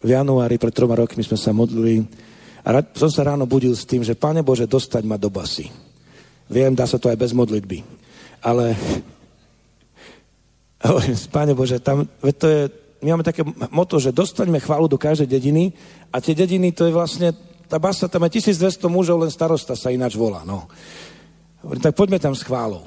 V 0.00 0.08
januári 0.08 0.56
pred 0.56 0.72
troma 0.72 0.96
rokmi 0.96 1.20
sme 1.20 1.36
sa 1.36 1.52
modlili 1.52 2.00
a 2.62 2.78
som 2.94 3.10
sa 3.10 3.26
ráno 3.26 3.42
budil 3.42 3.74
s 3.74 3.82
tým, 3.82 4.06
že 4.06 4.14
Pane 4.14 4.46
Bože, 4.46 4.70
dostať 4.70 5.02
ma 5.02 5.18
do 5.18 5.26
basy. 5.26 5.66
Viem, 6.46 6.78
dá 6.78 6.86
sa 6.86 6.94
to 6.94 7.10
aj 7.10 7.18
bez 7.18 7.34
modlitby. 7.34 7.82
Ale 8.38 8.78
hovorím, 10.86 11.18
Pane 11.26 11.58
Bože, 11.58 11.82
tam, 11.82 12.06
to 12.38 12.46
je, 12.46 12.70
my 13.02 13.18
máme 13.18 13.26
také 13.26 13.42
moto, 13.74 13.98
že 13.98 14.14
dostaňme 14.14 14.62
chválu 14.62 14.86
do 14.86 14.94
každej 14.94 15.26
dediny 15.26 15.74
a 16.14 16.22
tie 16.22 16.38
dediny, 16.38 16.70
to 16.70 16.86
je 16.86 16.94
vlastne, 16.94 17.34
tá 17.66 17.82
basa, 17.82 18.06
tam 18.06 18.30
je 18.30 18.38
1200 18.38 18.78
mužov, 18.86 19.26
len 19.26 19.34
starosta 19.34 19.74
sa 19.74 19.90
ináč 19.90 20.14
volá. 20.14 20.46
No. 20.46 20.70
Hovorím, 21.66 21.82
tak 21.82 21.98
poďme 21.98 22.22
tam 22.22 22.38
s 22.38 22.46
chválou. 22.46 22.86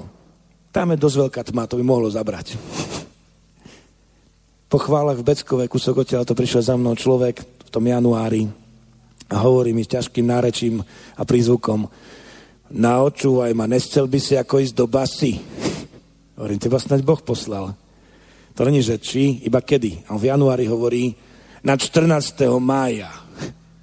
Tam 0.72 0.88
je 0.88 0.96
dosť 0.96 1.16
veľká 1.28 1.40
tma, 1.52 1.68
to 1.68 1.76
by 1.76 1.84
mohlo 1.84 2.08
zabrať. 2.08 2.56
Po 4.72 4.80
chválach 4.80 5.20
v 5.20 5.26
Beckove, 5.30 5.68
kúsok 5.68 6.02
odtiaľ 6.02 6.24
to 6.24 6.34
prišiel 6.34 6.64
za 6.64 6.74
mnou 6.74 6.96
človek 6.96 7.44
v 7.44 7.70
tom 7.70 7.86
januári 7.86 8.65
a 9.26 9.36
hovorí 9.42 9.74
mi 9.74 9.82
s 9.82 9.92
ťažkým 9.92 10.26
nárečím 10.26 10.82
a 11.18 11.22
prízvukom 11.26 11.90
naočúvaj 12.70 13.52
ma, 13.54 13.70
nescel 13.70 14.10
by 14.10 14.18
si 14.18 14.34
ako 14.34 14.58
ísť 14.62 14.74
do 14.74 14.86
basy. 14.90 15.38
Hovorím, 16.38 16.58
teba 16.58 16.78
snaď 16.82 17.00
Boh 17.06 17.20
poslal. 17.22 17.72
To 18.56 18.60
není, 18.64 18.80
že 18.80 18.96
či, 18.96 19.44
iba 19.44 19.60
kedy. 19.60 20.08
A 20.08 20.16
v 20.16 20.32
januári 20.32 20.64
hovorí 20.64 21.12
na 21.60 21.76
14. 21.76 22.48
mája. 22.58 23.12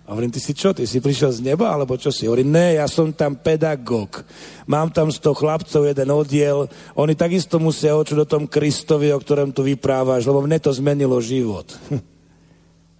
A 0.04 0.12
hovorím, 0.12 0.36
ty 0.36 0.44
si 0.44 0.52
čo, 0.52 0.76
ty 0.76 0.84
si 0.84 1.00
prišiel 1.00 1.32
z 1.32 1.40
neba, 1.48 1.72
alebo 1.72 1.96
čo 1.96 2.12
si? 2.12 2.28
Hovorím, 2.28 2.52
ne, 2.52 2.76
ja 2.76 2.92
som 2.92 3.16
tam 3.16 3.40
pedagóg. 3.40 4.28
Mám 4.68 4.92
tam 4.92 5.08
100 5.08 5.32
chlapcov, 5.32 5.88
jeden 5.88 6.10
oddiel. 6.12 6.68
Oni 7.00 7.16
takisto 7.16 7.56
musia 7.56 7.96
očuť 7.96 8.18
o 8.20 8.28
tom 8.28 8.44
Kristovi, 8.44 9.16
o 9.16 9.22
ktorom 9.22 9.56
tu 9.56 9.64
vyprávaš, 9.64 10.28
lebo 10.28 10.44
mne 10.44 10.60
to 10.60 10.76
zmenilo 10.76 11.24
život. 11.24 11.72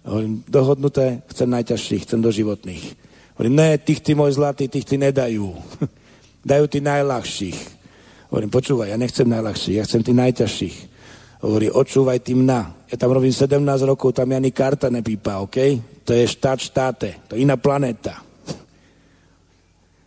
Hovorím, 0.04 0.44
dohodnuté, 0.44 1.24
chcem 1.32 1.48
najťažších, 1.48 2.04
chcem 2.04 2.20
do 2.20 2.28
životných. 2.28 2.84
Hovorím, 3.40 3.56
ne, 3.56 3.80
tých 3.80 4.04
ty 4.04 4.12
môj 4.12 4.36
zlatý, 4.36 4.68
tých 4.68 4.84
ty 4.84 5.00
nedajú. 5.00 5.56
Dajú 6.50 6.64
ty 6.68 6.84
najľahších. 6.84 7.58
Hovorím, 8.28 8.52
počúvaj, 8.52 8.92
ja 8.92 9.00
nechcem 9.00 9.24
najľahších, 9.24 9.76
ja 9.80 9.84
chcem 9.88 10.04
tých 10.04 10.18
najťažších. 10.20 10.76
Hovorí, 11.40 11.72
očúvaj 11.72 12.20
tým 12.20 12.44
na. 12.44 12.68
Ja 12.92 13.00
tam 13.00 13.16
robím 13.16 13.32
17 13.32 13.64
rokov, 13.88 14.12
tam 14.12 14.32
ani 14.32 14.52
karta 14.52 14.92
nepípa, 14.92 15.40
OK? 15.40 15.56
To 16.04 16.12
je 16.12 16.28
štát 16.28 16.60
štáte, 16.60 17.08
to 17.24 17.36
je 17.36 17.48
iná 17.48 17.56
planéta. 17.56 18.20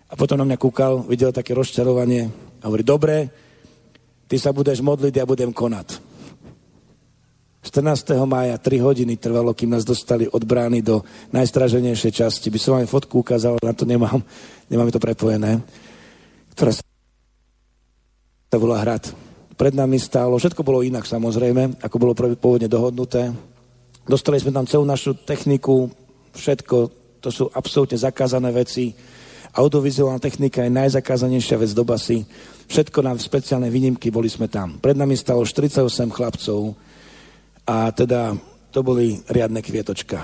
A 0.07 0.13
potom 0.13 0.37
na 0.37 0.45
mňa 0.45 0.61
kúkal, 0.61 1.03
videl 1.09 1.33
také 1.33 1.57
rozčarovanie 1.57 2.29
a 2.61 2.69
hovorí, 2.69 2.85
dobre, 2.85 3.27
ty 4.29 4.37
sa 4.37 4.53
budeš 4.53 4.85
modliť, 4.85 5.13
ja 5.17 5.25
budem 5.25 5.49
konať. 5.49 6.06
14. 7.65 8.15
mája 8.23 8.55
3 8.55 8.79
hodiny 8.79 9.17
trvalo, 9.17 9.51
kým 9.51 9.73
nás 9.73 9.83
dostali 9.83 10.29
od 10.29 10.43
brány 10.45 10.79
do 10.85 11.03
najstraženejšej 11.33 12.11
časti. 12.13 12.47
By 12.53 12.59
som 12.61 12.71
vám 12.77 12.87
fotku 12.87 13.19
ukázal, 13.25 13.59
na 13.59 13.73
to 13.73 13.83
nemám, 13.83 14.23
nemám 14.71 14.93
to 14.93 15.01
prepojené. 15.01 15.59
Ktorá 16.53 16.71
sa 16.73 16.83
volá 18.55 18.79
Hrad. 18.81 19.11
Pred 19.57 19.73
nami 19.73 19.97
stálo, 19.97 20.37
všetko 20.37 20.61
bolo 20.61 20.85
inak 20.85 21.09
samozrejme, 21.09 21.81
ako 21.81 21.95
bolo 21.97 22.13
pôvodne 22.13 22.69
dohodnuté. 22.69 23.33
Dostali 24.05 24.37
sme 24.39 24.53
tam 24.53 24.69
celú 24.69 24.85
našu 24.85 25.17
techniku, 25.17 25.89
všetko, 26.37 26.77
to 27.19 27.29
sú 27.33 27.49
absolútne 27.51 27.97
zakázané 27.97 28.53
veci. 28.53 28.93
Audiovizuálna 29.57 30.21
technika 30.21 30.61
je 30.61 30.71
najzakázanejšia 30.71 31.57
vec 31.57 31.73
do 31.73 31.81
basy. 31.81 32.23
Všetko 32.69 33.01
nám 33.01 33.17
speciálne 33.17 33.67
výnimky, 33.73 34.13
boli 34.13 34.29
sme 34.29 34.45
tam. 34.45 34.77
Pred 34.77 34.95
nami 34.95 35.17
stalo 35.17 35.41
48 35.41 35.83
chlapcov 36.13 36.86
a 37.67 37.91
teda 37.91 38.39
to 38.71 38.79
boli 38.79 39.19
riadne 39.27 39.59
kvietočka. 39.59 40.23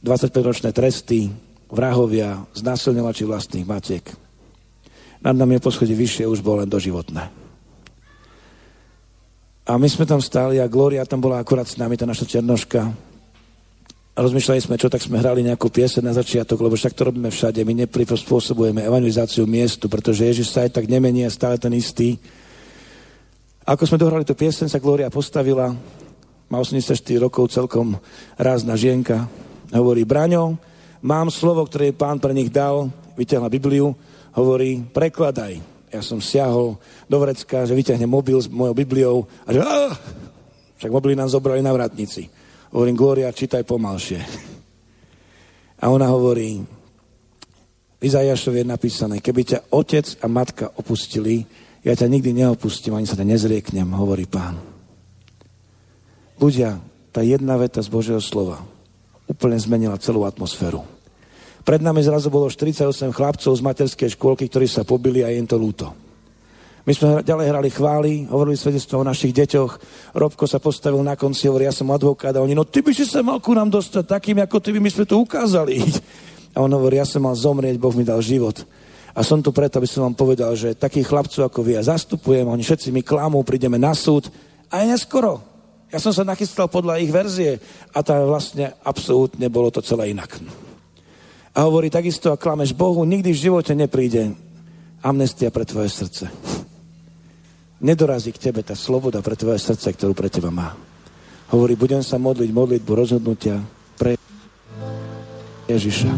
25-ročné 0.00 0.72
tresty, 0.72 1.28
vrahovia, 1.68 2.44
znásilňovači 2.56 3.24
vlastných 3.28 3.68
matiek. 3.68 4.04
Nad 5.24 5.36
nami 5.36 5.56
je 5.56 5.64
poschodí 5.64 5.92
vyššie, 5.96 6.28
už 6.28 6.44
bolo 6.44 6.64
len 6.64 6.68
doživotné. 6.68 7.44
A 9.64 9.80
my 9.80 9.88
sme 9.88 10.04
tam 10.04 10.20
stáli 10.20 10.60
a 10.60 10.68
Gloria 10.68 11.08
tam 11.08 11.24
bola 11.24 11.40
akurát 11.40 11.64
s 11.64 11.80
nami, 11.80 11.96
tá 11.96 12.04
naša 12.04 12.28
černoška. 12.28 12.84
A 14.14 14.18
rozmýšľali 14.20 14.60
sme, 14.60 14.76
čo 14.76 14.92
tak 14.92 15.00
sme 15.00 15.18
hrali 15.18 15.40
nejakú 15.40 15.72
piese 15.72 16.04
na 16.04 16.12
začiatok, 16.12 16.60
lebo 16.60 16.76
však 16.76 16.92
to 16.92 17.08
robíme 17.08 17.32
všade. 17.32 17.64
My 17.64 17.72
neprispôsobujeme 17.88 18.84
evangelizáciu 18.84 19.48
miestu, 19.48 19.88
pretože 19.88 20.28
Ježiš 20.28 20.52
sa 20.52 20.68
aj 20.68 20.76
tak 20.76 20.86
nemení 20.86 21.24
a 21.24 21.32
stále 21.32 21.56
ten 21.56 21.72
istý. 21.72 22.20
Ako 23.64 23.88
sme 23.88 23.96
dohrali 23.96 24.28
tú 24.28 24.36
piesen, 24.36 24.68
sa 24.68 24.76
Gloria 24.76 25.08
postavila. 25.08 25.72
Má 26.54 26.62
84 26.62 27.18
rokov, 27.18 27.50
celkom 27.50 27.98
rázna 28.38 28.78
žienka. 28.78 29.26
Hovorí, 29.74 30.06
Braňo, 30.06 30.54
mám 31.02 31.26
slovo, 31.26 31.66
ktoré 31.66 31.90
pán 31.90 32.22
pre 32.22 32.30
nich 32.30 32.54
dal, 32.54 32.94
vyťahla 33.18 33.50
Bibliu, 33.50 33.90
hovorí, 34.38 34.86
prekladaj 34.86 35.58
ja 35.90 35.98
som 35.98 36.22
siahol 36.22 36.78
do 37.10 37.16
vrecka, 37.18 37.66
že 37.66 37.74
vyťahnem 37.74 38.06
mobil 38.06 38.38
s 38.38 38.46
mojou 38.46 38.70
Bibliou 38.70 39.26
a 39.42 39.50
že 39.50 39.66
Aah! 39.66 39.98
však 40.78 40.94
mobily 40.94 41.18
nám 41.18 41.26
zobrali 41.26 41.58
na 41.58 41.74
vratnici. 41.74 42.30
Hovorím, 42.70 42.94
Gloria, 42.94 43.34
čítaj 43.34 43.66
pomalšie. 43.66 44.22
A 45.82 45.90
ona 45.90 46.06
hovorí, 46.06 46.62
Izajašovi 47.98 48.62
je 48.62 48.66
napísané, 48.70 49.18
keby 49.18 49.42
ťa 49.42 49.58
otec 49.74 50.06
a 50.22 50.30
matka 50.30 50.70
opustili, 50.78 51.50
ja 51.82 51.98
ťa 51.98 52.06
nikdy 52.06 52.30
neopustím, 52.30 52.94
ani 52.94 53.10
sa 53.10 53.18
ťa 53.18 53.26
nezrieknem, 53.26 53.90
hovorí 53.90 54.30
pán. 54.30 54.73
Ľudia, 56.38 56.82
tá 57.14 57.22
jedna 57.22 57.54
veta 57.54 57.78
z 57.78 57.88
Božieho 57.88 58.18
slova 58.18 58.74
úplne 59.24 59.56
zmenila 59.56 59.96
celú 59.96 60.28
atmosféru. 60.28 60.84
Pred 61.64 61.80
nami 61.80 62.04
zrazu 62.04 62.28
bolo 62.28 62.52
48 62.52 63.08
chlapcov 63.08 63.52
z 63.56 63.62
materskej 63.64 64.10
škôlky, 64.20 64.52
ktorí 64.52 64.68
sa 64.68 64.84
pobili 64.84 65.24
a 65.24 65.32
je 65.32 65.40
im 65.40 65.48
to 65.48 65.56
ľúto. 65.56 65.96
My 66.84 66.92
sme 66.92 67.24
ďalej 67.24 67.46
hrali 67.48 67.70
chvály, 67.72 68.12
hovorili 68.28 68.60
svedectvo 68.60 69.00
o 69.00 69.08
našich 69.08 69.32
deťoch. 69.32 69.72
Robko 70.12 70.44
sa 70.44 70.60
postavil 70.60 71.00
na 71.00 71.16
konci, 71.16 71.48
hovorí, 71.48 71.64
ja 71.64 71.72
som 71.72 71.88
advokát 71.88 72.36
a 72.36 72.44
oni, 72.44 72.52
no 72.52 72.68
ty 72.68 72.84
by 72.84 72.92
si 72.92 73.08
sa 73.08 73.24
mal 73.24 73.40
ku 73.40 73.56
nám 73.56 73.72
dostať 73.72 74.04
takým, 74.04 74.36
ako 74.44 74.60
ty 74.60 74.76
by 74.76 74.84
my 74.84 74.90
sme 74.92 75.08
to 75.08 75.16
ukázali. 75.16 75.80
A 76.52 76.60
on 76.60 76.68
hovorí, 76.76 77.00
ja 77.00 77.08
som 77.08 77.24
mal 77.24 77.32
zomrieť, 77.32 77.80
Boh 77.80 77.96
mi 77.96 78.04
dal 78.04 78.20
život. 78.20 78.60
A 79.16 79.24
som 79.24 79.40
tu 79.40 79.48
preto, 79.48 79.80
aby 79.80 79.88
som 79.88 80.04
vám 80.04 80.14
povedal, 80.14 80.52
že 80.52 80.76
takých 80.76 81.08
chlapcov 81.08 81.48
ako 81.48 81.64
vy 81.64 81.80
ja 81.80 81.82
zastupujem, 81.82 82.44
oni 82.44 82.60
všetci 82.60 82.92
mi 82.92 83.00
klamú, 83.00 83.40
prídeme 83.40 83.80
na 83.80 83.96
súd. 83.96 84.28
A 84.68 84.84
je 84.84 84.92
neskoro. 84.92 85.53
Ja 85.94 86.02
som 86.02 86.10
sa 86.10 86.26
nachystal 86.26 86.66
podľa 86.66 86.98
ich 86.98 87.14
verzie 87.14 87.62
a 87.94 88.02
tam 88.02 88.26
vlastne 88.26 88.74
absolútne 88.82 89.46
bolo 89.46 89.70
to 89.70 89.78
celé 89.78 90.10
inak. 90.10 90.42
A 91.54 91.70
hovorí 91.70 91.86
takisto, 91.86 92.34
a 92.34 92.40
klameš 92.40 92.74
Bohu, 92.74 93.06
nikdy 93.06 93.30
v 93.30 93.42
živote 93.46 93.78
nepríde 93.78 94.34
amnestia 95.06 95.54
pre 95.54 95.62
tvoje 95.62 95.94
srdce. 95.94 96.26
Nedorazí 97.78 98.34
k 98.34 98.50
tebe 98.50 98.66
tá 98.66 98.74
sloboda 98.74 99.22
pre 99.22 99.38
tvoje 99.38 99.62
srdce, 99.62 99.94
ktorú 99.94 100.18
pre 100.18 100.26
teba 100.26 100.50
má. 100.50 100.74
Hovorí, 101.54 101.78
budem 101.78 102.02
sa 102.02 102.18
modliť 102.18 102.50
modlitbu 102.50 102.90
rozhodnutia 102.90 103.62
pre 103.94 104.18
Ježiša. 105.70 106.10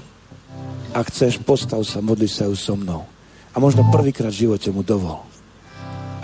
Ak 0.97 1.13
chceš, 1.13 1.37
postav 1.45 1.85
sa, 1.85 2.01
modli 2.01 2.33
sa 2.33 2.49
ju 2.49 2.57
so 2.57 2.81
mnou. 2.81 3.05
A 3.53 3.61
možno 3.61 3.85
prvýkrát 3.93 4.33
v 4.33 4.49
živote 4.49 4.73
mu 4.73 4.81
dovol, 4.81 5.21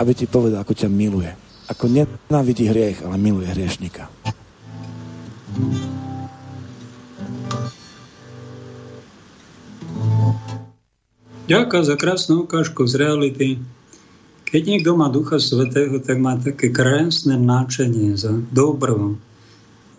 aby 0.01 0.17
ti 0.17 0.25
povedal, 0.25 0.65
ako 0.65 0.73
ťa 0.73 0.89
miluje. 0.89 1.42
Ako 1.71 1.87
nenávidí 1.87 2.67
hriech, 2.67 3.03
ale 3.03 3.15
miluje 3.15 3.47
hriešnika. 3.47 4.11
Ďakujem 11.43 11.83
za 11.83 11.95
krásnu 11.99 12.47
ukážku 12.47 12.87
z 12.87 12.93
reality. 13.03 13.47
Keď 14.47 14.61
niekto 14.63 14.95
má 14.95 15.11
Ducha 15.11 15.43
Svetého, 15.43 15.99
tak 15.99 16.21
má 16.21 16.39
také 16.39 16.71
krásne 16.71 17.35
náčenie 17.35 18.15
za 18.15 18.31
dobro, 18.53 19.19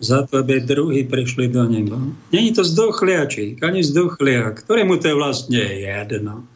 za 0.01 0.25
to, 0.25 0.41
aby 0.41 0.63
druhí 0.63 1.05
prišli 1.05 1.51
do 1.53 1.69
neba. 1.69 2.01
Není 2.33 2.55
to 2.55 2.65
zdochliačík, 2.65 3.61
ani 3.61 3.85
zdochliak, 3.85 4.65
ktorému 4.65 4.97
to 4.97 5.11
je 5.11 5.15
vlastne 5.15 5.61
jedno. 5.61 6.49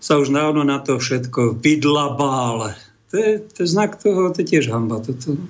Sa 0.00 0.16
už 0.16 0.30
dávno 0.30 0.64
na 0.64 0.80
to 0.80 0.96
všetko 0.96 1.58
vydlabal. 1.58 2.72
To 3.10 3.16
je, 3.16 3.40
to 3.40 3.58
je 3.62 3.68
znak 3.68 3.96
toho, 3.96 4.28
to 4.30 4.44
je 4.44 4.46
tiež 4.52 4.68
hamba 4.68 5.00
toto. 5.00 5.40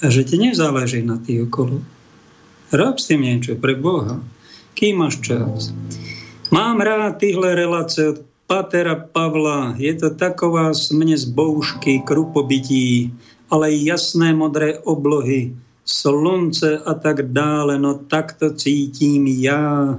A 0.00 0.08
že 0.08 0.24
ti 0.24 0.40
nezáleží 0.40 1.04
na 1.04 1.20
tých 1.20 1.48
okolo. 1.48 1.84
Rob 2.72 2.96
s 2.96 3.12
tým 3.12 3.22
niečo 3.22 3.60
pre 3.60 3.76
Boha. 3.76 4.24
Kým 4.74 5.04
máš 5.04 5.20
čas? 5.20 5.70
Mám 6.50 6.80
rád 6.80 7.20
tyhle 7.20 7.54
relácie 7.54 8.08
od 8.08 8.18
Patera 8.46 8.94
Pavla. 8.94 9.74
Je 9.78 9.94
to 9.94 10.10
taková 10.10 10.74
smne 10.74 11.16
z 11.16 11.24
boušky, 11.24 12.02
krupobytí, 12.04 13.12
ale 13.50 13.72
jasné 13.72 14.34
modré 14.34 14.78
oblohy, 14.84 15.54
slunce 15.84 16.78
a 16.78 16.94
tak 16.94 17.32
dále. 17.32 17.78
No 17.78 17.94
tak 17.94 18.32
to 18.32 18.50
cítím 18.54 19.26
ja. 19.26 19.96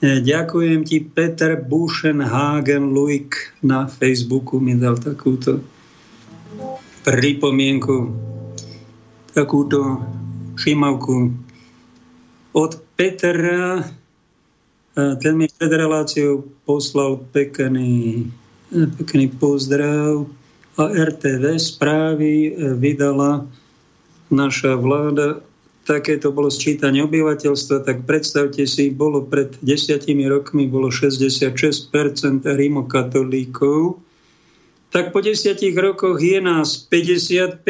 Ďakujem 0.00 0.88
ti, 0.88 1.04
Peter 1.04 1.60
Buschenhagen 1.60 2.96
Luik 2.96 3.52
na 3.60 3.84
Facebooku 3.84 4.56
mi 4.56 4.72
dal 4.72 4.96
takúto 4.96 5.60
pripomienku, 7.04 8.08
takúto 9.36 10.00
všimavku 10.56 11.36
od 12.56 12.72
Petra. 12.96 13.84
Ten 14.96 15.34
mi 15.36 15.52
pred 15.52 15.68
reláciou 15.68 16.48
poslal 16.64 17.20
pekný, 17.36 18.24
pekný 18.72 19.28
pozdrav 19.36 20.24
a 20.80 20.88
RTV 20.88 21.60
správy 21.60 22.56
vydala 22.80 23.44
naša 24.32 24.80
vláda 24.80 25.44
takéto 25.90 26.30
bolo 26.30 26.46
sčítanie 26.46 27.02
obyvateľstva, 27.02 27.82
tak 27.82 28.06
predstavte 28.06 28.62
si, 28.62 28.94
bolo 28.94 29.26
pred 29.26 29.58
desiatimi 29.58 30.30
rokmi 30.30 30.70
bolo 30.70 30.94
66% 30.94 31.58
rimokatolíkov, 32.46 33.98
tak 34.90 35.14
po 35.14 35.22
desiatich 35.22 35.74
rokoch 35.74 36.18
je 36.18 36.42
nás 36.42 36.86
55%, 36.86 37.62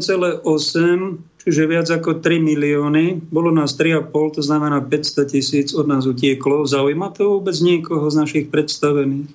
celé 0.00 0.30
8, 0.40 1.44
čiže 1.44 1.62
viac 1.68 1.88
ako 1.92 2.24
3 2.24 2.40
milióny. 2.40 3.28
Bolo 3.28 3.52
nás 3.52 3.76
3,5, 3.76 4.40
to 4.40 4.42
znamená 4.44 4.80
500 4.80 5.28
tisíc 5.28 5.76
od 5.76 5.84
nás 5.84 6.08
utieklo. 6.08 6.64
Zaujíma 6.64 7.12
to 7.12 7.36
vôbec 7.36 7.52
niekoho 7.60 8.08
z 8.08 8.16
našich 8.16 8.46
predstavených? 8.48 9.28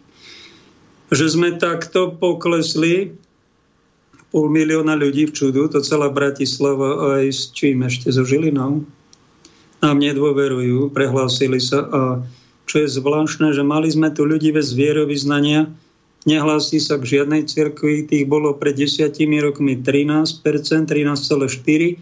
Že 1.13 1.25
sme 1.29 1.49
takto 1.61 2.17
poklesli 2.17 3.13
pol 4.33 4.49
milióna 4.49 4.97
ľudí 4.97 5.29
v 5.29 5.35
čudu, 5.37 5.69
to 5.69 5.85
celá 5.85 6.09
Bratislava 6.09 7.21
aj 7.21 7.29
s 7.29 7.53
čím 7.53 7.85
ešte, 7.85 8.09
so 8.09 8.25
Žilinou. 8.25 8.81
Nám 9.85 9.97
nedôverujú, 10.01 10.89
prehlásili 10.89 11.61
sa 11.61 11.85
a 11.85 12.01
čo 12.65 12.81
je 12.81 12.89
zvláštne, 12.89 13.53
že 13.53 13.61
mali 13.61 13.93
sme 13.93 14.09
tu 14.09 14.25
ľudí 14.25 14.49
bez 14.49 14.73
vierovýznania, 14.73 15.69
nehlási 16.25 16.81
sa 16.81 16.97
k 16.97 17.19
žiadnej 17.19 17.45
cirkvi, 17.45 18.09
tých 18.09 18.25
bolo 18.25 18.57
pred 18.57 18.73
desiatimi 18.73 19.37
rokmi 19.43 19.77
13%, 19.77 20.41
13,4% 20.89 22.01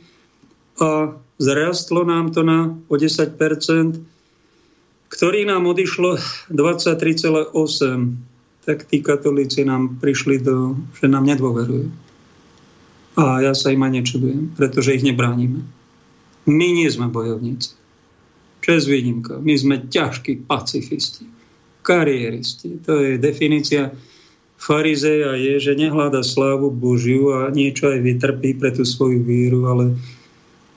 a 0.80 1.12
zrastlo 1.42 2.08
nám 2.08 2.32
to 2.32 2.48
na 2.48 2.72
o 2.88 2.96
10%, 2.96 3.36
ktorý 5.12 5.42
nám 5.44 5.68
odišlo 5.68 6.16
23,8%. 6.54 8.32
Tak 8.62 8.86
tí 8.94 9.02
katolíci 9.02 9.66
nám 9.66 9.98
prišli 9.98 10.38
do, 10.38 10.78
že 11.02 11.10
nám 11.10 11.26
nedôverujú. 11.26 12.11
A 13.20 13.44
ja 13.44 13.52
sa 13.52 13.74
im 13.74 13.84
aj 13.84 13.92
nečudujem, 13.92 14.56
pretože 14.56 14.96
ich 14.96 15.04
nebránime. 15.04 15.66
My 16.48 16.68
nie 16.72 16.88
sme 16.88 17.12
bojovníci. 17.12 17.76
Čes 18.62 18.88
výnimka. 18.88 19.42
My 19.42 19.58
sme 19.58 19.76
ťažkí 19.90 20.48
pacifisti, 20.48 21.26
kariéristi. 21.82 22.82
To 22.88 23.02
je 23.02 23.18
definícia 23.18 23.92
farizeja 24.62 25.34
je, 25.34 25.58
že 25.58 25.74
nehľada 25.74 26.22
slávu 26.22 26.70
Božiu 26.70 27.34
a 27.34 27.50
niečo 27.50 27.90
aj 27.90 28.06
vytrpí 28.06 28.62
pre 28.62 28.70
tú 28.70 28.86
svoju 28.86 29.26
víru, 29.26 29.66
ale 29.66 29.98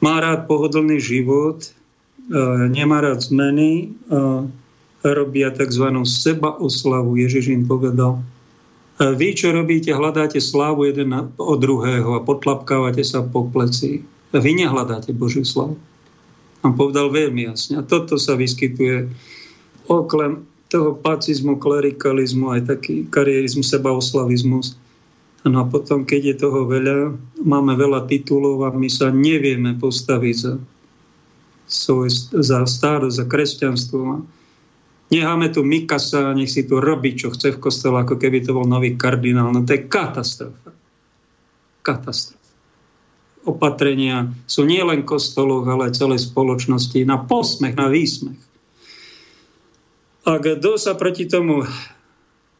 má 0.00 0.24
rád 0.24 0.48
pohodlný 0.48 0.96
život, 0.96 1.68
nemá 2.72 3.04
rád 3.04 3.20
zmeny 3.20 3.92
a 4.08 4.48
robia 5.04 5.52
tzv. 5.52 5.84
seba 6.08 6.56
oslavu. 6.56 7.20
Ježiš 7.20 7.52
im 7.52 7.68
povedal, 7.68 8.24
vy, 8.98 9.34
čo 9.34 9.50
robíte, 9.50 9.90
hľadáte 9.90 10.38
slávu 10.38 10.86
jeden 10.86 11.10
od 11.34 11.58
druhého 11.58 12.14
a 12.14 12.22
potlapkávate 12.22 13.02
sa 13.02 13.26
po 13.26 13.46
pleci. 13.50 14.06
Vy 14.30 14.50
nehľadáte 14.54 15.10
Božiu 15.14 15.42
slavu. 15.42 15.74
On 16.62 16.72
povedal 16.72 17.10
veľmi 17.10 17.50
jasne. 17.50 17.78
A 17.78 17.86
toto 17.86 18.16
sa 18.16 18.38
vyskytuje 18.38 19.10
oklem 19.90 20.46
toho 20.72 20.96
pacizmu, 20.96 21.60
klerikalizmu, 21.60 22.54
aj 22.54 22.62
taký 22.70 23.06
karierizmus, 23.10 23.70
sebaoslavizmus. 23.70 24.74
No 25.44 25.60
a 25.60 25.64
potom, 25.68 26.08
keď 26.08 26.34
je 26.34 26.36
toho 26.40 26.64
veľa, 26.64 27.14
máme 27.44 27.76
veľa 27.76 28.08
titulov 28.08 28.64
a 28.64 28.72
my 28.72 28.88
sa 28.88 29.12
nevieme 29.12 29.76
postaviť 29.76 30.36
za, 30.40 30.54
za 32.32 32.58
stádo, 32.64 33.12
za 33.12 33.28
kresťanstvo. 33.28 34.24
Necháme 35.14 35.54
tu 35.54 35.62
Mikasa, 35.62 36.34
nech 36.34 36.50
si 36.50 36.66
tu 36.66 36.82
robí, 36.82 37.14
čo 37.14 37.30
chce 37.30 37.54
v 37.54 37.62
kostole, 37.62 38.02
ako 38.02 38.18
keby 38.18 38.42
to 38.42 38.50
bol 38.50 38.66
nový 38.66 38.98
kardinál. 38.98 39.54
No 39.54 39.62
to 39.62 39.78
je 39.78 39.86
katastrofa. 39.86 40.74
Katastrofa. 41.86 42.42
Opatrenia 43.46 44.34
sú 44.50 44.66
nielen 44.66 45.06
kostoloch, 45.06 45.70
ale 45.70 45.94
celej 45.94 46.26
spoločnosti 46.26 46.98
na 47.06 47.22
posmech, 47.22 47.78
na 47.78 47.86
výsmech. 47.86 48.42
A 50.26 50.42
kto 50.42 50.74
sa 50.82 50.98
proti 50.98 51.30
tomu 51.30 51.62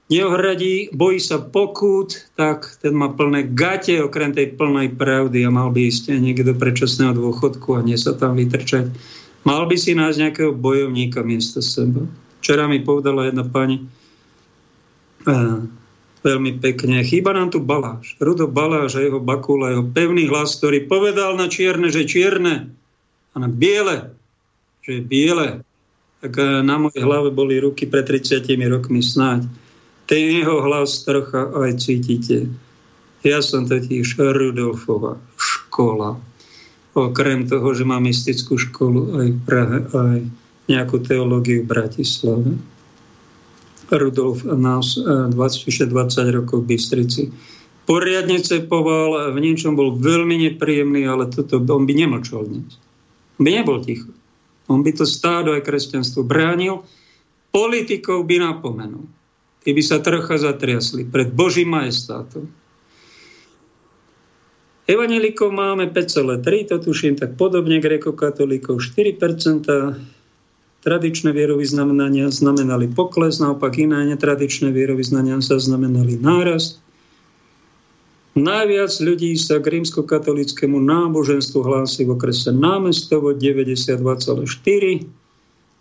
neohradí, 0.07 0.95
bojí 0.95 1.19
sa 1.19 1.43
pokút, 1.43 2.31
tak 2.39 2.71
ten 2.79 2.95
má 2.95 3.11
plné 3.11 3.51
gate 3.51 3.99
okrem 3.99 4.31
tej 4.31 4.55
plnej 4.55 4.95
pravdy 4.95 5.43
a 5.43 5.51
mal 5.51 5.75
by 5.75 5.91
ísť 5.91 6.23
niekto 6.23 6.55
predčasného 6.55 7.19
dôchodku 7.19 7.75
a 7.75 7.83
nie 7.83 7.99
sa 7.99 8.15
tam 8.15 8.39
vytrčať. 8.39 8.95
Mal 9.43 9.67
by 9.67 9.75
si 9.75 9.99
nájsť 9.99 10.21
nejakého 10.23 10.53
bojovníka 10.55 11.27
miesto 11.27 11.59
seba. 11.59 12.07
Včera 12.45 12.69
mi 12.69 12.85
povedala 12.85 13.25
jedna 13.25 13.41
pani 13.41 13.81
uh, 15.25 15.65
veľmi 16.21 16.61
pekne, 16.61 17.01
chýba 17.01 17.33
nám 17.33 17.57
tu 17.57 17.65
Baláš. 17.65 18.21
Rudo 18.21 18.45
Baláš 18.45 19.01
a 19.01 19.05
jeho 19.05 19.17
Bakula, 19.17 19.73
jeho 19.73 19.89
pevný 19.89 20.29
hlas, 20.29 20.61
ktorý 20.61 20.85
povedal 20.85 21.41
na 21.41 21.49
čierne, 21.49 21.89
že 21.89 22.05
čierne 22.05 22.69
a 23.33 23.37
na 23.41 23.49
biele, 23.49 24.13
že 24.85 25.01
biele. 25.01 25.65
Tak 26.21 26.37
uh, 26.37 26.61
na 26.61 26.77
mojej 26.77 27.01
hlave 27.01 27.33
boli 27.33 27.57
ruky 27.65 27.89
pred 27.89 28.05
30 28.05 28.45
rokmi 28.69 29.01
snáď. 29.01 29.49
Ten 30.05 30.45
jeho 30.45 30.61
hlas 30.61 31.01
trocha 31.09 31.49
aj 31.49 31.81
cítite. 31.81 32.53
Ja 33.25 33.41
som 33.41 33.65
totiž 33.65 34.21
Rudolfova 34.21 35.17
škola. 35.41 36.21
Okrem 36.93 37.49
toho, 37.49 37.73
že 37.73 37.89
mám 37.89 38.05
mystickú 38.05 38.61
školu 38.61 39.17
aj 39.17 39.29
v 39.33 39.41
Prahe, 39.49 39.79
aj 39.97 40.19
nejakú 40.71 41.01
teológiu 41.05 41.63
v 41.65 41.71
Bratislave. 41.71 42.57
Rudolf 43.93 44.49
nás 44.49 44.97
20, 44.97 45.35
20 45.37 46.37
rokov 46.41 46.65
v 46.65 46.69
Bystrici. 46.73 47.23
Poriadne 47.85 48.41
cepoval, 48.41 49.37
v 49.37 49.39
niečom 49.45 49.77
bol 49.77 49.93
veľmi 49.93 50.49
nepríjemný, 50.49 51.05
ale 51.05 51.29
toto, 51.29 51.61
on 51.61 51.85
by 51.85 51.93
nemlčal 51.93 52.49
dnes. 52.49 52.81
On 53.37 53.45
by 53.45 53.51
nebol 53.61 53.85
ticho. 53.85 54.09
On 54.73 54.81
by 54.81 54.97
to 54.97 55.05
stádo 55.05 55.53
aj 55.53 55.69
kresťanstvo 55.69 56.25
bránil, 56.25 56.81
politikov 57.53 58.25
by 58.25 58.41
napomenul. 58.41 59.05
Tí 59.61 59.77
by 59.77 59.83
sa 59.85 60.01
trocha 60.01 60.41
zatriasli 60.41 61.05
pred 61.05 61.29
Božím 61.29 61.77
majestátom. 61.77 62.49
Evangelikov 64.89 65.53
máme 65.53 65.93
5,3, 65.93 66.69
to 66.73 66.77
tuším 66.81 67.21
tak 67.21 67.37
podobne, 67.37 67.81
grekokatolíkov 67.81 68.81
4%, 68.81 69.69
Tradičné 70.85 71.33
vierovýznania 71.33 72.29
znamenali 72.29 72.93
pokles, 72.93 73.41
naopak 73.41 73.81
iné 73.81 74.05
netradičné 74.13 74.69
vierovýznania 74.69 75.41
zaznamenali 75.41 76.21
nárast. 76.21 76.85
Najviac 78.37 78.93
ľudí 79.01 79.33
sa 79.41 79.65
k 79.65 79.81
rímskokatolickému 79.81 80.77
náboženstvu 80.77 81.65
hlási 81.65 82.05
v 82.05 82.21
okrese 82.21 82.53
námestovo 82.53 83.33
92,4, 83.33 85.09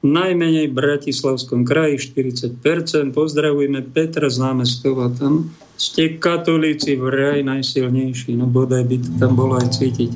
najmenej 0.08 0.72
v 0.72 0.78
Bratislavskom 0.78 1.68
kraji 1.68 2.00
40%. 2.00 2.64
Pozdravujeme 3.12 3.84
Petra 3.92 4.32
z 4.32 4.40
námestova, 4.40 5.12
tam 5.20 5.52
ste 5.76 6.16
katolíci 6.16 6.96
v 6.96 7.44
najsilnejší, 7.44 8.40
no 8.40 8.48
bodaj 8.48 8.88
by 8.88 8.96
to 9.04 9.10
tam 9.20 9.36
bolo 9.36 9.60
aj 9.60 9.68
cítiť. 9.74 10.12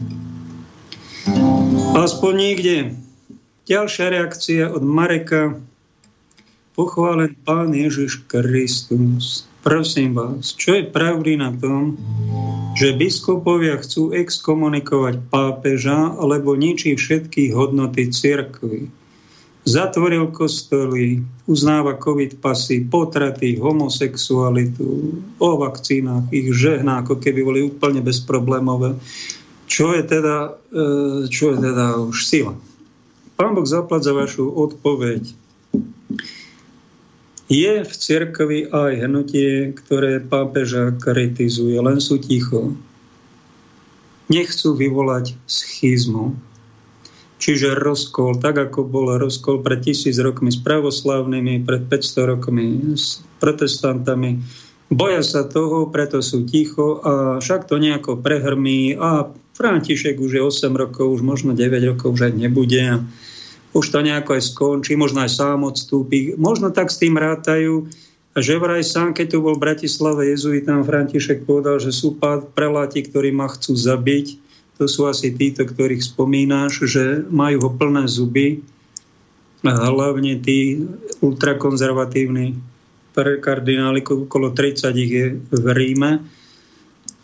Aspoň 1.97 2.31
niekde 2.39 3.06
Ďalšia 3.67 4.15
reakcia 4.15 4.71
od 4.71 4.79
Mareka. 4.79 5.59
Pochválen 6.71 7.35
Pán 7.43 7.75
Ježiš 7.75 8.23
Kristus. 8.23 9.43
Prosím 9.59 10.15
vás, 10.15 10.55
čo 10.55 10.79
je 10.79 10.87
pravdy 10.87 11.35
na 11.35 11.51
tom, 11.51 11.99
že 12.79 12.95
biskupovia 12.95 13.75
chcú 13.83 14.15
exkomunikovať 14.15 15.19
pápeža, 15.27 16.15
alebo 16.15 16.55
ničí 16.55 16.95
všetky 16.95 17.51
hodnoty 17.51 18.07
cirkvy. 18.07 18.87
Zatvoril 19.67 20.31
kostoly, 20.31 21.19
uznáva 21.43 21.99
covid 21.99 22.39
pasy, 22.39 22.87
potraty, 22.87 23.59
homosexualitu, 23.59 24.87
o 25.43 25.49
vakcínach, 25.59 26.23
ich 26.31 26.55
žehná, 26.55 27.03
ako 27.03 27.19
keby 27.19 27.43
boli 27.43 27.67
úplne 27.67 27.99
bezproblémové. 27.99 28.95
Čo 29.67 29.91
je 29.91 30.07
teda, 30.07 30.55
e, 30.71 31.27
čo 31.27 31.51
je 31.51 31.57
teda 31.59 31.99
už 31.99 32.15
sila? 32.23 32.55
Pán 33.37 33.53
Boh 33.53 33.69
zaplať 33.69 34.01
za 34.09 34.13
vašu 34.17 34.49
odpoveď. 34.49 35.29
Je 37.47 37.73
v 37.85 37.93
cirkvi 37.93 38.67
aj 38.67 39.07
hnutie, 39.07 39.71
ktoré 39.77 40.19
pápeža 40.19 40.91
kritizuje, 40.97 41.77
len 41.77 42.01
sú 42.01 42.17
ticho. 42.17 42.73
Nechcú 44.27 44.75
vyvolať 44.75 45.37
schizmu. 45.47 46.35
Čiže 47.37 47.77
rozkol, 47.77 48.41
tak 48.41 48.57
ako 48.57 48.89
bol 48.89 49.13
rozkol 49.21 49.61
pred 49.61 49.85
tisíc 49.85 50.17
rokmi 50.17 50.49
s 50.49 50.57
pravoslavnými, 50.57 51.61
pred 51.61 51.85
500 51.85 52.31
rokmi 52.33 52.97
s 52.97 53.21
protestantami. 53.37 54.41
Boja 54.89 55.21
sa 55.21 55.45
toho, 55.45 55.85
preto 55.93 56.25
sú 56.25 56.43
ticho 56.49 56.99
a 57.05 57.37
však 57.37 57.69
to 57.69 57.77
nejako 57.77 58.17
prehrmí 58.17 58.97
a 58.97 59.29
František 59.53 60.17
už 60.17 60.31
je 60.37 60.41
8 60.41 60.73
rokov, 60.73 61.17
už 61.17 61.21
možno 61.21 61.53
9 61.53 61.93
rokov 61.93 62.17
už 62.17 62.29
aj 62.29 62.33
nebude 62.33 63.05
už 63.75 63.85
to 63.91 63.99
nejako 63.99 64.39
aj 64.39 64.43
skončí, 64.53 64.95
možno 64.95 65.23
aj 65.23 65.31
sám 65.31 65.67
odstúpi. 65.67 66.35
Možno 66.39 66.71
tak 66.71 66.91
s 66.91 67.01
tým 67.01 67.19
rátajú, 67.19 67.87
že 68.37 68.61
vraj 68.61 68.85
sám, 68.85 69.17
keď 69.17 69.33
tu 69.33 69.37
bol 69.41 69.57
v 69.57 69.65
Bratislave 69.65 70.29
jezuitám 70.29 70.85
František 70.85 71.49
povedal, 71.49 71.81
že 71.81 71.89
sú 71.89 72.15
preláti, 72.53 73.01
ktorí 73.01 73.33
ma 73.33 73.49
chcú 73.49 73.73
zabiť. 73.73 74.37
To 74.77 74.85
sú 74.85 75.09
asi 75.09 75.33
títo, 75.33 75.65
ktorých 75.65 76.05
spomínáš, 76.05 76.85
že 76.85 77.25
majú 77.33 77.65
ho 77.65 77.71
plné 77.73 78.05
zuby. 78.05 78.61
A 79.65 79.73
hlavne 79.73 80.37
tí 80.37 80.85
ultrakonzervatívni 81.25 82.53
kardináli, 83.17 84.05
okolo 84.05 84.53
30 84.53 84.93
ich 85.01 85.11
je 85.11 85.25
v 85.33 85.65
Ríme, 85.73 86.21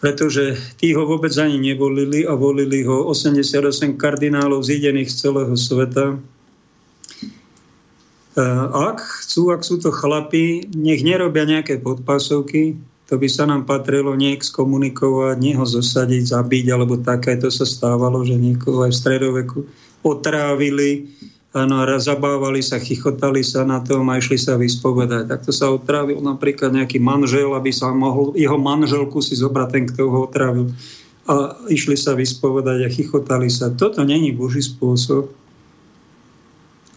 pretože 0.03 0.59
tí 0.75 0.91
ho 0.91 1.07
vôbec 1.07 1.31
ani 1.39 1.55
nevolili 1.63 2.27
a 2.27 2.35
volili 2.35 2.83
ho 2.83 3.07
88 3.07 3.95
kardinálov 3.95 4.59
zidených 4.59 5.07
z 5.07 5.15
celého 5.15 5.55
sveta. 5.55 6.19
Eh, 8.35 8.65
ak 8.67 8.99
chcú, 8.99 9.55
ak 9.55 9.63
sú 9.63 9.79
to 9.79 9.95
chlapi, 9.95 10.67
nech 10.75 11.07
nerobia 11.07 11.47
nejaké 11.47 11.79
podpasovky, 11.79 12.75
to 13.07 13.15
by 13.15 13.31
sa 13.31 13.47
nám 13.47 13.63
patrilo 13.63 14.11
niek 14.19 14.43
skomunikovať, 14.43 15.39
nie 15.39 15.55
ho 15.55 15.63
zosadiť, 15.63 16.35
zabiť, 16.35 16.65
alebo 16.75 16.99
také 16.99 17.39
to 17.39 17.47
sa 17.47 17.63
stávalo, 17.63 18.27
že 18.27 18.35
niekoho 18.35 18.83
aj 18.83 18.91
v 18.91 18.99
stredoveku 18.99 19.59
otrávili, 20.03 21.07
raz 21.53 22.09
zabávali 22.09 22.65
sa, 22.65 22.81
chichotali 22.81 23.45
sa 23.45 23.61
na 23.61 23.77
tom 23.85 24.09
a 24.09 24.17
išli 24.17 24.41
sa 24.41 24.57
vyspovedať. 24.57 25.29
Takto 25.29 25.53
sa 25.53 25.69
otrávil 25.69 26.17
napríklad 26.17 26.73
nejaký 26.73 26.97
manžel, 26.97 27.53
aby 27.53 27.69
sa 27.69 27.93
mohol 27.93 28.33
jeho 28.33 28.57
manželku 28.57 29.21
si 29.21 29.37
zobrať 29.37 29.69
ten, 29.69 29.83
kto 29.85 30.09
ho 30.09 30.25
otrávil. 30.25 30.73
A 31.29 31.53
išli 31.69 31.93
sa 31.93 32.17
vyspovedať 32.17 32.83
a 32.83 32.89
chichotali 32.89 33.53
sa. 33.53 33.69
Toto 33.69 34.01
není 34.01 34.33
Boží 34.33 34.65
spôsob. 34.65 35.29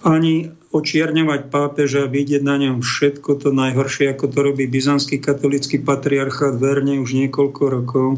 Ani 0.02 0.48
očierňovať 0.72 1.52
pápeža, 1.52 2.08
vidieť 2.08 2.42
na 2.44 2.56
ňom 2.60 2.84
všetko 2.84 3.40
to 3.40 3.48
najhoršie, 3.52 4.12
ako 4.12 4.28
to 4.28 4.38
robí 4.44 4.64
byzantský 4.68 5.20
katolický 5.20 5.80
patriarchát 5.80 6.56
verne 6.60 7.00
už 7.00 7.16
niekoľko 7.16 7.62
rokov, 7.64 8.08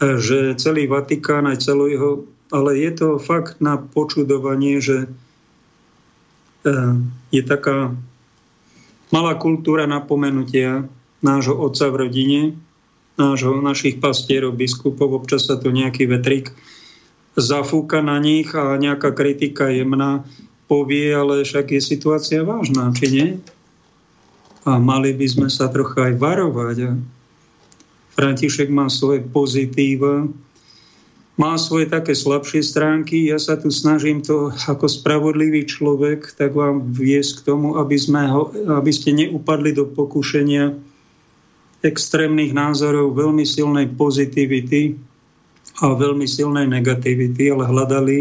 že 0.00 0.56
celý 0.56 0.88
Vatikán 0.88 1.46
aj 1.50 1.66
celú 1.66 1.86
jeho... 1.90 2.10
Ale 2.50 2.78
je 2.78 2.90
to 2.90 3.08
fakt 3.22 3.62
na 3.62 3.78
počudovanie, 3.78 4.82
že 4.82 5.06
e, 5.06 5.08
je 7.30 7.42
taká 7.46 7.94
malá 9.14 9.38
kultúra 9.38 9.86
napomenutia 9.86 10.86
nášho 11.22 11.54
otca 11.54 11.90
v 11.90 11.96
rodine, 12.06 12.42
nášho, 13.20 13.60
našich 13.60 14.00
pastierov, 14.00 14.56
biskupov, 14.56 15.12
občas 15.12 15.46
sa 15.46 15.60
tu 15.60 15.68
nejaký 15.70 16.08
vetrik 16.08 16.50
zafúka 17.38 18.02
na 18.02 18.18
nich 18.18 18.50
a 18.56 18.74
nejaká 18.80 19.14
kritika 19.14 19.70
jemná 19.70 20.24
povie, 20.66 21.10
ale 21.10 21.42
však 21.42 21.74
je 21.74 21.80
situácia 21.82 22.40
vážna, 22.46 22.94
či 22.94 23.06
nie? 23.10 23.28
A 24.62 24.78
mali 24.78 25.10
by 25.14 25.26
sme 25.26 25.48
sa 25.50 25.66
trocha 25.66 26.10
aj 26.10 26.14
varovať. 26.20 26.76
A 26.86 26.90
František 28.14 28.70
má 28.70 28.86
svoje 28.86 29.24
pozitíva, 29.24 30.30
má 31.38 31.54
svoje 31.56 31.86
také 31.86 32.16
slabšie 32.16 32.64
stránky. 32.64 33.30
Ja 33.30 33.38
sa 33.38 33.56
tu 33.56 33.70
snažím 33.70 34.24
to 34.24 34.50
ako 34.66 34.90
spravodlivý 34.90 35.68
človek 35.68 36.34
tak 36.34 36.56
vám 36.56 36.90
viesť 36.90 37.42
k 37.42 37.44
tomu, 37.54 37.78
aby, 37.78 37.96
sme 37.96 38.26
ho, 38.26 38.50
aby 38.80 38.90
ste 38.90 39.14
neupadli 39.14 39.74
do 39.74 39.86
pokušenia 39.86 40.74
extrémnych 41.80 42.52
názorov, 42.52 43.16
veľmi 43.16 43.46
silnej 43.46 43.88
pozitivity 43.96 45.00
a 45.80 45.96
veľmi 45.96 46.28
silnej 46.28 46.68
negativity, 46.68 47.48
ale 47.48 47.64
hľadali 47.64 48.18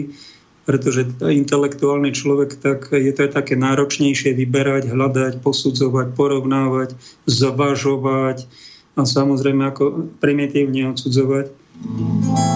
pretože 0.70 1.10
intelektuálny 1.18 2.14
človek, 2.14 2.62
tak 2.62 2.94
je 2.94 3.10
to 3.10 3.26
také 3.26 3.58
náročnejšie 3.58 4.38
vyberať, 4.38 4.94
hľadať, 4.94 5.42
posudzovať, 5.42 6.14
porovnávať, 6.14 6.94
zvažovať 7.26 8.46
a 8.94 9.02
samozrejme 9.02 9.66
ako 9.66 10.14
primitívne 10.22 10.94
odsudzovať. 10.94 11.50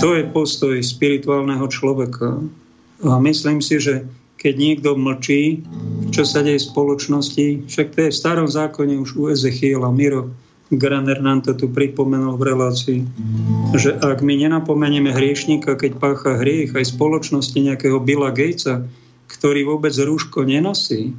To 0.04 0.16
je 0.16 0.24
postoj 0.30 0.76
spirituálneho 0.84 1.64
človeka. 1.72 2.44
A 3.04 3.20
myslím 3.24 3.64
si, 3.64 3.80
že 3.80 4.04
keď 4.40 4.54
niekto 4.60 4.90
mlčí, 5.00 5.64
čo 6.12 6.28
sa 6.28 6.44
deje 6.44 6.60
v 6.60 6.70
spoločnosti, 6.76 7.46
však 7.72 7.88
to 7.96 7.98
je 8.08 8.12
v 8.12 8.20
starom 8.20 8.48
zákone 8.48 9.00
už 9.00 9.16
u 9.16 9.24
Ezechiela 9.32 9.88
Miro, 9.92 10.32
Graner 10.74 11.22
nám 11.22 11.46
to 11.46 11.54
tu 11.54 11.70
pripomenul 11.70 12.40
v 12.40 12.48
relácii, 12.50 13.00
že 13.78 13.94
ak 14.02 14.26
my 14.26 14.42
nenapomenieme 14.42 15.14
hriešníka, 15.14 15.78
keď 15.78 16.02
pácha 16.02 16.42
hriech 16.42 16.74
aj 16.74 16.98
spoločnosti 16.98 17.54
nejakého 17.54 18.02
Billa 18.02 18.34
Gatesa, 18.34 18.82
ktorý 19.30 19.70
vôbec 19.70 19.94
rúško 19.94 20.46
nenosí 20.46 21.14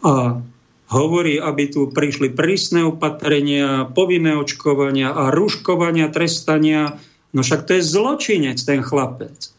a 0.00 0.40
hovorí, 0.88 1.36
aby 1.36 1.68
tu 1.68 1.92
prišli 1.92 2.32
prísne 2.32 2.88
opatrenia, 2.88 3.88
povinné 3.92 4.36
očkovania 4.36 5.12
a 5.12 5.28
rúškovania, 5.28 6.08
trestania, 6.08 6.96
no 7.36 7.44
však 7.44 7.68
to 7.68 7.76
je 7.76 7.82
zločinec, 7.84 8.58
ten 8.64 8.80
chlapec. 8.80 9.52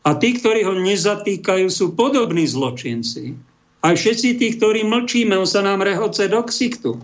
A 0.00 0.16
tí, 0.16 0.34
ktorí 0.34 0.66
ho 0.66 0.74
nezatýkajú, 0.74 1.66
sú 1.70 1.92
podobní 1.94 2.48
zločinci. 2.48 3.36
Aj 3.80 3.94
všetci 3.94 4.36
tí, 4.36 4.46
ktorí 4.56 4.84
mlčíme, 4.84 5.36
on 5.36 5.48
sa 5.48 5.64
nám 5.64 5.84
rehoce 5.86 6.26
do 6.26 6.40
ksichtu. 6.44 7.00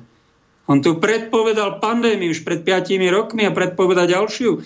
On 0.67 0.83
tu 0.83 0.99
predpovedal 0.99 1.79
pandémiu 1.79 2.35
už 2.35 2.43
pred 2.43 2.67
5 2.67 2.91
rokmi 3.15 3.47
a 3.47 3.55
predpovedal 3.55 4.11
ďalšiu. 4.11 4.61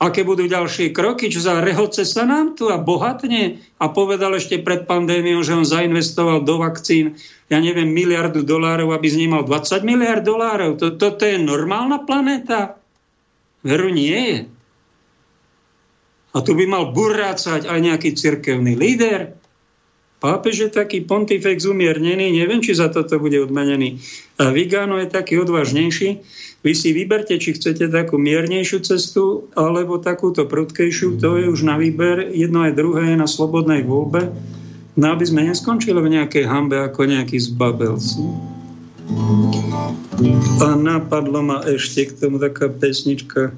Aké 0.00 0.24
budú 0.24 0.48
ďalšie 0.48 0.96
kroky, 0.96 1.28
čo 1.28 1.44
za 1.44 1.60
rehoce 1.60 2.08
sa 2.08 2.24
nám 2.24 2.56
tu 2.56 2.72
a 2.72 2.80
bohatne. 2.80 3.60
A 3.76 3.92
povedal 3.92 4.32
ešte 4.32 4.56
pred 4.56 4.88
pandémiou, 4.88 5.44
že 5.44 5.52
on 5.52 5.68
zainvestoval 5.68 6.40
do 6.40 6.56
vakcín, 6.56 7.20
ja 7.52 7.60
neviem, 7.60 7.92
miliardu 7.92 8.40
dolárov, 8.40 8.96
aby 8.96 9.06
z 9.12 9.20
nej 9.20 9.28
mal 9.28 9.44
20 9.44 9.84
miliard 9.84 10.24
dolárov. 10.24 10.80
Toto 10.80 11.12
to 11.12 11.24
je 11.28 11.36
normálna 11.36 12.00
planéta? 12.08 12.80
Veru 13.60 13.92
nie 13.92 14.16
je. 14.16 14.38
A 16.32 16.38
tu 16.40 16.56
by 16.56 16.64
mal 16.64 16.96
burrácať 16.96 17.68
aj 17.68 17.78
nejaký 17.84 18.16
cirkevný 18.16 18.80
líder. 18.80 19.39
Pápež 20.20 20.68
je 20.68 20.68
taký 20.68 21.00
pontifex 21.00 21.64
umiernený, 21.64 22.28
neviem, 22.36 22.60
či 22.60 22.76
za 22.76 22.92
toto 22.92 23.16
bude 23.16 23.40
odmenený. 23.40 23.96
A 24.36 24.52
Vigano 24.52 25.00
je 25.00 25.08
taký 25.08 25.40
odvážnejší. 25.40 26.20
Vy 26.60 26.72
si 26.76 26.92
vyberte, 26.92 27.40
či 27.40 27.56
chcete 27.56 27.88
takú 27.88 28.20
miernejšiu 28.20 28.84
cestu, 28.84 29.48
alebo 29.56 29.96
takúto 29.96 30.44
prudkejšiu. 30.44 31.16
To 31.24 31.40
je 31.40 31.48
už 31.48 31.64
na 31.64 31.80
výber. 31.80 32.28
Jedno 32.36 32.68
aj 32.68 32.76
druhé 32.76 33.16
je 33.16 33.16
na 33.16 33.24
slobodnej 33.24 33.80
voľbe. 33.80 34.28
No 35.00 35.16
aby 35.16 35.24
sme 35.24 35.48
neskončili 35.48 35.96
v 35.96 36.12
nejakej 36.20 36.44
hambe 36.44 36.76
ako 36.76 37.08
nejaký 37.08 37.40
zbabelci. 37.40 38.20
A 40.60 40.76
napadlo 40.76 41.40
ma 41.40 41.64
ešte 41.64 42.12
k 42.12 42.28
tomu 42.28 42.36
taká 42.36 42.68
pesnička. 42.68 43.56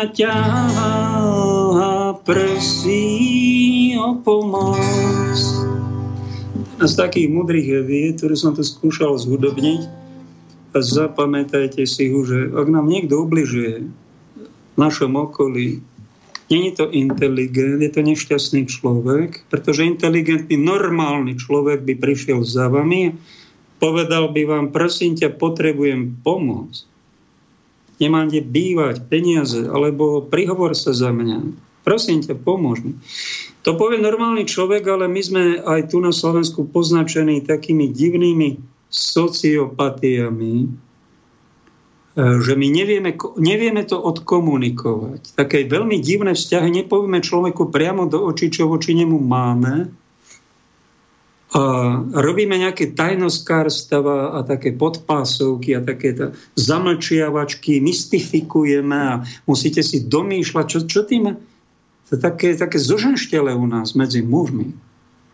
Ona 0.00 0.16
ťa 0.16 0.32
prosí 2.24 3.92
o 4.00 4.16
pomoc 4.24 4.80
z 6.80 6.92
takých 6.96 7.28
mudrých 7.28 7.84
vied, 7.84 8.16
ktoré 8.16 8.32
som 8.32 8.56
to 8.56 8.64
skúšal 8.64 9.20
zhudobniť. 9.20 9.84
A 10.72 10.80
zapamätajte 10.80 11.84
si 11.84 12.08
ho, 12.08 12.24
že 12.24 12.48
ak 12.48 12.72
nám 12.72 12.88
niekto 12.88 13.28
obližuje, 13.28 13.92
našom 14.80 15.20
okolí. 15.20 15.84
Není 16.48 16.80
to 16.80 16.88
inteligent, 16.96 17.84
je 17.84 17.92
to 17.92 18.00
nešťastný 18.00 18.72
človek, 18.72 19.44
pretože 19.52 19.84
inteligentný, 19.84 20.56
normálny 20.56 21.36
človek 21.36 21.84
by 21.84 22.00
prišiel 22.00 22.40
za 22.40 22.72
vami, 22.72 23.12
povedal 23.76 24.32
by 24.32 24.48
vám, 24.48 24.72
prosím 24.72 25.12
ťa, 25.12 25.36
potrebujem 25.36 26.16
pomoc. 26.24 26.88
Nemám 28.00 28.32
kde 28.32 28.40
bývať, 28.40 29.04
peniaze, 29.06 29.60
alebo 29.68 30.24
prihovor 30.24 30.72
sa 30.72 30.96
za 30.96 31.12
mňa. 31.12 31.52
Prosím 31.84 32.24
ťa, 32.24 32.40
pomôž 32.40 32.80
mi. 32.80 32.96
To 33.68 33.76
povie 33.76 34.00
normálny 34.00 34.48
človek, 34.48 34.88
ale 34.88 35.04
my 35.08 35.20
sme 35.20 35.42
aj 35.60 35.92
tu 35.92 36.00
na 36.00 36.12
Slovensku 36.12 36.64
poznačení 36.64 37.44
takými 37.44 37.92
divnými 37.92 38.56
sociopatiami, 38.88 40.54
E, 42.10 42.22
že 42.42 42.58
my 42.58 42.66
nevieme, 42.66 43.14
nevieme 43.38 43.82
to 43.86 43.96
odkomunikovať. 43.96 45.38
Také 45.38 45.62
veľmi 45.70 46.02
divné 46.02 46.34
vzťahy 46.34 46.82
nepovieme 46.82 47.22
človeku 47.22 47.70
priamo 47.70 48.10
do 48.10 48.26
očí, 48.26 48.50
čo 48.50 48.66
voči 48.66 48.98
nemu 48.98 49.14
máme. 49.14 49.88
A 51.50 51.62
robíme 52.14 52.54
nejaké 52.54 52.94
tajnoskárstava 52.94 54.38
a 54.38 54.46
také 54.46 54.70
podpásovky 54.70 55.74
a 55.74 55.82
také 55.82 56.14
zamlčiavačky, 56.54 57.82
mystifikujeme 57.82 58.94
a 58.94 59.26
musíte 59.50 59.82
si 59.82 60.06
domýšľať, 60.06 60.66
čo, 60.70 60.78
čo 60.86 61.00
tým... 61.02 61.34
To 62.06 62.10
je 62.14 62.20
také, 62.22 62.54
také 62.54 62.78
zoženštele 62.78 63.54
u 63.54 63.66
nás 63.66 63.98
medzi 63.98 64.22
mužmi. 64.22 64.74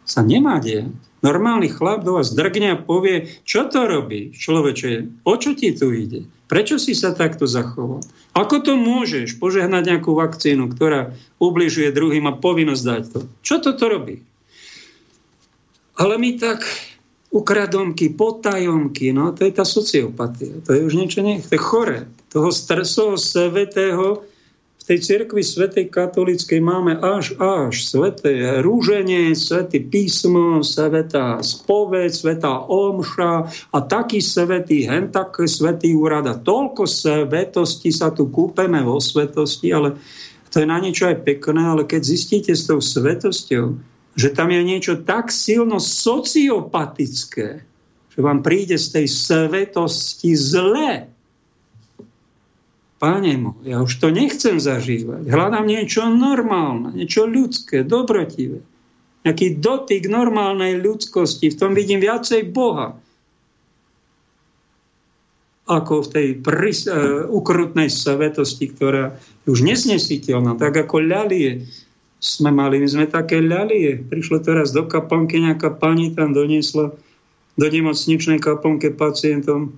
Sa 0.09 0.25
nemá 0.25 0.61
diať. 0.61 0.93
Normálny 1.25 1.73
chlap 1.73 2.05
do 2.05 2.21
vás 2.21 2.33
drgne 2.33 2.77
a 2.77 2.81
povie, 2.81 3.33
čo 3.49 3.67
to 3.67 3.89
robí, 3.89 4.31
človeče, 4.37 5.25
o 5.25 5.35
čo 5.41 5.57
ti 5.57 5.73
tu 5.73 5.91
ide? 5.91 6.29
Prečo 6.47 6.79
si 6.79 6.95
sa 6.95 7.11
takto 7.11 7.49
zachoval? 7.49 8.05
Ako 8.39 8.63
to 8.63 8.79
môžeš 8.79 9.41
požehnať 9.43 9.83
nejakú 9.91 10.15
vakcínu, 10.15 10.71
ktorá 10.71 11.17
ubližuje 11.43 11.91
druhým 11.91 12.31
a 12.31 12.39
povinnosť 12.39 12.85
dať 12.85 13.03
to? 13.11 13.21
Čo 13.43 13.57
toto 13.59 13.91
robí? 13.91 14.23
Ale 15.97 16.21
my 16.21 16.37
tak 16.37 16.65
ukradomky, 17.33 18.13
potajomky, 18.13 19.13
no 19.13 19.33
to 19.33 19.49
je 19.49 19.53
tá 19.53 19.65
sociopatia. 19.65 20.61
To 20.65 20.77
je 20.77 20.81
už 20.85 20.95
niečo, 20.97 21.21
nie, 21.25 21.41
to 21.43 21.57
je 21.57 21.61
chore. 21.61 22.09
Toho 22.33 22.53
stresového 22.53 23.17
svetého 23.17 24.25
tej 24.87 25.03
cirkvi 25.03 25.43
svetej 25.43 25.91
katolíckej 25.91 26.63
máme 26.63 26.95
až, 27.03 27.35
až 27.43 27.75
sveté 27.83 28.63
rúženie, 28.63 29.35
sveté 29.35 29.83
písmo, 29.83 30.63
svetá 30.63 31.43
spoveď, 31.43 32.11
svetá 32.15 32.63
omša 32.71 33.51
a 33.75 33.79
taký 33.83 34.23
svetý, 34.23 34.87
hen 34.87 35.11
taký 35.11 35.51
svetý 35.51 35.99
úrad 35.99 36.31
a 36.31 36.39
toľko 36.39 36.87
svetosti 36.87 37.91
sa 37.91 38.15
tu 38.15 38.31
kúpeme 38.31 38.79
vo 38.87 39.03
svetosti, 39.03 39.75
ale 39.75 39.99
to 40.55 40.63
je 40.63 40.71
na 40.71 40.79
niečo 40.79 41.11
aj 41.11 41.27
pekné, 41.27 41.67
ale 41.67 41.83
keď 41.83 42.07
zistíte 42.07 42.55
s 42.55 42.71
tou 42.71 42.79
svetosťou, 42.79 43.75
že 44.17 44.33
tam 44.33 44.49
je 44.49 44.65
niečo 44.65 45.05
tak 45.05 45.29
silno 45.29 45.77
sociopatické, 45.77 47.49
že 48.11 48.19
vám 48.19 48.41
príde 48.41 48.81
z 48.81 49.01
tej 49.01 49.07
svetosti 49.13 50.33
zle, 50.33 51.13
Páne 52.97 53.37
môj, 53.37 53.61
ja 53.69 53.85
už 53.85 53.93
to 54.01 54.09
nechcem 54.09 54.57
zažívať. 54.57 55.29
Hľadám 55.29 55.69
niečo 55.69 56.09
normálne, 56.09 56.97
niečo 56.97 57.29
ľudské, 57.29 57.85
dobrotivé. 57.85 58.65
Nejaký 59.21 59.61
dotyk 59.61 60.09
normálnej 60.09 60.81
ľudskosti. 60.81 61.53
V 61.53 61.61
tom 61.61 61.77
vidím 61.77 62.01
viacej 62.01 62.49
Boha 62.49 62.97
ako 65.67 66.07
v 66.07 66.09
tej 66.15 66.29
pris, 66.47 66.87
uh, 66.87 67.27
ukrutnej 67.27 67.91
svetosti, 67.91 68.71
ktorá 68.71 69.19
je 69.45 69.49
už 69.51 69.67
nesnesiteľná. 69.67 70.55
Tak 70.55 70.87
ako 70.87 71.03
ľalie 71.03 71.67
sme 72.17 72.51
mali, 72.51 72.81
my 72.81 72.89
sme 72.89 73.07
také 73.07 73.45
ľalie. 73.45 74.01
Prišlo 74.09 74.41
teraz 74.41 74.73
do 74.73 74.89
kaponky, 74.89 75.41
nejaká 75.41 75.77
pani 75.77 76.17
tam 76.17 76.33
doniesla 76.33 76.97
do 77.57 77.67
nemocničnej 77.67 78.41
kaponke 78.41 78.93
pacientom 78.93 79.73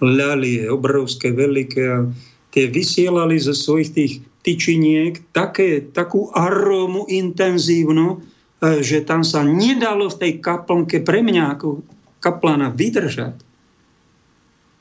ľalie, 0.00 0.64
obrovské, 0.72 1.36
veľké 1.36 1.82
a 1.84 2.08
tie 2.52 2.64
vysielali 2.68 3.36
zo 3.36 3.52
svojich 3.52 3.90
tých 3.92 4.12
tyčiniek 4.42 5.20
také, 5.36 5.84
takú 5.92 6.32
arómu 6.32 7.06
intenzívnu, 7.06 8.18
e, 8.18 8.80
že 8.82 9.04
tam 9.04 9.22
sa 9.22 9.44
nedalo 9.44 10.10
v 10.10 10.18
tej 10.18 10.32
kaplnke 10.42 11.04
pre 11.04 11.20
mňa 11.20 11.44
ako 11.56 11.84
kaplana 12.18 12.72
vydržať. 12.72 13.36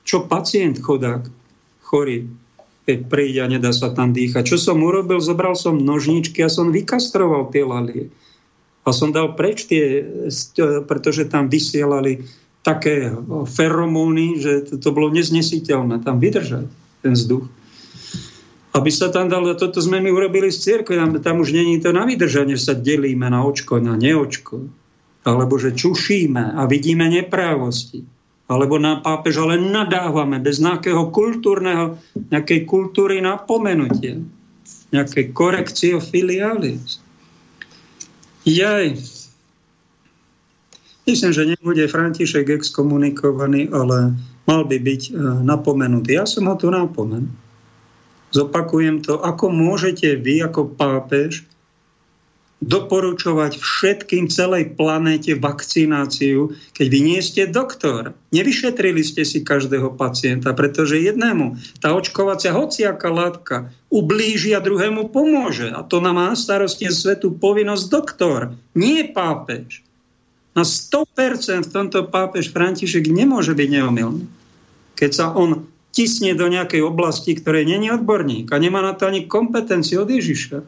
Čo 0.08 0.26
pacient 0.26 0.82
chodák, 0.82 1.28
chorý, 1.86 2.26
keď 2.86 2.98
príde 3.08 3.40
a 3.42 3.52
nedá 3.52 3.70
sa 3.70 3.94
tam 3.94 4.12
dýchať. 4.12 4.44
Čo 4.46 4.58
som 4.58 4.82
urobil? 4.82 5.22
Zobral 5.22 5.54
som 5.54 5.78
nožničky 5.78 6.42
a 6.42 6.50
som 6.50 6.74
vykastroval 6.74 7.54
tie 7.54 7.62
lalie. 7.62 8.10
A 8.82 8.90
som 8.90 9.14
dal 9.14 9.38
preč 9.38 9.70
tie, 9.70 10.02
pretože 10.90 11.30
tam 11.30 11.46
vysielali 11.46 12.26
také 12.66 13.14
feromóny, 13.46 14.42
že 14.42 14.52
to, 14.78 14.90
bolo 14.90 15.14
neznesiteľné 15.14 16.02
tam 16.02 16.18
vydržať 16.18 16.66
ten 17.06 17.14
vzduch. 17.14 17.46
Aby 18.72 18.90
sa 18.90 19.12
tam 19.12 19.28
dalo, 19.28 19.52
toto 19.54 19.84
sme 19.84 20.00
my 20.00 20.10
urobili 20.10 20.48
z 20.48 20.64
cirkvi, 20.64 20.96
tam, 20.96 21.12
tam 21.20 21.36
už 21.44 21.52
není 21.52 21.78
to 21.84 21.92
na 21.92 22.08
vydržanie, 22.08 22.56
sa 22.56 22.72
delíme 22.74 23.28
na 23.28 23.44
očko, 23.44 23.84
na 23.84 24.00
neočko. 24.00 24.66
Alebo 25.22 25.60
že 25.62 25.78
čušíme 25.78 26.58
a 26.58 26.66
vidíme 26.66 27.06
neprávosti. 27.06 28.02
Alebo 28.52 28.76
na 28.76 29.00
pápež, 29.00 29.40
ale 29.40 29.56
nadávame 29.56 30.44
bez 30.44 30.60
nejakého 30.60 31.08
kultúrneho, 31.16 31.96
nejakej 32.36 32.68
kultúry 32.68 33.24
napomenutia. 33.24 34.20
Nejakej 34.92 35.32
korekcie 35.32 35.96
filialis. 36.04 37.00
Jaj, 38.44 39.00
Myslím, 41.02 41.34
že 41.34 41.50
nebude 41.58 41.90
František 41.90 42.62
exkomunikovaný, 42.62 43.74
ale 43.74 44.14
mal 44.46 44.62
by 44.70 44.78
byť 44.78 45.02
e, 45.10 45.12
napomenutý. 45.42 46.14
Ja 46.14 46.30
som 46.30 46.46
ho 46.46 46.54
tu 46.54 46.70
napomenul. 46.70 47.34
Zopakujem 48.32 49.04
to, 49.04 49.20
ako 49.20 49.52
môžete 49.52 50.16
vy 50.22 50.40
ako 50.40 50.72
pápež 50.72 51.44
doporučovať 52.62 53.58
všetkým 53.58 54.30
celej 54.30 54.78
planéte 54.78 55.34
vakcináciu, 55.34 56.54
keď 56.78 56.86
vy 56.88 57.00
nie 57.02 57.20
ste 57.26 57.50
doktor. 57.50 58.14
Nevyšetrili 58.30 59.02
ste 59.02 59.26
si 59.26 59.42
každého 59.42 59.98
pacienta, 59.98 60.54
pretože 60.54 61.02
jednému 61.02 61.58
tá 61.82 61.98
očkovacia 61.98 62.54
hociaká 62.54 63.10
látka 63.10 63.74
ublíži 63.90 64.54
a 64.54 64.62
druhému 64.62 65.10
pomôže. 65.10 65.74
A 65.74 65.82
to 65.82 65.98
nám 66.00 66.22
má 66.22 66.30
starosti 66.38 66.86
svetú 66.94 67.34
povinnosť 67.34 67.86
doktor, 67.90 68.54
nie 68.78 69.10
pápež. 69.10 69.82
Na 70.54 70.62
100% 70.62 71.66
v 71.66 71.74
tomto 71.74 72.06
pápež 72.14 72.54
František 72.54 73.10
nemôže 73.10 73.58
byť 73.58 73.70
neomilný. 73.74 74.30
Keď 74.94 75.12
sa 75.12 75.34
on 75.34 75.66
tisne 75.90 76.38
do 76.38 76.46
nejakej 76.46 76.86
oblasti, 76.86 77.34
ktorej 77.34 77.66
není 77.66 77.90
odborník 77.90 78.54
a 78.54 78.62
nemá 78.62 78.86
na 78.86 78.94
to 78.94 79.10
ani 79.10 79.26
kompetenciu 79.26 80.06
od 80.06 80.14
Ježiša. 80.14 80.60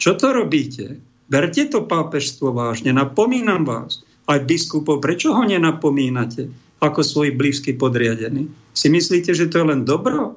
Čo 0.00 0.10
to 0.16 0.32
robíte? 0.32 1.09
Berte 1.30 1.62
to 1.70 1.86
pápežstvo 1.86 2.50
vážne, 2.50 2.90
napomínam 2.90 3.62
vás. 3.62 4.02
Aj 4.26 4.42
biskupov, 4.42 4.98
prečo 4.98 5.30
ho 5.30 5.42
nenapomínate 5.46 6.50
ako 6.82 7.06
svoj 7.06 7.38
blízky 7.38 7.78
podriadený? 7.78 8.50
Si 8.74 8.90
myslíte, 8.90 9.30
že 9.30 9.46
to 9.46 9.62
je 9.62 9.66
len 9.70 9.86
dobro? 9.86 10.34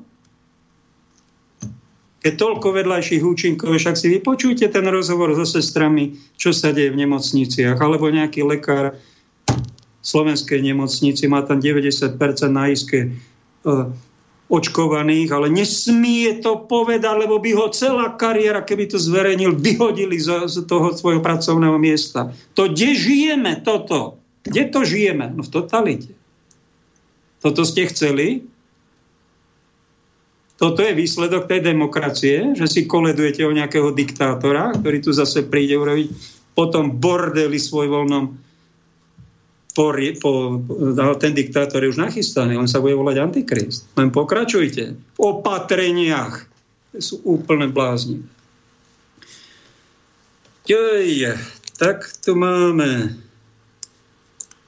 Keď 2.23 2.33
toľko 2.39 2.67
vedľajších 2.71 3.19
účinkov, 3.25 3.75
však 3.75 3.99
si 3.99 4.07
vypočujte 4.07 4.69
ten 4.71 4.85
rozhovor 4.87 5.35
so 5.35 5.43
sestrami, 5.43 6.15
čo 6.39 6.55
sa 6.55 6.71
deje 6.71 6.93
v 6.93 7.03
nemocniciach, 7.03 7.75
alebo 7.75 8.07
nejaký 8.07 8.47
lekár 8.47 8.95
v 9.49 10.05
slovenskej 10.05 10.63
nemocnici 10.63 11.27
má 11.27 11.43
tam 11.43 11.59
90% 11.59 12.15
na 12.47 12.71
iske 12.71 13.11
uh, 13.67 13.91
očkovaných, 14.53 15.33
ale 15.33 15.49
nesmie 15.49 16.37
to 16.37 16.61
povedať, 16.69 17.25
lebo 17.25 17.41
by 17.41 17.57
ho 17.57 17.73
celá 17.73 18.13
kariéra, 18.13 18.61
keby 18.61 18.85
to 18.93 19.01
zverejnil, 19.01 19.57
vyhodili 19.57 20.21
z, 20.21 20.61
toho 20.69 20.93
svojho 20.93 21.25
pracovného 21.25 21.81
miesta. 21.81 22.29
To, 22.53 22.69
kde 22.69 22.93
žijeme 22.93 23.65
toto? 23.65 24.21
Kde 24.45 24.69
to 24.69 24.85
žijeme? 24.85 25.33
No 25.33 25.41
v 25.41 25.49
totalite. 25.49 26.13
Toto 27.41 27.65
ste 27.65 27.89
chceli? 27.89 28.45
Toto 30.61 30.85
je 30.85 30.93
výsledok 30.93 31.49
tej 31.49 31.65
demokracie, 31.65 32.53
že 32.53 32.69
si 32.69 32.85
koledujete 32.85 33.41
o 33.41 33.51
nejakého 33.51 33.89
diktátora, 33.89 34.77
ktorý 34.77 35.01
tu 35.01 35.11
zase 35.11 35.49
príde 35.49 35.75
urobiť 35.75 36.07
potom 36.53 37.01
bordeli 37.01 37.57
svoj 37.57 37.89
voľnom 37.89 38.37
po, 39.73 39.93
po, 40.21 40.31
ten 41.17 41.33
diktátor 41.33 41.81
je 41.81 41.91
už 41.93 41.99
nachystaný, 41.99 42.57
on 42.57 42.69
sa 42.69 42.77
bude 42.77 42.93
volať 42.93 43.17
Antikrist. 43.17 43.89
Len 43.97 44.13
pokračujte 44.13 44.83
v 44.93 45.19
opatreniach. 45.19 46.45
Sú 47.01 47.17
úplne 47.25 47.73
blázni. 47.73 48.21
Jej, 50.69 51.35
tak 51.81 52.05
tu 52.21 52.37
máme. 52.37 53.17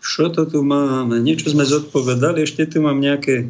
Čo 0.02 0.34
to 0.34 0.50
tu 0.50 0.66
máme? 0.66 1.22
Niečo 1.22 1.54
sme 1.54 1.66
zodpovedali, 1.66 2.46
ešte 2.46 2.66
tu 2.66 2.82
mám 2.82 2.98
nejaké 2.98 3.50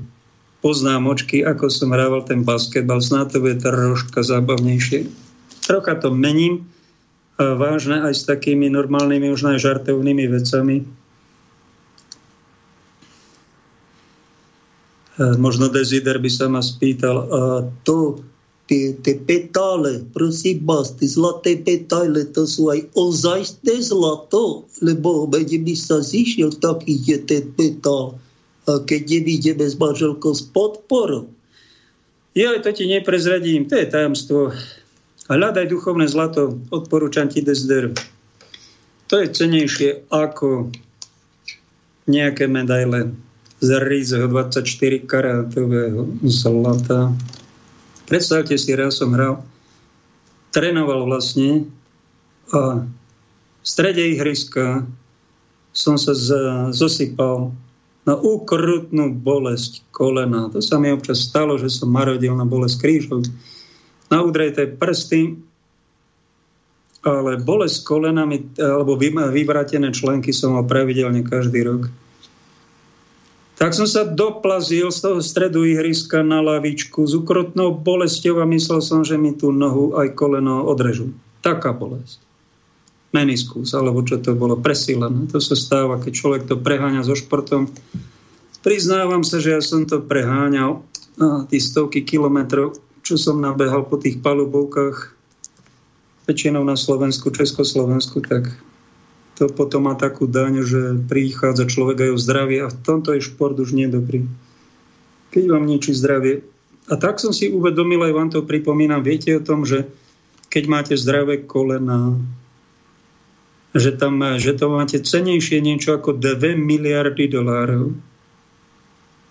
poznámočky, 0.60 1.46
ako 1.46 1.72
som 1.72 1.96
hrával 1.96 2.28
ten 2.28 2.44
basketbal. 2.44 3.00
Snáď 3.00 3.38
to 3.38 3.38
bude 3.44 3.58
troška 3.64 4.24
zábavnejšie. 4.24 5.08
Trocha 5.66 5.94
to 5.98 6.12
mením, 6.12 6.68
vážne 7.38 8.02
aj 8.02 8.14
s 8.16 8.24
takými 8.28 8.72
normálnymi, 8.72 9.32
už 9.32 9.56
aj 9.56 9.64
vecami. 10.32 10.84
Možno 15.16 15.72
Desider 15.72 16.20
by 16.20 16.28
sa 16.28 16.52
ma 16.52 16.60
spýtal, 16.60 17.24
to 17.88 18.20
tie, 18.68 18.98
tie 19.00 19.16
petále, 19.24 20.04
prosím 20.12 20.68
vás, 20.68 20.92
tie 21.00 21.08
zlaté 21.08 21.56
petále, 21.56 22.28
to 22.36 22.44
sú 22.44 22.68
aj 22.68 22.84
ozajstné 23.00 23.80
zlato, 23.80 24.68
lebo 24.84 25.24
mene 25.30 25.62
by 25.64 25.76
sa 25.78 26.04
zišiel 26.04 26.52
taký 26.60 27.00
je 27.00 27.18
ten 27.24 27.48
petál, 27.56 28.20
a 28.66 28.82
keď 28.84 29.22
nevidíme 29.22 29.64
s 29.64 29.78
manželkou 29.78 30.34
s 30.34 30.44
podporou. 30.52 31.30
Ja 32.36 32.52
to 32.60 32.74
ti 32.76 32.90
neprezradím, 32.90 33.70
to 33.72 33.80
je 33.80 33.88
tajomstvo. 33.88 34.52
Hľadaj 35.32 35.72
duchovné 35.72 36.12
zlato, 36.12 36.60
odporúčam 36.74 37.32
ti 37.32 37.40
Desder. 37.40 37.96
To 39.08 39.22
je 39.22 39.32
cenejšie 39.32 40.10
ako 40.12 40.74
nejaké 42.10 42.50
medaile 42.50 43.14
z 43.66 43.82
rízeho 43.82 44.30
24 44.30 44.62
karátového 45.10 46.06
zlata. 46.22 47.10
Predstavte 48.06 48.54
si, 48.54 48.70
raz 48.78 49.02
som 49.02 49.18
hral, 49.18 49.42
trénoval 50.54 51.10
vlastne 51.10 51.66
a 52.54 52.86
v 52.86 53.66
strede 53.66 54.14
ihriska 54.14 54.86
som 55.74 55.98
sa 55.98 56.14
zosypal 56.70 57.50
na 58.06 58.14
úkrutnú 58.14 59.18
bolesť 59.18 59.82
kolena. 59.90 60.54
To 60.54 60.62
sa 60.62 60.78
mi 60.78 60.94
občas 60.94 61.26
stalo, 61.26 61.58
že 61.58 61.74
som 61.74 61.90
marodil 61.90 62.38
na 62.38 62.46
bolesť 62.46 62.78
krížov. 62.78 63.26
Na 64.14 64.22
udrejté 64.22 64.70
prsty, 64.78 65.34
ale 67.02 67.42
bolesť 67.42 67.82
kolenami 67.82 68.46
alebo 68.62 68.94
vyvrátené 69.02 69.90
členky 69.90 70.30
som 70.30 70.54
mal 70.54 70.70
pravidelne 70.70 71.26
každý 71.26 71.66
rok. 71.66 71.90
Tak 73.56 73.72
som 73.72 73.88
sa 73.88 74.04
doplazil 74.04 74.92
z 74.92 75.00
toho 75.00 75.20
stredu 75.24 75.64
ihriska 75.64 76.20
na 76.20 76.44
lavičku 76.44 77.08
s 77.08 77.16
ukrotnou 77.16 77.72
bolesťou 77.72 78.44
a 78.44 78.46
myslel 78.52 78.84
som, 78.84 79.00
že 79.08 79.16
mi 79.16 79.32
tú 79.32 79.56
nohu 79.56 79.96
aj 79.96 80.12
koleno 80.12 80.68
odrežú. 80.68 81.16
Taká 81.40 81.72
bolesť. 81.72 82.20
Meniskus, 83.16 83.72
alebo 83.72 84.04
čo 84.04 84.20
to 84.20 84.36
bolo, 84.36 84.60
presílené. 84.60 85.32
To 85.32 85.40
sa 85.40 85.56
stáva, 85.56 86.04
keď 86.04 86.12
človek 86.12 86.44
to 86.52 86.60
preháňa 86.60 87.08
so 87.08 87.16
športom. 87.16 87.72
Priznávam 88.60 89.24
sa, 89.24 89.40
že 89.40 89.56
ja 89.56 89.62
som 89.64 89.88
to 89.88 90.04
preháňal 90.04 90.84
a 91.16 91.48
tí 91.48 91.64
stovky 91.64 92.04
kilometrov, 92.04 92.76
čo 93.08 93.16
som 93.16 93.40
nabehal 93.40 93.88
po 93.88 93.96
tých 93.96 94.20
palubovkách, 94.20 95.16
väčšinou 96.28 96.66
na 96.68 96.76
Slovensku, 96.76 97.32
Československu, 97.32 98.20
tak 98.26 98.52
to 99.36 99.52
potom 99.52 99.92
má 99.92 100.00
takú 100.00 100.32
daň, 100.32 100.64
že 100.64 100.82
prichádza 101.12 101.68
človek 101.68 102.08
aj 102.08 102.12
o 102.16 102.20
zdravie 102.20 102.60
a 102.64 102.72
v 102.72 102.80
tomto 102.88 103.12
je 103.16 103.22
šport 103.28 103.60
už 103.60 103.76
nedobrý. 103.76 104.24
Keď 105.36 105.44
vám 105.52 105.68
niečí 105.68 105.92
zdravie. 105.92 106.48
A 106.88 106.96
tak 106.96 107.20
som 107.20 107.36
si 107.36 107.52
uvedomil, 107.52 108.00
aj 108.00 108.14
vám 108.16 108.30
to 108.32 108.48
pripomínam, 108.48 109.04
viete 109.04 109.36
o 109.36 109.44
tom, 109.44 109.68
že 109.68 109.92
keď 110.48 110.64
máte 110.72 110.94
zdravé 110.96 111.44
kolena, 111.44 112.16
že, 113.76 113.92
tam, 113.92 114.24
že 114.40 114.56
to 114.56 114.72
máte 114.72 115.04
cenejšie 115.04 115.60
niečo 115.60 116.00
ako 116.00 116.16
2 116.16 116.56
miliardy 116.56 117.28
dolárov. 117.28 117.92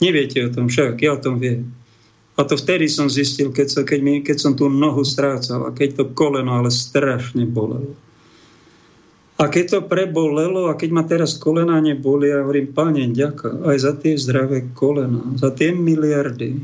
Neviete 0.05 0.45
o 0.45 0.53
tom 0.53 0.69
však, 0.69 1.01
ja 1.01 1.17
o 1.17 1.23
tom 1.23 1.41
viem. 1.41 1.73
A 2.35 2.45
to 2.45 2.59
vtedy 2.59 2.91
som 2.91 3.09
zistil, 3.09 3.55
keď, 3.55 3.69
sa, 3.71 3.81
keď, 3.87 4.01
mi, 4.05 4.21
keď 4.21 4.37
som 4.37 4.53
tú 4.53 4.69
nohu 4.69 5.07
strácal 5.07 5.65
a 5.65 5.73
keď 5.73 6.03
to 6.03 6.05
koleno 6.13 6.61
ale 6.61 6.69
strašne 6.69 7.47
bolelo. 7.49 7.97
A 9.35 9.51
keď 9.51 9.65
to 9.67 9.81
prebolelo 9.91 10.71
a 10.71 10.79
keď 10.79 10.91
ma 10.95 11.03
teraz 11.03 11.35
kolena 11.35 11.83
neboli, 11.83 12.31
ja 12.31 12.47
hovorím, 12.47 12.71
páne, 12.71 13.11
ďaká 13.11 13.67
aj 13.67 13.77
za 13.83 13.93
tie 13.99 14.15
zdravé 14.15 14.71
kolena, 14.79 15.27
za 15.35 15.51
tie 15.51 15.75
miliardy, 15.75 16.63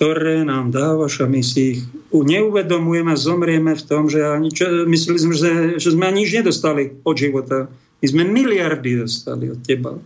ktoré 0.00 0.40
nám 0.48 0.72
dávaš 0.72 1.20
a 1.20 1.28
my 1.28 1.44
si 1.44 1.76
ich 1.76 1.80
neuvedomujeme 2.08 3.12
zomrieme 3.20 3.76
v 3.76 3.84
tom, 3.84 4.08
že 4.08 4.24
ani 4.24 4.48
čo, 4.48 4.88
mysleli 4.88 5.18
sme, 5.20 5.34
že, 5.36 5.52
že 5.76 5.92
sme 5.92 6.08
ani 6.08 6.24
nič 6.24 6.40
nedostali 6.40 6.96
od 7.04 7.16
života. 7.20 7.68
My 8.00 8.06
sme 8.08 8.24
miliardy 8.24 8.96
dostali 8.96 9.52
od 9.52 9.60
teba. 9.60 10.00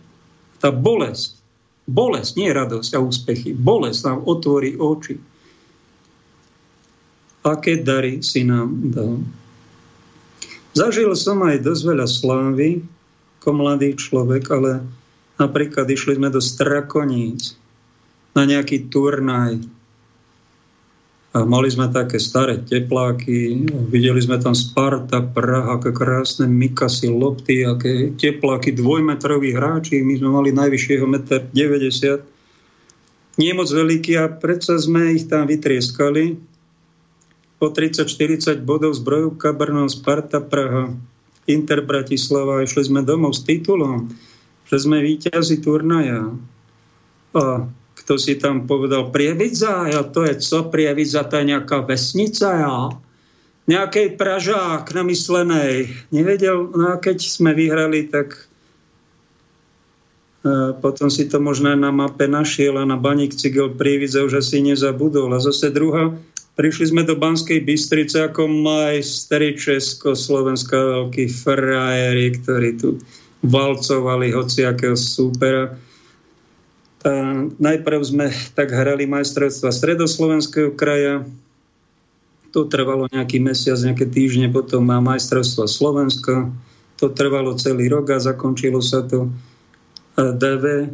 Tá 0.59 0.67
bolesť, 0.67 1.39
bolesť, 1.87 2.31
nie 2.35 2.51
radosť 2.51 2.91
a 2.91 2.99
úspechy, 2.99 3.55
bolesť 3.55 3.99
nám 4.03 4.19
otvorí 4.27 4.75
oči. 4.75 5.15
Aké 7.47 7.79
dary 7.79 8.19
si 8.19 8.43
nám 8.43 8.91
dal. 8.91 9.23
Zažil 10.75 11.15
som 11.15 11.39
aj 11.39 11.63
dosť 11.63 11.83
veľa 11.87 12.07
slávy 12.07 12.83
ako 13.39 13.49
mladý 13.55 13.95
človek, 13.95 14.51
ale 14.51 14.83
napríklad 15.39 15.87
išli 15.87 16.19
sme 16.19 16.27
do 16.27 16.43
Strakoníc 16.43 17.55
na 18.35 18.43
nejaký 18.43 18.91
turnaj. 18.91 19.63
A 21.35 21.43
mali 21.43 21.67
sme 21.67 21.87
také 21.91 22.19
staré 22.19 22.59
tepláky, 22.63 23.67
videli 23.91 24.19
sme 24.19 24.39
tam 24.39 24.55
Sparta, 24.55 25.23
Praha, 25.23 25.79
aké 25.79 25.95
krásne 25.95 26.47
mikasy, 26.47 27.11
lopty, 27.11 27.63
aké 27.63 28.11
tepláky, 28.19 28.75
dvojmetroví 28.75 29.55
hráči, 29.55 30.03
my 30.03 30.15
sme 30.19 30.29
mali 30.31 30.49
najvyššieho 30.55 31.07
1,90 31.07 31.55
m. 31.55 32.19
Nie 33.35 33.51
moc 33.51 33.67
veľký 33.67 34.15
a 34.15 34.31
predsa 34.31 34.79
sme 34.79 35.15
ich 35.19 35.27
tam 35.27 35.47
vytrieskali 35.47 36.54
po 37.55 37.71
30-40 37.71 38.63
bodov 38.67 38.95
zbrojovka 38.99 39.55
Brno, 39.55 39.87
Sparta, 39.87 40.43
Praha, 40.43 40.91
Inter 41.47 41.85
Bratislava. 41.85 42.65
Išli 42.65 42.91
sme 42.91 43.01
domov 43.05 43.37
s 43.37 43.45
titulom, 43.47 44.11
že 44.67 44.77
sme 44.81 44.99
víťazi 44.99 45.61
turnaja. 45.63 46.35
A 47.35 47.67
kto 47.95 48.19
si 48.19 48.35
tam 48.35 48.67
povedal 48.67 49.09
Prievidza? 49.09 49.87
Ja 49.87 50.03
to 50.03 50.27
je 50.27 50.35
co? 50.37 50.67
Prievidza 50.67 51.23
to 51.25 51.39
je 51.39 51.49
nejaká 51.55 51.85
vesnica, 51.87 52.49
ja. 52.53 52.77
Nejakej 53.65 54.13
Pražák 54.19 54.85
namyslenej. 54.93 55.89
Nevedel, 56.13 56.69
no 56.69 56.93
a 56.93 57.01
keď 57.01 57.17
sme 57.17 57.57
vyhrali, 57.57 58.05
tak 58.13 58.45
e, 60.45 60.77
potom 60.77 61.09
si 61.09 61.25
to 61.25 61.41
možno 61.41 61.73
na 61.73 61.89
mape 61.89 62.29
našiel 62.29 62.77
a 62.77 62.85
na 62.85 62.93
Baník 62.93 63.33
Cigel 63.33 63.73
Prievidza 63.73 64.21
už 64.21 64.45
asi 64.45 64.61
nezabudol. 64.61 65.33
A 65.33 65.41
zase 65.41 65.73
druhá, 65.73 66.13
Prišli 66.55 66.95
sme 66.95 67.03
do 67.03 67.19
Banskej 67.19 67.67
Bystrice 67.67 68.31
ako 68.31 68.47
majstri 68.47 69.59
Československa, 69.59 70.75
veľkí 70.75 71.27
frajeri, 71.27 72.31
ktorí 72.39 72.79
tu 72.79 72.95
valcovali 73.43 74.31
hociakého 74.31 74.95
súpera. 74.95 75.75
A 77.05 77.11
najprv 77.59 77.99
sme 78.01 78.31
tak 78.55 78.71
hrali 78.71 79.03
majstrovstva 79.03 79.69
Stredoslovenského 79.69 80.73
kraja, 80.73 81.27
to 82.55 82.71
trvalo 82.71 83.11
nejaký 83.11 83.43
mesiac, 83.43 83.75
nejaké 83.83 84.07
týždne, 84.07 84.47
potom 84.47 84.87
má 84.87 85.03
majstrovstva 85.03 85.67
Slovenska, 85.67 86.47
to 86.95 87.11
trvalo 87.11 87.59
celý 87.59 87.91
rok 87.91 88.15
a 88.15 88.17
zakončilo 88.17 88.79
sa 88.79 89.03
to 89.03 89.27
DV, 90.15 90.87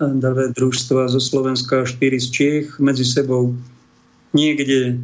DV 0.00 0.38
družstva 0.56 1.12
zo 1.12 1.20
Slovenska 1.20 1.84
a 1.84 1.86
4 1.86 2.16
z 2.16 2.28
Čiech 2.32 2.66
medzi 2.80 3.04
sebou 3.04 3.52
niekde 4.32 4.80
e, 4.84 4.94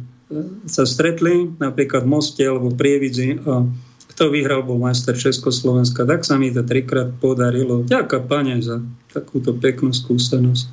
sa 0.69 0.83
stretli, 0.85 1.49
napríklad 1.57 2.05
v 2.05 2.11
Moste 2.11 2.43
alebo 2.45 2.73
v 2.73 2.77
Prievidzi 2.77 3.41
a 3.45 3.65
kto 4.19 4.35
vyhral, 4.35 4.67
bol 4.67 4.75
majster 4.81 5.15
Československa. 5.15 6.03
Tak 6.03 6.27
sa 6.27 6.35
mi 6.35 6.51
to 6.51 6.59
trikrát 6.65 7.07
podarilo. 7.23 7.87
Ďaká 7.87 8.19
pane 8.27 8.59
za 8.59 8.83
takúto 9.15 9.55
peknú 9.55 9.95
skúsenosť. 9.95 10.67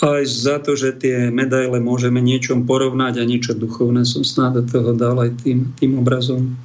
Aj 0.00 0.24
za 0.24 0.56
to, 0.60 0.76
že 0.76 0.96
tie 0.96 1.28
medaile 1.28 1.76
môžeme 1.76 2.20
niečom 2.24 2.64
porovnať 2.64 3.20
a 3.20 3.28
niečo 3.28 3.52
duchovné 3.52 4.08
som 4.08 4.24
snáď 4.24 4.60
do 4.60 4.62
toho 4.64 4.90
dal 4.96 5.20
aj 5.20 5.44
tým, 5.44 5.72
tým 5.76 6.00
obrazom. 6.00 6.56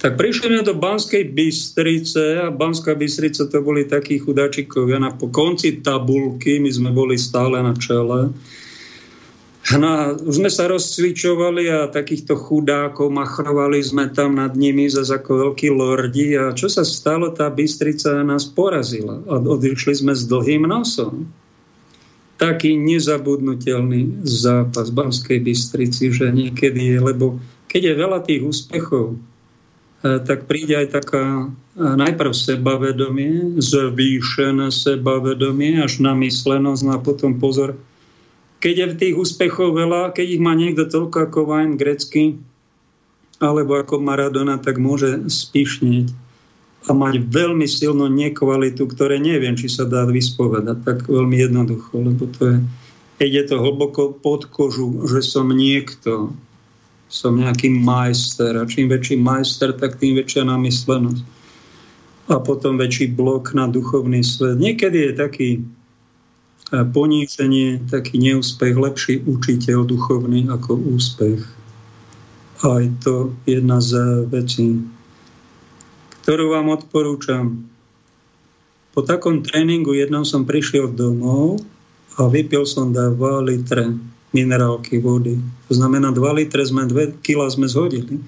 Tak 0.00 0.20
prišli 0.20 0.52
sme 0.52 0.68
do 0.68 0.76
Banskej 0.76 1.32
Bystrice 1.32 2.40
a 2.44 2.52
Banská 2.52 2.92
Bystrica 2.92 3.48
to 3.48 3.64
boli 3.64 3.88
takí 3.88 4.20
chudáčikovia 4.20 5.00
na 5.00 5.12
po 5.12 5.32
konci 5.32 5.80
tabulky, 5.80 6.60
my 6.60 6.68
sme 6.68 6.92
boli 6.92 7.16
stále 7.16 7.60
na 7.64 7.72
čele 7.72 8.28
No, 9.64 10.12
sme 10.28 10.52
sa 10.52 10.68
rozcvičovali 10.68 11.72
a 11.72 11.88
takýchto 11.88 12.36
chudákov 12.36 13.08
machrovali 13.08 13.80
sme 13.80 14.12
tam 14.12 14.36
nad 14.36 14.52
nimi 14.52 14.92
za 14.92 15.08
ako 15.08 15.48
veľkí 15.48 15.72
lordi 15.72 16.36
a 16.36 16.52
čo 16.52 16.68
sa 16.68 16.84
stalo, 16.84 17.32
tá 17.32 17.48
Bystrica 17.48 18.20
nás 18.20 18.44
porazila 18.44 19.24
a 19.24 19.40
odišli 19.40 20.04
sme 20.04 20.12
s 20.12 20.28
dlhým 20.28 20.68
nosom. 20.68 21.24
Taký 22.36 22.76
nezabudnutelný 22.76 24.28
zápas 24.28 24.92
Banskej 24.92 25.40
Bystrici, 25.40 26.12
že 26.12 26.28
niekedy 26.28 26.92
je, 26.92 26.98
lebo 27.00 27.40
keď 27.72 27.82
je 27.88 27.94
veľa 27.96 28.20
tých 28.20 28.44
úspechov, 28.44 29.16
tak 30.04 30.44
príde 30.44 30.76
aj 30.76 31.00
taká 31.00 31.24
e, 31.24 31.80
najprv 31.80 32.36
sebavedomie, 32.36 33.56
zvýšené 33.56 34.68
sebavedomie, 34.68 35.80
až 35.80 36.04
namyslenosť 36.04 36.82
no 36.84 36.90
a 36.92 36.98
potom 37.00 37.40
pozor. 37.40 37.72
Keď 38.64 38.74
je 38.80 38.86
v 38.88 38.96
tých 38.96 39.14
úspechov 39.20 39.76
veľa, 39.76 40.16
keď 40.16 40.40
ich 40.40 40.42
má 40.42 40.56
niekto 40.56 40.88
toľko 40.88 41.28
ako 41.28 41.40
Wayne 41.52 41.76
grecky, 41.76 42.40
alebo 43.36 43.76
ako 43.76 44.00
Maradona, 44.00 44.56
tak 44.56 44.80
môže 44.80 45.28
spišnieť 45.28 46.08
a 46.84 46.92
mať 46.92 47.28
veľmi 47.28 47.64
silnú 47.64 48.08
nekvalitu, 48.12 48.84
ktoré 48.88 49.16
neviem, 49.20 49.56
či 49.56 49.68
sa 49.72 49.88
dá 49.88 50.04
vyspovedať 50.04 50.84
tak 50.84 50.98
veľmi 51.08 51.36
jednoducho, 51.40 51.92
lebo 51.96 52.28
to 52.28 52.56
je, 52.56 52.56
ide 53.24 53.48
to 53.48 53.56
hlboko 53.56 54.16
pod 54.16 54.48
kožu, 54.52 55.08
že 55.08 55.24
som 55.24 55.48
niekto, 55.48 56.36
som 57.08 57.40
nejaký 57.40 57.72
majster 57.72 58.56
a 58.60 58.68
čím 58.68 58.92
väčší 58.92 59.16
majster, 59.16 59.72
tak 59.72 59.96
tým 59.96 60.16
väčšia 60.20 60.44
namyslenosť 60.44 61.24
a 62.32 62.40
potom 62.40 62.80
väčší 62.80 63.12
blok 63.12 63.52
na 63.52 63.68
duchovný 63.68 64.24
svet. 64.24 64.56
Niekedy 64.56 65.08
je 65.08 65.12
taký 65.12 65.48
poníženie, 66.72 67.84
taký 67.92 68.16
neúspech, 68.16 68.74
lepší 68.74 69.14
učiteľ 69.28 69.84
duchovný 69.84 70.48
ako 70.48 70.80
úspech. 70.96 71.40
A 72.64 72.80
je 72.80 72.90
to 73.04 73.14
jedna 73.44 73.84
z 73.84 74.24
vecí, 74.32 74.80
ktorú 76.24 76.56
vám 76.56 76.72
odporúčam. 76.72 77.68
Po 78.96 79.04
takom 79.04 79.44
tréningu 79.44 79.92
jednom 79.92 80.24
som 80.24 80.48
prišiel 80.48 80.88
domov 80.88 81.60
a 82.16 82.30
vypil 82.30 82.64
som 82.64 82.94
2 82.94 83.18
litre 83.44 83.92
minerálky 84.32 85.02
vody. 85.02 85.36
To 85.68 85.72
znamená 85.76 86.14
2 86.14 86.40
litre 86.40 86.62
sme, 86.64 86.88
2 86.88 87.20
kg 87.20 87.50
sme 87.52 87.68
zhodili. 87.68 88.22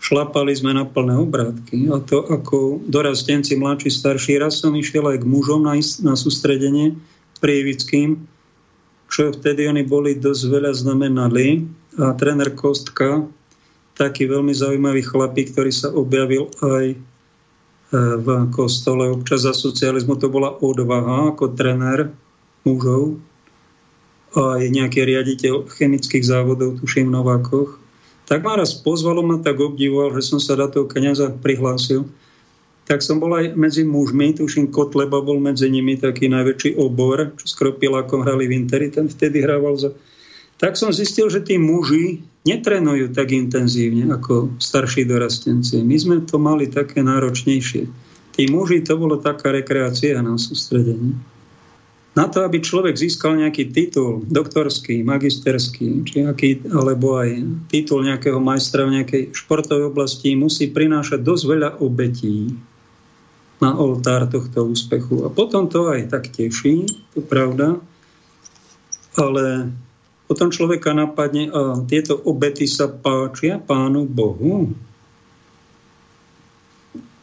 Šlapali 0.00 0.54
sme 0.54 0.72
na 0.72 0.86
plné 0.86 1.18
obrátky. 1.18 1.90
A 1.90 1.98
to 2.00 2.22
ako 2.22 2.80
dorastenci, 2.86 3.58
mladší, 3.58 3.90
starší. 3.90 4.38
Raz 4.38 4.62
som 4.62 4.72
išiel 4.72 5.10
aj 5.10 5.26
k 5.26 5.28
mužom 5.28 5.66
na, 5.66 5.74
na 6.06 6.14
sústredenie 6.14 6.94
prievickým, 7.38 8.20
čo 9.12 9.30
vtedy 9.30 9.70
oni 9.70 9.86
boli 9.86 10.18
dosť 10.18 10.42
veľa 10.50 10.72
znamenali. 10.74 11.62
A 11.96 12.12
tréner 12.16 12.52
Kostka, 12.52 13.24
taký 13.96 14.28
veľmi 14.28 14.52
zaujímavý 14.52 15.00
chlapík, 15.00 15.56
ktorý 15.56 15.72
sa 15.72 15.88
objavil 15.94 16.52
aj 16.60 16.96
E, 17.86 18.18
v 18.18 18.50
kostole. 18.50 19.14
Občas 19.14 19.46
za 19.46 19.54
socializmu 19.54 20.18
to 20.18 20.26
bola 20.26 20.58
odvaha 20.58 21.30
ako 21.30 21.54
trenér 21.54 22.10
mužov 22.66 23.22
a 24.34 24.58
je 24.58 24.74
nejaký 24.74 25.06
riaditeľ 25.06 25.70
chemických 25.70 26.26
závodov, 26.26 26.82
tuším 26.82 27.14
Novákoch. 27.14 27.78
Tak 28.26 28.42
ma 28.42 28.58
raz 28.58 28.74
pozvalo, 28.74 29.22
ma 29.22 29.38
tak 29.38 29.62
obdivoval, 29.62 30.18
že 30.18 30.34
som 30.34 30.42
sa 30.42 30.58
do 30.58 30.66
toho 30.66 30.90
kniaza 30.90 31.30
prihlásil. 31.30 32.02
Tak 32.86 33.02
som 33.02 33.18
bol 33.18 33.34
aj 33.34 33.58
medzi 33.58 33.82
mužmi, 33.82 34.38
tuším 34.38 34.70
Kotleba 34.70 35.18
bol 35.18 35.42
medzi 35.42 35.66
nimi 35.66 35.98
taký 35.98 36.30
najväčší 36.30 36.78
obor, 36.78 37.34
čo 37.34 37.44
s 37.50 37.58
Kropilákom 37.58 38.22
hrali 38.22 38.46
v 38.46 38.62
Interi, 38.62 38.94
ten 38.94 39.10
vtedy 39.10 39.42
hrával 39.42 39.74
za 39.74 39.90
tak 40.56 40.72
som 40.80 40.88
zistil, 40.88 41.28
že 41.28 41.44
tí 41.44 41.60
muži 41.60 42.24
netrenujú 42.48 43.12
tak 43.12 43.28
intenzívne 43.36 44.08
ako 44.08 44.56
starší 44.56 45.04
dorastenci. 45.04 45.84
My 45.84 45.96
sme 46.00 46.16
to 46.24 46.40
mali 46.40 46.72
také 46.72 47.04
náročnejšie. 47.04 47.84
Tí 48.32 48.42
muži, 48.48 48.80
to 48.80 48.96
bolo 48.96 49.20
taká 49.20 49.52
rekreácia 49.52 50.16
na 50.24 50.40
sústredení. 50.40 51.12
Na 52.16 52.32
to, 52.32 52.48
aby 52.48 52.64
človek 52.64 52.96
získal 52.96 53.36
nejaký 53.36 53.68
titul, 53.76 54.24
doktorský, 54.24 55.04
magisterský, 55.04 56.08
či 56.08 56.24
aký, 56.24 56.64
alebo 56.72 57.20
aj 57.20 57.44
titul 57.68 58.08
nejakého 58.08 58.40
majstra 58.40 58.88
v 58.88 59.00
nejakej 59.00 59.22
športovej 59.36 59.92
oblasti, 59.92 60.32
musí 60.32 60.72
prinášať 60.72 61.20
dosť 61.20 61.44
veľa 61.44 61.70
obetí 61.84 62.56
na 63.60 63.72
oltár 63.72 64.28
tohto 64.28 64.68
úspechu. 64.68 65.24
A 65.24 65.32
potom 65.32 65.68
to 65.68 65.88
aj 65.88 66.12
tak 66.12 66.28
teší, 66.28 66.84
to 67.16 67.24
pravda, 67.24 67.80
ale 69.16 69.72
potom 70.26 70.50
človeka 70.50 70.92
napadne, 70.92 71.48
a 71.54 71.80
tieto 71.86 72.18
obety 72.26 72.66
sa 72.66 72.90
páčia 72.90 73.62
Pánu 73.62 74.04
Bohu. 74.10 74.74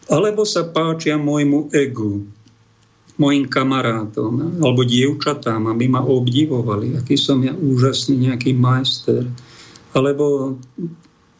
Alebo 0.07 0.47
sa 0.47 0.63
páčia 0.67 1.19
môjmu 1.19 1.69
egu, 1.75 2.23
mojim 3.19 3.45
kamarátom, 3.45 4.59
alebo 4.63 4.81
dievčatám, 4.87 5.69
aby 5.69 5.85
ma 5.85 6.01
obdivovali, 6.01 6.97
aký 6.97 7.13
som 7.13 7.43
ja 7.45 7.53
úžasný 7.53 8.31
nejaký 8.31 8.57
majster. 8.57 9.27
Alebo 9.93 10.57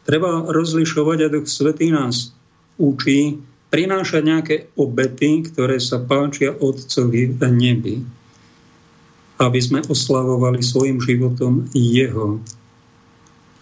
treba 0.06 0.46
rozlišovať 0.46 1.18
a 1.24 1.28
Duch 1.32 1.48
Svetý 1.50 1.90
nás 1.90 2.30
učí 2.78 3.40
prinášať 3.74 4.22
nejaké 4.22 4.56
obety, 4.78 5.42
ktoré 5.50 5.82
sa 5.82 5.98
páčia 5.98 6.54
Otcovi 6.54 7.34
v 7.34 7.42
nebi 7.50 7.96
aby 9.42 9.58
sme 9.58 9.80
oslavovali 9.90 10.62
svojim 10.62 11.02
životom 11.02 11.66
Jeho. 11.74 12.38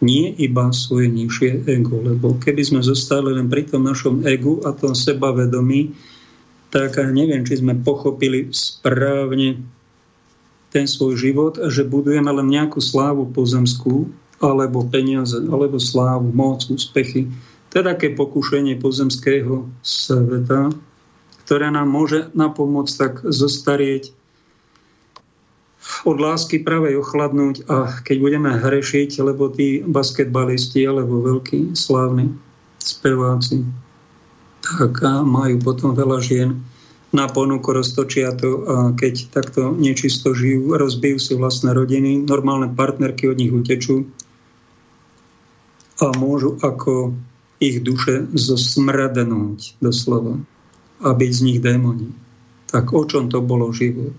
Nie 0.02 0.34
iba 0.34 0.68
svoje 0.74 1.08
nižšie 1.08 1.64
ego, 1.70 2.02
lebo 2.02 2.34
keby 2.42 2.60
sme 2.66 2.80
zostali 2.82 3.32
len 3.32 3.46
pri 3.46 3.70
tom 3.70 3.86
našom 3.86 4.26
egu 4.26 4.58
a 4.66 4.74
tom 4.74 4.98
sebavedomí, 4.98 5.94
tak 6.74 6.98
neviem, 6.98 7.46
či 7.46 7.62
sme 7.62 7.78
pochopili 7.78 8.50
správne 8.50 9.62
ten 10.72 10.88
svoj 10.88 11.20
život, 11.20 11.54
že 11.70 11.86
budujeme 11.86 12.32
len 12.32 12.48
nejakú 12.50 12.80
slávu 12.80 13.28
pozemskú, 13.30 14.08
alebo 14.42 14.82
peniaze, 14.90 15.38
alebo 15.38 15.78
slávu, 15.78 16.34
moc, 16.34 16.66
úspechy. 16.66 17.30
Také 17.72 18.12
pokušenie 18.12 18.76
pozemského 18.84 19.64
sveta, 19.80 20.68
ktoré 21.48 21.72
nám 21.72 21.88
môže 21.88 22.28
napomôcť 22.36 22.94
tak 23.00 23.14
zostarieť 23.24 24.12
od 26.04 26.20
lásky 26.20 26.60
pravej 26.60 27.00
ochladnúť 27.00 27.66
a 27.66 27.96
keď 28.04 28.16
budeme 28.20 28.50
hrešiť, 28.54 29.24
lebo 29.24 29.50
tí 29.50 29.80
basketbalisti 29.82 30.84
alebo 30.84 31.24
veľkí 31.24 31.74
slávni 31.74 32.30
speváci, 32.78 33.66
tak 34.62 35.02
majú 35.26 35.58
potom 35.58 35.96
veľa 35.96 36.18
žien 36.22 36.60
na 37.12 37.28
ponuku, 37.28 37.72
roztočia 37.72 38.32
to 38.36 38.64
a 38.64 38.76
keď 38.96 39.32
takto 39.32 39.72
nečisto 39.76 40.32
žijú, 40.32 40.76
rozbijú 40.76 41.18
si 41.20 41.32
vlastné 41.36 41.76
rodiny, 41.76 42.24
normálne 42.24 42.72
partnerky 42.72 43.28
od 43.28 43.36
nich 43.36 43.52
utečú 43.52 44.06
a 46.00 46.08
môžu 46.16 46.56
ako 46.64 47.12
ich 47.62 47.78
duše 47.86 48.26
zosmradenúť 48.34 49.78
doslova 49.78 50.42
a 50.98 51.14
byť 51.14 51.30
z 51.30 51.40
nich 51.46 51.58
démoni. 51.62 52.10
Tak 52.66 52.90
o 52.90 53.06
čom 53.06 53.30
to 53.30 53.38
bolo 53.38 53.70
život? 53.70 54.10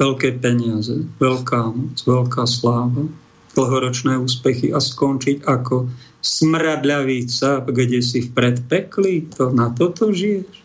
veľké 0.00 0.40
peniaze, 0.40 1.04
veľká 1.20 1.60
moc, 1.76 1.96
veľká 2.00 2.48
sláva, 2.48 3.04
dlhoročné 3.52 4.16
úspechy 4.16 4.72
a 4.72 4.80
skončiť 4.80 5.44
ako 5.44 5.92
smradľavý 6.24 7.28
cap, 7.28 7.68
kde 7.68 8.00
si 8.00 8.24
v 8.24 8.32
predpekli. 8.32 9.28
To, 9.36 9.52
na 9.52 9.68
toto 9.68 10.08
žiješ? 10.08 10.64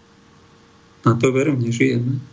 Na 1.03 1.19
to 1.19 1.35
verom 1.35 1.60
nežijeme. 1.60 2.23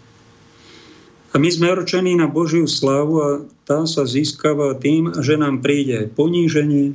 A 1.33 1.41
my 1.41 1.49
sme 1.49 1.75
ročení 1.75 2.13
na 2.15 2.29
Božiu 2.29 2.69
slávu 2.69 3.15
a 3.19 3.29
tá 3.65 3.89
sa 3.89 4.05
získava 4.05 4.77
tým, 4.77 5.17
že 5.25 5.41
nám 5.41 5.65
príde 5.65 6.13
poníženie, 6.13 6.93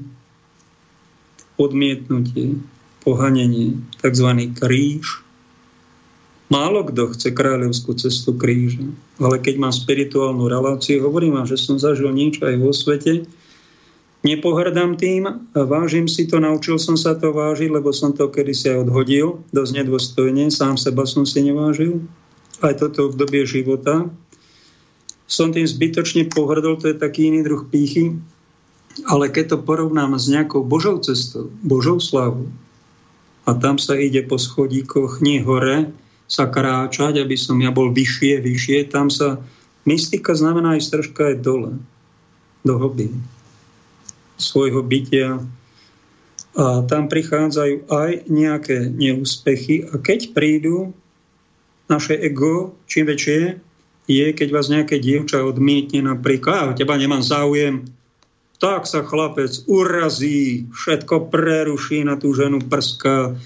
odmietnutie, 1.57 2.61
pohanenie, 3.01 3.81
tzv. 4.01 4.29
kríž, 4.57 5.27
Málo 6.47 6.87
kto 6.87 7.11
chce 7.11 7.35
kráľovskú 7.35 7.91
cestu 7.99 8.31
kríža, 8.31 8.87
ale 9.19 9.35
keď 9.43 9.59
mám 9.59 9.75
spirituálnu 9.75 10.47
reláciu, 10.47 11.03
hovorím 11.03 11.35
vám, 11.35 11.43
že 11.43 11.59
som 11.59 11.75
zažil 11.75 12.07
niečo 12.15 12.47
aj 12.47 12.55
vo 12.55 12.71
svete, 12.71 13.27
nepohrdám 14.23 14.95
tým, 14.95 15.27
vážim 15.51 16.07
si 16.07 16.23
to, 16.23 16.39
naučil 16.39 16.79
som 16.79 16.95
sa 16.95 17.19
to 17.19 17.35
vážiť, 17.35 17.67
lebo 17.67 17.91
som 17.91 18.15
to 18.15 18.31
kedysi 18.31 18.71
aj 18.71 18.87
odhodil, 18.87 19.43
dosť 19.51 19.71
nedôstojne, 19.83 20.47
sám 20.47 20.79
seba 20.79 21.03
som 21.03 21.27
si 21.27 21.43
nevážil, 21.43 22.07
aj 22.63 22.79
toto 22.79 23.11
obdobie 23.11 23.43
života. 23.43 24.07
Som 25.27 25.51
tým 25.51 25.67
zbytočne 25.67 26.31
pohrdol, 26.31 26.79
to 26.79 26.87
je 26.87 26.95
taký 26.95 27.27
iný 27.27 27.43
druh 27.43 27.67
pýchy, 27.67 28.15
ale 29.05 29.29
keď 29.29 29.53
to 29.53 29.57
porovnám 29.61 30.17
s 30.17 30.31
nejakou 30.31 30.65
Božou 30.65 30.97
cestou, 30.97 31.53
Božou 31.61 32.01
slávu, 32.01 32.49
a 33.47 33.55
tam 33.55 33.79
sa 33.79 33.95
ide 33.95 34.27
po 34.27 34.35
schodíkoch 34.35 35.23
nie 35.23 35.39
hore, 35.39 35.87
sa 36.27 36.51
kráčať, 36.51 37.23
aby 37.23 37.39
som 37.39 37.55
ja 37.63 37.71
bol 37.71 37.95
vyššie, 37.95 38.43
vyššie. 38.43 38.91
Tam 38.91 39.07
sa 39.07 39.39
mystika 39.87 40.35
znamená 40.35 40.75
aj 40.75 40.91
troška 40.91 41.31
aj 41.31 41.35
dole, 41.39 41.79
do 42.67 42.75
hobby 42.75 43.07
svojho 44.35 44.83
bytia. 44.83 45.39
A 46.57 46.83
tam 46.89 47.07
prichádzajú 47.07 47.87
aj 47.87 48.11
nejaké 48.27 48.91
neúspechy. 48.91 49.87
A 49.87 50.01
keď 50.01 50.35
prídu, 50.35 50.91
naše 51.87 52.19
ego, 52.19 52.75
čím 52.91 53.07
väčšie, 53.07 53.63
je, 54.07 54.25
keď 54.35 54.47
vás 54.51 54.67
nejaké 54.67 54.99
dievča 54.99 55.43
odmietne 55.43 56.03
napríklad, 56.03 56.73
a 56.73 56.75
teba 56.75 56.99
nemám 56.99 57.23
záujem, 57.23 57.87
tak 58.57 58.89
sa 58.89 59.05
chlapec 59.05 59.53
urazí, 59.69 60.65
všetko 60.73 61.29
preruší 61.29 62.01
na 62.01 62.17
tú 62.17 62.33
ženu 62.33 62.57
prská. 62.65 63.37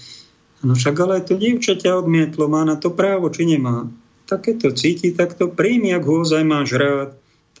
No 0.64 0.72
však 0.72 0.96
ale 1.04 1.20
to 1.20 1.36
dievča 1.36 1.76
ťa 1.76 2.06
odmietlo, 2.06 2.48
má 2.48 2.64
na 2.64 2.80
to 2.80 2.88
právo, 2.88 3.28
či 3.28 3.44
nemá. 3.44 3.92
Tak 4.24 4.48
to 4.48 4.72
cíti, 4.72 5.12
tak 5.12 5.36
to 5.36 5.52
príjmi, 5.52 5.92
ak 5.92 6.08
ho 6.08 6.24
ozaj 6.24 6.40
máš 6.48 6.72
rád. 6.80 7.10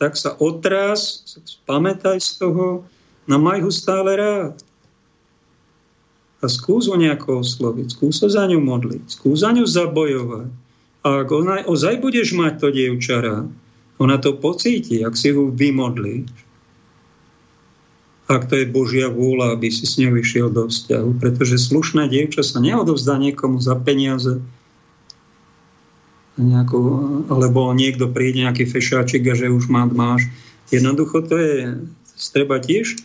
Tak 0.00 0.16
sa 0.16 0.32
otrás, 0.40 1.20
pamätaj 1.68 2.24
z 2.24 2.40
toho, 2.40 2.88
no 3.28 3.36
maj 3.36 3.60
ho 3.60 3.68
stále 3.68 4.16
rád. 4.16 4.56
A 6.42 6.48
skús 6.48 6.88
ho 6.88 6.96
nejako 6.96 7.44
osloviť, 7.44 7.92
skús 7.92 8.24
ho 8.24 8.28
za 8.32 8.48
ňu 8.48 8.64
modliť, 8.64 9.04
skús 9.12 9.44
za 9.44 9.52
ňu 9.52 9.68
zabojovať. 9.68 10.48
A 11.02 11.08
ak 11.26 11.28
ona, 11.28 11.62
ozaj 11.68 12.00
budeš 12.00 12.32
mať 12.32 12.64
to 12.64 12.68
dievča 12.72 13.20
rád, 13.20 13.46
ona 14.00 14.16
to 14.16 14.34
pocíti, 14.40 15.04
ak 15.04 15.14
si 15.14 15.36
ho 15.36 15.52
vymodlíš 15.52 16.30
ak 18.32 18.48
to 18.48 18.54
je 18.60 18.72
Božia 18.72 19.12
vôľa, 19.12 19.56
aby 19.56 19.68
si 19.68 19.84
s 19.84 20.00
ňou 20.00 20.16
išiel 20.16 20.48
do 20.48 20.66
vzťahu. 20.66 21.20
Pretože 21.20 21.60
slušná 21.60 22.08
dievča 22.08 22.40
sa 22.40 22.58
neodovzdá 22.58 23.20
niekomu 23.20 23.60
za 23.60 23.76
peniaze, 23.76 24.40
nejakú, 26.40 26.80
alebo 27.28 27.76
niekto 27.76 28.08
príde 28.08 28.44
nejaký 28.48 28.64
fešáčik 28.64 29.28
a 29.28 29.36
že 29.36 29.52
už 29.52 29.68
má, 29.68 29.84
máš. 29.84 30.32
Jednoducho 30.72 31.28
to 31.28 31.36
je, 31.36 31.76
treba 32.32 32.56
tiež 32.56 32.96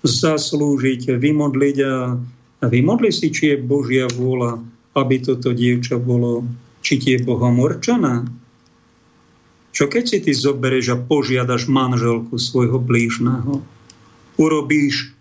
zaslúžiť, 0.00 1.12
vymodliť 1.20 1.76
a, 1.84 2.16
a 2.60 2.64
vymodli 2.64 3.12
si, 3.12 3.28
či 3.28 3.52
je 3.52 3.56
Božia 3.60 4.08
vôľa, 4.08 4.64
aby 4.96 5.20
toto 5.20 5.52
dievča 5.52 6.00
bolo, 6.00 6.48
či 6.80 6.96
ti 6.96 7.08
je 7.16 7.20
Bohom 7.20 7.60
určená. 7.60 8.24
Čo 9.70 9.86
keď 9.86 10.04
si 10.08 10.18
ty 10.24 10.32
zoberieš 10.32 10.86
a 10.92 10.96
požiadaš 10.96 11.68
manželku 11.68 12.40
svojho 12.40 12.80
blížneho? 12.80 13.60
Urobíš 14.40 15.12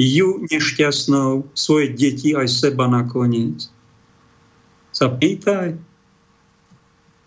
ju 0.00 0.42
nešťastnou, 0.50 1.54
svoje 1.54 1.92
deti 1.94 2.34
aj 2.34 2.48
seba 2.50 2.88
nakoniec. 2.90 3.68
Sa 4.90 5.12
pýtaj, 5.12 5.76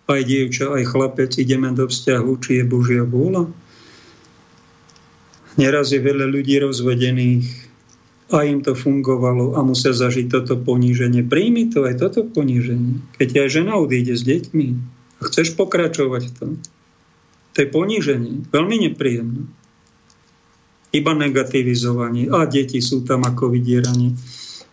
aj 0.07 0.21
dievča, 0.23 0.71
aj 0.71 0.83
chlapec, 0.87 1.31
ideme 1.35 1.71
do 1.75 1.87
vzťahu, 1.87 2.31
či 2.39 2.51
je 2.59 2.63
Božia 2.65 3.03
vôľa. 3.03 3.47
Neraz 5.59 5.91
je 5.91 5.99
veľa 5.99 6.27
ľudí 6.31 6.59
rozvedených 6.63 7.47
a 8.31 8.43
im 8.43 8.59
to 8.59 8.75
fungovalo 8.75 9.55
a 9.55 9.63
musia 9.63 9.95
zažiť 9.95 10.27
toto 10.31 10.59
poníženie. 10.59 11.23
Príjmi 11.23 11.71
to 11.71 11.87
aj 11.87 12.03
toto 12.03 12.27
poníženie. 12.27 12.99
Keď 13.15 13.47
aj 13.47 13.49
žena 13.51 13.73
odíde 13.79 14.15
s 14.15 14.23
deťmi 14.27 14.67
a 15.17 15.21
chceš 15.31 15.55
pokračovať 15.55 16.23
v 16.29 16.33
tom, 16.35 16.51
to 17.55 17.57
je 17.63 17.67
poníženie, 17.71 18.47
veľmi 18.51 18.91
nepríjemné 18.91 19.47
iba 20.95 21.11
negativizovanie. 21.11 22.31
A 22.31 22.47
deti 22.47 22.79
sú 22.79 23.03
tam 23.03 23.27
ako 23.27 23.51
vydieranie. 23.51 24.15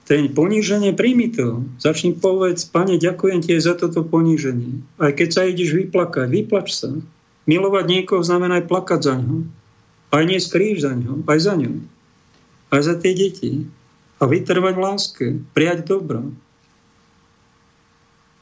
Ten 0.05 0.36
poníženie, 0.36 0.93
príjmi 0.93 1.32
to. 1.32 1.65
Začni 1.81 2.12
povedz, 2.12 2.69
pane, 2.69 3.01
ďakujem 3.01 3.41
ti 3.41 3.57
za 3.57 3.73
toto 3.73 4.05
poníženie. 4.05 4.85
Aj 5.01 5.16
keď 5.16 5.28
sa 5.32 5.43
ideš 5.49 5.73
vyplakať, 5.73 6.28
vyplač 6.28 6.77
sa. 6.77 6.93
Milovať 7.49 7.85
niekoho 7.89 8.20
znamená 8.20 8.61
aj 8.61 8.69
plakať 8.69 9.01
za 9.01 9.16
ňo. 9.16 9.49
Aj 10.12 10.23
nie 10.28 10.39
za 10.39 10.93
ňo, 10.93 11.24
aj 11.24 11.39
za 11.41 11.55
ňo. 11.57 11.73
Aj 12.69 12.81
za 12.85 12.95
tie 13.01 13.16
deti. 13.16 13.65
A 14.20 14.28
vytrvať 14.28 14.74
v 14.77 14.85
láske, 14.85 15.27
prijať 15.57 15.89
dobro. 15.89 16.31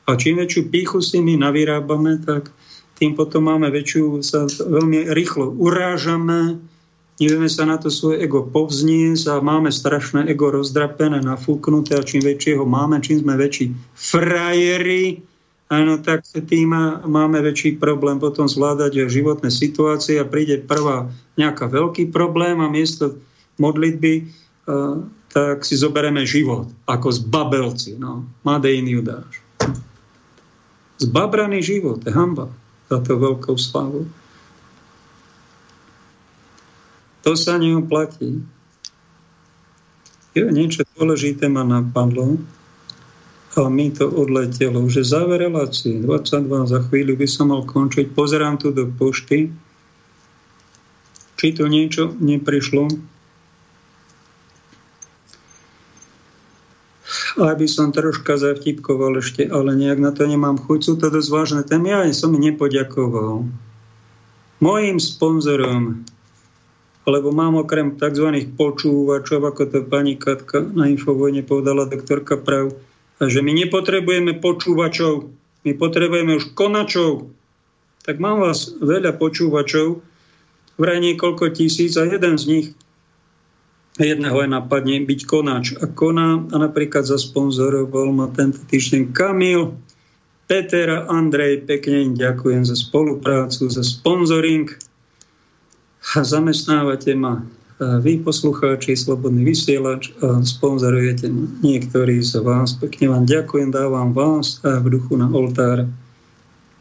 A 0.03 0.19
čím 0.19 0.43
väčšiu 0.43 0.67
píchu 0.67 0.99
si 0.99 1.23
my 1.23 1.39
navyrábame, 1.39 2.19
tak 2.27 2.51
tým 2.99 3.15
potom 3.15 3.47
máme 3.47 3.71
väčšiu, 3.71 4.19
sa 4.21 4.51
veľmi 4.51 5.15
rýchlo 5.15 5.55
urážame, 5.55 6.59
nevieme 7.21 7.49
sa 7.51 7.69
na 7.69 7.77
to 7.77 7.93
svoje 7.93 8.25
ego 8.25 8.47
povzniesť 8.47 9.25
a 9.29 9.45
máme 9.45 9.69
strašné 9.69 10.29
ego 10.31 10.53
rozdrapené, 10.55 11.21
nafúknuté 11.21 11.99
a 11.99 12.07
čím 12.07 12.25
väčšie 12.25 12.57
ho 12.57 12.65
máme, 12.65 13.03
čím 13.05 13.25
sme 13.25 13.35
väčší 13.37 13.75
frajeri, 13.93 15.21
áno, 15.73 16.01
tak 16.01 16.25
tým 16.29 16.73
máme 17.09 17.39
väčší 17.41 17.81
problém 17.81 18.21
potom 18.21 18.49
zvládať 18.49 19.09
životné 19.09 19.49
situácie 19.49 20.21
a 20.21 20.29
príde 20.29 20.61
prvá 20.65 21.09
nejaká 21.37 21.69
veľký 21.69 22.13
problém 22.13 22.61
a 22.61 22.69
miesto 22.69 23.17
modlitby 23.61 24.29
tak 25.33 25.65
si 25.65 25.75
zoberieme 25.81 26.29
život, 26.29 26.69
ako 26.85 27.09
z 27.09 27.19
babelci, 27.25 27.91
no, 27.97 28.29
Made 28.45 28.69
in 28.69 28.85
Judáš. 28.85 29.41
Zbabraný 31.01 31.65
život, 31.65 32.05
hamba 32.07 32.53
za 32.93 33.01
to 33.01 33.17
veľkou 33.17 33.57
slavu. 33.57 34.07
To 37.23 37.39
sa 37.39 37.55
neoplatí. 37.59 38.43
Jo, 40.33 40.49
niečo 40.49 40.83
dôležité 40.97 41.47
ma 41.47 41.63
napadlo 41.63 42.41
a 43.53 43.69
mi 43.69 43.93
to 43.93 44.09
odletelo. 44.09 44.81
Už 44.81 45.05
je 45.05 45.05
záver 45.05 45.45
relácie. 45.45 46.01
22 46.01 46.73
za 46.73 46.81
chvíľu 46.89 47.21
by 47.21 47.27
som 47.29 47.53
mal 47.53 47.69
končiť. 47.69 48.17
Pozerám 48.17 48.57
tu 48.57 48.73
do 48.73 48.89
pošty. 48.89 49.53
Či 51.37 51.47
to 51.53 51.69
niečo 51.69 52.17
neprišlo. 52.17 52.89
Aby 57.37 57.69
som 57.69 57.93
troška 57.93 58.41
zavtipkoval 58.41 59.21
ešte, 59.21 59.45
ale 59.49 59.77
nejak 59.77 60.01
na 60.01 60.17
to 60.17 60.25
nemám 60.25 60.57
chuť. 60.57 60.81
Sú 60.81 60.95
to 60.97 61.13
dosť 61.13 61.29
vážne 61.29 61.63
témy. 61.65 61.93
Ja 61.93 62.09
som 62.17 62.33
nepoďakoval. 62.33 63.45
Mojím 64.65 64.97
sponzorom 64.97 66.09
lebo 67.07 67.35
mám 67.35 67.59
okrem 67.59 67.99
tzv. 67.99 68.31
počúvačov, 68.55 69.43
ako 69.43 69.63
to 69.69 69.79
pani 69.87 70.15
Katka 70.15 70.63
na 70.63 70.87
Infovojne 70.87 71.43
povedala 71.43 71.91
doktorka 71.91 72.39
Prav, 72.39 72.71
že 73.19 73.43
my 73.43 73.53
nepotrebujeme 73.67 74.39
počúvačov, 74.39 75.31
my 75.63 75.73
potrebujeme 75.79 76.39
už 76.39 76.55
konačov. 76.55 77.31
Tak 78.03 78.19
mám 78.19 78.43
vás 78.43 78.75
veľa 78.83 79.15
počúvačov, 79.19 80.03
vraj 80.79 80.99
niekoľko 80.99 81.55
tisíc 81.55 81.95
a 81.95 82.07
jeden 82.07 82.35
z 82.39 82.45
nich 82.51 82.67
jedného 84.01 84.41
je 84.41 84.49
napadne 84.49 85.05
byť 85.05 85.21
konáč. 85.29 85.77
A 85.79 85.85
koná 85.87 86.41
a 86.49 86.57
napríklad 86.57 87.05
zasponzoroval 87.05 88.09
ma 88.15 88.27
tento 88.33 88.63
týždeň 88.67 89.13
Kamil, 89.13 89.77
Peter 90.51 90.91
a 90.91 91.09
Andrej, 91.09 91.65
pekne 91.65 92.13
ďakujem 92.13 92.67
za 92.67 92.77
spoluprácu, 92.77 93.73
za 93.73 93.81
sponzoring 93.81 94.69
zamestnávate 96.03 97.15
ma 97.15 97.43
vy, 97.83 98.23
poslucháči, 98.23 98.95
Slobodný 98.95 99.43
vysielač, 99.43 100.15
a 100.23 100.39
sponzorujete 100.39 101.27
niektorí 101.67 102.23
z 102.23 102.39
vás. 102.39 102.79
Pekne 102.79 103.11
vám 103.11 103.25
ďakujem, 103.27 103.75
dávam 103.75 104.15
vás 104.15 104.63
v 104.63 104.87
duchu 104.99 105.19
na 105.19 105.27
oltár. 105.31 105.91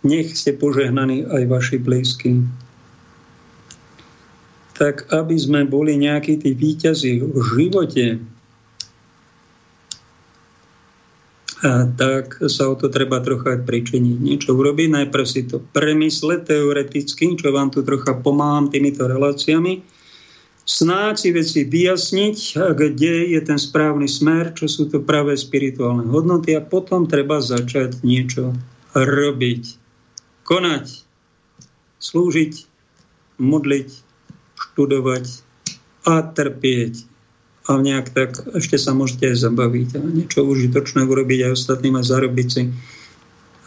Nech 0.06 0.34
ste 0.34 0.54
požehnaní 0.54 1.26
aj 1.26 1.50
vaši 1.50 1.78
blízky. 1.82 2.46
Tak 4.78 5.10
aby 5.10 5.38
sme 5.38 5.66
boli 5.66 5.98
nejakí 5.98 6.38
tí 6.42 6.54
výťazí 6.54 7.22
v 7.22 7.38
živote, 7.58 8.06
a 11.42 11.51
tak 11.98 12.42
sa 12.50 12.74
o 12.74 12.76
to 12.76 12.90
treba 12.90 13.22
trocha 13.22 13.62
pričiniť. 13.62 14.18
Niečo 14.18 14.58
urobiť, 14.58 14.90
najprv 14.90 15.26
si 15.30 15.46
to 15.46 15.62
premysle 15.62 16.42
teoreticky, 16.42 17.38
čo 17.38 17.54
vám 17.54 17.70
tu 17.70 17.86
trocha 17.86 18.18
pomáham 18.18 18.74
týmito 18.74 19.06
reláciami. 19.06 19.86
Snáď 20.66 21.14
si 21.18 21.30
veci 21.34 21.62
vyjasniť, 21.66 22.38
kde 22.74 23.34
je 23.34 23.42
ten 23.42 23.58
správny 23.58 24.06
smer, 24.10 24.54
čo 24.58 24.70
sú 24.70 24.90
to 24.90 25.02
práve 25.02 25.34
spirituálne 25.38 26.06
hodnoty 26.10 26.54
a 26.58 26.62
potom 26.62 27.06
treba 27.06 27.42
začať 27.42 28.02
niečo 28.06 28.54
robiť, 28.94 29.64
konať, 30.46 30.86
slúžiť, 31.98 32.54
modliť, 33.42 33.90
študovať 34.58 35.26
a 36.10 36.16
trpieť 36.26 37.11
a 37.72 37.80
nejak 37.80 38.12
tak 38.12 38.36
ešte 38.52 38.76
sa 38.76 38.92
môžete 38.92 39.32
aj 39.32 39.38
zabaviť 39.48 39.90
a 39.96 40.00
niečo 40.04 40.44
užitočné 40.44 41.08
urobiť 41.08 41.48
aj 41.48 41.52
ostatným 41.56 41.96
a 41.96 42.04
zarobiť 42.04 42.48
si. 42.52 42.68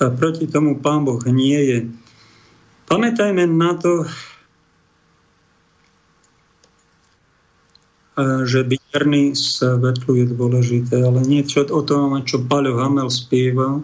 A 0.05 0.13
proti 0.13 0.45
tomu 0.45 0.77
Pán 0.77 1.09
Boh 1.09 1.23
nie 1.25 1.57
je. 1.57 1.79
Pamätajme 2.85 3.49
na 3.49 3.73
to, 3.81 4.05
že 8.45 8.63
byť 8.63 8.81
verný 8.95 9.35
svetlu 9.35 10.23
je 10.23 10.27
dôležité, 10.31 11.03
ale 11.03 11.25
niečo 11.27 11.67
o 11.67 11.83
tom, 11.83 12.15
čo 12.23 12.45
Paľo 12.47 12.79
Hamel 12.79 13.11
spieva, 13.11 13.83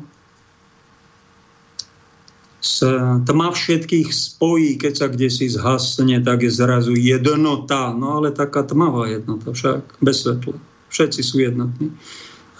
tma 3.24 3.49
všetkých 3.57 4.12
spojí, 4.12 4.77
keď 4.77 4.93
sa 4.93 5.07
kde 5.09 5.28
si 5.32 5.49
zhasne, 5.49 6.20
tak 6.20 6.45
je 6.45 6.53
zrazu 6.53 6.93
jednota. 6.93 7.97
No 7.97 8.20
ale 8.20 8.37
taká 8.37 8.62
tmavá 8.69 9.09
jednota 9.09 9.57
však, 9.57 10.05
bez 10.05 10.28
svetla. 10.28 10.61
Všetci 10.93 11.20
sú 11.24 11.41
jednotní. 11.41 11.89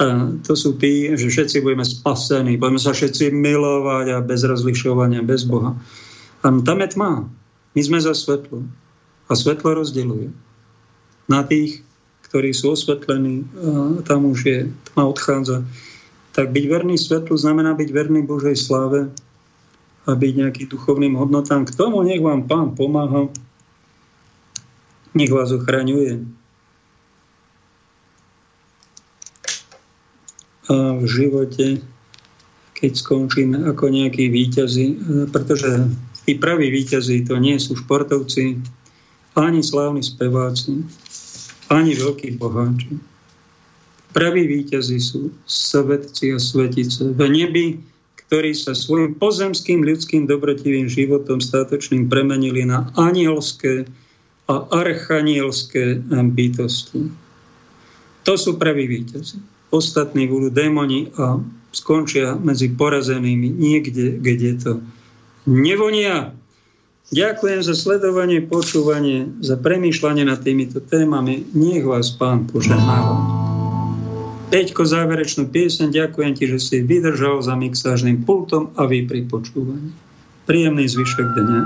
A 0.01 0.33
to 0.41 0.57
sú 0.57 0.81
tí, 0.81 1.13
že 1.13 1.29
všetci 1.29 1.61
budeme 1.61 1.85
spasení, 1.85 2.57
budeme 2.57 2.81
sa 2.81 2.97
všetci 2.97 3.29
milovať 3.37 4.07
a 4.17 4.25
bez 4.25 4.41
rozlišovania, 4.49 5.21
bez 5.21 5.45
Boha. 5.45 5.77
A 6.41 6.47
tam 6.65 6.79
je 6.81 6.89
tma. 6.97 7.29
My 7.77 7.81
sme 7.85 8.01
za 8.01 8.17
svetlo. 8.17 8.65
A 9.29 9.33
svetlo 9.37 9.77
rozdeluje. 9.77 10.33
Na 11.29 11.45
tých, 11.45 11.85
ktorí 12.33 12.57
sú 12.57 12.73
osvetlení, 12.73 13.45
tam 14.09 14.33
už 14.33 14.39
je 14.49 14.59
tma 14.91 15.05
odchádza. 15.13 15.69
Tak 16.33 16.57
byť 16.57 16.65
verný 16.65 16.97
svetlu 16.97 17.37
znamená 17.37 17.77
byť 17.77 17.91
verný 17.93 18.25
Božej 18.25 18.57
sláve 18.57 19.13
a 20.07 20.17
byť 20.17 20.33
nejaký 20.37 20.63
duchovným 20.71 21.17
hodnotám. 21.17 21.69
K 21.69 21.77
tomu 21.77 22.01
nech 22.01 22.25
vám 22.25 22.49
Pán 22.49 22.73
pomáha, 22.73 23.29
nech 25.13 25.29
vás 25.29 25.53
ochraňuje. 25.53 26.25
A 30.71 30.75
v 30.97 31.05
živote, 31.05 31.83
keď 32.79 32.93
skončíme 32.95 33.67
ako 33.69 33.91
nejakí 33.91 34.31
výťazi, 34.31 34.87
pretože 35.35 35.91
tí 36.25 36.39
praví 36.39 36.71
výťazí 36.71 37.27
to 37.27 37.37
nie 37.43 37.59
sú 37.59 37.75
športovci, 37.77 38.63
ani 39.35 39.61
slávni 39.63 40.03
speváci, 40.03 40.87
ani 41.71 41.95
veľkí 41.99 42.39
boháči. 42.39 42.99
Praví 44.11 44.43
víťazi 44.43 44.99
sú 44.99 45.31
svetci 45.47 46.35
a 46.35 46.39
svetice 46.39 47.15
v 47.15 47.21
nebi, 47.31 47.67
ktorí 48.31 48.55
sa 48.55 48.79
svojim 48.79 49.19
pozemským 49.19 49.83
ľudským 49.83 50.31
dobrotivým 50.31 50.87
životom 50.87 51.43
statočným 51.43 52.07
premenili 52.07 52.63
na 52.63 52.87
anielské 52.95 53.91
a 54.47 54.71
archanielské 54.71 55.99
bytosti. 56.07 57.11
To 58.23 58.39
sú 58.39 58.55
praví 58.55 58.87
víťazi. 58.87 59.43
Ostatní 59.75 60.31
budú 60.31 60.47
démoni 60.47 61.11
a 61.19 61.43
skončia 61.75 62.39
medzi 62.39 62.71
porazenými 62.71 63.51
niekde, 63.51 64.23
kde 64.23 64.51
to 64.63 64.73
nevonia. 65.51 66.31
Ďakujem 67.11 67.67
za 67.67 67.75
sledovanie, 67.75 68.47
počúvanie, 68.47 69.27
za 69.43 69.59
premýšľanie 69.59 70.23
nad 70.23 70.39
týmito 70.39 70.79
témami. 70.79 71.51
Nech 71.51 71.83
vás 71.83 72.15
Pán 72.15 72.47
požehnáva. 72.47 73.40
Peťko, 74.51 74.83
záverečnú 74.83 75.47
piesen, 75.47 75.95
ďakujem 75.95 76.33
ti, 76.35 76.51
že 76.51 76.59
si 76.59 76.83
vydržal 76.83 77.39
za 77.39 77.55
mixážnym 77.55 78.27
pultom 78.27 78.75
a 78.75 78.83
vy 78.83 79.07
pri 79.07 79.23
počúvaní. 79.31 79.95
Príjemný 80.43 80.91
zvyšok 80.91 81.29
dňa. 81.39 81.61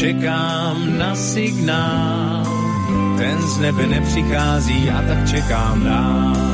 čekám 0.00 0.98
na 0.98 1.12
signál, 1.12 2.44
ten 3.20 3.36
z 3.42 3.58
nebe 3.60 3.86
nepřichází 3.86 4.90
a 4.90 5.02
tak 5.02 5.28
čekám 5.28 5.84
dál. 5.84 6.49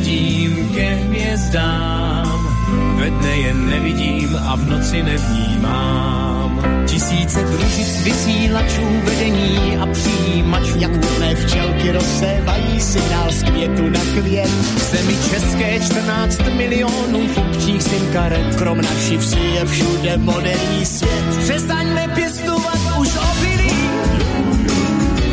Letím 0.00 0.68
ke 0.74 0.94
hvězdám, 0.94 2.56
ve 2.96 3.10
dne 3.10 3.36
je 3.36 3.54
nevidím 3.54 4.36
a 4.36 4.56
v 4.56 4.68
noci 4.68 5.02
nevnímám. 5.02 6.62
Tisíce 6.86 7.42
družic 7.42 8.04
vysílačů, 8.04 8.82
vedení 9.04 9.76
a 9.76 9.86
přijímačů. 9.86 10.72
Jak 10.78 10.90
plné 10.90 11.34
včelky 11.34 11.92
rozsévají 11.92 12.80
signál 12.80 13.32
z 13.32 13.42
květu 13.42 13.90
na 13.90 14.00
květ. 14.00 14.50
Zemi 14.90 15.14
české 15.30 15.80
14 15.80 16.38
milionů 16.56 17.28
funkčních 17.28 17.82
sim 17.82 18.12
karet. 18.12 18.56
Krom 18.56 18.80
naší 18.80 19.18
vsi 19.18 19.38
je 19.38 19.64
všude 19.64 20.16
moderní 20.16 20.86
svět. 20.86 21.38
Přestaňme 21.38 22.08
pěstovat 22.14 22.78
už 23.00 23.08
obilí, 23.32 23.90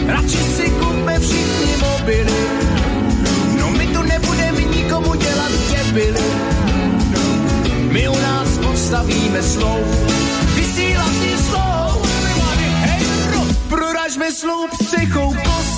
radši 0.07 0.37
si 0.37 0.69
kupme 0.69 1.19
všichni 1.19 1.73
mobily. 1.81 2.56
Nikomu 5.07 5.21
dělat 5.21 5.51
děbily. 5.69 6.21
My 7.91 8.09
u 8.09 8.19
nás 8.19 8.57
postavíme 8.57 9.43
slou, 9.43 9.79
vysílací 10.55 11.37
slou. 11.49 12.01
Proražme 13.69 14.31
slou 14.31 14.67
psychou 14.67 15.33
kostela. 15.33 15.76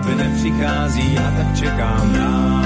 Nebe 0.00 0.24
nepřichází 0.24 1.18
a 1.18 1.30
tak 1.36 1.58
čekám 1.58 2.12
dál. 2.12 2.64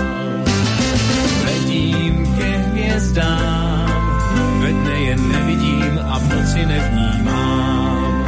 Letím 1.44 2.36
ke 2.38 2.56
hvězdám, 2.56 4.20
ve 4.60 4.72
dne 4.72 4.94
je 4.94 5.16
nevidím 5.16 6.00
a 6.08 6.18
v 6.18 6.34
noci 6.34 6.66
nevnímám. 6.66 8.26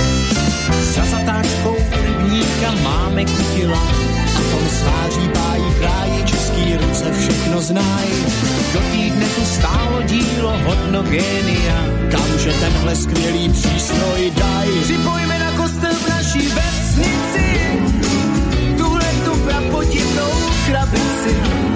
Za 0.95 1.05
zatáčkou 1.05 1.77
rybníka 1.91 2.75
máme 2.83 3.25
kutila 3.25 3.83
a 4.37 4.41
tom 4.51 4.69
sváří 4.69 5.29
pájí 5.29 5.75
kráji 5.79 6.25
český 6.25 6.77
ruce 6.77 7.13
všechno 7.19 7.61
znají. 7.61 8.25
Do 8.73 8.81
týdne 8.93 9.27
tu 9.27 9.45
stálo 9.45 10.03
dílo 10.03 10.59
hodno 10.65 11.03
génia, 11.03 11.79
Kamže 12.11 12.53
tenhle 12.61 12.97
skvělý 12.97 13.49
přístroj 13.49 14.33
daj. 14.37 14.69
Připojme 14.83 15.39
na 15.39 15.51
kostel 15.51 15.95
v 15.95 16.09
naší 16.09 16.39
vesnici 16.39 16.66
será 20.67 20.85
bem 20.87 21.01
seguro. 21.23 21.76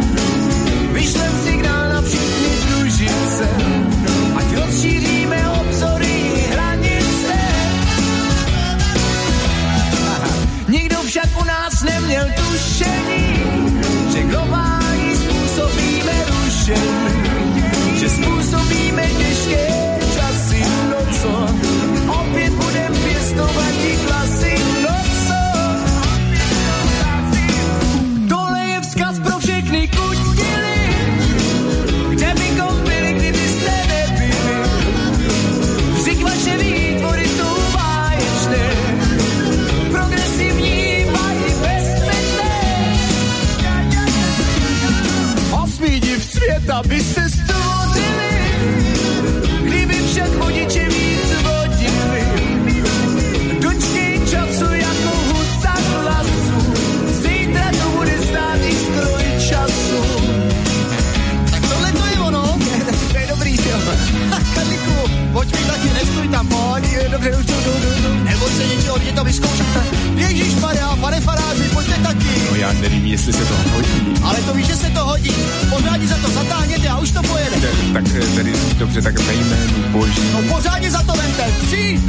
Nevím, 72.80 73.06
jestli 73.06 73.32
se 73.32 73.44
to 73.44 73.54
hodí. 73.72 74.14
Ale 74.22 74.36
to 74.42 74.54
víš, 74.54 74.66
že 74.66 74.76
se 74.76 74.90
to 74.90 75.04
hodí. 75.04 75.32
Pořádně 75.70 76.08
za 76.08 76.16
to 76.16 76.30
zatáhněte 76.30 76.88
a 76.88 76.98
už 76.98 77.10
to 77.10 77.22
pojede. 77.22 77.56
Tak, 77.60 77.92
tak 77.92 78.04
tedy 78.34 78.52
dobře, 78.78 79.02
tak 79.02 79.18
ve 79.20 79.34
jménu 79.34 79.88
boží. 79.88 80.22
No 80.32 80.54
pořádně 80.54 80.90
za 80.90 81.02
to 81.02 81.12
vente. 81.12 81.44
Tři, 81.66 82.00